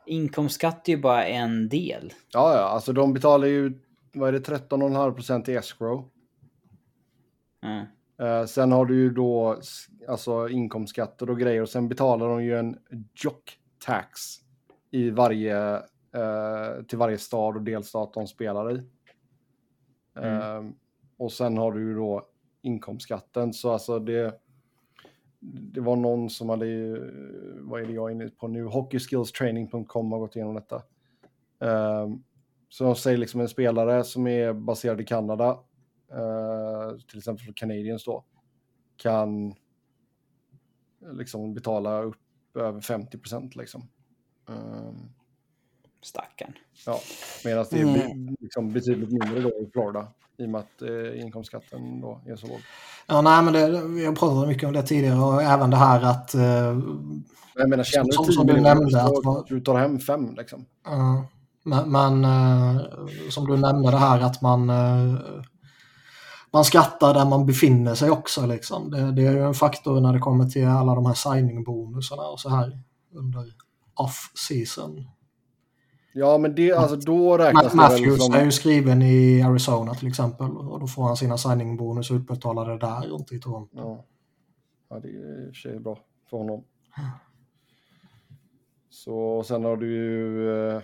inkomstskatt 0.10 0.88
är 0.88 0.91
ju 0.91 1.02
bara 1.02 1.26
en 1.26 1.69
del. 1.69 2.14
Ja, 2.34 2.56
ja, 2.56 2.61
alltså 2.61 2.94
de 2.94 3.14
betalar 3.14 3.48
ju, 3.48 3.80
vad 4.14 4.30
är 4.30 4.31
det, 4.34 4.40
13,5 4.40 5.14
procent 5.14 5.49
i 5.49 5.56
escrow. 5.56 6.10
Mm. 7.64 7.86
Sen 8.48 8.72
har 8.72 8.86
du 8.86 8.95
ju 8.95 9.10
då 9.10 9.61
alltså 10.07 10.49
inkomstskatter 10.49 11.30
och 11.30 11.40
grejer 11.40 11.61
och 11.61 11.69
sen 11.69 11.90
betalar 11.90 12.30
de 12.30 12.44
ju 12.44 12.60
en 12.60 12.77
jock 13.14 13.60
tax 13.86 14.19
i 14.91 15.10
varje, 15.10 15.76
uh, 15.76 16.84
till 16.88 16.98
varje 16.98 17.18
stad 17.18 17.56
och 17.56 17.61
delstat 17.61 18.14
de 18.14 18.27
spelar 18.27 18.72
i. 18.72 18.84
Mm. 20.15 20.65
Uh, 20.65 20.72
och 21.18 21.31
sen 21.31 21.57
har 21.57 21.72
du 21.72 21.88
ju 21.88 21.95
då 21.95 22.27
inkomstskatten 22.61 23.53
så 23.53 23.72
alltså 23.72 23.99
det 23.99 24.41
det 25.41 25.82
var 25.82 25.95
någon 25.95 26.30
som 26.30 26.49
hade, 26.49 26.66
vad 27.60 27.82
är 27.82 27.86
det 27.86 27.94
jag 27.94 28.10
är 28.10 28.14
inne 28.14 28.30
på 28.30 28.48
nu, 28.48 28.64
hockeyskillstraining.com 28.64 30.11
har 30.11 30.20
gått 30.20 30.36
igenom 30.36 30.56
detta. 30.56 30.84
Um, 31.60 32.24
så 32.70 32.84
de 32.84 32.95
säger 32.95 33.18
liksom 33.18 33.41
en 33.41 33.49
spelare 33.49 34.03
som 34.03 34.28
är 34.28 34.53
baserad 34.53 35.02
i 35.02 35.06
Kanada, 35.06 35.60
uh, 36.14 36.99
till 37.10 37.18
exempel 37.18 37.45
för 37.45 37.53
Canadiens 37.53 38.06
då, 38.06 38.26
kan 38.98 39.56
liksom 41.11 41.53
betala 41.53 42.02
upp 42.02 42.18
över 42.56 42.82
50 42.82 43.18
procent 43.18 43.56
liksom. 43.56 43.90
Um, 44.48 45.14
Stackarn. 46.02 46.53
Ja, 46.86 46.99
medan 47.45 47.66
det 47.72 47.80
är 47.80 48.11
mm. 48.11 48.36
liksom 48.40 48.74
betydligt 48.74 49.11
mindre 49.11 49.41
då 49.41 49.49
i 49.49 49.70
Florida 49.74 50.14
i 50.40 50.45
och 50.45 50.49
med 50.49 50.60
att 50.61 50.82
eh, 50.82 51.22
inkomstskatten 51.22 52.02
då 52.02 52.22
är 52.26 52.36
så 52.36 52.48
låg. 52.48 52.60
Ja, 53.07 53.22
nej, 53.22 53.44
men 53.44 53.53
det, 53.53 54.06
har 54.06 54.16
pratat 54.16 54.48
mycket 54.48 54.68
om 54.68 54.74
det 54.74 54.84
tidigare 54.84 55.20
och 55.20 55.44
även 55.44 55.70
det 55.70 55.78
här 55.78 56.02
att... 56.02 56.36
Eh, 56.36 56.80
jag 57.56 57.70
menar, 57.70 57.84
tjänar 57.84 58.26
du 58.26 58.34
10 58.34 58.44
miljoner 58.44 58.90
så 58.90 59.40
att, 59.40 59.48
du 59.48 59.61
tar 59.61 59.80
hem 59.80 59.99
fem 59.99 60.36
liksom. 60.38 60.66
Uh, 60.88 61.22
men, 61.64 61.91
men 61.91 62.26
eh, 62.26 62.82
som 63.30 63.48
du 63.48 63.57
nämnde 63.57 63.91
det 63.91 63.98
här 63.98 64.20
att 64.20 64.41
man... 64.41 64.70
Eh, 64.70 65.16
man 66.53 66.66
skattar 66.66 67.14
där 67.14 67.26
man 67.26 67.45
befinner 67.45 67.95
sig 67.95 68.10
också 68.10 68.45
liksom. 68.45 68.91
Det, 68.91 69.11
det 69.11 69.28
är 69.28 69.32
ju 69.32 69.44
en 69.44 69.53
faktor 69.53 70.02
när 70.02 70.14
det 70.14 70.20
kommer 70.20 70.45
till 70.45 70.68
alla 70.68 70.95
de 70.95 71.06
här 71.06 71.14
signing-bonusarna 71.14 72.24
och 72.24 72.40
så 72.40 72.49
här 72.49 72.80
under 73.16 73.45
off-season. 73.95 75.06
Ja, 76.14 76.38
men 76.38 76.56
det, 76.56 76.72
alltså 76.72 76.95
då 76.95 77.38
räknas 77.38 77.73
Matthews 77.73 78.02
det 78.02 78.10
väl 78.10 78.19
som... 78.19 78.34
är 78.34 78.45
ju 78.45 78.52
skriven 78.52 79.02
i 79.02 79.41
Arizona 79.41 79.94
till 79.94 80.07
exempel 80.07 80.57
och 80.57 80.80
då 80.80 80.88
får 80.88 81.03
han 81.03 81.18
sina 81.18 81.38
signingbonus 81.38 82.11
utbetalade 82.11 82.77
där 82.77 83.14
och 83.14 83.19
inte 83.19 83.36
i 83.36 83.40
Toronto. 83.40 83.77
Ja. 83.77 84.06
ja, 84.90 84.99
det 84.99 85.07
är 85.07 85.48
i 85.48 85.49
och 85.52 85.56
för 85.56 85.61
sig 85.61 85.80
bra 85.80 85.99
för 86.30 86.38
honom. 86.38 86.64
Så 88.90 89.44
sen 89.44 89.64
har 89.64 89.77
du 89.77 89.94
ju, 89.94 90.49
eh, 90.49 90.81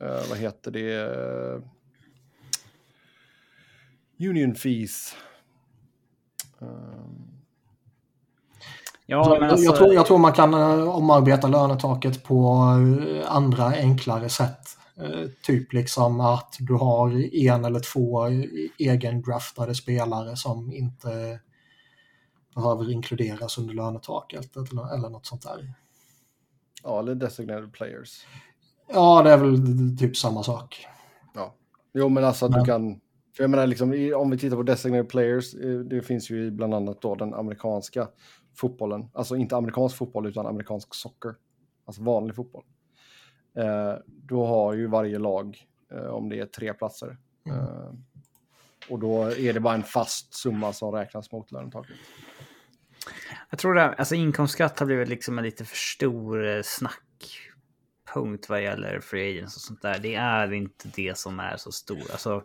eh, 0.00 0.28
vad 0.28 0.38
heter 0.38 0.70
det, 0.70 1.62
Union 4.18 4.54
Fees. 4.54 5.16
Um, 6.58 7.33
Ja, 9.06 9.36
men 9.40 9.50
alltså... 9.50 9.64
jag, 9.64 9.76
tror, 9.76 9.94
jag 9.94 10.06
tror 10.06 10.18
man 10.18 10.32
kan 10.32 10.54
eh, 10.54 10.96
omarbeta 10.96 11.48
lönetaket 11.48 12.24
på 12.24 12.60
eh, 13.08 13.32
andra 13.34 13.64
enklare 13.66 14.28
sätt. 14.28 14.68
Eh, 14.96 15.28
typ 15.42 15.72
liksom 15.72 16.20
att 16.20 16.56
du 16.58 16.74
har 16.74 17.34
en 17.34 17.64
eller 17.64 17.80
två 17.80 18.26
egendraftade 18.78 19.74
spelare 19.74 20.36
som 20.36 20.72
inte 20.72 21.40
behöver 22.54 22.90
inkluderas 22.90 23.58
under 23.58 23.74
lönetaket 23.74 24.56
eller, 24.56 24.94
eller 24.94 25.08
något 25.08 25.26
sånt 25.26 25.42
där. 25.42 25.72
Ja, 26.82 26.98
eller 26.98 27.14
designated 27.14 27.72
players. 27.72 28.26
Ja, 28.92 29.22
det 29.22 29.30
är 29.30 29.38
väl 29.38 29.58
typ 29.98 30.16
samma 30.16 30.42
sak. 30.42 30.86
Ja, 31.34 31.54
jo 31.94 32.08
men 32.08 32.24
alltså 32.24 32.46
att 32.46 32.50
men... 32.50 32.60
du 32.60 32.66
kan 32.66 33.00
för 33.36 33.42
jag 33.42 33.50
menar, 33.50 33.66
liksom, 33.66 34.12
om 34.16 34.30
vi 34.30 34.38
tittar 34.38 34.56
på 34.56 34.62
designated 34.62 35.08
players, 35.08 35.52
det 35.90 36.02
finns 36.02 36.30
ju 36.30 36.50
bland 36.50 36.74
annat 36.74 37.02
då 37.02 37.14
den 37.14 37.34
amerikanska 37.34 38.08
fotbollen. 38.54 39.08
Alltså 39.12 39.36
inte 39.36 39.56
amerikansk 39.56 39.96
fotboll 39.96 40.26
utan 40.26 40.46
amerikansk 40.46 40.94
socker. 40.94 41.34
Alltså 41.84 42.02
vanlig 42.02 42.36
fotboll. 42.36 42.64
Eh, 43.58 43.94
då 44.06 44.46
har 44.46 44.74
ju 44.74 44.86
varje 44.86 45.18
lag, 45.18 45.66
eh, 45.92 46.06
om 46.06 46.28
det 46.28 46.38
är 46.38 46.46
tre 46.46 46.74
platser. 46.74 47.16
Mm. 47.46 47.58
Eh, 47.58 47.92
och 48.88 48.98
då 48.98 49.22
är 49.22 49.52
det 49.52 49.60
bara 49.60 49.74
en 49.74 49.82
fast 49.82 50.34
summa 50.34 50.72
som 50.72 50.92
räknas 50.92 51.32
mot 51.32 51.52
lönetaket. 51.52 51.96
Jag 53.50 53.58
tror 53.58 53.74
det, 53.74 53.94
alltså 53.94 54.14
inkomstskatt 54.14 54.78
har 54.78 54.86
blivit 54.86 55.08
liksom 55.08 55.38
en 55.38 55.44
lite 55.44 55.64
för 55.64 55.76
stor 55.76 56.46
eh, 56.46 56.62
snackpunkt 56.62 58.48
vad 58.48 58.62
gäller 58.62 59.00
free 59.00 59.30
agents 59.30 59.56
och 59.56 59.62
sånt 59.62 59.82
där. 59.82 59.98
Det 59.98 60.14
är 60.14 60.52
inte 60.52 60.88
det 60.94 61.18
som 61.18 61.40
är 61.40 61.56
så 61.56 61.72
stor. 61.72 62.10
Alltså, 62.12 62.42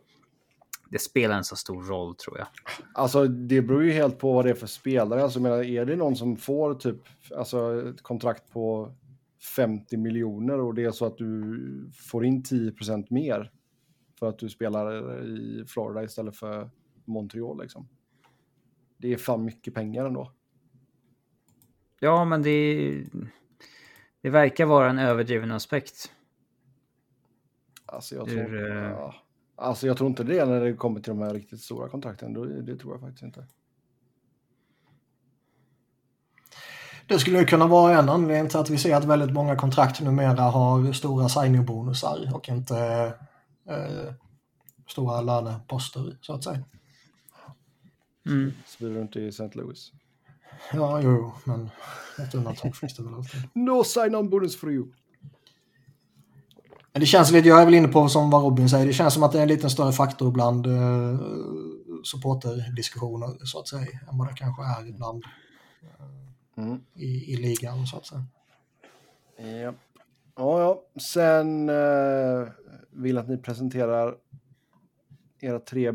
det 0.90 1.00
spelar 1.00 1.38
en 1.38 1.44
så 1.44 1.56
stor 1.56 1.84
roll 1.84 2.16
tror 2.16 2.38
jag. 2.38 2.48
Alltså 2.94 3.28
det 3.28 3.62
beror 3.62 3.84
ju 3.84 3.92
helt 3.92 4.20
på 4.20 4.34
vad 4.34 4.46
det 4.46 4.50
är 4.50 4.56
för 4.56 4.68
spelare. 4.68 5.24
Alltså, 5.24 5.40
menar, 5.40 5.64
är 5.64 5.86
det 5.86 5.96
någon 5.96 6.16
som 6.16 6.38
får 6.38 6.76
typ 6.76 6.98
alltså, 7.36 7.90
ett 7.90 8.02
kontrakt 8.02 8.52
på 8.52 8.94
50 9.56 9.98
miljoner 9.98 10.60
och 10.60 10.74
det 10.74 10.84
är 10.84 10.92
så 10.92 11.06
att 11.06 11.18
du 11.18 11.92
får 11.94 12.26
in 12.26 12.44
10% 12.44 13.08
mer 13.10 13.52
för 14.20 14.30
att 14.30 14.40
du 14.40 14.50
spelar 14.50 15.24
i 15.28 15.66
Florida 15.68 16.04
istället 16.04 16.36
för 16.36 16.70
Montreal 17.06 17.62
liksom. 17.62 17.90
Det 18.98 19.14
är 19.14 19.18
fan 19.18 19.46
mycket 19.46 19.74
pengar 19.74 20.06
ändå. 20.06 20.32
Ja, 22.00 22.26
men 22.26 22.42
det, 22.42 23.04
det 24.22 24.30
verkar 24.30 24.66
vara 24.66 24.90
en 24.90 25.00
överdriven 25.00 25.52
aspekt. 25.52 26.12
Alltså 27.86 28.16
jag 28.16 28.26
tror... 28.26 28.56
Ur, 28.56 28.78
eh, 28.78 28.90
ja. 28.90 29.16
Alltså 29.60 29.88
jag 29.88 29.98
tror 29.98 30.10
inte 30.10 30.24
det 30.24 30.46
när 30.46 30.62
det 30.62 30.74
kommer 30.74 31.00
till 31.00 31.10
de 31.10 31.22
här 31.22 31.34
riktigt 31.34 31.62
stora 31.62 31.90
kontrakten. 31.90 32.34
Det 32.66 32.76
tror 32.76 32.94
jag 32.94 33.02
faktiskt 33.02 33.24
inte. 33.24 33.46
Det 37.08 37.20
skulle 37.20 37.46
kunna 37.46 37.68
vara 37.68 38.00
en 38.00 38.10
anledning 38.10 38.50
till 38.50 38.58
att 38.58 38.70
vi 38.70 38.78
ser 38.78 38.96
att 38.96 39.06
väldigt 39.06 39.34
många 39.34 39.56
kontrakt 39.56 40.02
numera 40.02 40.42
har 40.42 40.94
stora 40.94 41.30
signingbonusar 41.30 42.32
och 42.34 42.50
inte 42.50 42.78
eh, 43.70 44.14
stora 44.88 45.22
löneposter 45.22 46.18
så 46.22 46.34
att 46.34 46.44
säga. 46.44 46.64
Mm. 48.26 48.54
Så 48.66 48.78
blir 48.78 48.96
du 48.96 49.02
inte 49.02 49.20
i 49.20 49.28
St. 49.28 49.50
Louis. 49.54 49.92
Ja, 50.74 51.02
jo, 51.02 51.34
men 51.44 51.70
ett 52.20 52.36
undantag 52.36 52.76
finns 52.76 52.96
det 52.96 53.04
väl 53.04 53.14
alltid. 53.14 53.42
No 53.54 53.84
sign-on 53.84 54.30
bonus 54.30 54.60
for 54.60 54.72
you. 54.72 54.88
Det 57.00 57.06
känns 57.06 57.32
lite, 57.32 57.48
jag 57.48 57.62
är 57.62 57.66
väl 57.66 57.74
inne 57.74 57.88
på 57.88 58.10
som 58.10 58.30
vad 58.30 58.44
Robin 58.44 58.70
säger, 58.70 58.86
det 58.86 58.94
känns 58.94 59.14
som 59.14 59.24
att 59.24 59.32
det 59.32 59.38
är 59.38 59.44
en 59.44 59.48
lite 59.48 59.70
större 59.70 59.92
faktor 59.92 60.32
bland 60.32 60.68
eh, 60.68 61.20
supporterdiskussioner 62.04 63.46
så 63.46 63.60
att 63.60 63.68
säga, 63.68 64.00
än 64.12 64.18
vad 64.18 64.28
det 64.28 64.34
kanske 64.34 64.64
är 64.64 64.88
ibland 64.88 65.24
eh, 65.82 66.64
mm. 66.66 66.80
i, 66.96 67.34
i 67.34 67.38
ligan 67.38 67.88
så 67.88 67.98
att 67.98 68.06
säga. 68.06 68.26
Ja, 69.38 69.74
ja, 70.36 70.60
ja. 70.60 71.00
sen 71.02 71.70
eh, 71.70 72.48
vill 72.92 73.18
att 73.18 73.28
ni 73.28 73.38
presenterar 73.38 74.16
era 75.40 75.60
tre 75.60 75.94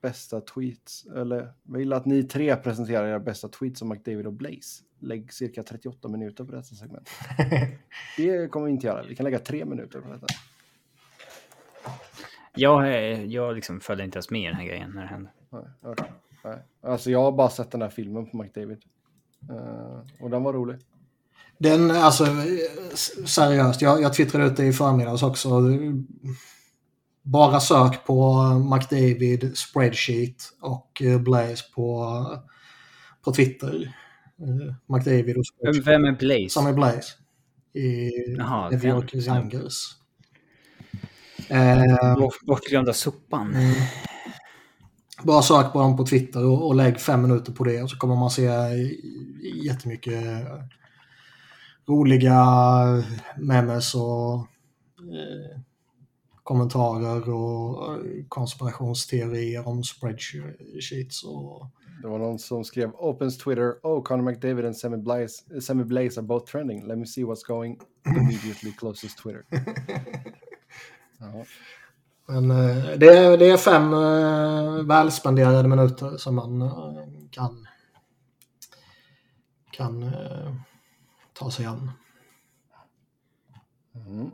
bästa 0.00 0.40
tweets, 0.40 1.06
eller 1.16 1.52
vill 1.62 1.92
att 1.92 2.06
ni 2.06 2.22
tre 2.22 2.56
presenterar 2.56 3.06
era 3.06 3.20
bästa 3.20 3.48
tweets 3.48 3.82
om 3.82 3.88
McDavid 3.88 4.26
och 4.26 4.32
Blaze. 4.32 4.82
Lägg 4.98 5.32
cirka 5.32 5.62
38 5.62 6.08
minuter 6.08 6.44
på 6.44 6.52
detta 6.52 6.74
segment. 6.74 7.10
det 8.16 8.48
kommer 8.48 8.66
vi 8.66 8.72
inte 8.72 8.86
göra. 8.86 9.02
Vi 9.02 9.16
kan 9.16 9.24
lägga 9.24 9.38
tre 9.38 9.64
minuter 9.64 10.00
på 10.00 10.12
detta. 10.12 10.26
Jag, 12.54 13.26
jag 13.26 13.54
liksom 13.54 13.80
följde 13.80 14.04
inte 14.04 14.16
ens 14.16 14.30
med 14.30 14.42
i 14.42 14.46
den 14.46 14.54
här 14.54 14.64
grejen 14.64 14.90
när 14.94 15.02
det 15.02 15.08
hände. 15.08 15.30
Nej, 15.50 15.92
okay. 15.92 16.08
Nej. 16.44 16.58
Alltså 16.82 17.10
jag 17.10 17.22
har 17.22 17.32
bara 17.32 17.50
sett 17.50 17.70
den 17.70 17.82
här 17.82 17.88
filmen 17.88 18.30
på 18.30 18.36
McDavid. 18.36 18.82
Uh, 19.50 20.00
och 20.20 20.30
den 20.30 20.42
var 20.42 20.52
rolig. 20.52 20.76
Den, 21.58 21.90
alltså 21.90 22.26
seriöst, 23.26 23.82
jag, 23.82 24.02
jag 24.02 24.14
twittrade 24.14 24.46
ut 24.46 24.56
det 24.56 24.66
i 24.66 24.72
förmiddags 24.72 25.22
också. 25.22 25.48
Bara 27.22 27.60
sök 27.60 28.04
på 28.06 28.42
McDavid 28.74 29.56
spreadsheet 29.56 30.52
och 30.60 31.02
Blaze 31.20 31.64
på, 31.74 32.26
på 33.24 33.32
Twitter. 33.32 33.94
Uh, 34.42 34.74
McDavid 34.86 35.36
och 35.36 35.46
Spreadsheet. 35.46 35.86
Vem 35.86 36.04
är 36.04 36.12
Blaze? 36.12 36.48
Som 36.48 36.66
är 36.66 36.72
Blaze. 36.72 37.12
I 37.74 38.10
Jaha, 38.38 38.70
New 38.70 38.84
York 38.84 39.14
Youngers. 39.14 39.74
Uh, 41.50 42.28
Bortglömda 42.46 42.92
sopan. 42.92 43.54
Mm. 43.54 43.74
Bara 45.22 45.42
sök 45.42 45.72
på 45.72 45.78
dem 45.78 45.96
på 45.96 46.06
Twitter 46.06 46.46
och, 46.46 46.66
och 46.66 46.74
lägg 46.74 47.00
fem 47.00 47.22
minuter 47.22 47.52
på 47.52 47.64
det 47.64 47.82
och 47.82 47.90
så 47.90 47.96
kommer 47.96 48.16
man 48.16 48.30
se 48.30 48.50
jättemycket 49.64 50.22
roliga 51.88 52.44
memes 53.36 53.94
och 53.94 54.34
eh, 54.98 55.60
kommentarer 56.50 57.30
och 57.30 57.98
konspirationsteorier 58.28 59.68
om 59.68 59.84
spreadsheets. 59.84 61.24
Och... 61.24 61.66
Det 62.02 62.08
var 62.08 62.18
någon 62.18 62.38
som 62.38 62.64
skrev 62.64 62.90
Opens 62.94 63.38
Twitter, 63.38 63.74
oh 63.82 64.02
Conor 64.02 64.22
McDavid 64.22 64.64
and 64.64 64.76
Sammy 64.76 64.96
Blaze, 64.96 65.60
Sammy 65.60 65.84
Blaze 65.84 66.20
are 66.20 66.26
both 66.26 66.52
trending. 66.52 66.86
Let 66.86 66.98
me 66.98 67.06
see 67.06 67.24
what's 67.24 67.46
going 67.46 67.80
immediately 68.06 68.72
closest 68.72 69.18
Twitter. 69.18 69.44
ja. 71.18 71.44
Men 72.26 72.50
eh, 72.50 72.98
det 72.98 73.08
är, 73.08 73.36
det 73.36 73.50
är 73.50 73.56
fem 73.56 73.92
uh, 73.92 74.82
välspenderade 74.82 75.68
minuter 75.68 76.16
som 76.16 76.34
man 76.34 76.70
kan, 77.30 77.66
kan 79.70 80.12
ta 81.32 81.50
sig 81.50 81.66
an. 81.66 81.90
Mm. 84.06 84.30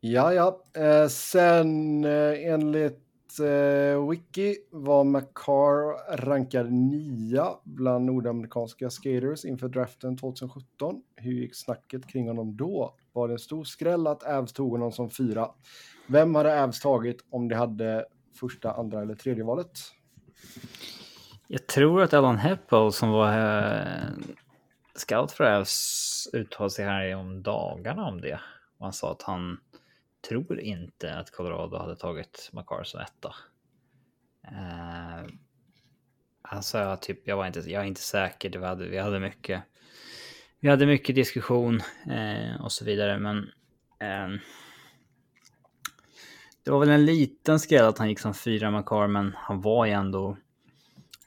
Ja, 0.00 0.32
ja. 0.32 0.62
Eh, 0.74 1.08
sen 1.08 2.04
eh, 2.04 2.52
enligt 2.52 3.38
eh, 3.40 4.08
Wiki 4.10 4.56
var 4.70 5.04
McCarr 5.04 6.16
rankad 6.16 6.72
nia 6.72 7.48
bland 7.64 8.04
nordamerikanska 8.04 8.90
skaters 8.90 9.44
inför 9.44 9.68
draften 9.68 10.16
2017. 10.16 11.02
Hur 11.16 11.32
gick 11.32 11.56
snacket 11.56 12.08
kring 12.08 12.28
honom 12.28 12.56
då? 12.56 12.94
Var 13.12 13.28
det 13.28 13.34
en 13.34 13.38
stor 13.38 13.64
skräll 13.64 14.06
att 14.06 14.22
Avs 14.22 14.52
tog 14.52 14.70
honom 14.70 14.92
som 14.92 15.10
fyra? 15.10 15.48
Vem 16.06 16.34
hade 16.34 16.62
Avs 16.64 16.80
tagit 16.80 17.24
om 17.30 17.48
de 17.48 17.54
hade 17.54 18.06
första, 18.40 18.72
andra 18.72 19.02
eller 19.02 19.14
tredje 19.14 19.44
valet? 19.44 19.78
Jag 21.46 21.66
tror 21.66 22.02
att 22.02 22.14
Alan 22.14 22.38
Heppel 22.38 22.92
som 22.92 23.10
var 23.10 23.38
eh, 23.38 24.08
scout 24.94 25.32
för 25.32 25.44
Avs 25.44 26.28
uttalade 26.32 26.70
sig 26.70 26.84
här 26.84 27.16
om 27.16 27.42
dagarna 27.42 28.06
om 28.06 28.20
det. 28.20 28.40
Och 28.78 28.86
han 28.86 28.92
sa 28.92 29.12
att 29.12 29.22
han 29.22 29.58
tror 30.28 30.60
inte 30.60 31.14
att 31.14 31.30
Colorado 31.30 31.76
hade 31.76 31.96
tagit 31.96 32.50
McCarson 32.52 32.84
som 32.84 33.00
etta. 33.00 33.34
Eh, 34.48 35.24
uh, 35.24 35.30
alltså, 36.42 36.78
jag, 36.78 37.02
typ, 37.02 37.28
jag, 37.28 37.36
var 37.36 37.46
inte, 37.46 37.60
jag 37.60 37.82
är 37.82 37.86
inte 37.86 38.00
säker. 38.00 38.50
Vi 38.50 38.66
hade, 38.66 38.88
vi 38.88 38.98
hade 38.98 39.20
mycket. 39.20 39.62
Vi 40.60 40.68
hade 40.68 40.86
mycket 40.86 41.14
diskussion 41.14 41.80
eh, 42.10 42.64
och 42.64 42.72
så 42.72 42.84
vidare, 42.84 43.18
men 43.18 43.38
eh, 43.98 44.40
det 46.64 46.70
var 46.70 46.80
väl 46.80 46.88
en 46.88 47.04
liten 47.06 47.60
skräll 47.60 47.84
att 47.84 47.98
han 47.98 48.08
gick 48.08 48.18
som 48.18 48.34
fyra 48.34 48.70
Makar, 48.70 49.06
men 49.06 49.34
han 49.36 49.60
var 49.60 49.86
ju 49.86 49.92
ändå... 49.92 50.36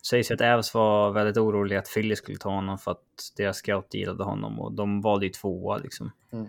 Sägs 0.10 0.32
ju 0.32 0.36
att 0.36 0.42
Ävs 0.42 0.74
var 0.74 1.12
väldigt 1.12 1.38
orolig 1.38 1.76
att 1.76 1.94
Philly 1.94 2.16
skulle 2.16 2.38
ta 2.38 2.50
honom 2.50 2.78
för 2.78 2.92
att 2.92 3.34
deras 3.38 3.58
scout 3.58 3.94
gillade 3.94 4.24
honom 4.24 4.60
och 4.60 4.74
de 4.74 5.02
valde 5.02 5.26
ju 5.26 5.32
tvåa 5.32 5.78
liksom. 5.78 6.12
Mm. 6.32 6.48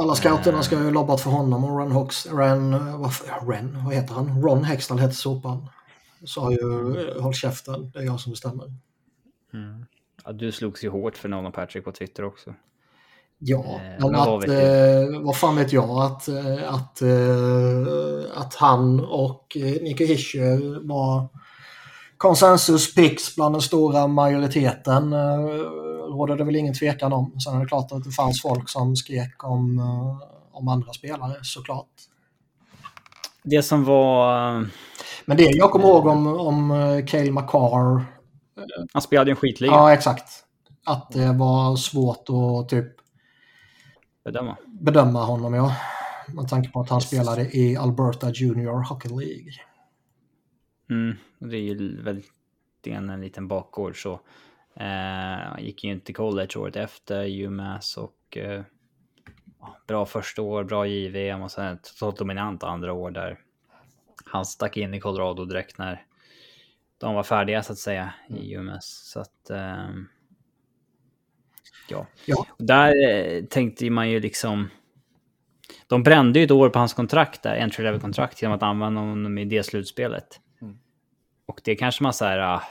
Alla 0.00 0.14
scouterna 0.14 0.62
ska 0.62 0.82
ju 0.82 0.90
lobbat 0.90 1.20
för 1.20 1.30
honom 1.30 1.64
och 1.64 1.78
Ron 1.78 1.92
Hawks, 1.92 2.26
Ren, 2.26 2.70
vad, 3.00 3.12
Ren, 3.48 3.84
vad 3.84 3.94
heter 3.94 4.14
han? 4.14 4.42
Ron 4.42 4.64
Hextall 4.64 4.98
hette 4.98 5.14
sopan. 5.14 5.68
Sa 6.24 6.52
ju 6.52 7.20
håll 7.20 7.34
käften, 7.34 7.90
det 7.90 7.98
är 7.98 8.02
jag 8.02 8.20
som 8.20 8.32
bestämmer. 8.32 8.64
Mm. 9.54 9.84
Ja, 10.24 10.32
du 10.32 10.52
slogs 10.52 10.84
ju 10.84 10.88
hårt 10.88 11.16
för 11.16 11.28
Nolan 11.28 11.52
Patrick 11.52 11.84
på 11.84 11.92
Twitter 11.92 12.24
också. 12.24 12.54
Ja, 13.38 13.64
eh, 13.64 14.06
men 14.06 14.14
att, 14.14 14.26
vad, 14.26 14.48
eh, 14.48 15.20
vad 15.20 15.36
fan 15.36 15.56
vet 15.56 15.72
jag 15.72 15.90
att, 15.90 16.28
eh, 16.28 16.74
att, 16.74 17.02
eh, 17.02 18.40
att 18.40 18.54
han 18.54 19.00
och 19.00 19.56
eh, 19.56 19.82
Nico 19.82 20.04
Hischer 20.04 20.86
var 20.88 21.28
konsensus 22.16 22.94
picks 22.94 23.36
bland 23.36 23.54
den 23.54 23.62
stora 23.62 24.06
majoriteten 24.06 25.12
eh, 25.12 25.48
råder 26.08 26.36
det 26.36 26.44
väl 26.44 26.56
ingen 26.56 26.74
tvekan 26.74 27.12
om. 27.12 27.40
Sen 27.40 27.56
är 27.56 27.60
det 27.60 27.66
klart 27.66 27.92
att 27.92 28.04
det 28.04 28.10
fanns 28.10 28.42
folk 28.42 28.68
som 28.68 28.96
skrek 28.96 29.44
om, 29.44 29.78
eh, 29.78 30.18
om 30.52 30.68
andra 30.68 30.92
spelare 30.92 31.34
såklart. 31.42 31.88
Det 33.42 33.62
som 33.62 33.84
var... 33.84 34.52
Men 35.24 35.36
det 35.36 35.50
jag 35.50 35.70
kommer 35.70 35.88
ihåg 35.88 36.06
om, 36.06 36.26
om 36.26 36.70
Cale 37.06 37.32
McCarr. 37.32 38.04
Han 38.92 39.02
spelade 39.02 39.30
en 39.30 39.36
skitliga. 39.36 39.70
Ja, 39.70 39.92
exakt. 39.92 40.44
Att 40.84 41.12
det 41.12 41.32
var 41.32 41.76
svårt 41.76 42.26
att 42.28 42.68
typ 42.68 42.86
bedöma, 44.24 44.56
bedöma 44.66 45.24
honom, 45.24 45.54
ja. 45.54 45.76
Med 46.28 46.48
tanke 46.48 46.70
på 46.70 46.80
att 46.80 46.88
han 46.88 47.00
spelade 47.00 47.56
i 47.56 47.76
Alberta 47.76 48.30
Junior 48.30 48.82
Hockey 48.82 49.08
League. 49.08 49.52
Mm, 50.90 51.16
det 51.38 51.56
är 51.56 51.60
ju 51.60 52.02
väldigt 52.02 52.32
en 52.86 53.20
liten 53.20 53.48
bakgård 53.48 54.02
så. 54.02 54.20
Eh, 54.80 55.64
gick 55.64 55.84
ju 55.84 55.90
inte 55.90 56.12
college 56.12 56.58
året 56.58 56.76
efter 56.76 57.42
UMass 57.44 57.96
och 57.96 58.36
eh, 58.36 58.62
bra 59.86 60.06
första 60.06 60.42
år, 60.42 60.64
bra 60.64 60.86
JVM 60.86 61.42
och 61.42 61.50
sen 61.50 61.74
ett 61.74 61.82
totalt 61.82 62.16
dominant 62.16 62.62
andra 62.62 62.92
år 62.92 63.10
där 63.10 63.40
han 64.24 64.44
stack 64.44 64.76
in 64.76 64.94
i 64.94 65.00
Colorado 65.00 65.44
direkt 65.44 65.78
när 65.78 66.04
de 66.98 67.14
var 67.14 67.22
färdiga 67.22 67.62
så 67.62 67.72
att 67.72 67.78
säga 67.78 68.14
i 68.28 68.54
mm. 68.54 68.68
UMass. 68.68 69.10
Så 69.12 69.20
att 69.20 69.50
eh, 69.50 69.88
ja. 71.88 72.06
ja. 72.24 72.46
Där 72.58 73.08
eh, 73.08 73.44
tänkte 73.44 73.90
man 73.90 74.10
ju 74.10 74.20
liksom 74.20 74.68
de 75.86 76.02
brände 76.02 76.38
ju 76.38 76.44
ett 76.44 76.50
år 76.50 76.68
på 76.68 76.78
hans 76.78 76.94
kontrakt 76.94 77.42
där, 77.42 77.56
entry 77.56 77.84
level 77.84 78.00
kontrakt 78.00 78.42
genom 78.42 78.56
att 78.56 78.62
använda 78.62 79.00
honom 79.00 79.38
i 79.38 79.44
det 79.44 79.62
slutspelet. 79.62 80.40
Och 81.46 81.60
det 81.64 81.76
kanske 81.76 82.02
man 82.02 82.12
så 82.12 82.24
här... 82.24 82.62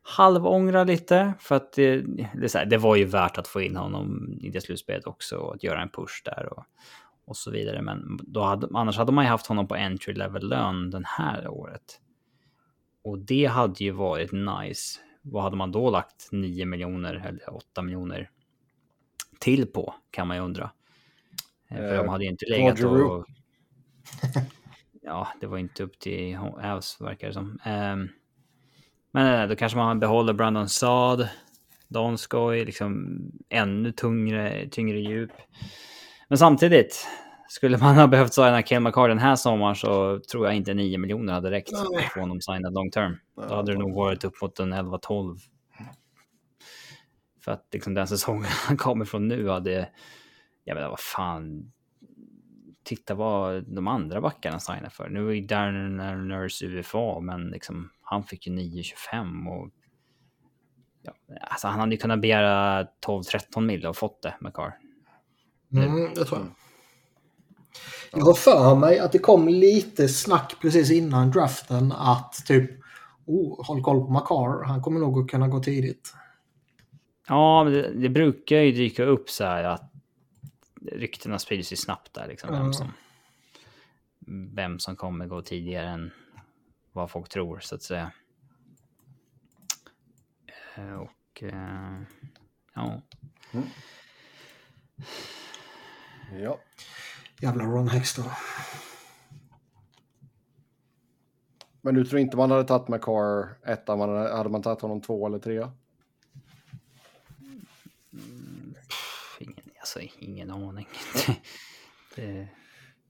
Uh, 0.00 0.12
halvångrar 0.12 0.84
lite 0.84 1.34
för 1.38 1.56
att 1.56 1.72
det, 1.72 2.00
det, 2.34 2.54
här, 2.54 2.66
det, 2.66 2.78
var 2.78 2.96
ju 2.96 3.04
värt 3.04 3.38
att 3.38 3.48
få 3.48 3.60
in 3.60 3.76
honom 3.76 4.38
i 4.40 4.50
det 4.50 4.60
slutspelet 4.60 5.06
också 5.06 5.36
och 5.36 5.54
att 5.54 5.62
göra 5.62 5.82
en 5.82 5.88
push 5.88 6.22
där 6.24 6.52
och, 6.52 6.64
och 7.24 7.36
så 7.36 7.50
vidare. 7.50 7.82
Men 7.82 8.18
då 8.22 8.42
hade, 8.42 8.68
annars 8.74 8.96
hade 8.96 9.12
man 9.12 9.24
ju 9.24 9.30
haft 9.30 9.46
honom 9.46 9.68
på 9.68 9.74
entry 9.74 10.14
level 10.14 10.48
lön 10.48 10.90
den 10.90 11.04
här 11.04 11.48
året. 11.48 12.00
Och 13.02 13.18
det 13.18 13.46
hade 13.46 13.84
ju 13.84 13.90
varit 13.90 14.32
nice. 14.32 15.00
Vad 15.22 15.42
hade 15.42 15.56
man 15.56 15.72
då 15.72 15.90
lagt 15.90 16.28
9 16.32 16.66
miljoner 16.66 17.14
eller 17.14 17.54
8 17.54 17.82
miljoner 17.82 18.30
till 19.38 19.66
på 19.66 19.94
kan 20.10 20.28
man 20.28 20.36
ju 20.36 20.42
undra. 20.42 20.70
Eh, 21.68 21.76
för 21.76 21.96
de 21.96 22.08
hade 22.08 22.24
ju 22.24 22.30
inte 22.30 22.46
legat 22.46 22.84
och... 22.84 23.26
ja, 25.02 25.28
det 25.40 25.46
var 25.46 25.58
inte 25.58 25.82
upp 25.82 25.98
till 25.98 26.36
Avs 26.36 27.00
verkar 27.00 27.26
det 27.26 27.34
som. 27.34 27.58
Um, 27.66 28.08
men 29.12 29.48
då 29.48 29.56
kanske 29.56 29.78
man 29.78 30.00
behåller 30.00 30.32
Brandon 30.32 30.68
Saad, 30.68 31.28
Donskoy, 31.88 32.64
liksom 32.64 33.18
ännu 33.48 33.92
tyngre, 33.92 34.68
tyngre 34.68 34.98
djup. 34.98 35.32
Men 36.28 36.38
samtidigt, 36.38 37.06
skulle 37.48 37.78
man 37.78 37.96
ha 37.96 38.06
behövt 38.06 38.34
signa 38.34 38.62
Kel 38.62 38.82
McCarr 38.82 39.08
den 39.08 39.18
här 39.18 39.36
sommaren 39.36 39.76
så 39.76 40.20
tror 40.32 40.46
jag 40.46 40.56
inte 40.56 40.74
9 40.74 40.98
miljoner 40.98 41.32
hade 41.32 41.50
räckt 41.50 41.70
för 41.70 41.98
att 41.98 42.12
få 42.12 42.20
honom 42.20 42.40
signad 42.40 42.72
long 42.72 42.90
term. 42.90 43.16
Då 43.48 43.54
hade 43.54 43.72
det 43.72 43.78
nog 43.78 43.94
varit 43.94 44.24
upp 44.24 44.42
mot 44.42 44.58
en 44.58 44.74
11-12. 44.74 45.36
För 47.44 47.52
att 47.52 47.68
liksom 47.72 47.94
den 47.94 48.06
säsongen 48.06 48.50
han 48.66 48.76
kommer 48.76 49.04
från 49.04 49.28
nu 49.28 49.48
hade, 49.48 49.88
jag 50.64 50.74
vet 50.74 50.82
inte 50.82 50.88
vad 50.88 51.00
fan, 51.00 51.72
titta 52.84 53.14
vad 53.14 53.74
de 53.74 53.88
andra 53.88 54.20
backarna 54.20 54.60
signar 54.60 54.88
för. 54.88 55.08
Nu 55.08 55.36
är 55.36 55.42
Darren 55.42 56.28
Nurse 56.28 56.66
UFA, 56.66 57.20
men 57.20 57.50
liksom, 57.50 57.90
han 58.10 58.24
fick 58.24 58.46
ju 58.46 58.52
9,25 58.52 59.48
och 59.48 59.70
ja, 61.02 61.12
alltså 61.40 61.68
han 61.68 61.80
hade 61.80 61.92
ju 61.92 61.98
kunnat 61.98 62.20
begära 62.20 62.86
12-13 63.06 63.60
mil 63.60 63.86
och 63.86 63.96
fått 63.96 64.22
det 64.22 64.34
med 64.40 64.54
Carr. 64.54 64.78
Mm, 65.72 66.14
det 66.14 66.24
tror 66.24 66.40
jag. 66.40 66.50
Jag 68.12 68.24
har 68.24 68.34
för 68.34 68.74
mig 68.74 68.98
att 68.98 69.12
det 69.12 69.18
kom 69.18 69.48
lite 69.48 70.08
snack 70.08 70.56
precis 70.60 70.90
innan 70.90 71.30
draften 71.30 71.92
att 71.92 72.46
typ 72.46 72.70
oh, 73.26 73.66
håll 73.66 73.82
koll 73.82 74.00
på 74.00 74.12
Makar, 74.12 74.64
han 74.64 74.82
kommer 74.82 75.00
nog 75.00 75.18
att 75.18 75.30
kunna 75.30 75.48
gå 75.48 75.60
tidigt. 75.60 76.14
Ja, 77.28 77.64
det, 77.64 77.92
det 77.92 78.08
brukar 78.08 78.56
ju 78.56 78.72
dyka 78.72 79.04
upp 79.04 79.30
så 79.30 79.44
här 79.44 79.64
att 79.64 79.92
ryktena 80.92 81.38
sprider 81.38 81.64
sig 81.64 81.76
snabbt 81.76 82.14
där 82.14 82.28
liksom. 82.28 82.48
Mm. 82.48 82.62
Vem, 82.62 82.72
som, 82.72 82.92
vem 84.54 84.78
som 84.78 84.96
kommer 84.96 85.26
gå 85.26 85.42
tidigare 85.42 85.88
än 85.88 86.10
vad 87.00 87.10
folk 87.10 87.28
tror 87.28 87.58
så 87.58 87.74
att 87.74 87.82
säga. 87.82 88.12
Eh, 90.76 90.94
och 90.94 91.42
uh, 91.42 92.02
ja. 92.74 93.02
Mm. 93.52 93.66
Ja. 96.32 96.58
Jävla 97.40 97.64
Ron 97.64 97.88
Hexter. 97.88 98.24
Men 101.82 101.94
du 101.94 102.04
tror 102.04 102.20
inte 102.20 102.36
man 102.36 102.50
hade 102.50 102.64
tagit 102.64 102.88
McCar 102.88 103.58
etta, 103.66 103.96
man 103.96 104.08
hade, 104.08 104.36
hade 104.36 104.48
man 104.50 104.62
tagit 104.62 104.80
honom 104.80 105.00
två 105.00 105.26
eller 105.26 105.38
tre? 105.38 105.66
Alltså 109.78 110.00
ingen 110.18 110.50
aning. 110.50 110.88
det... 112.14 112.48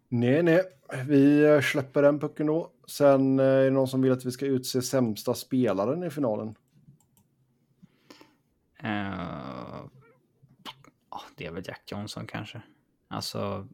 Nej, 0.08 0.42
nej. 0.42 0.62
Vi 1.06 1.60
släpper 1.62 2.02
den 2.02 2.20
pucken 2.20 2.46
då. 2.46 2.72
Sen 2.90 3.38
eh, 3.38 3.44
är 3.44 3.64
det 3.64 3.70
någon 3.70 3.88
som 3.88 4.02
vill 4.02 4.12
att 4.12 4.24
vi 4.24 4.30
ska 4.30 4.46
utse 4.46 4.82
sämsta 4.82 5.34
spelaren 5.34 6.02
i 6.02 6.10
finalen. 6.10 6.54
Uh, 8.84 9.86
det 11.36 11.46
är 11.46 11.50
väl 11.50 11.62
Jack 11.66 11.82
Johnson 11.86 12.26
kanske. 12.26 12.62
Alltså, 13.08 13.68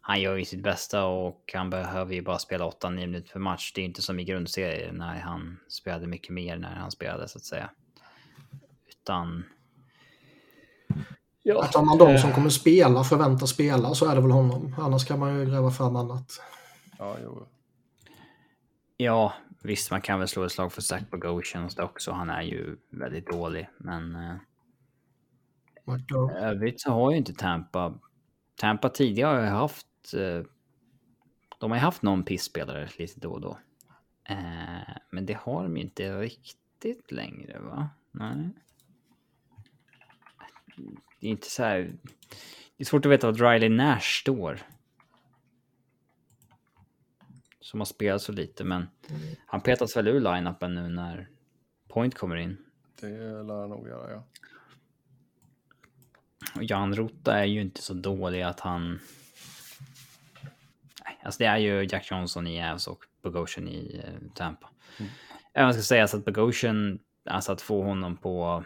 han 0.00 0.20
gör 0.20 0.36
ju 0.36 0.44
sitt 0.44 0.62
bästa 0.62 1.04
och 1.04 1.50
han 1.54 1.70
behöver 1.70 2.14
ju 2.14 2.22
bara 2.22 2.38
spela 2.38 2.64
8-9 2.64 2.90
minuter 2.90 3.32
per 3.32 3.40
match. 3.40 3.72
Det 3.74 3.80
är 3.80 3.84
inte 3.84 4.02
som 4.02 4.20
i 4.20 4.24
grundserien 4.24 4.94
när 4.94 5.20
han 5.20 5.58
spelade 5.68 6.06
mycket 6.06 6.30
mer 6.30 6.56
när 6.56 6.74
han 6.74 6.90
spelade 6.90 7.28
så 7.28 7.38
att 7.38 7.44
säga. 7.44 7.70
Utan... 8.88 9.44
Ja. 11.42 11.66
Tar 11.66 11.82
man 11.82 11.98
de 11.98 12.18
som 12.18 12.32
kommer 12.32 12.50
spela, 12.50 13.04
förväntas 13.04 13.50
spela, 13.50 13.94
så 13.94 14.10
är 14.10 14.14
det 14.14 14.20
väl 14.20 14.30
honom. 14.30 14.74
Annars 14.78 15.04
kan 15.04 15.18
man 15.18 15.38
ju 15.38 15.46
gräva 15.46 15.70
fram 15.70 15.96
annat. 15.96 16.40
Ja, 16.98 17.16
jo. 17.22 17.46
Ja, 19.02 19.34
visst, 19.62 19.90
man 19.90 20.00
kan 20.00 20.18
väl 20.18 20.28
slå 20.28 20.44
ett 20.44 20.52
slag 20.52 20.72
för 20.72 20.82
Zach 20.82 21.02
Bogosians 21.10 21.78
också. 21.78 22.12
Han 22.12 22.30
är 22.30 22.42
ju 22.42 22.76
väldigt 22.90 23.26
dålig, 23.26 23.68
men... 23.78 24.16
Eh, 24.16 24.36
övrigt 26.42 26.80
så 26.80 26.90
har 26.90 27.10
ju 27.10 27.16
inte 27.16 27.34
Tampa... 27.34 27.94
Tampa 28.56 28.88
tidigare 28.88 29.36
har 29.36 29.44
ju 29.44 29.50
haft... 29.50 30.14
Eh, 30.14 30.42
de 31.58 31.70
har 31.70 31.78
ju 31.78 31.82
haft 31.82 32.02
någon 32.02 32.24
pissspelare 32.24 32.88
lite 32.98 33.20
då 33.20 33.32
och 33.32 33.40
då. 33.40 33.58
Eh, 34.28 34.96
men 35.10 35.26
det 35.26 35.38
har 35.38 35.62
de 35.62 35.76
inte 35.76 36.20
riktigt 36.20 37.12
längre, 37.12 37.60
va? 37.60 37.90
Nej. 38.10 38.50
Det 41.20 41.26
är 41.26 41.30
inte 41.30 41.50
så 41.50 41.62
här... 41.62 41.92
Det 42.76 42.82
är 42.82 42.84
svårt 42.84 43.06
att 43.06 43.12
veta 43.12 43.26
vad 43.26 43.40
Riley 43.40 43.68
Nash 43.68 44.20
står 44.20 44.60
som 47.62 47.80
har 47.80 47.84
spelat 47.84 48.22
så 48.22 48.32
lite, 48.32 48.64
men 48.64 48.88
mm. 49.08 49.20
han 49.46 49.60
petas 49.60 49.96
väl 49.96 50.08
ur 50.08 50.20
line-upen 50.20 50.74
nu 50.74 50.88
när 50.88 51.28
Point 51.88 52.14
kommer 52.14 52.36
in. 52.36 52.56
Det 53.00 53.08
lär 53.42 53.60
han 53.60 53.70
nog 53.70 53.88
göra, 53.88 54.10
ja. 54.10 54.24
Och 56.54 56.64
Jan 56.64 56.94
Rota 56.94 57.38
är 57.38 57.44
ju 57.44 57.60
inte 57.60 57.82
så 57.82 57.94
dålig 57.94 58.42
att 58.42 58.60
han... 58.60 59.00
Nej, 61.04 61.18
alltså 61.22 61.38
det 61.38 61.44
är 61.44 61.56
ju 61.56 61.86
Jack 61.90 62.10
Johnson 62.10 62.46
i 62.46 62.70
Avs 62.70 62.86
och 62.86 63.04
Bogosian 63.22 63.68
i 63.68 64.02
uh, 64.06 64.30
Tampa. 64.34 64.70
Mm. 64.98 65.10
Även 65.54 65.74
ska 65.74 65.82
säga 65.82 66.04
att 66.04 66.24
Bogosian, 66.24 66.98
alltså 67.24 67.52
att 67.52 67.60
få 67.60 67.82
honom 67.82 68.16
på... 68.16 68.64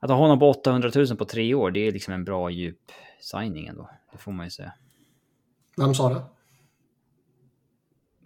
Att 0.00 0.10
ha 0.10 0.16
honom 0.16 0.38
på 0.38 0.50
800 0.50 0.90
000 0.94 1.16
på 1.16 1.24
tre 1.24 1.54
år, 1.54 1.70
det 1.70 1.80
är 1.80 1.92
liksom 1.92 2.14
en 2.14 2.24
bra 2.24 2.50
djup 2.50 2.92
signing 3.20 3.66
ändå. 3.66 3.90
Det 4.12 4.18
får 4.18 4.32
man 4.32 4.46
ju 4.46 4.50
säga. 4.50 4.72
Vem 5.76 5.94
sa 5.94 6.08
det? 6.08 6.22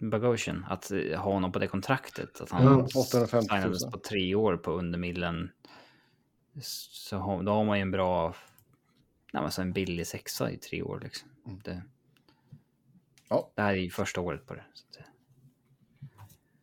Bogosian, 0.09 0.65
att 0.69 0.91
ha 1.15 1.31
honom 1.31 1.51
på 1.51 1.59
det 1.59 1.67
kontraktet. 1.67 2.41
Att 2.41 2.51
han 2.51 2.67
mm, 2.67 2.87
signades 2.87 3.91
på 3.91 3.97
tre 3.97 4.35
år 4.35 4.57
på 4.57 4.71
undermillen. 4.71 5.49
Så 6.61 7.41
då 7.41 7.51
har 7.51 7.63
man 7.63 7.77
ju 7.77 7.81
en 7.81 7.91
bra, 7.91 8.35
nej, 9.33 9.43
alltså 9.43 9.61
en 9.61 9.73
billig 9.73 10.07
sexa 10.07 10.51
i 10.51 10.57
tre 10.57 10.81
år 10.81 10.99
liksom. 11.03 11.29
Mm. 11.45 11.59
Det, 11.63 11.81
ja. 13.29 13.51
det 13.55 13.61
här 13.61 13.73
är 13.73 13.77
ju 13.77 13.89
första 13.89 14.21
året 14.21 14.45
på 14.45 14.53
det. 14.53 14.63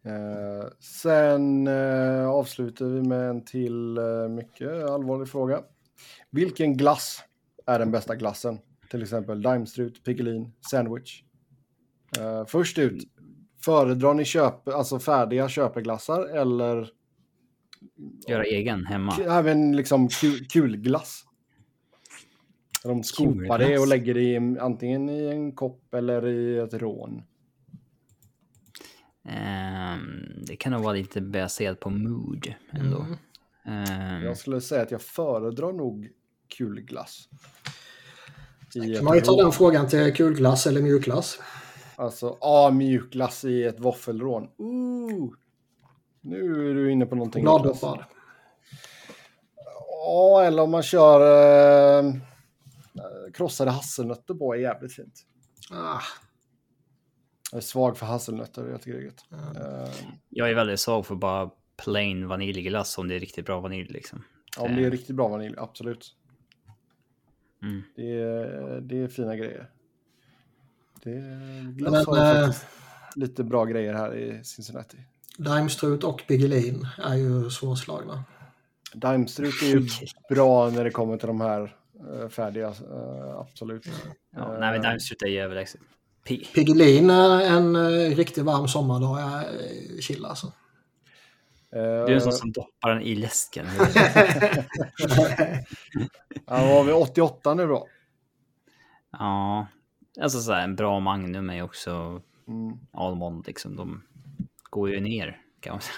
Eh, 0.02 0.68
sen 0.78 1.66
eh, 1.66 2.28
avslutar 2.28 2.86
vi 2.86 3.02
med 3.02 3.30
en 3.30 3.44
till 3.44 3.98
eh, 3.98 4.28
mycket 4.28 4.90
allvarlig 4.90 5.28
fråga. 5.28 5.62
Vilken 6.30 6.76
glass 6.76 7.24
är 7.66 7.78
den 7.78 7.90
bästa 7.90 8.16
glassen? 8.16 8.58
Till 8.90 9.02
exempel 9.02 9.42
Daimstrut, 9.42 10.04
Piggelin, 10.04 10.52
Sandwich. 10.70 11.22
Uh, 12.18 12.46
först 12.46 12.78
ut, 12.78 13.04
Föredrar 13.64 14.14
ni 14.14 14.24
köp, 14.24 14.68
alltså 14.68 14.98
färdiga 14.98 15.48
köpeglassar 15.48 16.26
eller? 16.26 16.90
Göra 18.28 18.44
egen 18.44 18.86
hemma? 18.86 19.16
Även 19.16 19.76
liksom 19.76 20.08
kul, 20.08 20.46
kulglass. 20.46 21.24
De 22.82 23.02
skopar 23.02 23.58
det 23.58 23.78
och 23.78 23.88
lägger 23.88 24.14
det 24.14 24.22
i, 24.22 24.58
antingen 24.60 25.08
i 25.08 25.26
en 25.26 25.52
kopp 25.52 25.94
eller 25.94 26.26
i 26.26 26.58
ett 26.58 26.74
rån. 26.74 27.22
Um, 29.24 30.44
det 30.46 30.56
kan 30.56 30.72
nog 30.72 30.82
vara 30.82 30.94
lite 30.94 31.20
baserat 31.20 31.80
på 31.80 31.90
mood 31.90 32.54
ändå. 32.72 33.06
Mm. 33.66 34.18
Um, 34.18 34.24
jag 34.24 34.36
skulle 34.36 34.60
säga 34.60 34.82
att 34.82 34.90
jag 34.90 35.02
föredrar 35.02 35.72
nog 35.72 36.08
kulglass. 36.56 37.28
Kan 38.72 39.04
man 39.04 39.16
ju 39.16 39.20
ta 39.20 39.42
den 39.42 39.52
frågan 39.52 39.88
till 39.88 40.14
kulglass 40.14 40.66
eller 40.66 40.82
mjukglass. 40.82 41.38
Alltså, 42.00 42.38
ja, 42.40 42.70
mjukglass 42.70 43.44
i 43.44 43.64
ett 43.64 43.80
våffelrån. 43.80 44.48
Ooh. 44.56 45.34
Nu 46.20 46.70
är 46.70 46.74
du 46.74 46.92
inne 46.92 47.06
på 47.06 47.14
någonting. 47.14 47.42
Gladdoppad. 47.42 48.04
Ja, 49.88 50.42
eller 50.44 50.62
om 50.62 50.70
man 50.70 50.82
kör 50.82 51.20
eh, 52.00 52.14
krossade 53.34 53.70
hasselnötter 53.70 54.34
på 54.34 54.54
är 54.54 54.58
jävligt 54.58 54.92
fint. 54.92 55.26
Ah. 55.70 56.00
Jag 57.52 57.56
är 57.56 57.62
svag 57.62 57.98
för 57.98 58.06
hasselnötter, 58.06 58.68
jag 58.70 58.82
tycker 58.82 58.98
det 58.98 59.02
är 59.02 59.06
gött. 59.06 59.24
Mm. 59.32 59.56
Uh, 59.56 59.88
jag 60.28 60.50
är 60.50 60.54
väldigt 60.54 60.80
svag 60.80 61.06
för 61.06 61.14
bara 61.14 61.50
plain 61.84 62.28
vaniljglass 62.28 62.98
om 62.98 63.08
det 63.08 63.14
är 63.14 63.20
riktigt 63.20 63.46
bra 63.46 63.60
vanilj 63.60 63.92
liksom. 63.92 64.24
Ja, 64.56 64.62
om 64.62 64.76
det 64.76 64.84
är 64.84 64.90
riktigt 64.90 65.16
bra 65.16 65.28
vanilj, 65.28 65.54
absolut. 65.58 66.16
Mm. 67.62 67.82
Det, 67.96 68.20
är, 68.20 68.80
det 68.80 69.02
är 69.02 69.08
fina 69.08 69.36
grejer. 69.36 69.70
Det 71.02 71.20
Glass 71.76 72.06
har 72.06 72.42
äh, 72.42 72.50
lite 73.14 73.44
bra 73.44 73.64
grejer 73.64 73.94
här 73.94 74.14
i 74.14 74.44
Cincinnati. 74.44 74.96
Daimstrut 75.38 76.04
och 76.04 76.22
Piggelin 76.28 76.86
är 76.98 77.14
ju 77.14 77.50
svårslagna. 77.50 78.24
Daimstrut 78.94 79.62
är 79.62 79.66
ju 79.66 79.88
bra 80.28 80.70
när 80.70 80.84
det 80.84 80.90
kommer 80.90 81.16
till 81.16 81.26
de 81.26 81.40
här 81.40 81.76
uh, 82.10 82.28
färdiga, 82.28 82.68
uh, 82.68 82.74
absolut. 83.38 83.86
Ja, 84.36 84.56
nej, 84.60 84.72
men 84.72 84.82
Daimstrut 84.82 85.22
är 85.22 85.26
ju 85.26 85.40
överlägset. 85.40 85.80
Piggelin 86.54 87.10
en 87.10 87.76
uh, 87.76 88.16
riktigt 88.16 88.44
varm 88.44 88.68
sommardag 88.68 89.20
är 89.20 89.44
chill 90.00 90.24
alltså. 90.24 90.52
Du 91.72 91.78
är 91.78 92.10
en 92.10 92.20
sån 92.20 92.32
som 92.32 92.52
doppar 92.52 92.90
den 92.90 93.02
i 93.02 93.14
läsken. 93.14 93.66
ja, 96.46 96.56
har 96.56 96.84
vi 96.84 96.92
88 96.92 97.54
nu 97.54 97.66
då? 97.66 97.86
Ja, 99.12 99.66
Alltså 100.20 100.40
så 100.40 100.52
här, 100.52 100.64
en 100.64 100.76
bra 100.76 101.00
Magnum 101.00 101.50
är 101.50 101.62
också 101.62 102.22
mm. 102.48 102.78
Almond 102.92 103.46
liksom. 103.46 103.76
De 103.76 104.02
går 104.70 104.90
ju 104.90 105.00
ner 105.00 105.42
kan 105.60 105.72
man 105.72 105.80
säga. 105.80 105.96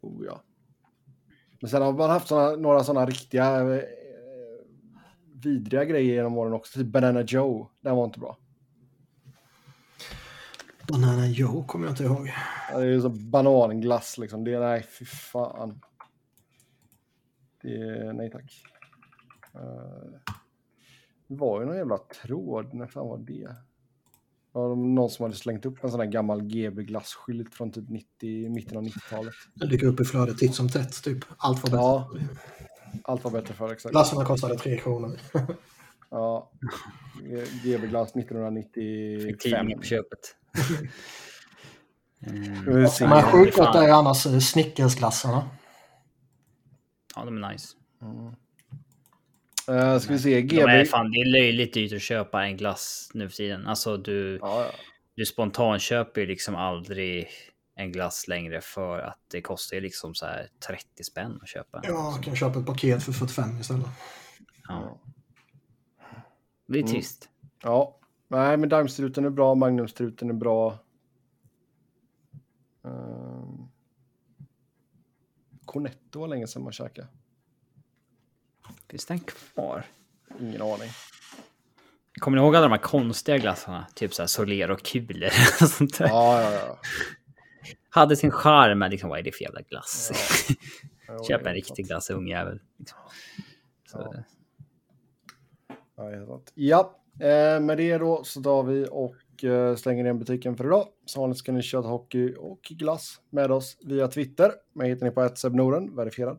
Oh, 0.00 0.24
ja. 0.26 0.42
Men 1.60 1.70
sen 1.70 1.82
har 1.82 1.92
man 1.92 2.10
haft 2.10 2.28
såna, 2.28 2.56
några 2.56 2.84
sådana 2.84 3.06
riktiga 3.06 3.74
eh, 3.74 3.82
vidriga 5.34 5.84
grejer 5.84 6.14
genom 6.14 6.38
åren 6.38 6.52
också. 6.52 6.78
Typ 6.78 6.86
Banana 6.86 7.22
Joe. 7.22 7.70
Den 7.80 7.96
var 7.96 8.04
inte 8.04 8.20
bra. 8.20 8.36
Banana 10.88 11.26
Joe 11.26 11.64
kommer 11.64 11.86
jag 11.86 11.92
inte 11.92 12.04
ihåg. 12.04 12.32
Ja, 12.70 12.78
det 12.78 12.84
är 12.84 12.90
ju 12.90 13.00
som 13.00 13.30
bananglass 13.30 14.18
liksom. 14.18 14.44
Det 14.44 14.54
är, 14.54 14.60
nej, 14.60 14.82
fy 14.82 15.04
fan. 15.04 15.80
Det 17.62 17.74
är, 17.74 18.12
nej 18.12 18.30
tack. 18.30 18.62
Uh, 19.54 20.34
det 21.28 21.34
var 21.34 21.60
ju 21.60 21.66
någon 21.66 21.76
jävla 21.76 21.98
tråd, 21.98 22.74
när 22.74 22.86
fan 22.86 23.08
var 23.08 23.18
det? 23.18 23.48
Det 24.52 24.76
någon 24.76 25.10
som 25.10 25.22
hade 25.22 25.36
slängt 25.36 25.66
upp 25.66 25.84
en 25.84 25.90
sån 25.90 26.00
här 26.00 26.06
gammal 26.06 26.42
GB 26.42 26.82
glasskylt 26.82 27.54
från 27.54 27.72
typ 27.72 27.88
90, 27.88 28.50
mitten 28.50 28.76
av 28.76 28.82
90-talet. 28.82 29.34
Den 29.54 29.68
dyker 29.68 29.86
upp 29.86 30.00
i 30.00 30.04
flödet 30.04 30.38
titt 30.38 30.54
som 30.54 30.68
tätt, 30.68 31.02
typ. 31.02 31.24
Allt 31.36 31.62
var 31.62 31.70
bättre. 31.70 32.28
Ja, 32.32 33.00
allt 33.04 33.24
var 33.24 33.30
bättre 33.30 33.54
för 33.54 33.72
exakt. 33.72 33.92
Glassarna 33.92 34.24
kostade 34.24 34.58
3 34.58 34.78
kronor. 34.78 35.18
ja, 36.10 36.50
GB 37.62 37.86
glass 37.86 38.16
1995. 38.16 39.28
Fick 39.28 39.42
tidningen 39.42 39.78
på 39.78 39.84
köpet. 39.84 40.36
mm. 42.26 42.88
Men 43.00 43.22
sjukt 43.22 43.56
gott 43.56 43.76
är 43.76 43.92
annars 43.92 44.26
eh, 44.26 44.38
Snickersglassarna. 44.38 45.48
Ja, 47.16 47.24
de 47.24 47.44
är 47.44 47.52
nice. 47.52 47.76
Mm. 48.02 48.34
Uh, 49.68 49.98
ska 49.98 50.12
vi 50.12 50.18
se, 50.18 50.42
GB... 50.42 50.62
De 50.62 50.70
är 50.70 50.84
fan, 50.84 51.10
det 51.10 51.18
är 51.18 51.26
löjligt 51.26 51.74
dyrt 51.74 51.92
att 51.92 52.02
köpa 52.02 52.44
en 52.44 52.56
glass 52.56 53.10
nu 53.14 53.28
för 53.28 53.36
tiden. 53.36 53.66
Alltså 53.66 53.96
du, 53.96 54.38
ja, 54.42 54.64
ja. 54.64 54.70
du 55.14 55.26
spontanköper 55.26 56.20
ju 56.20 56.26
liksom 56.26 56.56
aldrig 56.56 57.28
en 57.74 57.92
glass 57.92 58.28
längre 58.28 58.60
för 58.60 58.98
att 58.98 59.18
det 59.30 59.42
kostar 59.42 59.74
ju 59.74 59.80
liksom 59.80 60.14
så 60.14 60.26
här 60.26 60.48
30 60.66 61.04
spänn 61.04 61.38
att 61.42 61.48
köpa. 61.48 61.80
Ja, 61.84 62.12
jag 62.14 62.24
kan 62.24 62.36
köpa 62.36 62.58
ett 62.58 62.66
paket 62.66 63.02
för 63.02 63.12
45 63.12 63.60
istället. 63.60 63.86
Ja. 64.68 65.00
Det 66.66 66.78
är 66.78 66.82
mm. 66.82 66.92
trist. 66.92 67.28
Mm. 67.42 67.50
Ja, 67.62 67.98
nej 68.28 68.56
men 68.56 68.68
Daimstruten 68.68 69.24
är 69.24 69.30
bra, 69.30 69.54
Magnumstruten 69.54 70.30
är 70.30 70.34
bra. 70.34 70.78
Um... 72.82 73.68
Cornetto 75.64 76.20
var 76.20 76.28
länge 76.28 76.46
sedan 76.46 76.62
man 76.62 76.72
käkade. 76.72 77.08
Finns 78.90 79.06
den 79.06 79.18
kvar? 79.20 79.84
Ingen 80.40 80.62
aning. 80.62 80.90
Kommer 82.20 82.36
ni 82.36 82.42
ihåg 82.42 82.56
alla 82.56 82.66
de 82.66 82.72
här 82.72 82.78
konstiga 82.82 83.38
glassarna? 83.38 83.86
Typ 83.94 84.14
så 84.14 84.22
här 84.22 84.26
Soler 84.26 84.70
och 84.70 84.82
kulor 84.82 85.30
och 85.62 85.68
sånt 85.68 85.98
där. 85.98 86.06
Ja, 86.08 86.42
ja, 86.42 86.52
ja. 86.52 86.78
Hade 87.90 88.16
sin 88.16 88.30
charm, 88.30 88.78
men 88.78 88.90
liksom, 88.90 89.10
vad 89.10 89.18
är 89.18 89.22
det 89.22 89.32
för 89.32 89.42
jävla 89.44 89.60
glass? 89.60 90.10
ja 91.08 91.24
Köp 91.28 91.46
en 91.46 91.54
riktig 91.54 91.86
glass, 91.86 92.10
ungjävel. 92.10 92.60
Liksom. 92.78 92.98
Så, 93.86 93.98
Ja. 94.14 94.24
Ja, 95.96 96.26
sant. 96.26 96.52
ja, 96.54 96.98
eh, 97.20 97.60
med 97.60 97.76
det 97.76 97.98
då 97.98 98.24
så 98.24 98.42
tar 98.42 98.62
vi 98.62 98.86
och 98.90 99.14
eh, 99.44 99.76
slänger 99.76 100.04
igen 100.04 100.18
butiken 100.18 100.56
för 100.56 100.64
idag. 100.64 100.88
Som 101.04 101.20
vanligt 101.20 101.38
ska 101.38 101.52
ni 101.52 101.62
köta 101.62 101.88
hockey 101.88 102.34
och 102.34 102.60
glass 102.62 103.20
med 103.30 103.50
oss 103.50 103.76
via 103.80 104.08
Twitter. 104.08 104.52
Mig 104.72 104.88
hittar 104.88 105.06
ni 105.06 105.12
på 105.12 105.22
ett 105.22 105.52
Norden, 105.52 105.96
verifierad. 105.96 106.38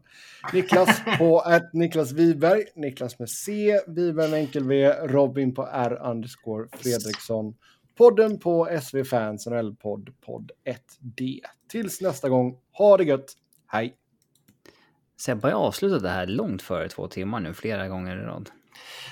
Niklas 0.54 1.02
på 1.18 1.44
ett 1.50 1.74
Niklas 1.74 2.12
Wiberg, 2.12 2.66
Niklas 2.76 3.20
med 3.20 3.30
C, 3.30 3.80
Wiberg 3.88 4.32
med 4.32 4.40
enkel 4.40 4.64
V, 4.64 4.94
Robin 4.94 5.56
på 5.56 5.68
R 5.72 6.02
underscore 6.04 6.68
Fredriksson. 6.72 7.56
Podden 7.98 8.40
på 8.40 8.68
SV 8.82 9.04
Fans 9.04 9.48
NHL-podd, 9.48 10.10
podd 10.26 10.52
1D. 10.66 11.40
Tills 11.70 12.02
nästa 12.02 12.30
gång, 12.30 12.58
ha 12.72 12.98
det 12.98 13.04
gött, 13.04 13.34
hej! 13.68 13.96
Sebbe 15.18 15.48
har 15.48 15.68
avslutat 15.68 16.04
det 16.04 16.10
här 16.10 16.28
långt 16.28 16.62
före 16.62 16.90
två 16.90 17.08
timmar 17.08 17.40
nu, 17.40 17.54
flera 17.54 17.88
gånger 17.88 18.18
i 18.18 18.22
rad. 18.22 18.50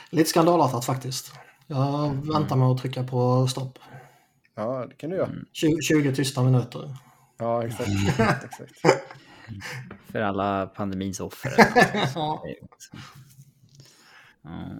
Lite 0.09 0.29
skandalartat 0.29 0.85
faktiskt. 0.85 1.33
Jag 1.67 2.13
väntar 2.33 2.55
med 2.55 2.67
att 2.67 2.77
trycka 2.77 3.03
på 3.03 3.47
stopp. 3.47 3.79
Ja, 4.55 4.85
det 4.89 4.95
kan 4.95 5.09
du 5.09 5.15
göra. 5.15 5.31
20, 5.53 5.81
20 5.81 6.15
tysta 6.15 6.43
minuter. 6.43 6.95
Ja, 7.37 7.65
exakt. 7.65 7.89
exakt. 8.43 8.81
För 10.11 10.21
alla 10.21 10.65
pandemins 10.67 11.19
offer. 11.19 11.51
Ja. 12.15 12.43
Ja. 14.41 14.79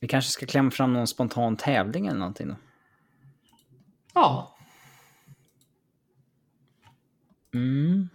Vi 0.00 0.08
kanske 0.08 0.30
ska 0.30 0.46
klämma 0.46 0.70
fram 0.70 0.92
någon 0.92 1.06
spontan 1.06 1.56
tävling 1.56 2.06
eller 2.06 2.18
någonting 2.18 2.48
då? 2.48 2.56
ja. 4.14 4.56
Mm. 7.54 8.08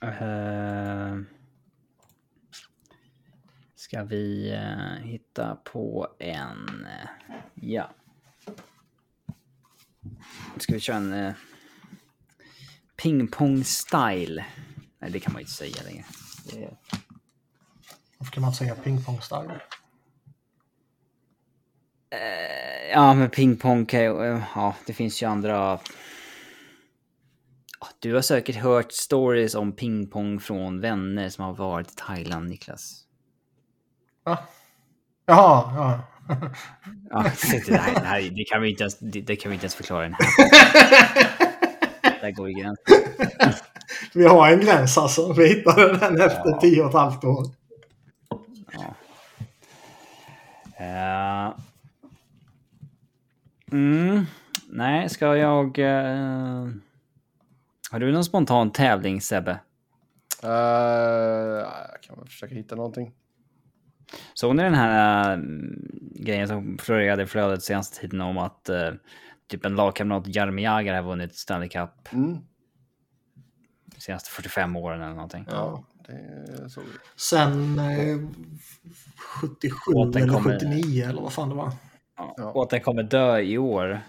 Eh, 0.00 1.20
ska 3.90 4.04
vi 4.04 4.52
eh, 4.52 5.04
hitta 5.04 5.56
på 5.56 6.08
en... 6.18 6.86
eh, 6.86 7.34
ja. 7.54 7.90
Ska 10.56 10.72
vi 10.74 10.80
köra 10.80 10.96
en 10.96 11.12
uh, 11.12 11.32
pingpong-style? 12.96 14.44
Nej, 14.98 15.10
det 15.10 15.20
kan 15.20 15.32
man 15.32 15.40
ju 15.40 15.44
inte 15.44 15.52
säga 15.52 15.82
längre. 15.82 16.04
Är... 16.52 16.76
Varför 18.18 18.32
kan 18.32 18.40
man 18.40 18.54
säga 18.54 18.74
pingpong-style? 18.74 19.60
Eh, 22.10 22.90
Ja, 22.90 23.14
men 23.14 23.30
pingpong 23.30 23.86
kan 23.86 24.00
ju... 24.00 24.24
eh, 24.24 24.42
Ja, 24.54 24.76
det 24.86 24.92
finns 24.92 25.22
ju 25.22 25.26
andra... 25.26 25.80
Du 27.98 28.14
har 28.14 28.22
säkert 28.22 28.56
hört 28.56 28.92
stories 28.92 29.54
om 29.54 29.72
pingpong 29.72 30.40
från 30.40 30.80
vänner 30.80 31.28
som 31.28 31.44
har 31.44 31.54
varit 31.54 31.90
i 31.90 31.94
Thailand, 31.96 32.48
Niklas. 32.48 33.06
Va? 34.24 34.38
Jaha, 35.26 35.72
ja. 35.76 36.00
Ja, 37.10 37.22
det, 37.66 37.76
här, 37.76 37.94
det, 37.94 38.00
här, 38.06 38.30
det, 38.30 38.44
kan 38.44 38.62
vi 38.62 38.70
inte 38.70 38.82
ens, 38.82 38.98
det, 38.98 39.20
det 39.20 39.36
kan 39.36 39.50
vi 39.50 39.54
inte 39.54 39.64
ens 39.64 39.74
förklara 39.74 40.02
den 40.02 40.14
här. 40.14 40.26
Där 42.20 42.30
går 42.30 42.48
ju 42.48 42.54
gränsen. 42.54 42.96
Vi 44.14 44.26
har 44.26 44.48
en 44.52 44.60
gräns 44.60 44.98
alltså. 44.98 45.32
Vi 45.32 45.48
hittade 45.48 45.96
den 45.98 46.20
efter 46.20 46.60
tio 46.60 46.82
och 46.82 46.88
ett 46.88 46.94
halvt 46.94 47.24
år. 47.24 47.46
Ja. 48.72 48.94
Eh. 50.84 51.52
mm. 53.72 54.26
Nej, 54.68 55.08
ska 55.08 55.36
jag... 55.36 55.78
eh, 55.78 56.68
Har 57.90 57.98
du 58.00 58.12
någon 58.12 58.24
spontan 58.24 58.72
tävling, 58.72 59.20
Sebbe? 59.20 59.60
Uh, 60.44 60.50
jag 60.50 62.02
kan 62.02 62.16
väl 62.16 62.26
försöka 62.26 62.54
hitta 62.54 62.74
någonting. 62.74 63.12
Såg 64.34 64.56
ni 64.56 64.62
den 64.62 64.74
här 64.74 65.32
äh, 65.36 65.42
grejen 66.14 66.48
som 66.48 66.78
florerade 66.78 67.22
i 67.22 67.26
flödet 67.26 67.62
senaste 67.62 68.00
tiden 68.00 68.20
om 68.20 68.38
att 68.38 68.68
äh, 68.68 68.88
typ 69.48 69.64
en 69.64 69.74
lagkamrat, 69.76 70.24
Jaromir 70.36 70.64
Jagr, 70.64 70.92
har 70.94 71.02
vunnit 71.02 71.34
Stanley 71.36 71.68
Cup 71.68 71.90
Mm. 72.12 72.38
de 73.94 74.00
senaste 74.00 74.30
45 74.30 74.76
åren 74.76 75.00
eller 75.02 75.14
någonting? 75.14 75.46
Ja, 75.50 75.84
det 76.06 76.70
såg 76.70 76.84
vi. 76.84 76.90
Sen 77.16 77.78
eh, 77.78 78.18
77 79.18 79.74
Och 79.94 80.10
den 80.12 80.22
eller 80.22 80.32
kommer- 80.34 80.58
79 80.58 81.04
eller 81.08 81.22
vad 81.22 81.32
fan 81.32 81.48
det 81.48 81.54
var. 81.54 81.72
Ja. 82.16 82.34
Ja. 82.36 82.44
Och 82.52 82.62
att 82.62 82.70
den 82.70 82.80
kommer 82.80 83.02
dö 83.02 83.38
i 83.40 83.58
år. 83.58 84.00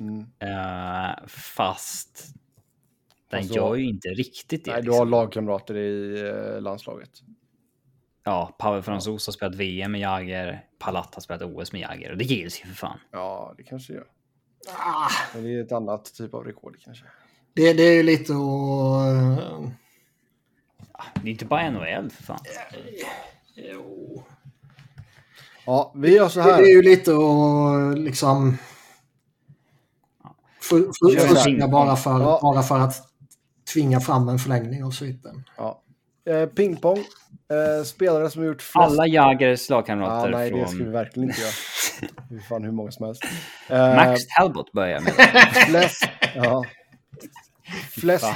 Mm. 0.00 0.20
äh, 0.38 1.26
fast 1.26 2.26
den 3.30 3.46
du 3.46 3.54
gör 3.54 3.74
ju 3.74 3.88
inte 3.88 4.08
riktigt 4.08 4.64
det. 4.64 4.70
Nej, 4.70 4.80
du 4.82 4.86
liksom. 4.86 4.98
har 4.98 5.06
lagkamrater 5.06 5.76
i 5.76 6.20
eh, 6.54 6.60
landslaget. 6.62 7.10
Ja, 8.28 8.54
Pavel 8.58 8.82
Franzos 8.82 9.26
har 9.26 9.32
spelat 9.32 9.54
VM 9.54 9.92
med 9.92 10.00
Jagr, 10.00 10.64
Palat 10.78 11.14
har 11.14 11.20
spelat 11.22 11.42
OS 11.42 11.72
med 11.72 11.80
Jagr 11.80 12.10
och 12.10 12.18
det 12.18 12.24
gills 12.24 12.60
ju 12.60 12.66
för 12.66 12.74
fan. 12.74 12.98
Ja, 13.12 13.54
det 13.56 13.62
kanske 13.62 13.92
gör. 13.92 14.06
Ah, 14.78 15.10
Men 15.34 15.44
det 15.44 15.54
är 15.54 15.60
ett 15.64 15.72
annat 15.72 16.14
typ 16.14 16.34
av 16.34 16.44
rekord 16.44 16.76
kanske. 16.84 17.04
det, 17.54 17.72
det 17.72 17.82
är 17.82 17.92
ju 17.94 18.02
lite 18.02 18.32
att... 18.32 18.38
eh, 19.32 19.68
Det 21.22 21.28
är 21.28 21.32
inte 21.32 21.44
bara 21.44 21.70
NHL 21.70 22.10
för 22.10 22.22
fan. 22.22 22.38
jo. 23.54 24.24
Ja, 25.66 25.92
vi 25.96 26.14
gör 26.16 26.28
så 26.28 26.38
Det, 26.38 26.44
här. 26.44 26.56
det 26.58 26.64
är 26.66 26.76
ju 26.76 26.82
lite 26.82 27.10
att 27.12 27.98
liksom... 27.98 28.58
Fuska 30.60 31.68
bara 31.68 31.96
för, 31.96 32.20
Ja. 32.20 32.38
bara 32.42 32.62
för 32.62 32.78
att 32.78 32.94
tvinga 33.72 34.00
fram 34.00 34.28
en 34.28 34.38
förlängning 34.38 34.84
av 34.84 34.90
sviten. 34.90 35.44
Ja. 35.56 35.82
Eh, 36.24 36.46
pingpong. 36.46 37.04
Eh, 37.48 37.84
spelare 37.84 38.30
som 38.30 38.42
har 38.42 38.46
gjort 38.48 38.62
flest... 38.62 38.76
Alla 38.76 39.06
Jagrs 39.06 39.70
Ja, 39.70 39.76
lagkamrater 39.76 40.30
nej, 40.30 40.50
det 40.50 40.56
från... 40.58 40.68
ska 40.68 40.84
vi 40.84 40.90
verkligen 40.90 41.28
inte 41.28 41.40
göra. 41.40 41.52
Hur 42.30 42.38
fan 42.40 42.64
hur 42.64 42.72
många 42.72 42.90
som 42.90 43.06
helst. 43.06 43.22
Eh, 43.68 43.94
Max 43.94 44.20
Talbot 44.38 44.72
börjar 44.72 45.00
med. 45.00 45.12
Flest, 45.68 46.08
ja. 46.34 46.64
flest 47.90 48.26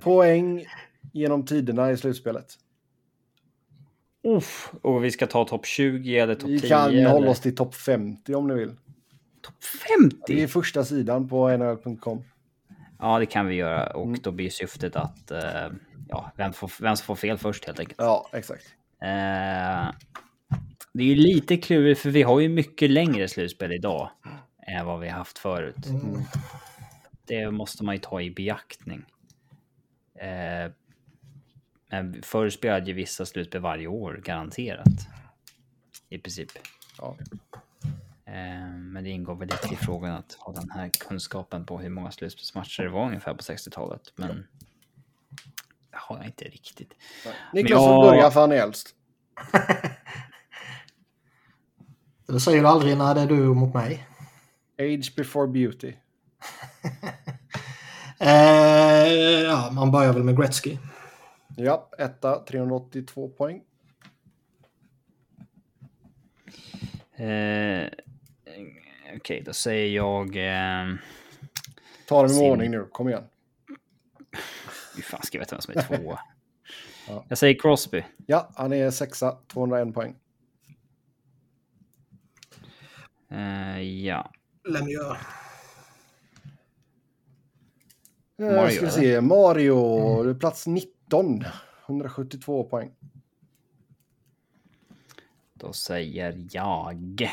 poäng 0.00 0.64
genom 1.12 1.46
tiderna 1.46 1.90
i 1.90 1.96
slutspelet. 1.96 2.46
Uff, 4.24 4.72
och 4.82 5.04
vi 5.04 5.10
ska 5.10 5.26
ta 5.26 5.44
topp 5.44 5.66
20 5.66 6.18
eller 6.18 6.34
topp 6.34 6.46
10? 6.48 6.58
Vi 6.60 6.68
kan 6.68 6.88
eller? 6.88 7.10
hålla 7.10 7.30
oss 7.30 7.40
till 7.40 7.56
topp 7.56 7.74
50 7.74 8.34
om 8.34 8.48
ni 8.48 8.54
vill. 8.54 8.68
Topp 9.42 9.54
Det 10.26 10.32
är 10.32 10.36
50? 10.38 10.46
första 10.46 10.84
sidan 10.84 11.28
på 11.28 11.48
nhl.com. 11.56 12.24
Ja, 12.98 13.18
det 13.18 13.26
kan 13.26 13.46
vi 13.46 13.54
göra. 13.54 13.86
Och 13.86 14.06
Mm. 14.06 14.20
då 14.22 14.30
blir 14.30 14.50
syftet 14.50 14.96
att... 14.96 15.30
eh, 15.30 15.40
ja, 16.10 16.32
vem, 16.36 16.52
får, 16.52 16.72
vem 16.80 16.96
som 16.96 17.04
får 17.04 17.16
fel 17.16 17.38
först 17.38 17.64
helt 17.64 17.80
enkelt. 17.80 17.98
Ja, 17.98 18.28
exakt. 18.32 18.74
Eh, 19.02 19.94
det 20.92 21.02
är 21.02 21.06
ju 21.06 21.14
lite 21.14 21.56
klurigt 21.56 22.00
för 22.00 22.10
vi 22.10 22.22
har 22.22 22.40
ju 22.40 22.48
mycket 22.48 22.90
längre 22.90 23.28
slutspel 23.28 23.72
idag 23.72 24.10
än 24.66 24.86
vad 24.86 25.00
vi 25.00 25.08
har 25.08 25.18
haft 25.18 25.38
förut. 25.38 25.86
Mm. 25.86 26.22
Det 27.26 27.50
måste 27.50 27.84
man 27.84 27.94
ju 27.94 28.00
ta 28.00 28.20
i 28.20 28.30
beaktning. 28.30 29.04
Eh, 30.14 30.72
men 31.90 32.22
förr 32.22 32.50
spelade 32.50 32.86
ju 32.86 32.92
vissa 32.92 33.26
slutspel 33.26 33.60
varje 33.60 33.86
år, 33.86 34.20
garanterat. 34.24 35.08
I 36.08 36.18
princip. 36.18 36.50
Ja. 36.98 37.16
Eh, 38.24 38.70
men 38.74 39.04
det 39.04 39.10
ingår 39.10 39.34
väl 39.34 39.48
lite 39.48 39.74
i 39.74 39.76
frågan 39.76 40.14
att 40.14 40.32
ha 40.32 40.52
den 40.52 40.70
här 40.70 40.88
kunskapen 40.88 41.66
på 41.66 41.78
hur 41.78 41.90
många 41.90 42.10
slutspelsmatcher 42.10 42.82
det 42.82 42.88
var 42.88 43.06
ungefär 43.06 43.34
på 43.34 43.42
60-talet. 43.42 44.12
Men 44.16 44.46
har 46.16 46.24
inte 46.24 46.44
riktigt. 46.44 46.94
Niklas 47.52 47.78
Men 47.80 47.88
får 47.88 48.04
jag- 48.04 48.12
börja 48.12 48.30
för 48.30 48.40
han 48.40 48.52
är 48.52 48.56
äldst. 48.56 48.88
Det 52.26 52.40
säger 52.40 52.60
du 52.62 52.68
aldrig 52.68 52.96
när 52.96 53.14
det 53.14 53.20
är 53.20 53.26
du 53.26 53.34
mot 53.54 53.74
mig. 53.74 54.06
Age 54.78 55.14
before 55.16 55.48
beauty. 55.48 55.92
Eh, 58.22 59.06
ja, 59.44 59.70
man 59.72 59.90
börjar 59.92 60.12
väl 60.12 60.22
med 60.24 60.36
Gretzky. 60.36 60.78
Ja, 61.56 61.88
etta, 61.98 62.44
382 62.44 63.28
poäng. 63.28 63.62
Eh, 67.16 67.88
Okej, 69.16 69.42
då 69.46 69.52
säger 69.52 69.96
jag... 69.96 70.36
Eh, 70.36 70.94
Ta 72.08 72.16
dem 72.22 72.26
i 72.26 72.34
Sim. 72.34 72.42
ordning 72.50 72.70
nu, 72.70 72.88
kom 72.92 73.08
igen. 73.08 73.24
Hur 75.00 75.04
fan 75.04 75.22
ska 75.22 75.38
jag 75.38 75.40
veta 75.40 75.56
vem 75.56 75.62
som 75.62 75.74
är 75.76 75.98
två? 75.98 76.18
Ja. 77.08 77.24
Jag 77.28 77.38
säger 77.38 77.58
Crosby. 77.58 78.04
Ja, 78.26 78.50
han 78.54 78.72
är 78.72 78.90
sexa, 78.90 79.38
201 79.46 79.94
poäng. 79.94 80.16
Eh, 83.30 83.80
ja. 83.80 84.30
Lemieux. 84.68 85.16
Mario, 88.38 88.56
Mario, 88.56 88.70
ska 88.76 88.84
vi 88.84 88.90
se. 88.90 89.20
Mario, 89.20 90.34
plats 90.34 90.66
19. 90.66 91.44
172 91.86 92.64
poäng. 92.64 92.94
Då 95.54 95.72
säger 95.72 96.46
jag... 96.50 97.30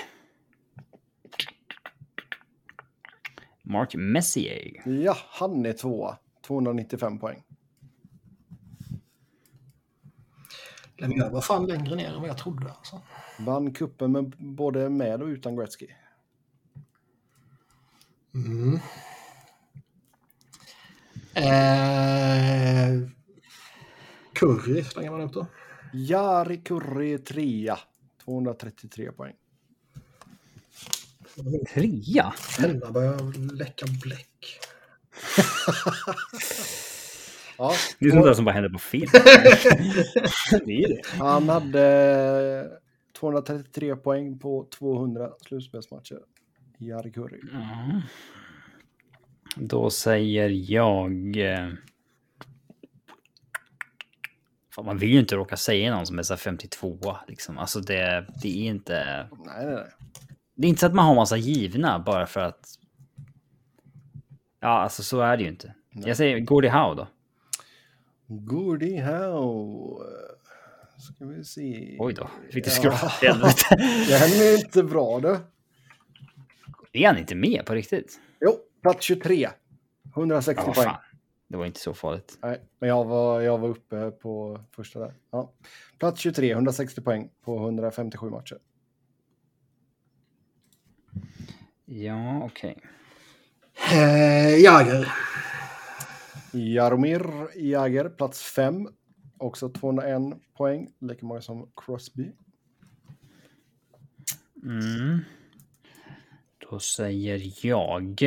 Mark 3.63 3.95
Messier. 3.95 4.81
Ja, 4.85 5.17
han 5.29 5.65
är 5.65 5.73
tvåa. 5.73 6.17
295 6.47 7.19
poäng. 7.19 7.43
Lemieux 10.97 11.31
var 11.31 11.41
fan 11.41 11.65
längre 11.65 11.95
ner 11.95 12.13
än 12.13 12.21
vad 12.21 12.29
jag 12.29 12.37
trodde. 12.37 12.71
Alltså. 12.71 13.01
Vann 13.39 13.73
kuppen 13.73 14.11
med 14.11 14.33
både 14.37 14.89
med 14.89 15.21
och 15.21 15.27
utan 15.27 15.55
Gretzky. 15.55 15.87
Mm. 18.33 18.79
Eh, 21.33 23.09
Curry 24.33 24.83
slänger 24.83 25.11
man 25.11 25.21
upp 25.21 25.33
då. 25.33 25.47
Jari 25.93 26.57
Kurri 26.57 27.17
trea. 27.17 27.79
233 28.25 29.11
poäng. 29.11 29.33
Trea? 31.73 32.33
Pennan 32.59 32.93
börjar 32.93 33.53
läcka 33.53 33.85
bläck. 34.01 34.59
Ja, 37.57 37.73
Det 37.99 38.05
är 38.05 38.09
sånt 38.11 38.25
där 38.25 38.33
som 38.33 38.45
bara 38.45 38.51
händer 38.51 38.69
på 38.69 38.79
film. 38.79 39.07
det 40.65 40.83
är 40.83 40.87
det. 40.89 41.01
han 41.19 41.49
hade 41.49 42.71
233 43.19 43.95
poäng 43.95 44.39
på 44.39 44.67
200 44.77 45.29
slutspelsmatcher. 45.47 46.19
Jari 46.77 47.11
Kurri. 47.11 47.39
Ja. 47.53 48.01
Då 49.55 49.89
säger 49.89 50.49
jag... 50.71 51.37
eh, 51.37 51.69
Fan, 54.75 54.85
man 54.85 54.97
vill 54.97 55.09
ju 55.13 55.19
inte 55.19 55.35
råka 55.35 55.57
säga 55.57 55.95
någon 55.95 56.05
som 56.05 56.19
är 56.19 56.23
så 56.23 56.33
här 56.33 56.37
52 56.37 56.99
liksom. 57.27 57.57
Alltså 57.57 57.79
det, 57.79 58.25
det 58.41 58.47
är 58.49 58.67
inte... 58.69 59.27
Nej, 59.45 59.65
nej, 59.65 59.75
nej. 59.75 59.83
Det 60.55 60.67
är 60.67 60.69
inte 60.69 60.79
så 60.79 60.85
att 60.85 60.93
man 60.93 61.05
har 61.05 61.15
massa 61.15 61.37
givna 61.37 61.99
bara 61.99 62.25
för 62.27 62.39
att... 62.39 62.65
Ja, 64.59 64.67
alltså 64.67 65.03
så 65.03 65.21
är 65.21 65.37
det 65.37 65.43
ju 65.43 65.49
inte. 65.49 65.73
Jag 65.91 66.17
säger 66.17 66.39
Gordie 66.39 66.69
Howe 66.69 66.95
då. 66.95 67.07
Gordie 68.27 69.01
Howe. 69.01 70.03
Ska 70.97 71.25
vi 71.25 71.43
se. 71.43 71.95
Oj 71.99 72.13
då, 72.13 72.29
fick 72.51 72.65
du 72.65 72.71
Ja. 72.71 72.75
scrolla. 72.75 72.95
Helvete. 72.97 73.65
Den 74.09 74.47
är 74.47 74.57
inte 74.65 74.83
bra 74.83 75.19
du. 75.19 75.37
Är 76.93 77.07
han 77.07 77.17
inte 77.17 77.35
med 77.35 77.65
på 77.65 77.73
riktigt? 77.73 78.19
Jo, 78.41 78.53
plats 78.81 79.05
23. 79.05 79.49
160 80.15 80.63
Ja, 80.67 80.73
poäng. 80.73 80.85
fan. 80.85 81.01
Det 81.47 81.57
var 81.57 81.65
inte 81.65 81.79
så 81.79 81.93
farligt. 81.93 82.37
Nej, 82.41 82.61
men 82.79 82.89
jag 82.89 83.05
var, 83.05 83.41
jag 83.41 83.57
var 83.57 83.69
uppe 83.69 84.11
på 84.11 84.59
första 84.71 84.99
där. 84.99 85.13
Ja. 85.31 85.51
Plats 85.99 86.19
23, 86.21 86.51
160 86.51 87.01
poäng 87.01 87.29
på 87.41 87.57
157 87.57 88.29
matcher. 88.29 88.57
Ja, 91.85 92.41
okej. 92.43 92.77
Eh, 93.93 94.59
Jagr. 94.63 95.07
Jaromir 96.51 97.47
Jagr, 97.55 98.09
plats 98.09 98.43
5. 98.43 98.89
Också 99.37 99.69
201 99.69 100.21
poäng, 100.53 100.91
lika 100.99 101.25
många 101.25 101.41
som 101.41 101.71
Crosby. 101.75 102.31
Mm. 104.63 105.19
Då 106.57 106.79
säger 106.79 107.65
jag... 107.65 108.21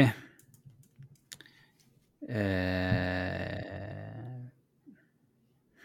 Eh... 2.28 3.60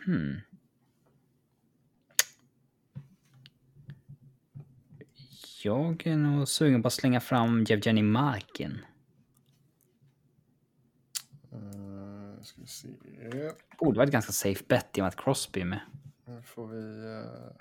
Hmm. 0.06 0.42
Jag 5.64 6.08
är 6.08 6.18
nog 6.18 6.48
sugen 6.48 6.82
på 6.82 6.88
att 6.88 6.94
slänga 6.94 7.20
fram 7.20 7.64
Jevgenij 7.64 8.04
Markin. 8.04 8.78
Uh, 11.54 12.42
ska 12.44 12.55
vi 12.55 12.55
se. 12.70 12.88
Borde 13.80 13.98
vara 13.98 14.08
ett 14.08 14.12
ganska 14.14 14.32
safe 14.32 14.64
bet 14.68 14.98
i 14.98 15.02
och 15.02 15.04
med 15.04 15.08
att 15.08 15.16
Crosby 15.24 15.62
är 15.62 15.66
med. 15.66 15.80
Nu 16.28 16.42
får 16.42 16.68
vi... 16.68 17.06
eh, 17.06 17.56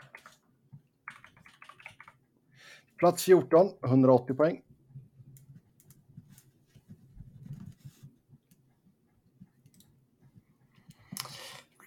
Plats 2.99 3.23
14, 3.25 3.71
180 3.85 4.35
poäng. 4.37 4.61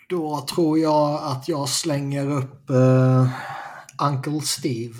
Då 0.09 0.41
tror 0.41 0.79
jag 0.79 1.23
att 1.23 1.47
jag 1.47 1.69
slänger 1.69 2.29
upp 2.31 2.69
eh, 2.69 3.29
Uncle 4.01 4.41
Steve. 4.41 4.95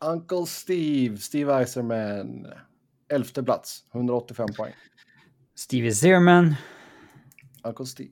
Uncle 0.00 0.46
Steve, 0.46 1.16
Steve 1.18 1.54
Eiserman. 1.54 2.46
Elfte 3.08 3.42
plats, 3.42 3.84
185 3.94 4.48
poäng. 4.56 4.72
Stevie 5.54 5.92
Zierman. 5.94 6.54
Uncle 7.68 7.86
Steve. 7.86 8.10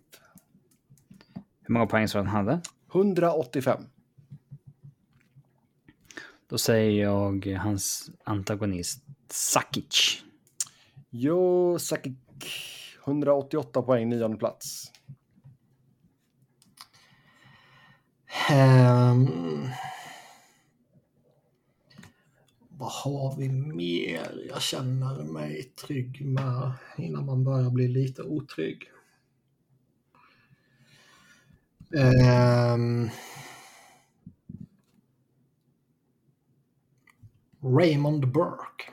Hur 1.61 1.73
många 1.73 1.87
poäng 1.87 2.09
så 2.09 2.19
han 2.19 2.27
hade? 2.27 2.61
185. 2.93 3.83
Då 6.49 6.59
säger 6.59 7.03
jag 7.03 7.47
hans 7.47 8.11
antagonist 8.25 9.05
Sakic. 9.29 10.25
Jo 11.11 11.79
Sakic, 11.79 12.15
188 13.07 13.83
poäng, 13.83 14.09
nionde 14.09 14.37
plats. 14.37 14.93
Ehm, 18.51 19.29
vad 22.69 22.93
har 22.93 23.37
vi 23.39 23.49
mer 23.49 24.47
jag 24.49 24.63
känner 24.63 25.25
mig 25.25 25.63
trygg 25.63 26.27
med 26.27 26.73
innan 26.97 27.27
man 27.27 27.45
börjar 27.45 27.71
bli 27.71 27.89
lite 27.89 28.23
otrygg? 28.23 28.91
Ehm, 31.95 33.11
Raymond 37.63 38.33
Burke. 38.33 38.93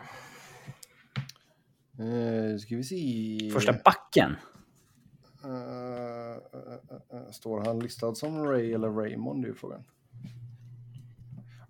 Uh, 1.99 2.57
ska 2.57 2.75
vi 2.75 2.83
se. 2.83 3.51
Första 3.53 3.73
backen. 3.85 4.35
Eh, 5.43 7.31
står 7.31 7.65
han 7.65 7.79
listad 7.79 8.15
som 8.15 8.45
Ray 8.45 8.73
eller 8.73 8.89
Raymond? 8.89 9.43
Det 9.43 9.49
är 9.49 9.53
frågan. 9.53 9.83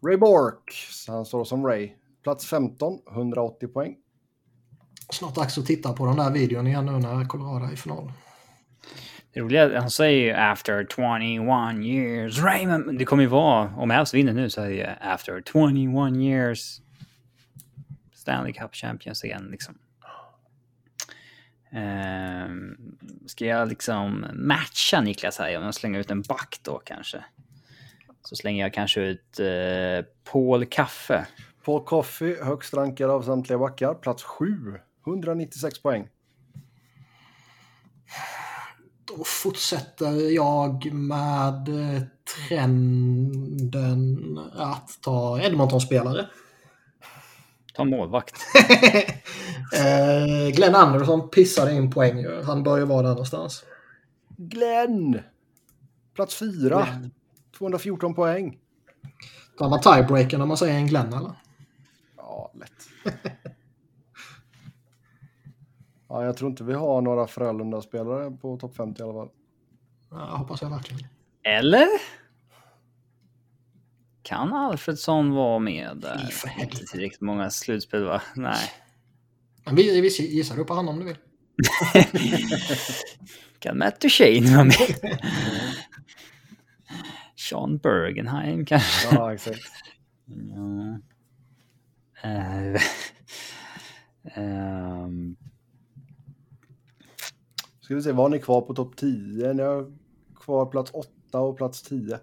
Ray 0.07 0.17
Bork, 0.17 0.71
så 0.91 1.11
han 1.11 1.25
står 1.25 1.43
som 1.43 1.65
Ray. 1.65 1.91
Plats 2.23 2.45
15, 2.45 2.99
180 3.11 3.67
poäng. 3.67 3.95
Snart 5.11 5.35
dags 5.35 5.57
att 5.57 5.65
titta 5.65 5.93
på 5.93 6.05
den 6.05 6.15
där 6.15 6.31
videon 6.31 6.67
igen 6.67 6.85
nu 6.85 6.91
när 6.91 7.25
Colorado 7.25 7.65
är 7.65 7.73
i 7.73 7.77
final. 7.77 8.11
Det 9.33 9.39
roliga 9.39 9.63
är 9.63 9.69
att 9.69 9.81
han 9.81 9.91
säger 9.91 10.25
ju 10.25 10.31
after 10.31 10.87
21 10.95 11.85
years 11.85 12.43
Raymond. 12.43 12.99
Det 12.99 13.05
kommer 13.05 13.23
ju 13.23 13.29
vara, 13.29 13.73
om 13.77 13.91
Avs 13.91 14.13
vinner 14.13 14.33
nu 14.33 14.49
så 14.49 14.61
är 14.61 14.69
det 14.69 14.75
ju 14.75 14.87
after 15.01 15.41
21 15.53 16.15
years 16.15 16.81
Stanley 18.13 18.53
Cup 18.53 18.75
Champions 18.75 19.23
igen 19.23 19.47
liksom. 19.51 19.77
Um, 21.71 22.77
ska 23.25 23.45
jag 23.45 23.67
liksom 23.67 24.25
matcha 24.33 25.01
Niklas 25.01 25.39
här? 25.39 25.57
Om 25.57 25.63
jag 25.63 25.73
slänger 25.73 25.99
ut 25.99 26.11
en 26.11 26.21
back 26.21 26.59
då 26.61 26.81
kanske? 26.85 27.23
Så 28.21 28.35
slänger 28.35 28.63
jag 28.63 28.73
kanske 28.73 29.01
ut 29.01 29.39
uh, 29.39 30.05
Paul 30.31 30.65
Kaffe. 30.65 31.27
Paul 31.65 31.83
Coffey, 31.83 32.35
högst 32.43 32.73
rankad 32.73 33.09
av 33.09 33.21
samtliga 33.21 33.59
backar. 33.59 33.93
Plats 33.93 34.23
7, 34.23 34.45
196 35.07 35.81
poäng. 35.81 36.07
Då 39.05 39.23
fortsätter 39.23 40.35
jag 40.35 40.93
med 40.93 41.69
eh, 41.69 42.01
trenden 42.49 44.37
att 44.55 44.97
ta 45.01 45.41
Edmonton-spelare. 45.41 46.27
Ta 47.73 47.83
målvakt. 47.83 48.35
eh, 49.75 50.55
Glenn 50.55 50.75
Anderson 50.75 51.29
pissade 51.29 51.73
in 51.73 51.91
poäng. 51.91 52.25
Han 52.45 52.63
bör 52.63 52.77
ju 52.77 52.85
vara 52.85 53.01
där 53.01 53.09
någonstans. 53.09 53.63
Glenn! 54.37 55.19
Plats 56.15 56.35
4, 56.35 56.87
214 57.57 58.15
poäng. 58.15 58.57
Tar 59.57 59.69
man 59.69 59.81
tiebreaker 59.81 60.37
när 60.37 60.45
man 60.45 60.57
säger 60.57 60.75
en 60.75 60.87
Glenn 60.87 61.13
eller? 61.13 61.31
Ja, 62.17 62.51
lätt. 62.53 63.15
ja, 66.13 66.25
jag 66.25 66.37
tror 66.37 66.49
inte 66.49 66.63
vi 66.63 66.73
har 66.73 67.01
några 67.01 67.27
Frölunda-spelare 67.27 68.31
på 68.31 68.57
topp 68.57 68.75
50 68.75 69.01
i 69.01 69.03
alla 69.03 69.13
fall. 69.13 69.29
Ja, 70.09 70.17
hoppas 70.17 70.61
jag 70.61 70.69
verkligen. 70.69 71.07
Eller? 71.43 71.87
Kan 74.23 74.53
Alfredsson 74.53 75.31
vara 75.31 75.59
med 75.59 75.97
där? 75.97 76.33
Inte 76.59 76.85
tillräckligt 76.85 77.21
många 77.21 77.49
slutspel 77.49 78.03
va? 78.03 78.21
Nej. 78.35 78.71
Men 79.65 79.75
vi, 79.75 80.01
vi 80.01 80.07
gissar 80.07 80.55
du 80.55 80.65
på 80.65 80.73
honom 80.73 80.93
om 80.93 80.99
du 80.99 81.05
vill. 81.05 81.17
Kan 83.59 83.77
Matt 83.77 84.01
Duchene 84.01 84.55
vara 84.55 84.63
med? 84.63 84.75
Sean 87.35 87.77
Bergenheim 87.77 88.65
kanske? 88.65 89.15
Ja, 89.15 89.33
exakt. 89.33 89.61
Ja. 90.25 90.99
Uh, 92.25 92.81
um. 94.35 95.35
Ska 97.83 97.95
vi 97.95 98.01
se, 98.01 98.11
vad 98.11 98.25
har 98.25 98.29
ni 98.29 98.39
kvar 98.39 98.61
på 98.61 98.73
topp 98.73 98.95
10? 98.95 99.53
Ni 99.53 99.63
har 99.63 99.91
kvar 100.35 100.65
plats 100.65 100.91
8 100.93 101.39
och 101.39 101.57
plats 101.57 101.81
10. 101.81 102.19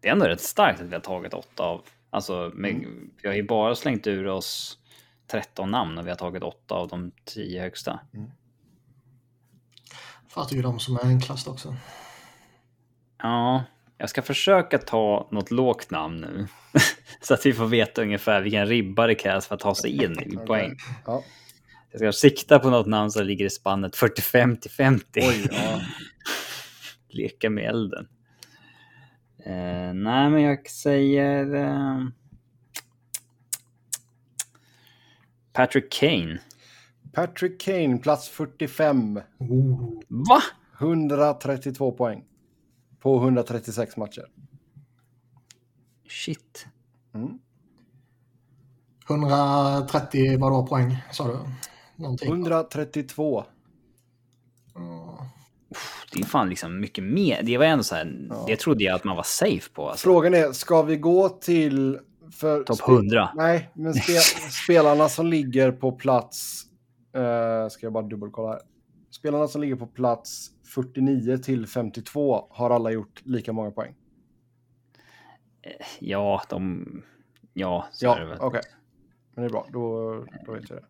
Det 0.00 0.08
är 0.08 0.12
ändå 0.12 0.26
rätt 0.26 0.40
starkt 0.40 0.80
att 0.80 0.86
vi 0.86 0.94
har 0.94 1.00
tagit 1.00 1.34
8 1.34 1.62
av... 1.62 1.82
Alltså, 2.10 2.52
med, 2.54 2.70
mm. 2.70 3.10
vi 3.22 3.28
har 3.28 3.34
ju 3.34 3.42
bara 3.42 3.74
slängt 3.74 4.06
ur 4.06 4.26
oss 4.26 4.78
13 5.26 5.70
namn 5.70 5.98
och 5.98 6.06
vi 6.06 6.10
har 6.10 6.16
tagit 6.16 6.42
8 6.42 6.74
av 6.74 6.88
de 6.88 7.12
10 7.24 7.60
högsta. 7.60 8.00
Mm. 8.14 8.30
Är 10.36 10.54
ju 10.54 10.62
de 10.62 10.78
som 10.78 10.96
är 10.96 11.06
enklast 11.06 11.48
också. 11.48 11.76
Ja, 13.22 13.64
jag 13.98 14.10
ska 14.10 14.22
försöka 14.22 14.78
ta 14.78 15.28
något 15.30 15.50
lågt 15.50 15.90
namn 15.90 16.20
nu. 16.20 16.46
så 17.20 17.34
att 17.34 17.46
vi 17.46 17.52
får 17.52 17.66
veta 17.66 18.02
ungefär 18.02 18.42
vilken 18.42 18.66
ribba 18.66 19.06
det 19.06 19.14
krävs 19.14 19.46
för 19.46 19.54
att 19.54 19.60
ta 19.60 19.74
sig 19.74 20.04
in 20.04 20.18
i 20.20 20.36
poäng. 20.46 20.76
Ja. 21.06 21.22
Jag 21.92 22.00
ska 22.00 22.12
sikta 22.12 22.58
på 22.58 22.70
något 22.70 22.86
namn 22.86 23.10
som 23.10 23.26
ligger 23.26 23.46
i 23.46 23.50
spannet 23.50 23.96
45 23.96 24.56
till 24.56 24.70
50. 24.70 25.20
Oj, 25.22 25.48
ja. 25.50 25.80
Leka 27.08 27.50
med 27.50 27.64
elden. 27.64 28.08
Uh, 29.46 29.94
nej, 29.94 30.30
men 30.30 30.42
jag 30.42 30.70
säger... 30.70 31.54
Uh... 31.54 32.08
Patrick 35.52 35.92
Kane. 35.92 36.38
Patrick 37.12 37.60
Kane, 37.60 37.98
plats 37.98 38.28
45. 38.28 39.20
Oh. 39.38 40.00
Va? 40.08 40.42
132 40.80 41.92
poäng. 41.92 42.24
På 43.00 43.16
136 43.16 43.96
matcher. 43.96 44.24
Shit. 46.08 46.66
Mm. 47.14 47.38
130 49.08 50.38
vadå 50.38 50.66
poäng 50.66 50.96
sa 51.12 51.26
du? 51.26 51.38
Någonting. 52.02 52.28
132. 52.28 53.44
Det 56.12 56.20
är 56.20 56.24
fan 56.24 56.48
liksom 56.48 56.80
mycket 56.80 57.04
mer. 57.04 57.42
Det 57.42 57.58
var 57.58 57.64
ändå 57.64 57.84
så 57.84 57.94
här. 57.94 58.26
Ja. 58.30 58.44
Det 58.46 58.56
trodde 58.56 58.84
jag 58.84 58.94
att 58.94 59.04
man 59.04 59.16
var 59.16 59.22
safe 59.22 59.70
på. 59.72 59.88
Alltså. 59.88 60.04
Frågan 60.04 60.34
är, 60.34 60.52
ska 60.52 60.82
vi 60.82 60.96
gå 60.96 61.28
till... 61.28 61.98
Topp 62.66 62.88
100? 62.88 63.30
Nej, 63.34 63.70
men 63.74 63.94
spe, 63.94 64.12
spelarna 64.64 65.08
som 65.08 65.26
ligger 65.26 65.72
på 65.72 65.92
plats... 65.92 66.64
Uh, 67.16 67.68
ska 67.68 67.86
jag 67.86 67.92
bara 67.92 68.04
dubbelkolla 68.04 68.48
här. 68.48 68.60
Spelarna 69.10 69.48
som 69.48 69.60
ligger 69.60 69.76
på 69.76 69.86
plats 69.86 70.50
49 70.74 71.38
till 71.38 71.66
52 71.66 72.46
har 72.50 72.70
alla 72.70 72.90
gjort 72.90 73.20
lika 73.24 73.52
många 73.52 73.70
poäng. 73.70 73.94
Eh, 75.62 75.86
ja, 76.00 76.42
de... 76.48 76.86
Ja, 77.52 77.86
så 77.92 78.04
ja, 78.04 78.16
är 78.16 78.20
det 78.20 78.26
väl. 78.26 78.38
Okej. 78.40 78.46
Okay. 78.46 78.62
Men 79.34 79.42
det 79.42 79.48
är 79.48 79.50
bra, 79.50 79.66
då, 79.72 80.14
då 80.46 80.52
vet 80.52 80.70
jag 80.70 80.78
det. 80.78 80.84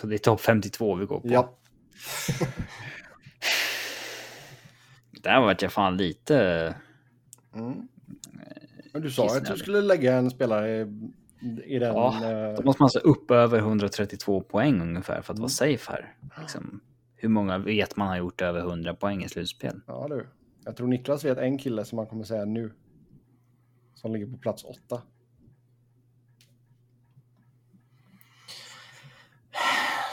Så 0.00 0.06
det 0.06 0.16
är 0.16 0.18
topp 0.18 0.40
52 0.40 0.94
vi 0.94 1.06
går 1.06 1.20
på? 1.20 1.28
Ja. 1.28 1.52
Där 5.22 5.40
vart 5.40 5.62
jag 5.62 5.72
fan 5.72 5.96
lite... 5.96 6.36
Mm. 7.54 7.88
Men 8.92 9.02
du 9.02 9.10
sa 9.10 9.36
att 9.36 9.44
du 9.44 9.56
skulle 9.56 9.80
lägga 9.80 10.16
en 10.16 10.30
spelare 10.30 10.80
i, 10.80 10.80
i 11.64 11.78
den... 11.78 11.94
Ja, 11.94 12.54
då 12.56 12.62
måste 12.62 12.82
man 12.82 12.86
alltså 12.86 12.98
upp 12.98 13.30
över 13.30 13.58
132 13.58 14.40
poäng 14.40 14.80
ungefär 14.80 15.22
för 15.22 15.32
att 15.32 15.38
mm. 15.38 15.40
vara 15.40 15.48
safe 15.48 15.92
här. 15.92 16.16
Liksom, 16.40 16.80
hur 17.14 17.28
många 17.28 17.58
vet 17.58 17.96
man 17.96 18.08
har 18.08 18.16
gjort 18.16 18.42
över 18.42 18.60
100 18.60 18.94
poäng 18.94 19.24
i 19.24 19.28
slutspel? 19.28 19.80
Ja 19.86 20.06
du. 20.08 20.26
Jag 20.64 20.76
tror 20.76 20.88
Niklas 20.88 21.24
vet 21.24 21.38
en 21.38 21.58
kille 21.58 21.84
som 21.84 21.96
man 21.96 22.06
kommer 22.06 22.24
säga 22.24 22.44
nu. 22.44 22.72
Som 23.94 24.12
ligger 24.12 24.26
på 24.26 24.38
plats 24.38 24.64
åtta. 24.64 25.02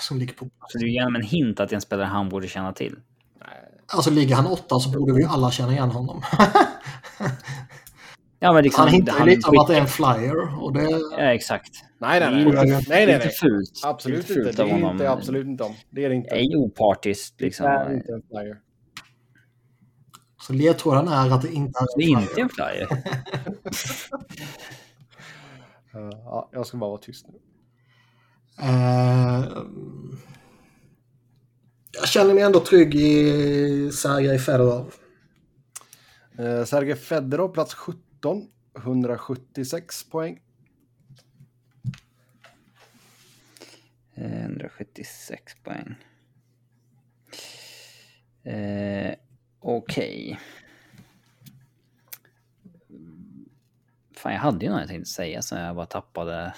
Som 0.08 0.18
ligger 0.18 0.34
på... 0.34 0.50
Så 0.68 0.78
du 0.78 0.92
ger 0.92 1.16
en 1.16 1.22
hint 1.22 1.60
att 1.60 1.70
det 1.70 1.74
är 1.74 1.78
en 1.78 1.82
spelare 1.82 2.06
han 2.06 2.30
borde 2.30 2.48
känna 2.48 2.74
till? 2.74 2.96
Alltså 3.88 4.10
ligger 4.10 4.36
han 4.36 4.48
åtta 4.48 4.80
så 4.80 4.90
borde 4.90 5.14
vi 5.14 5.22
ju 5.22 5.28
alla 5.28 5.52
känna 5.52 5.72
igen 5.72 5.90
honom. 5.90 6.22
ja, 8.40 8.54
men 8.54 8.64
liksom, 8.64 8.84
han 8.84 8.94
hintar 8.94 9.20
ju 9.20 9.26
lite 9.26 9.50
om 9.50 9.60
att 9.60 9.68
det 9.68 9.76
är 9.76 9.82
en 9.82 9.88
flyer. 9.88 10.64
Och 10.64 10.74
det... 10.74 10.90
Ja, 11.12 11.34
exakt. 11.34 11.72
Nej, 11.98 12.20
nej, 12.20 12.30
nej. 12.32 12.54
nej, 12.54 12.86
nej, 12.90 13.06
nej. 13.06 13.16
Inte 13.16 13.30
fult. 13.30 13.82
Absolut 13.84 14.30
inte. 14.30 14.34
Fult 14.34 14.58
det 14.58 14.64
är 14.64 14.72
honom. 14.72 14.92
inte 14.92 15.10
absolut 15.10 15.48
inte 15.48 15.64
om. 15.64 15.76
Det 15.90 16.06
är 16.06 16.10
det 16.10 16.16
inte. 16.16 16.36
Det 16.36 16.42
är 16.42 16.56
opartiskt. 16.56 17.42
Liksom. 17.42 17.66
Det 17.66 17.72
är 17.72 17.94
inte 17.94 18.14
en 18.14 18.22
flyer. 18.22 18.58
Så 20.42 20.54
ledtråden 20.54 21.08
är 21.08 21.32
att 21.32 21.42
det 21.42 21.54
inte 21.54 21.80
är 21.80 21.82
en 21.82 21.88
flyer. 21.96 22.18
Det 22.18 22.42
är 22.42 22.42
inte 22.42 22.42
en 22.42 22.50
flyer. 22.50 22.88
uh, 25.96 26.10
ja, 26.26 26.50
jag 26.52 26.68
ska 26.68 26.78
bara 26.78 26.90
vara 26.90 27.02
tyst 27.02 27.28
nu. 27.28 27.40
Uh, 28.60 29.64
jag 31.92 32.08
känner 32.08 32.34
mig 32.34 32.44
ändå 32.44 32.60
trygg 32.60 32.96
i 32.96 33.92
Sergej 33.92 34.40
Fedorov. 34.40 34.94
Eh, 36.38 36.64
Sergej 36.66 36.96
Fedorov 36.96 37.54
plats 37.54 37.74
17, 37.74 38.48
176 38.78 40.10
poäng. 40.10 40.40
176 44.16 45.56
poäng. 45.64 45.96
Eh, 48.44 49.16
Okej. 49.60 50.38
Okay. 50.38 50.38
Fan, 54.18 54.34
jag 54.34 54.40
hade 54.40 54.66
ju 54.66 54.72
något 54.72 54.80
jag 54.80 54.90
tänkte 54.90 55.10
säga 55.10 55.42
så 55.42 55.56
jag 55.56 55.76
bara 55.76 55.86
tappade. 55.86 56.54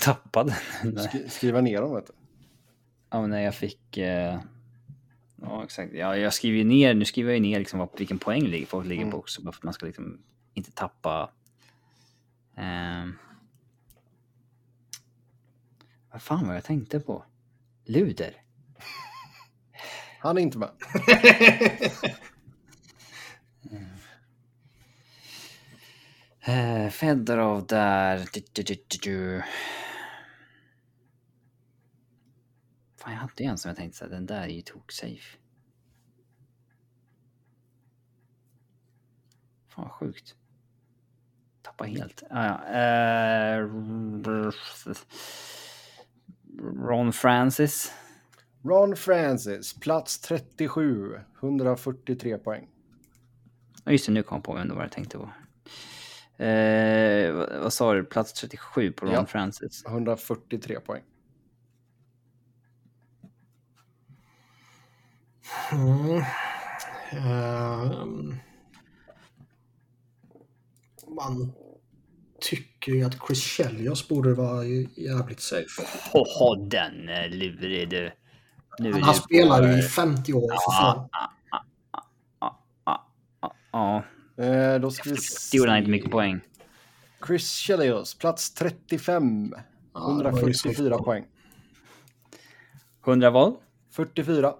Tappade. 0.00 0.52
Sk 0.82 1.30
skriva 1.30 1.60
ner 1.60 1.80
dem 1.80 1.94
vet 1.94 2.06
du. 2.06 2.12
Ja, 3.10 3.20
men 3.20 3.30
när 3.30 3.40
jag 3.40 3.54
fick... 3.54 3.96
Eh... 3.96 4.40
Ja, 5.36 5.64
exakt. 5.64 5.92
Ja, 5.94 6.16
jag 6.16 6.34
skriver 6.34 6.58
ju 6.58 6.64
ner, 6.64 6.94
nu 6.94 7.04
skriver 7.04 7.30
jag 7.30 7.36
ju 7.36 7.42
ner 7.42 7.58
liksom 7.58 7.88
vilken 7.98 8.18
poäng 8.18 8.66
folk 8.66 8.86
ligger 8.86 9.02
mm. 9.02 9.12
på 9.12 9.18
också, 9.18 9.42
bara 9.42 9.52
för 9.52 9.58
att 9.58 9.64
man 9.64 9.74
ska 9.74 9.86
liksom 9.86 10.22
inte 10.54 10.72
tappa... 10.72 11.30
Eh... 12.56 13.06
Vad 16.12 16.22
fan 16.22 16.46
var 16.46 16.54
jag 16.54 16.64
tänkte 16.64 17.00
på? 17.00 17.24
Luder? 17.84 18.42
Han 20.20 20.38
är 20.38 20.42
inte 20.42 20.58
med. 20.58 20.70
eh, 26.86 26.90
Fedorov 26.90 27.66
där. 27.66 28.28
Du, 28.32 28.42
du, 28.52 28.76
du, 29.02 29.42
Fan, 33.04 33.12
jag 33.12 33.20
hade 33.20 33.44
en 33.44 33.58
som 33.58 33.68
jag 33.68 33.76
tänkte 33.76 34.04
att 34.04 34.10
den 34.10 34.26
där 34.26 34.42
är 34.42 34.48
ju 34.48 34.60
tok-safe. 34.60 35.36
Fan 39.68 39.84
vad 39.84 39.92
sjukt. 39.92 40.34
Tappa 41.62 41.84
helt. 41.84 42.22
Ah, 42.30 42.46
ja. 42.46 42.68
eh, 42.78 43.68
Ron 46.86 47.12
Francis. 47.12 47.92
Ron 48.62 48.96
Francis, 48.96 49.74
plats 49.80 50.20
37, 50.20 51.20
143 51.40 52.38
poäng. 52.38 52.68
Ja, 53.84 53.92
just 53.92 54.06
det, 54.06 54.12
nu 54.12 54.22
kom 54.22 54.36
jag 54.36 54.44
på 54.44 54.54
vem 54.54 54.68
det 54.68 54.74
var 54.74 54.82
jag 54.82 54.92
tänkte 54.92 55.18
på. 55.18 55.30
Eh, 56.44 57.32
vad, 57.32 57.62
vad 57.62 57.72
sa 57.72 57.94
du, 57.94 58.04
plats 58.04 58.32
37 58.32 58.92
på 58.92 59.06
Ron 59.06 59.14
ja, 59.14 59.26
Francis? 59.26 59.84
143 59.86 60.80
poäng. 60.80 61.02
Mm. 65.72 66.22
Uh, 67.12 68.34
man 71.08 71.52
tycker 72.40 72.92
ju 72.92 73.04
att 73.04 73.16
Chris 73.26 73.42
Chelios 73.42 74.08
borde 74.08 74.34
vara 74.34 74.64
jävligt 74.96 75.40
safe. 75.40 75.82
Åh, 76.12 76.68
den 76.68 77.08
är 77.08 77.28
lurig 77.28 77.90
du. 77.90 78.12
Nu 78.78 78.92
han 78.92 79.02
han 79.02 79.14
spelar 79.14 79.68
ju 79.68 79.78
i 79.78 79.82
50 79.82 80.32
år 80.32 80.48
för 80.50 80.82
fan. 80.82 81.08
Ja. 83.72 84.04
Eh, 84.36 84.80
då 84.80 84.90
ska 84.90 85.10
vi 85.10 85.16
se. 85.16 85.56
gjorde 85.56 85.70
han 85.70 85.78
inte 85.78 85.90
mycket 85.90 86.10
poäng. 86.10 86.40
Chris 87.26 87.50
Chelios, 87.50 88.14
plats 88.14 88.54
35. 88.54 89.54
144 89.96 90.98
poäng. 90.98 91.24
100 93.06 93.30
vad? 93.30 93.56
44. 93.92 94.54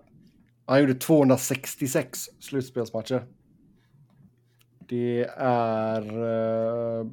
Han 0.67 0.81
gjorde 0.81 0.95
266 0.95 2.29
slutspelsmatcher. 2.41 3.25
Det 4.89 5.25
är... 5.39 6.03
Uh... 6.23 7.07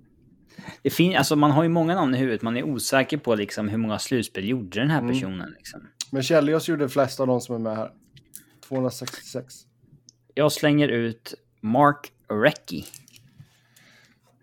Det 0.81 0.89
fin 0.89 1.15
alltså 1.17 1.35
man 1.35 1.51
har 1.51 1.63
ju 1.63 1.69
många 1.69 1.95
namn 1.95 2.15
i 2.15 2.17
huvudet. 2.17 2.41
Man 2.41 2.57
är 2.57 2.63
osäker 2.63 3.17
på 3.17 3.35
liksom 3.35 3.69
hur 3.69 3.77
många 3.77 3.99
slutspel 3.99 4.49
gjorde 4.49 4.79
den 4.79 4.89
här 4.89 4.99
mm. 4.99 5.11
personen. 5.11 5.53
Liksom. 5.57 5.87
Men 6.11 6.23
Kjellios 6.23 6.67
gjorde 6.67 6.89
flest 6.89 7.19
av 7.19 7.27
de 7.27 7.41
som 7.41 7.55
är 7.55 7.59
med 7.59 7.77
här. 7.77 7.91
266. 8.67 9.53
Jag 10.33 10.51
slänger 10.51 10.87
ut 10.87 11.33
Mark 11.61 12.11
Recchi. 12.29 12.85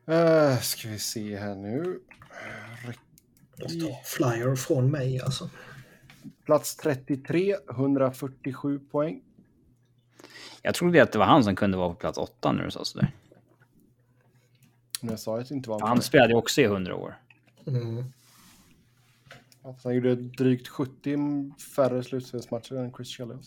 Uh, 0.08 0.58
ska 0.60 0.88
vi 0.88 0.98
se 0.98 1.36
här 1.36 1.54
nu. 1.54 2.00
Ha 3.62 4.02
flyer 4.04 4.56
från 4.56 4.90
mig 4.90 5.20
alltså. 5.20 5.50
Plats 6.48 6.76
33, 6.76 7.56
147 7.70 8.78
poäng. 8.78 9.22
Jag 10.62 10.74
trodde 10.74 11.02
att 11.02 11.12
det 11.12 11.18
var 11.18 11.26
han 11.26 11.44
som 11.44 11.56
kunde 11.56 11.76
vara 11.76 11.88
på 11.88 11.94
plats 11.94 12.18
8 12.18 12.52
när 12.52 12.64
du 12.64 12.70
sa 12.70 12.84
sådär. 12.84 13.12
Men 15.00 15.10
jag 15.10 15.20
sa 15.20 15.38
att 15.38 15.48
det 15.48 15.54
inte 15.54 15.70
var 15.70 15.80
Han 15.80 16.02
spelade 16.02 16.32
ju 16.32 16.36
också 16.38 16.60
i 16.60 16.64
100 16.64 16.96
år. 16.96 17.14
Mm. 17.66 18.04
Han 19.84 19.94
gjorde 19.94 20.14
drygt 20.14 20.68
70 20.68 21.52
färre 21.76 22.02
slutspelsmatcher 22.02 22.76
än 22.76 22.92
Chris 22.92 23.08
Chelios. 23.08 23.44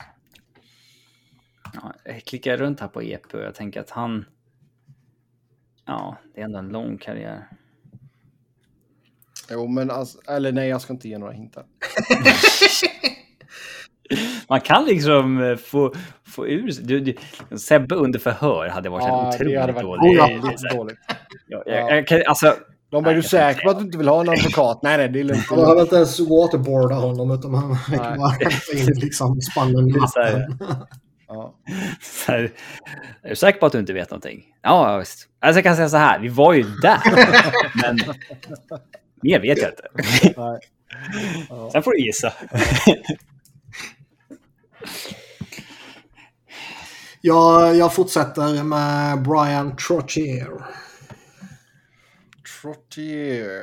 Ja, 1.74 1.94
jag 2.06 2.24
klickar 2.24 2.58
runt 2.58 2.80
här 2.80 2.88
på 2.88 3.04
EP 3.04 3.34
och 3.34 3.42
jag 3.42 3.56
tänker 3.56 3.80
att 3.80 3.90
han... 3.90 4.26
Ja, 5.86 6.18
det 6.34 6.42
är 6.42 6.46
ändå 6.46 6.60
en 6.60 6.70
lång 6.70 6.98
karriär. 6.98 7.48
Jo, 9.52 9.68
men 9.68 9.92
alltså, 9.92 10.18
eller 10.28 10.52
nej, 10.52 10.70
jag 10.70 10.82
ska 10.82 10.94
inte 10.94 11.10
ge 11.10 11.18
några 11.18 11.34
hintar. 11.34 11.64
Man 14.48 14.62
kan 14.62 14.86
liksom 14.86 15.44
eh, 15.44 15.56
få, 15.58 15.94
få 16.28 16.48
ur 16.48 16.72
du, 16.82 17.00
du, 17.00 17.16
Sebbe 17.58 17.96
under 17.96 18.20
förhör 18.20 18.68
hade 18.70 18.90
varit 18.90 19.04
Ja, 19.08 19.22
en 19.22 19.28
otroligt 19.36 19.54
det 19.54 19.60
hade 19.62 19.74
varit 19.74 19.84
dålig. 19.84 20.18
dåligt. 20.18 20.72
dåligt. 20.76 20.98
Ja, 21.48 21.64
jag, 21.66 21.98
jag, 21.98 22.08
kan- 22.08 22.22
alltså, 22.28 22.56
De 22.90 23.04
bara, 23.04 23.12
är 23.12 23.16
du 23.16 23.24
säker 23.24 23.64
på 23.64 23.70
att 23.70 23.80
du 23.80 23.86
inte 23.86 23.98
vill 23.98 24.08
ha 24.08 24.22
en 24.22 24.30
advokat? 24.30 24.80
Nej, 24.84 24.98
nej, 24.98 25.10
det 25.10 25.20
är 25.20 25.24
lugnt. 25.24 25.46
Han 25.50 25.60
behöver 25.60 25.82
inte 25.82 25.96
ens 25.96 26.20
waterboarda 26.20 26.96
honom 26.96 27.32
utan 27.32 27.54
han 27.54 27.78
kan 28.00 28.18
bara 28.20 28.30
hämta 28.30 28.74
in 28.78 29.00
liksom 29.00 29.42
spannen 29.42 29.90
i 29.90 29.92
vatten. 30.00 30.58
Ja. 31.28 31.56
så 32.02 32.32
här, 32.32 32.52
är 33.24 33.30
du 33.30 33.36
säker 33.36 33.60
på 33.60 33.66
att 33.66 33.72
du 33.72 33.80
inte 33.80 33.94
vet 33.94 34.10
någonting? 34.10 34.44
Ja, 34.62 34.92
ja, 34.92 34.98
visst. 34.98 35.28
Alltså 35.40 35.58
jag 35.58 35.64
kan 35.64 35.76
säga 35.76 35.90
så 35.90 35.98
här, 35.98 36.20
vi 36.20 36.28
var 36.28 36.54
ju 36.54 36.64
där. 36.64 37.00
men 37.82 38.00
mer 39.22 39.40
vet 39.40 39.58
jag 39.58 39.72
inte. 39.72 39.88
Ja. 40.36 41.72
Sen 41.72 41.84
får 41.84 41.92
du 41.92 42.06
gissa. 42.06 42.34
Jag, 47.24 47.76
jag 47.76 47.94
fortsätter 47.94 48.64
med 48.64 49.22
Brian 49.22 49.76
Trottier. 49.76 50.66
Trottier. 52.62 53.62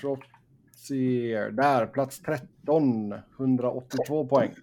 Trottier. 0.00 1.50
Där, 1.50 1.86
plats 1.86 2.20
13. 2.20 3.14
182 3.38 4.26
poäng. 4.26 4.54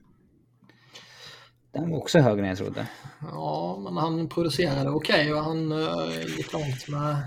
Den 1.71 1.89
var 1.89 1.97
också 1.97 2.19
högre 2.19 2.41
än 2.41 2.49
jag 2.49 2.57
trodde. 2.57 2.87
Ja, 3.21 3.79
men 3.83 3.97
han 3.97 4.29
producerade 4.29 4.89
okej 4.89 5.33
och 5.33 5.43
han 5.43 5.71
uh, 5.71 6.25
gick 6.37 6.53
långt 6.53 6.87
med 6.87 7.17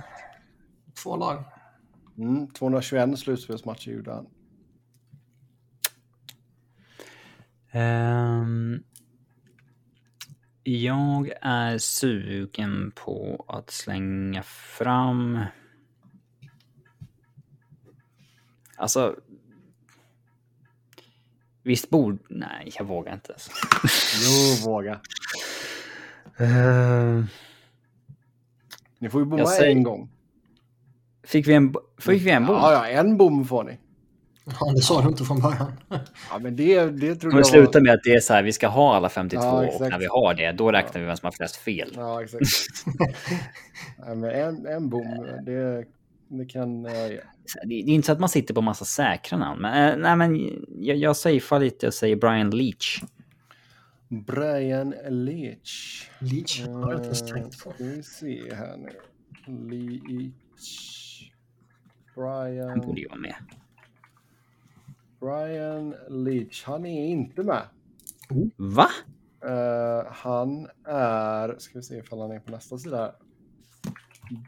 två 1.02 1.16
lag. 1.16 1.44
Mm, 2.18 2.48
221 2.48 3.16
slutspelsmatcher 3.18 3.92
gjorde 3.92 4.12
han. 4.12 4.26
Ehm, 7.70 8.82
jag 10.62 11.30
är 11.40 11.78
sugen 11.78 12.92
på 12.94 13.44
att 13.48 13.70
slänga 13.70 14.42
fram... 14.42 15.38
Alltså... 18.76 19.16
Visst 21.62 21.90
borde... 21.90 22.18
Nej, 22.28 22.72
jag 22.78 22.84
vågar 22.84 23.14
inte. 23.14 23.32
Alltså. 23.32 23.50
Jo, 24.24 24.70
våga. 24.70 25.00
Ehm, 26.38 27.26
Ni 28.98 29.10
får 29.10 29.20
ju 29.20 29.24
bomma 29.26 29.46
säger- 29.46 29.70
en 29.76 29.82
gång. 29.82 30.11
Fick 31.24 31.48
vi 31.48 31.54
en, 31.54 31.74
fick 31.98 32.22
vi 32.22 32.30
en 32.30 32.46
bom? 32.46 32.56
Ja, 32.56 32.72
ja, 32.72 32.86
en 32.86 33.16
bom 33.16 33.44
får 33.44 33.64
ni. 33.64 33.78
Ja, 34.44 34.72
det 34.74 34.82
sa 34.82 35.02
du 35.02 35.08
inte 35.08 35.24
från 35.24 35.40
början. 35.40 35.72
Ja, 36.30 36.38
men 36.38 36.56
det, 36.56 36.86
det 36.86 37.22
Men 37.22 37.36
jag 37.36 37.46
sluta 37.46 37.78
var... 37.78 37.80
med 37.80 37.94
att 37.94 38.02
det 38.04 38.14
är 38.14 38.20
så 38.20 38.34
här, 38.34 38.42
vi 38.42 38.52
ska 38.52 38.68
ha 38.68 38.96
alla 38.96 39.08
52 39.08 39.42
Ja, 39.44 39.68
och 39.68 39.80
när 39.80 39.98
vi 39.98 40.06
har 40.06 40.34
det, 40.34 40.52
då 40.52 40.72
räknar 40.72 41.00
vi 41.00 41.06
vem 41.06 41.16
som 41.16 41.26
har 41.26 41.32
flest 41.32 41.56
fel. 41.56 41.92
Ja, 41.96 42.22
exakt. 42.22 42.44
ja, 43.98 44.14
men 44.14 44.30
en, 44.30 44.66
en 44.66 44.88
bom, 44.88 45.26
det, 45.46 45.84
det 46.28 46.44
kan 46.44 46.84
ge. 46.84 46.90
Det 46.90 47.20
det 47.64 47.74
är 47.74 47.88
inte 47.88 48.06
så 48.06 48.12
att 48.12 48.20
man 48.20 48.28
sitter 48.28 48.54
på 48.54 48.60
massa 48.60 48.84
säkra 48.84 49.38
namn, 49.38 49.60
men, 49.60 49.90
eh, 49.90 49.98
nej, 49.98 50.16
men 50.16 50.50
jag, 50.78 50.96
jag 50.96 51.16
safear 51.16 51.60
lite 51.60 51.86
och 51.86 51.94
säger 51.94 52.16
Brian 52.16 52.50
Leach. 52.50 53.02
Brian 54.08 54.94
Leach. 55.08 56.08
Leach 56.18 56.66
har 56.66 56.92
jag 56.92 56.98
inte 56.98 57.04
ens 57.04 57.22
Eh, 57.22 57.28
tänkt 57.28 57.64
på. 57.64 57.72
Ska 57.72 57.84
vi 57.84 58.02
se 58.02 58.54
här 58.54 58.76
nu. 58.76 58.90
Leach. 59.70 61.01
Han 62.14 62.24
Brian, 62.24 62.80
borde 62.80 63.00
ju 63.00 63.08
vara 63.08 63.18
med. 63.18 63.34
Brian 65.20 65.94
Leach. 66.08 66.64
Han 66.64 66.86
är 66.86 67.06
inte 67.06 67.42
med. 67.42 67.62
Va? 68.56 68.88
Eh, 69.44 70.12
han 70.12 70.68
är, 70.84 71.58
ska 71.58 71.78
vi 71.78 71.82
se 71.82 71.96
ifall 71.96 72.20
han 72.20 72.30
är 72.30 72.40
på 72.40 72.50
nästa 72.50 72.78
sida. 72.78 72.96
här. 72.98 73.12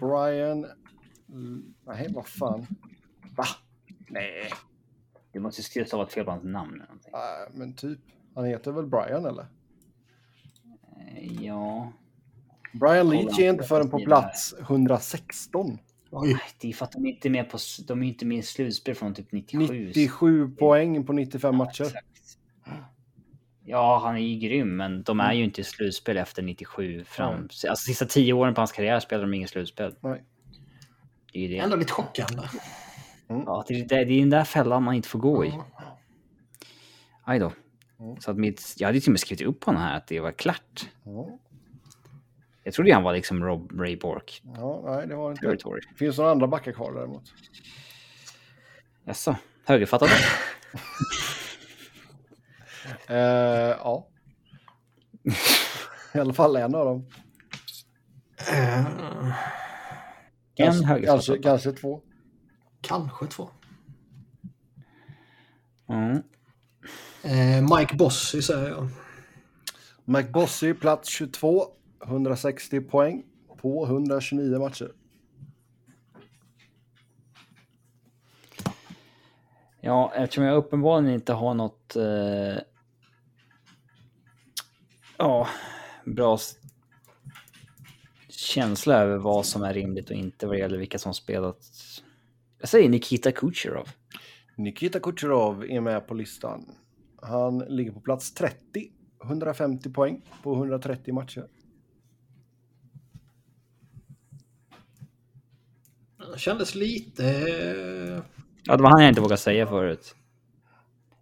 Brian, 0.00 0.66
nej 1.86 2.12
vad 2.14 2.26
fan. 2.26 2.66
Va? 3.36 3.44
Nej, 4.08 4.50
Du 5.32 5.40
måste 5.40 5.62
skriva 5.62 5.86
stavat 5.86 6.12
fel 6.12 6.24
på 6.24 6.30
hans 6.30 6.44
namn. 6.44 6.74
Eller 6.74 6.84
någonting. 6.86 7.12
äh, 7.14 7.58
men 7.58 7.74
typ. 7.74 8.00
Han 8.34 8.44
heter 8.44 8.72
väl 8.72 8.86
Brian 8.86 9.24
eller? 9.26 9.46
Eh, 10.96 11.42
Ja, 11.42 11.92
Brian 12.80 13.10
Leach 13.10 13.38
är 13.38 13.50
inte 13.50 13.64
förrän 13.64 13.90
på 13.90 13.98
plats 13.98 14.54
116. 14.60 15.78
Oj, 16.16 16.36
det 16.60 16.68
är 16.68 16.72
för 16.72 16.84
att 16.84 16.92
de 16.92 17.06
inte 17.06 17.28
är 17.28 17.30
med 17.30 17.50
på, 17.50 17.58
de 17.86 18.02
är 18.02 18.06
inte 18.06 18.26
med 18.26 18.38
i 18.38 18.42
slutspel 18.42 18.94
från 18.94 19.14
typ 19.14 19.32
97. 19.32 19.86
97 19.86 20.48
poäng 20.48 21.06
på 21.06 21.12
95 21.12 21.56
matcher. 21.56 21.84
Exakt. 21.84 22.38
Ja, 23.64 24.00
han 24.04 24.16
är 24.16 24.20
ju 24.20 24.48
grym, 24.48 24.76
men 24.76 25.02
de 25.02 25.20
är 25.20 25.32
ju 25.32 25.44
inte 25.44 25.60
i 25.60 25.64
slutspel 25.64 26.16
efter 26.16 26.42
97 26.42 27.04
fram. 27.04 27.34
Mm. 27.34 27.42
Alltså 27.42 27.74
sista 27.74 28.06
tio 28.06 28.32
åren 28.32 28.54
på 28.54 28.60
hans 28.60 28.72
karriär 28.72 29.00
spelade 29.00 29.26
de 29.26 29.34
ingen 29.34 29.48
slutspel. 29.48 29.94
Nej. 30.00 30.22
Det 31.32 31.38
är 31.38 31.42
ju 31.42 31.48
det. 31.48 31.58
ändå 31.58 31.76
lite 31.76 31.92
chockande. 31.92 32.42
Ja, 33.28 33.64
det, 33.68 33.74
är, 33.74 33.88
det, 33.88 34.04
det 34.04 34.14
är 34.14 34.20
den 34.20 34.30
där 34.30 34.44
fällan 34.44 34.82
man 34.82 34.94
inte 34.94 35.08
får 35.08 35.18
gå 35.18 35.44
i. 35.44 35.48
Ja. 35.48 35.66
Aj 37.24 37.38
då. 37.38 37.52
Mm. 38.00 38.20
Så 38.20 38.30
att 38.30 38.36
mitt, 38.36 38.74
jag 38.78 38.88
hade 38.88 39.00
till 39.00 39.08
och 39.08 39.12
med 39.12 39.20
skrivit 39.20 39.46
upp 39.46 39.60
på 39.60 39.70
den 39.70 39.80
här 39.80 39.96
att 39.96 40.06
det 40.06 40.20
var 40.20 40.32
klart. 40.32 40.88
Ja, 41.04 41.38
Jag 42.64 42.74
trodde 42.74 42.94
han 42.94 43.02
var 43.02 43.12
liksom 43.12 43.44
Rob 43.44 43.72
Ray 43.80 43.96
Bork 43.96 44.42
ja 44.56 44.82
nej 44.84 45.06
det 45.06 45.14
var 45.14 45.30
inte. 45.30 45.42
territory. 45.42 45.80
Finns 45.96 46.18
några 46.18 46.30
andra 46.30 46.46
backar 46.46 46.72
kvar 46.72 46.92
däremot? 46.92 47.22
Jaså, 49.04 49.36
högerfattade? 49.66 50.12
Eh, 53.08 53.16
ja. 53.78 54.08
I 56.14 56.18
alla 56.18 56.32
fall 56.32 56.56
en 56.56 56.74
av 56.74 56.84
dem. 56.84 57.06
Eh, 58.52 58.78
en 58.78 59.32
Kanske, 60.56 60.86
högerfattad. 60.86 61.06
kanske, 61.26 61.38
kanske 61.38 61.72
två. 61.72 62.00
kanske 62.80 63.26
två. 63.26 63.50
Mm. 65.88 66.22
Eh, 67.22 67.76
Mike 67.78 67.94
Bossy 67.96 68.42
säger 68.42 68.68
jag. 68.68 68.88
Mike 70.04 70.28
Bossy, 70.30 70.74
plats 70.74 71.08
22. 71.08 71.66
160 72.04 72.80
poäng 72.80 73.24
på 73.56 73.86
129 73.86 74.58
matcher. 74.58 74.92
Ja, 79.80 80.12
eftersom 80.16 80.44
jag 80.44 80.56
uppenbarligen 80.56 81.14
inte 81.14 81.32
har 81.32 81.54
något... 81.54 81.96
Eh, 81.96 82.62
ja, 85.18 85.48
bra 86.04 86.38
känsla 88.28 88.94
över 88.94 89.16
vad 89.16 89.46
som 89.46 89.62
är 89.62 89.74
rimligt 89.74 90.10
och 90.10 90.16
inte 90.16 90.46
vad 90.46 90.56
det 90.56 90.60
gäller 90.60 90.78
vilka 90.78 90.98
som 90.98 91.14
spelat. 91.14 91.58
Jag 92.58 92.68
säger 92.68 92.88
Nikita 92.88 93.32
Kucherov. 93.32 93.88
Nikita 94.56 95.00
Kucherov 95.00 95.64
är 95.64 95.80
med 95.80 96.06
på 96.06 96.14
listan. 96.14 96.74
Han 97.22 97.58
ligger 97.58 97.92
på 97.92 98.00
plats 98.00 98.34
30. 98.34 98.90
150 99.24 99.90
poäng 99.90 100.22
på 100.42 100.54
130 100.54 101.14
matcher. 101.14 101.48
Det 106.32 106.38
kändes 106.38 106.74
lite... 106.74 107.24
eh, 107.26 108.22
Ja, 108.66 108.76
det 108.76 108.82
var 108.82 108.90
han 108.90 109.00
jag 109.00 109.08
inte 109.08 109.20
vågade 109.20 109.40
säga 109.40 109.66
förut. 109.66 110.14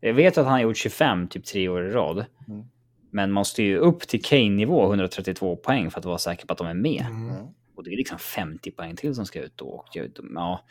Jag 0.00 0.14
vet 0.14 0.38
att 0.38 0.44
han 0.44 0.52
har 0.52 0.60
gjort 0.60 0.76
25 0.76 1.28
typ 1.28 1.44
tre 1.44 1.68
år 1.68 1.86
i 1.86 1.90
rad. 1.90 2.24
Mm. 2.48 2.64
Men 3.10 3.32
måste 3.32 3.62
ju 3.62 3.78
upp 3.78 4.00
till 4.00 4.22
Kane-nivå 4.22 4.86
132 4.88 5.56
poäng 5.56 5.90
för 5.90 5.98
att 5.98 6.04
vara 6.04 6.18
säker 6.18 6.46
på 6.46 6.52
att 6.52 6.58
de 6.58 6.66
är 6.66 6.74
med. 6.74 7.06
Mm. 7.10 7.46
Och 7.76 7.84
det 7.84 7.90
är 7.90 7.96
liksom 7.96 8.18
50 8.18 8.70
poäng 8.70 8.96
till 8.96 9.14
som 9.14 9.26
ska 9.26 9.40
ut 9.40 9.56
då. 9.56 9.66
Och 9.66 9.88
jag, 9.92 10.10
de, 10.10 10.32
ja, 10.34 10.64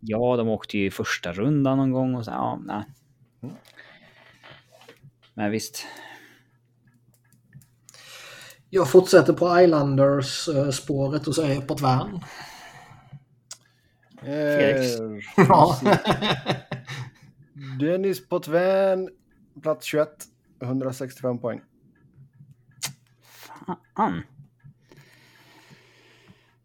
ja, 0.00 0.36
de 0.36 0.48
åkte 0.48 0.78
ju 0.78 0.86
i 0.86 0.90
första 0.90 1.32
rundan 1.32 1.78
någon 1.78 1.92
gång 1.92 2.14
och 2.14 2.24
så, 2.24 2.30
ja, 2.30 2.60
nej. 2.64 2.84
Mm. 3.42 3.54
Men 5.34 5.50
visst. 5.50 5.86
Jag 8.70 8.90
fortsätter 8.90 9.32
på 9.32 9.60
Islanders-spåret 9.60 11.26
och 11.26 11.34
säger 11.34 11.60
Potvin. 11.60 12.20
Felix. 14.20 15.00
Eh, 15.00 15.46
Ja. 15.48 15.80
Dennis 17.80 18.28
Potvin, 18.28 19.10
plats 19.62 19.86
21, 19.86 20.08
165 20.62 21.38
poäng. 21.38 21.60
Fan. 23.96 24.22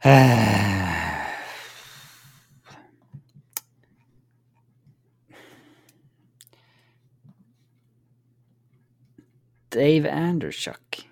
Eh. 0.03 0.81
Dave 9.69 10.11
Anderschuck. 10.11 11.09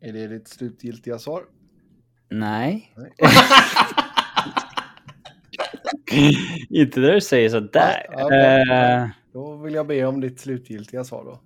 Är 0.00 0.12
det 0.12 0.26
ditt 0.26 0.48
slutgiltiga 0.48 1.18
svar? 1.18 1.46
Nej. 2.28 2.92
Inte 6.70 7.00
när 7.00 7.12
du 7.12 7.20
säger 7.20 7.48
sådär. 7.48 8.06
Ja, 8.12 8.24
okej. 8.24 8.62
Eh, 8.70 9.08
Då 9.32 9.56
vill 9.56 9.74
jag 9.74 9.86
be 9.86 10.04
om 10.04 10.20
ditt 10.20 10.40
slutgiltiga 10.40 11.04
svar 11.04 11.24
då. 11.24 11.40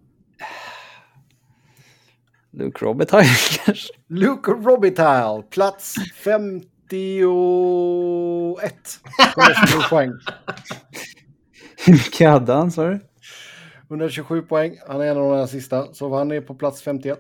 Luke 2.53 2.85
Robitaille 2.85 3.29
kanske? 3.65 3.93
Luke 4.09 4.51
Robitaille, 4.51 5.43
plats 5.43 5.95
51. 6.25 6.61
127 9.37 9.81
poäng. 9.91 10.13
Hur 11.87 11.93
mycket 11.93 12.29
hade 12.31 12.53
han 12.53 12.71
sa 12.73 12.85
du? 12.89 13.01
127 13.89 14.43
poäng. 14.43 14.77
Han 14.89 15.01
är 15.01 15.07
en 15.07 15.17
av 15.19 15.31
de 15.31 15.37
här 15.39 15.47
sista, 15.47 15.95
så 15.95 16.17
han 16.17 16.31
är 16.33 16.41
på 16.41 16.55
plats 16.55 16.83
51. 16.83 17.19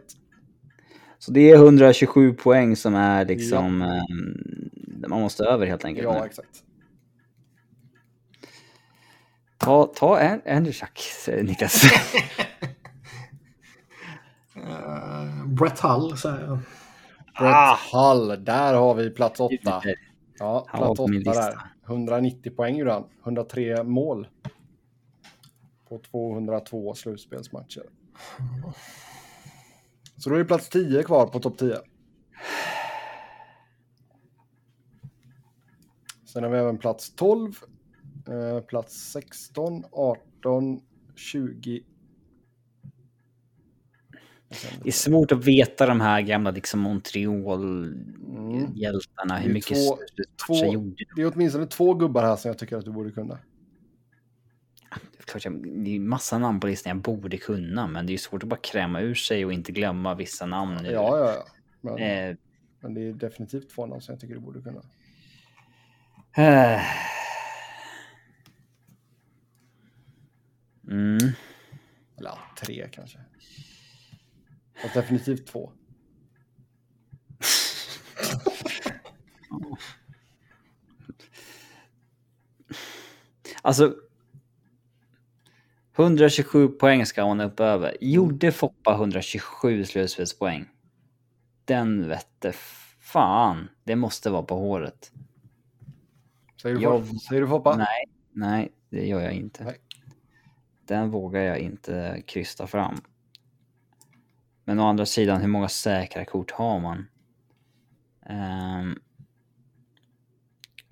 Så 1.22 1.30
det 1.32 1.50
är 1.50 1.54
127 1.54 2.34
poäng 2.34 2.76
som 2.76 2.94
är 2.94 3.24
liksom... 3.24 3.82
eh, 3.82 4.02
man 5.08 5.20
måste 5.20 5.44
över 5.44 5.66
helt 5.66 5.84
enkelt. 5.84 6.04
Ja, 6.04 6.20
nu. 6.20 6.26
exakt. 6.26 6.64
Ta, 9.58 9.86
ta 9.86 10.18
An- 10.20 10.42
Anderschuck, 10.46 10.98
säger 10.98 11.42
Niklas. 11.44 11.82
Eh, 14.56 15.46
Brett 15.46 15.80
Hull 15.80 16.16
säger 16.16 16.40
jag. 16.46 16.56
Brett 17.38 17.54
Ah. 17.54 17.78
Hull, 17.92 18.44
där 18.44 18.74
har 18.74 18.94
vi 18.94 19.10
plats 19.10 19.40
8. 19.40 19.82
Ja, 20.38 20.64
Han 20.68 20.80
plats 20.80 20.96
på 20.96 21.06
min 21.08 21.20
8 21.28 21.30
lista. 21.30 21.50
där. 21.50 21.58
190 21.86 22.52
poäng 22.56 22.76
gjorde 22.76 22.92
han. 22.92 23.04
103 23.24 23.82
mål. 23.84 24.28
På 25.88 25.98
202 26.10 26.94
slutspelsmatcher. 26.94 27.82
Så 30.20 30.28
då 30.30 30.34
är 30.34 30.38
det 30.38 30.44
plats 30.44 30.68
10 30.68 31.02
kvar 31.02 31.26
på 31.26 31.40
topp 31.40 31.58
10. 31.58 31.76
Sen 36.32 36.42
har 36.42 36.50
vi 36.50 36.58
även 36.58 36.78
plats 36.78 37.14
12, 37.14 37.52
eh, 38.28 38.60
plats 38.60 39.10
16, 39.12 39.84
18, 39.92 40.80
20. 41.16 41.82
Och 44.48 44.56
sen- 44.56 44.80
Det 44.82 44.88
är 44.88 44.92
svårt 44.92 45.32
att 45.32 45.44
veta 45.44 45.86
de 45.86 46.00
här 46.00 46.20
gamla 46.22 46.50
liksom 46.50 46.80
Montreal-hjältarna. 46.80 49.34
Det 49.34 49.40
Hur 49.40 49.52
mycket 49.52 49.76
två- 49.76 49.98
två- 50.46 50.72
gjorde 50.72 50.88
de? 50.96 51.04
Det 51.16 51.22
är 51.22 51.32
åtminstone 51.34 51.66
två 51.66 51.94
gubbar 51.94 52.22
här 52.22 52.36
som 52.36 52.48
jag 52.48 52.58
tycker 52.58 52.76
att 52.76 52.84
du 52.84 52.92
borde 52.92 53.10
kunna. 53.10 53.38
Klart 55.24 55.44
jag- 55.44 55.84
Det 55.84 55.96
är 55.96 56.00
massa 56.00 56.38
namn 56.38 56.60
på 56.60 56.66
listan 56.66 56.90
jag 56.90 56.98
borde 57.02 57.36
kunna, 57.36 57.86
men 57.86 58.06
det 58.06 58.12
är 58.12 58.18
svårt 58.18 58.42
att 58.42 58.48
bara 58.48 58.60
kräma 58.60 59.00
ur 59.00 59.14
sig 59.14 59.44
och 59.44 59.52
inte 59.52 59.72
glömma 59.72 60.14
vissa 60.14 60.46
namn 60.46 60.76
nu. 60.82 60.90
Ja, 60.90 61.18
ja, 61.18 61.32
ja. 61.34 61.46
Men, 61.80 61.98
Eh, 61.98 62.36
men 62.80 62.94
det 62.94 63.00
är 63.08 63.12
definitivt 63.12 63.70
två 63.70 63.86
namn 63.86 64.00
som 64.00 64.12
jag 64.12 64.20
tycker 64.20 64.34
du 64.34 64.40
borde 64.40 64.60
kunna. 64.62 64.82
eh. 66.36 66.82
Mm. 70.88 71.18
Eller 72.18 72.38
tre 72.64 72.88
kanske. 72.92 73.18
Fast 74.82 74.94
definitivt 74.94 75.46
två. 75.46 75.72
Alltså... 83.62 83.94
127 86.02 86.68
poäng 86.68 87.06
ska 87.06 87.22
hon 87.22 87.40
upp 87.40 87.60
över. 87.60 87.96
Gjorde 88.00 88.52
Foppa 88.52 88.94
127 88.94 89.84
slutspelspoäng? 89.84 90.64
Den 91.64 92.08
vette 92.08 92.52
fan. 93.00 93.68
Det 93.84 93.96
måste 93.96 94.30
vara 94.30 94.42
på 94.42 94.54
håret. 94.54 95.12
Säger 96.62 96.76
du, 96.76 96.82
Jag- 96.82 97.06
Säger 97.06 97.40
du 97.42 97.48
Foppa? 97.48 97.76
Nej, 97.76 98.04
nej, 98.32 98.72
det 98.90 99.06
gör 99.06 99.20
jag 99.20 99.32
inte. 99.32 99.64
Nej. 99.64 99.76
Den 100.86 101.10
vågar 101.10 101.40
jag 101.40 101.58
inte 101.58 102.22
krysta 102.26 102.66
fram. 102.66 102.96
Men 104.64 104.78
å 104.80 104.86
andra 104.86 105.06
sidan, 105.06 105.40
hur 105.40 105.48
många 105.48 105.68
säkra 105.68 106.24
kort 106.24 106.50
har 106.50 106.80
man? 106.80 107.06
Ehm, 108.26 108.98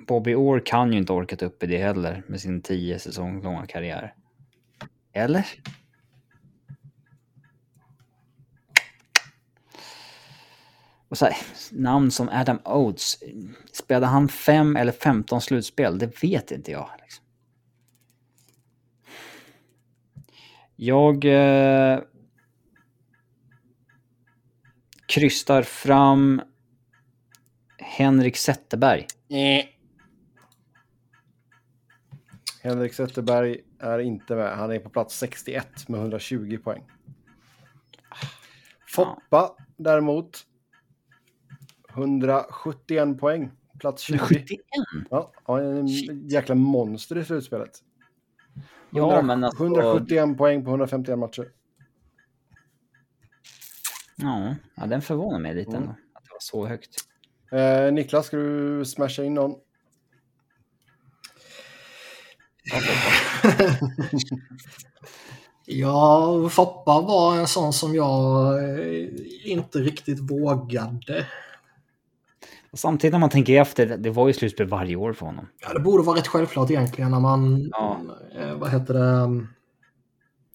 Bobby 0.09 0.35
Orr 0.35 0.63
kan 0.65 0.93
ju 0.93 0.99
inte 0.99 1.13
orkat 1.13 1.43
upp 1.43 1.63
i 1.63 1.67
det 1.67 1.79
heller 1.79 2.23
med 2.27 2.41
sin 2.41 2.63
10 2.63 2.99
säsong 2.99 3.43
långa 3.43 3.67
karriär. 3.67 4.15
Eller? 5.19 5.47
Och 11.09 11.19
så 11.19 11.25
här, 11.25 11.37
namn 11.73 12.11
som 12.11 12.29
Adam 12.29 12.59
Oates. 12.65 13.19
Spelade 13.73 14.07
han 14.07 14.29
fem 14.29 14.77
eller 14.77 14.93
15 14.93 15.41
slutspel? 15.41 15.99
Det 15.99 16.23
vet 16.23 16.51
inte 16.51 16.71
jag. 16.71 16.91
Liksom. 17.01 17.25
Jag 20.77 21.25
eh, 21.25 22.01
krystar 25.07 25.63
fram 25.63 26.43
Henrik 27.79 28.37
Zetterberg. 28.37 29.07
Eh. 29.31 29.67
Henrik 32.63 32.95
Zetterberg 32.95 33.61
är 33.81 33.99
inte 33.99 34.35
med. 34.37 34.57
Han 34.57 34.73
är 34.73 34.79
på 34.79 34.91
plats 34.91 35.19
61 35.19 35.89
med 35.89 36.01
120 36.01 36.59
poäng. 36.65 36.85
Foppa 38.89 39.57
däremot. 39.77 40.47
171 41.91 43.19
poäng. 43.21 43.51
Plats 43.81 44.03
20. 44.03 44.19
71? 44.19 44.61
Ja, 45.11 45.33
han 45.45 45.59
är 45.59 45.75
en 45.81 45.89
Shit. 45.89 46.33
jäkla 46.33 46.55
monster 46.55 47.19
i 47.19 47.25
slutspelet. 47.25 47.71
Ja, 48.91 49.13
100 49.17 49.23
men 49.23 49.45
alltså... 49.45 49.65
171 49.65 50.39
poäng 50.39 50.65
på 50.65 50.71
151 50.71 51.19
matcher. 51.19 51.53
Ja, 54.17 54.55
ja, 54.75 54.87
den 54.87 55.03
förvånar 55.03 55.39
mig 55.39 55.55
lite 55.55 55.71
Mm. 55.71 55.83
ändå. 55.83 55.93
Att 56.15 56.25
det 56.25 56.31
var 56.31 56.41
så 56.41 56.67
högt. 56.67 56.97
Eh, 57.53 57.93
Niklas, 57.93 58.27
ska 58.27 58.37
du 58.37 58.85
smasha 58.85 59.25
in 59.25 59.35
någon? 59.35 59.55
Ja, 65.71 66.49
Foppa 66.51 67.01
var 67.01 67.37
en 67.37 67.47
sån 67.47 67.73
som 67.73 67.95
jag 67.95 68.55
eh, 68.65 69.09
inte 69.45 69.79
riktigt 69.79 70.31
vågade. 70.31 71.27
Och 72.71 72.79
samtidigt 72.79 73.13
när 73.13 73.19
man 73.19 73.31
tänker 73.31 73.61
efter, 73.61 73.87
det 73.87 74.11
var 74.11 74.27
ju 74.27 74.33
slutspel 74.33 74.67
varje 74.67 74.97
år 74.97 75.13
för 75.13 75.27
honom. 75.27 75.49
Ja, 75.61 75.73
det 75.73 75.81
borde 75.81 76.03
vara 76.03 76.19
rätt 76.19 76.27
självklart 76.27 76.71
egentligen 76.71 77.11
när 77.11 77.21
man... 77.21 77.69
Ja. 77.73 78.01
Eh, 78.39 78.55
vad 78.55 78.71
heter 78.71 78.95
det? 78.95 79.47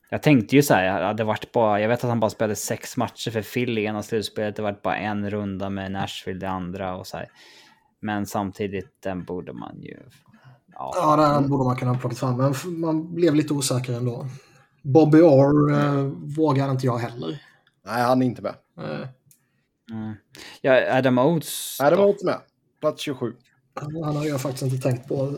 Jag 0.10 0.24
tänkte 0.24 0.56
ju 0.56 0.62
så 0.62 0.74
här, 0.74 0.86
jag 0.86 1.08
hade 1.08 1.24
varit 1.24 1.52
bara, 1.52 1.82
jag 1.82 1.90
vet 1.90 2.04
att 2.04 2.10
han 2.10 2.20
bara 2.20 2.30
spelade 2.30 2.56
sex 2.56 2.98
matcher 2.98 3.32
för 3.32 3.42
Philly 3.42 3.82
i 3.82 3.86
ena 3.86 4.04
slutspelet, 4.04 4.56
det 4.56 4.62
var 4.62 4.80
bara 4.84 4.98
en 4.98 5.30
runda 5.30 5.70
med 5.70 5.92
Nashville 5.92 6.40
det 6.40 6.50
andra 6.50 6.96
och 6.96 7.08
så 7.08 7.18
här. 7.18 7.28
Men 8.00 8.26
samtidigt, 8.26 9.02
den 9.04 9.24
borde 9.24 9.54
man 9.54 9.82
ju... 9.82 9.98
Ja, 10.76 10.92
Ja, 10.96 11.16
den 11.34 11.50
borde 11.50 11.64
man 11.64 11.76
kunna 11.76 11.92
ha 11.92 12.00
plockat 12.00 12.20
fram. 12.20 12.38
Men 12.38 12.54
man 12.80 13.16
blev 13.16 13.36
lite 13.36 13.54
osäker 13.54 13.94
ändå. 13.94 14.26
Bobby 14.82 15.22
Orr 15.22 15.72
eh, 15.74 16.04
vågade 16.38 16.72
inte 16.72 16.86
jag 16.86 16.98
heller. 16.98 17.42
Nej, 17.86 18.02
han 18.02 18.22
är 18.22 18.26
inte 18.26 18.42
med. 18.42 18.56
Eh, 18.80 19.08
mm. 19.92 20.14
ja 20.62 20.98
Adam 20.98 21.18
Oates 21.18 21.78
Adam 21.82 22.00
då? 22.00 22.06
Oates 22.06 22.24
med. 22.24 22.38
Plats 22.82 23.02
27. 23.02 23.34
han 24.04 24.16
har 24.16 24.26
jag 24.26 24.42
faktiskt 24.42 24.64
inte 24.64 24.78
tänkt 24.90 25.08
på. 25.08 25.34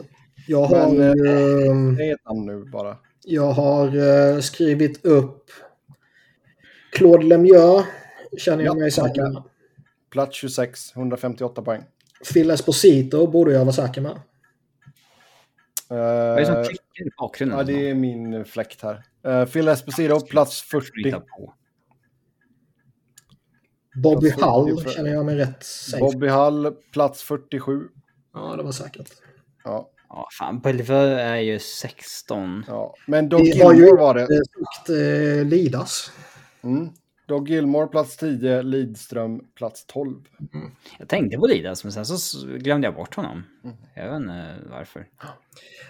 Jag 0.48 0.64
har, 0.66 0.92
Men, 0.92 2.00
eh, 2.00 2.16
namn 2.28 2.46
nu 2.46 2.64
bara. 2.64 2.96
jag 3.24 3.52
har 3.52 3.86
eh, 4.34 4.40
skrivit 4.40 5.04
upp 5.04 5.50
Claude 6.92 7.26
Lemieux. 7.26 7.86
Känner 8.38 8.64
jag 8.64 8.76
Ja, 8.76 8.80
mig 8.80 8.90
säker 8.90 9.22
med. 9.32 9.42
Plats 10.10 10.36
26, 10.36 10.96
158 10.96 11.62
poäng. 11.62 11.82
Phil 12.32 12.50
Esposito 12.50 13.26
borde 13.26 13.52
jag 13.52 13.60
vara 13.64 13.72
säker 13.72 14.00
med. 14.00 14.20
Eh, 15.90 15.96
Vad 15.96 16.36
är 16.36 16.40
det 16.40 16.46
som 16.46 16.64
klickar 16.64 17.06
i 17.06 17.10
bakgrunden? 17.18 17.58
ja, 17.58 17.64
det 17.64 17.90
är 17.90 17.94
min 17.94 18.44
fläkt 18.44 18.82
här. 18.82 19.02
Uh, 19.26 19.44
Phil 19.44 19.68
Esposito, 19.68 20.20
plats 20.20 20.62
40. 20.62 20.86
Flytta 20.92 21.20
på. 21.20 21.54
Bobby 24.02 24.30
Hull 24.30 24.88
känner 24.90 25.10
jag 25.10 25.26
mig 25.26 25.36
rätt 25.36 25.62
safe. 25.62 26.00
Bobby 26.00 26.28
Hull, 26.28 26.74
plats 26.92 27.22
47. 27.22 27.88
Ja, 28.34 28.56
det 28.56 28.62
var 28.62 28.72
säkert. 28.72 29.10
Ja. 29.64 29.90
Ja, 30.08 30.28
fan, 30.38 30.60
Belver 30.60 31.06
är 31.06 31.36
ju 31.36 31.58
16. 31.58 32.64
Ja, 32.68 32.94
men 33.06 33.28
Doug 33.28 33.44
Gilmore 33.44 33.96
var 33.96 34.14
det. 34.14 34.26
Sagt, 34.26 34.88
eh, 34.88 35.44
Lidas. 35.44 36.12
Mm. 36.62 36.88
Doug 37.26 37.48
Gilmore 37.48 37.86
plats 37.86 38.16
10, 38.16 38.62
Lidström 38.62 39.40
plats 39.54 39.84
12. 39.86 40.28
Mm. 40.54 40.70
Jag 40.98 41.08
tänkte 41.08 41.38
på 41.38 41.46
Lidas, 41.46 41.84
men 41.84 41.92
sen 41.92 42.04
så 42.04 42.46
glömde 42.46 42.86
jag 42.86 42.94
bort 42.94 43.14
honom. 43.14 43.42
Mm. 43.64 43.76
Jag 43.94 44.10
vet 44.10 44.16
inte 44.16 44.56
varför. 44.70 45.08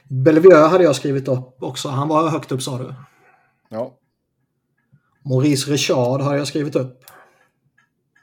Bellevieux 0.04 0.70
hade 0.70 0.84
jag 0.84 0.96
skrivit 0.96 1.28
upp 1.28 1.62
också. 1.62 1.88
Han 1.88 2.08
var 2.08 2.30
högt 2.30 2.52
upp 2.52 2.62
sa 2.62 2.78
du? 2.78 2.94
Ja. 3.68 3.98
Maurice 5.24 5.70
Richard 5.70 6.20
har 6.20 6.36
jag 6.36 6.46
skrivit 6.46 6.76
upp. 6.76 7.04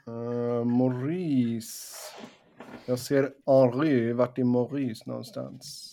Uh, 0.08 0.64
Maurice... 0.64 1.94
Jag 2.86 2.98
ser 2.98 3.30
Henri. 3.46 4.12
Vart 4.12 4.38
är 4.38 4.44
Maurice 4.44 5.02
någonstans? 5.06 5.90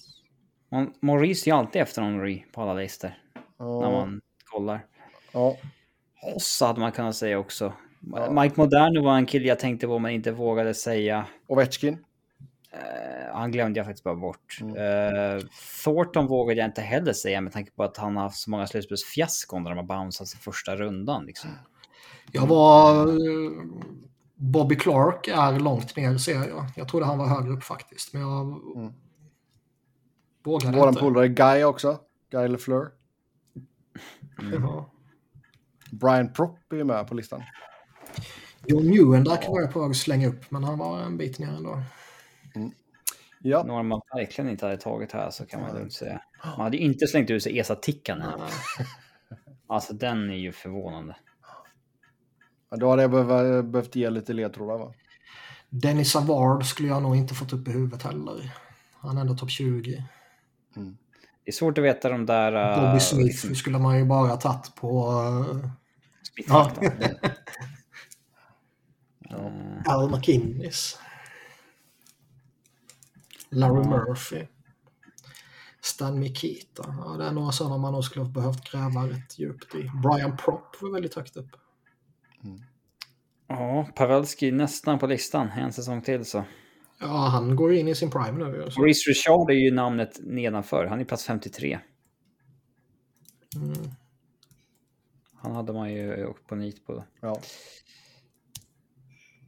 Man, 0.71 0.93
Maurice 1.01 1.49
är 1.49 1.53
alltid 1.53 1.81
efter 1.81 2.01
Henri 2.01 2.45
på 2.51 2.61
alla 2.61 2.73
listor. 2.73 3.11
Ja. 3.57 3.79
När 3.81 3.91
man 3.91 4.21
kollar. 4.51 4.85
Ja. 5.31 5.57
Hossa 6.21 6.65
hade 6.67 6.79
man 6.79 6.91
kunnat 6.91 7.15
säga 7.15 7.39
också. 7.39 7.73
Ja. 7.99 8.31
Mike 8.31 8.55
Moderno 8.57 9.03
var 9.03 9.17
en 9.17 9.25
kille 9.25 9.47
jag 9.47 9.59
tänkte 9.59 9.87
på 9.87 9.99
men 9.99 10.11
inte 10.11 10.31
vågade 10.31 10.73
säga. 10.73 11.25
Ovechkin? 11.47 11.93
Uh, 11.93 13.33
han 13.33 13.51
glömde 13.51 13.79
jag 13.79 13.85
faktiskt 13.85 14.03
bara 14.03 14.15
bort. 14.15 14.57
Mm. 14.61 14.75
Uh, 14.75 15.43
Thornton 15.83 16.27
vågade 16.27 16.59
jag 16.59 16.69
inte 16.69 16.81
heller 16.81 17.13
säga 17.13 17.41
med 17.41 17.53
tanke 17.53 17.71
på 17.71 17.83
att 17.83 17.97
han 17.97 18.15
har 18.15 18.23
haft 18.23 18.37
så 18.37 18.49
många 18.49 18.67
slutspelsfiaskon 18.67 19.63
där 19.63 19.71
de 19.71 19.77
har 19.77 19.85
bounceats 19.85 20.33
i 20.33 20.37
första 20.37 20.75
rundan. 20.75 21.25
Liksom. 21.25 21.49
Jag 22.31 22.47
var... 22.47 23.07
Bobby 24.35 24.75
Clark 24.75 25.27
är 25.27 25.59
långt 25.59 25.95
ner 25.95 26.17
ser 26.17 26.47
jag. 26.49 26.65
Jag 26.75 26.87
trodde 26.87 27.05
han 27.05 27.17
var 27.17 27.27
högre 27.27 27.51
upp 27.51 27.63
faktiskt. 27.63 28.13
Men 28.13 28.21
jag 28.21 28.41
mm. 28.75 28.93
vågade 30.43 30.77
Våran 30.77 30.89
inte. 30.89 31.01
polare 31.01 31.27
Guy 31.27 31.63
också. 31.63 31.99
Guy 32.31 32.47
LeFleur. 32.47 32.91
Mm. 34.41 34.63
Ja. 34.63 34.91
Brian 35.91 36.33
Propp 36.33 36.73
är 36.73 36.77
ju 36.77 36.83
med 36.83 37.07
på 37.07 37.15
listan. 37.15 37.43
John 38.65 38.89
Newendack 38.89 39.47
var 39.47 39.61
jag 39.61 39.73
på 39.73 39.81
väg 39.81 39.89
att 39.89 39.97
slänga 39.97 40.27
upp, 40.27 40.51
men 40.51 40.63
han 40.63 40.77
var 40.77 40.99
en 40.99 41.17
bit 41.17 41.39
ner 41.39 41.47
ändå. 41.47 41.81
Mm. 42.55 42.71
Ja. 43.39 43.63
Några 43.63 43.83
man 43.83 44.01
verkligen 44.15 44.49
inte 44.51 44.65
hade 44.65 44.77
tagit 44.77 45.11
här 45.11 45.29
så 45.29 45.45
kan 45.45 45.61
man 45.61 45.75
lugnt 45.75 45.93
säga. 45.93 46.21
Man 46.43 46.61
hade 46.61 46.77
ju 46.77 46.83
inte 46.83 47.07
slängt 47.07 47.29
ut 47.29 47.43
sig 47.43 47.59
Esa 47.59 47.75
Tikkanen. 47.75 48.39
Alltså 49.67 49.93
den 49.93 50.29
är 50.29 50.35
ju 50.35 50.51
förvånande. 50.51 51.15
Ja, 52.69 52.77
då 52.77 52.89
hade 52.89 53.01
jag 53.01 53.11
behövt, 53.11 53.65
behövt 53.65 53.95
ge 53.95 54.09
lite 54.09 54.33
ledtrådar 54.33 54.77
va? 54.77 54.93
Dennis 55.69 56.11
Savard 56.11 56.65
skulle 56.65 56.87
jag 56.87 57.03
nog 57.03 57.15
inte 57.15 57.33
fått 57.33 57.53
upp 57.53 57.67
i 57.67 57.71
huvudet 57.71 58.03
heller. 58.03 58.51
Han 58.93 59.17
är 59.17 59.21
ändå 59.21 59.35
topp 59.35 59.49
20. 59.49 60.05
Mm. 60.75 60.97
Det 61.43 61.51
är 61.51 61.53
svårt 61.53 61.77
att 61.77 61.83
veta 61.83 62.09
de 62.09 62.25
där... 62.25 62.79
Uh, 62.79 62.85
Bobby 62.85 62.99
Smith 62.99 63.25
liksom... 63.25 63.55
skulle 63.55 63.79
man 63.79 63.97
ju 63.97 64.05
bara 64.05 64.37
tagit 64.37 64.75
på... 64.75 65.11
Uh... 65.11 65.71
Ja. 66.47 66.71
Al 69.85 70.09
McInnes. 70.09 70.99
Larry. 73.49 73.87
Murphy. 73.87 74.47
Stan 75.81 76.19
Mikita. 76.19 76.95
Ja, 76.97 77.17
det 77.17 77.25
är 77.25 77.31
några 77.31 77.51
sådana 77.51 77.77
man 77.77 77.93
nog 77.93 78.03
skulle 78.03 78.25
ha 78.25 78.31
behövt 78.31 78.71
gräva 78.71 79.07
rätt 79.07 79.39
djupt 79.39 79.75
i. 79.75 79.91
Brian 80.03 80.37
Propp 80.37 80.81
var 80.81 80.93
väldigt 80.93 81.15
högt 81.15 81.37
upp. 81.37 81.55
Mm. 82.43 82.61
Ja, 83.47 83.87
Pavelski 83.95 84.51
nästan 84.51 84.99
på 84.99 85.07
listan. 85.07 85.47
En 85.47 85.73
säsong 85.73 86.01
till 86.01 86.25
så. 86.25 86.45
Ja, 86.99 87.27
han 87.27 87.55
går 87.55 87.73
ju 87.73 87.79
in 87.79 87.87
i 87.87 87.95
sin 87.95 88.11
prime 88.11 88.31
nu. 88.31 88.69
Maurice 88.77 89.09
Richard 89.09 89.49
är 89.49 89.53
ju 89.53 89.71
namnet 89.71 90.19
nedanför. 90.21 90.85
Han 90.85 90.99
är 90.99 91.05
plats 91.05 91.25
53. 91.25 91.79
Mm. 93.55 93.73
Han 95.41 95.51
hade 95.51 95.73
man 95.73 95.93
ju 95.93 96.25
åkt 96.25 96.47
på 96.47 96.55
nit 96.55 96.85
på. 96.85 97.03
Ja. 97.19 97.41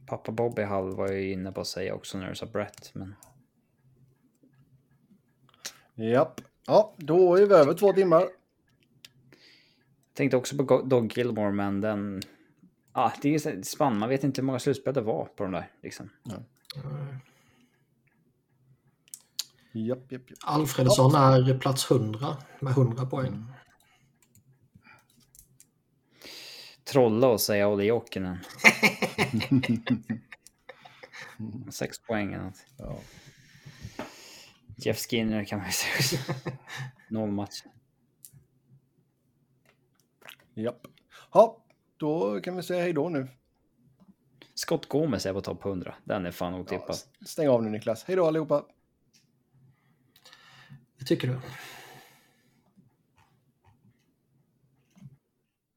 Pappa 0.06 0.32
Bobby 0.32 0.62
Hall 0.62 0.94
var 0.96 1.12
ju 1.12 1.32
inne 1.32 1.52
på 1.52 1.60
att 1.60 1.66
säga 1.66 1.94
också 1.94 2.18
när 2.18 2.28
du 2.28 2.34
sa 2.34 2.46
Brett, 2.46 2.90
men... 2.94 3.14
Japp. 5.94 6.40
Ja, 6.66 6.94
då 6.96 7.36
är 7.36 7.46
vi 7.46 7.54
över 7.54 7.74
två 7.74 7.92
timmar. 7.92 8.20
Jag 8.20 8.30
tänkte 10.14 10.36
också 10.36 10.56
på 10.56 10.82
Dog 10.82 11.18
Gilmore, 11.18 11.52
men 11.52 11.80
den... 11.80 12.22
Ja, 12.92 13.12
det 13.22 13.34
är 13.34 13.62
spann. 13.62 13.98
Man 13.98 14.08
vet 14.08 14.24
inte 14.24 14.40
hur 14.40 14.46
många 14.46 14.58
slutspel 14.58 14.94
det 14.94 15.00
var 15.00 15.24
på 15.24 15.42
de 15.42 15.52
där. 15.52 15.70
Liksom. 15.82 16.10
Ja. 16.22 16.34
Mm. 16.84 17.16
Japp, 19.72 20.12
japp, 20.12 20.30
japp. 20.30 20.38
Alfredsson 20.44 21.14
är 21.14 21.58
plats 21.58 21.90
100 21.90 22.36
med 22.60 22.70
100 22.70 23.06
poäng. 23.06 23.26
Mm. 23.26 23.44
Trolla 26.84 27.28
och 27.28 27.40
säga 27.40 27.68
Olle 27.68 27.84
Jokinen. 27.84 28.38
Sex 31.70 31.98
poäng 31.98 32.32
eller 32.32 32.44
något. 32.44 32.66
Ja. 32.78 32.98
Jeff 34.76 34.98
Skinner 34.98 35.44
kan 35.44 35.58
man 35.58 35.68
ju 35.68 35.72
säga. 35.72 36.20
Noll 37.08 37.30
match. 37.30 37.62
Japp. 40.54 40.86
Ja, 41.32 41.64
då 41.96 42.40
kan 42.40 42.56
vi 42.56 42.62
säga 42.62 42.82
hej 42.82 42.92
då 42.92 43.08
nu. 43.08 43.28
Scott 44.54 44.88
Gomez 44.88 45.26
är 45.26 45.32
på 45.32 45.40
topp 45.40 45.64
100. 45.64 45.94
Den 46.04 46.26
är 46.26 46.30
fan 46.30 46.54
otippad. 46.54 46.96
Ja, 47.18 47.26
stäng 47.26 47.48
av 47.48 47.62
nu 47.62 47.70
Niklas. 47.70 48.04
Hej 48.04 48.16
då 48.16 48.26
allihopa. 48.26 48.64
Det 50.98 51.04
tycker 51.04 51.28
du? 51.28 51.40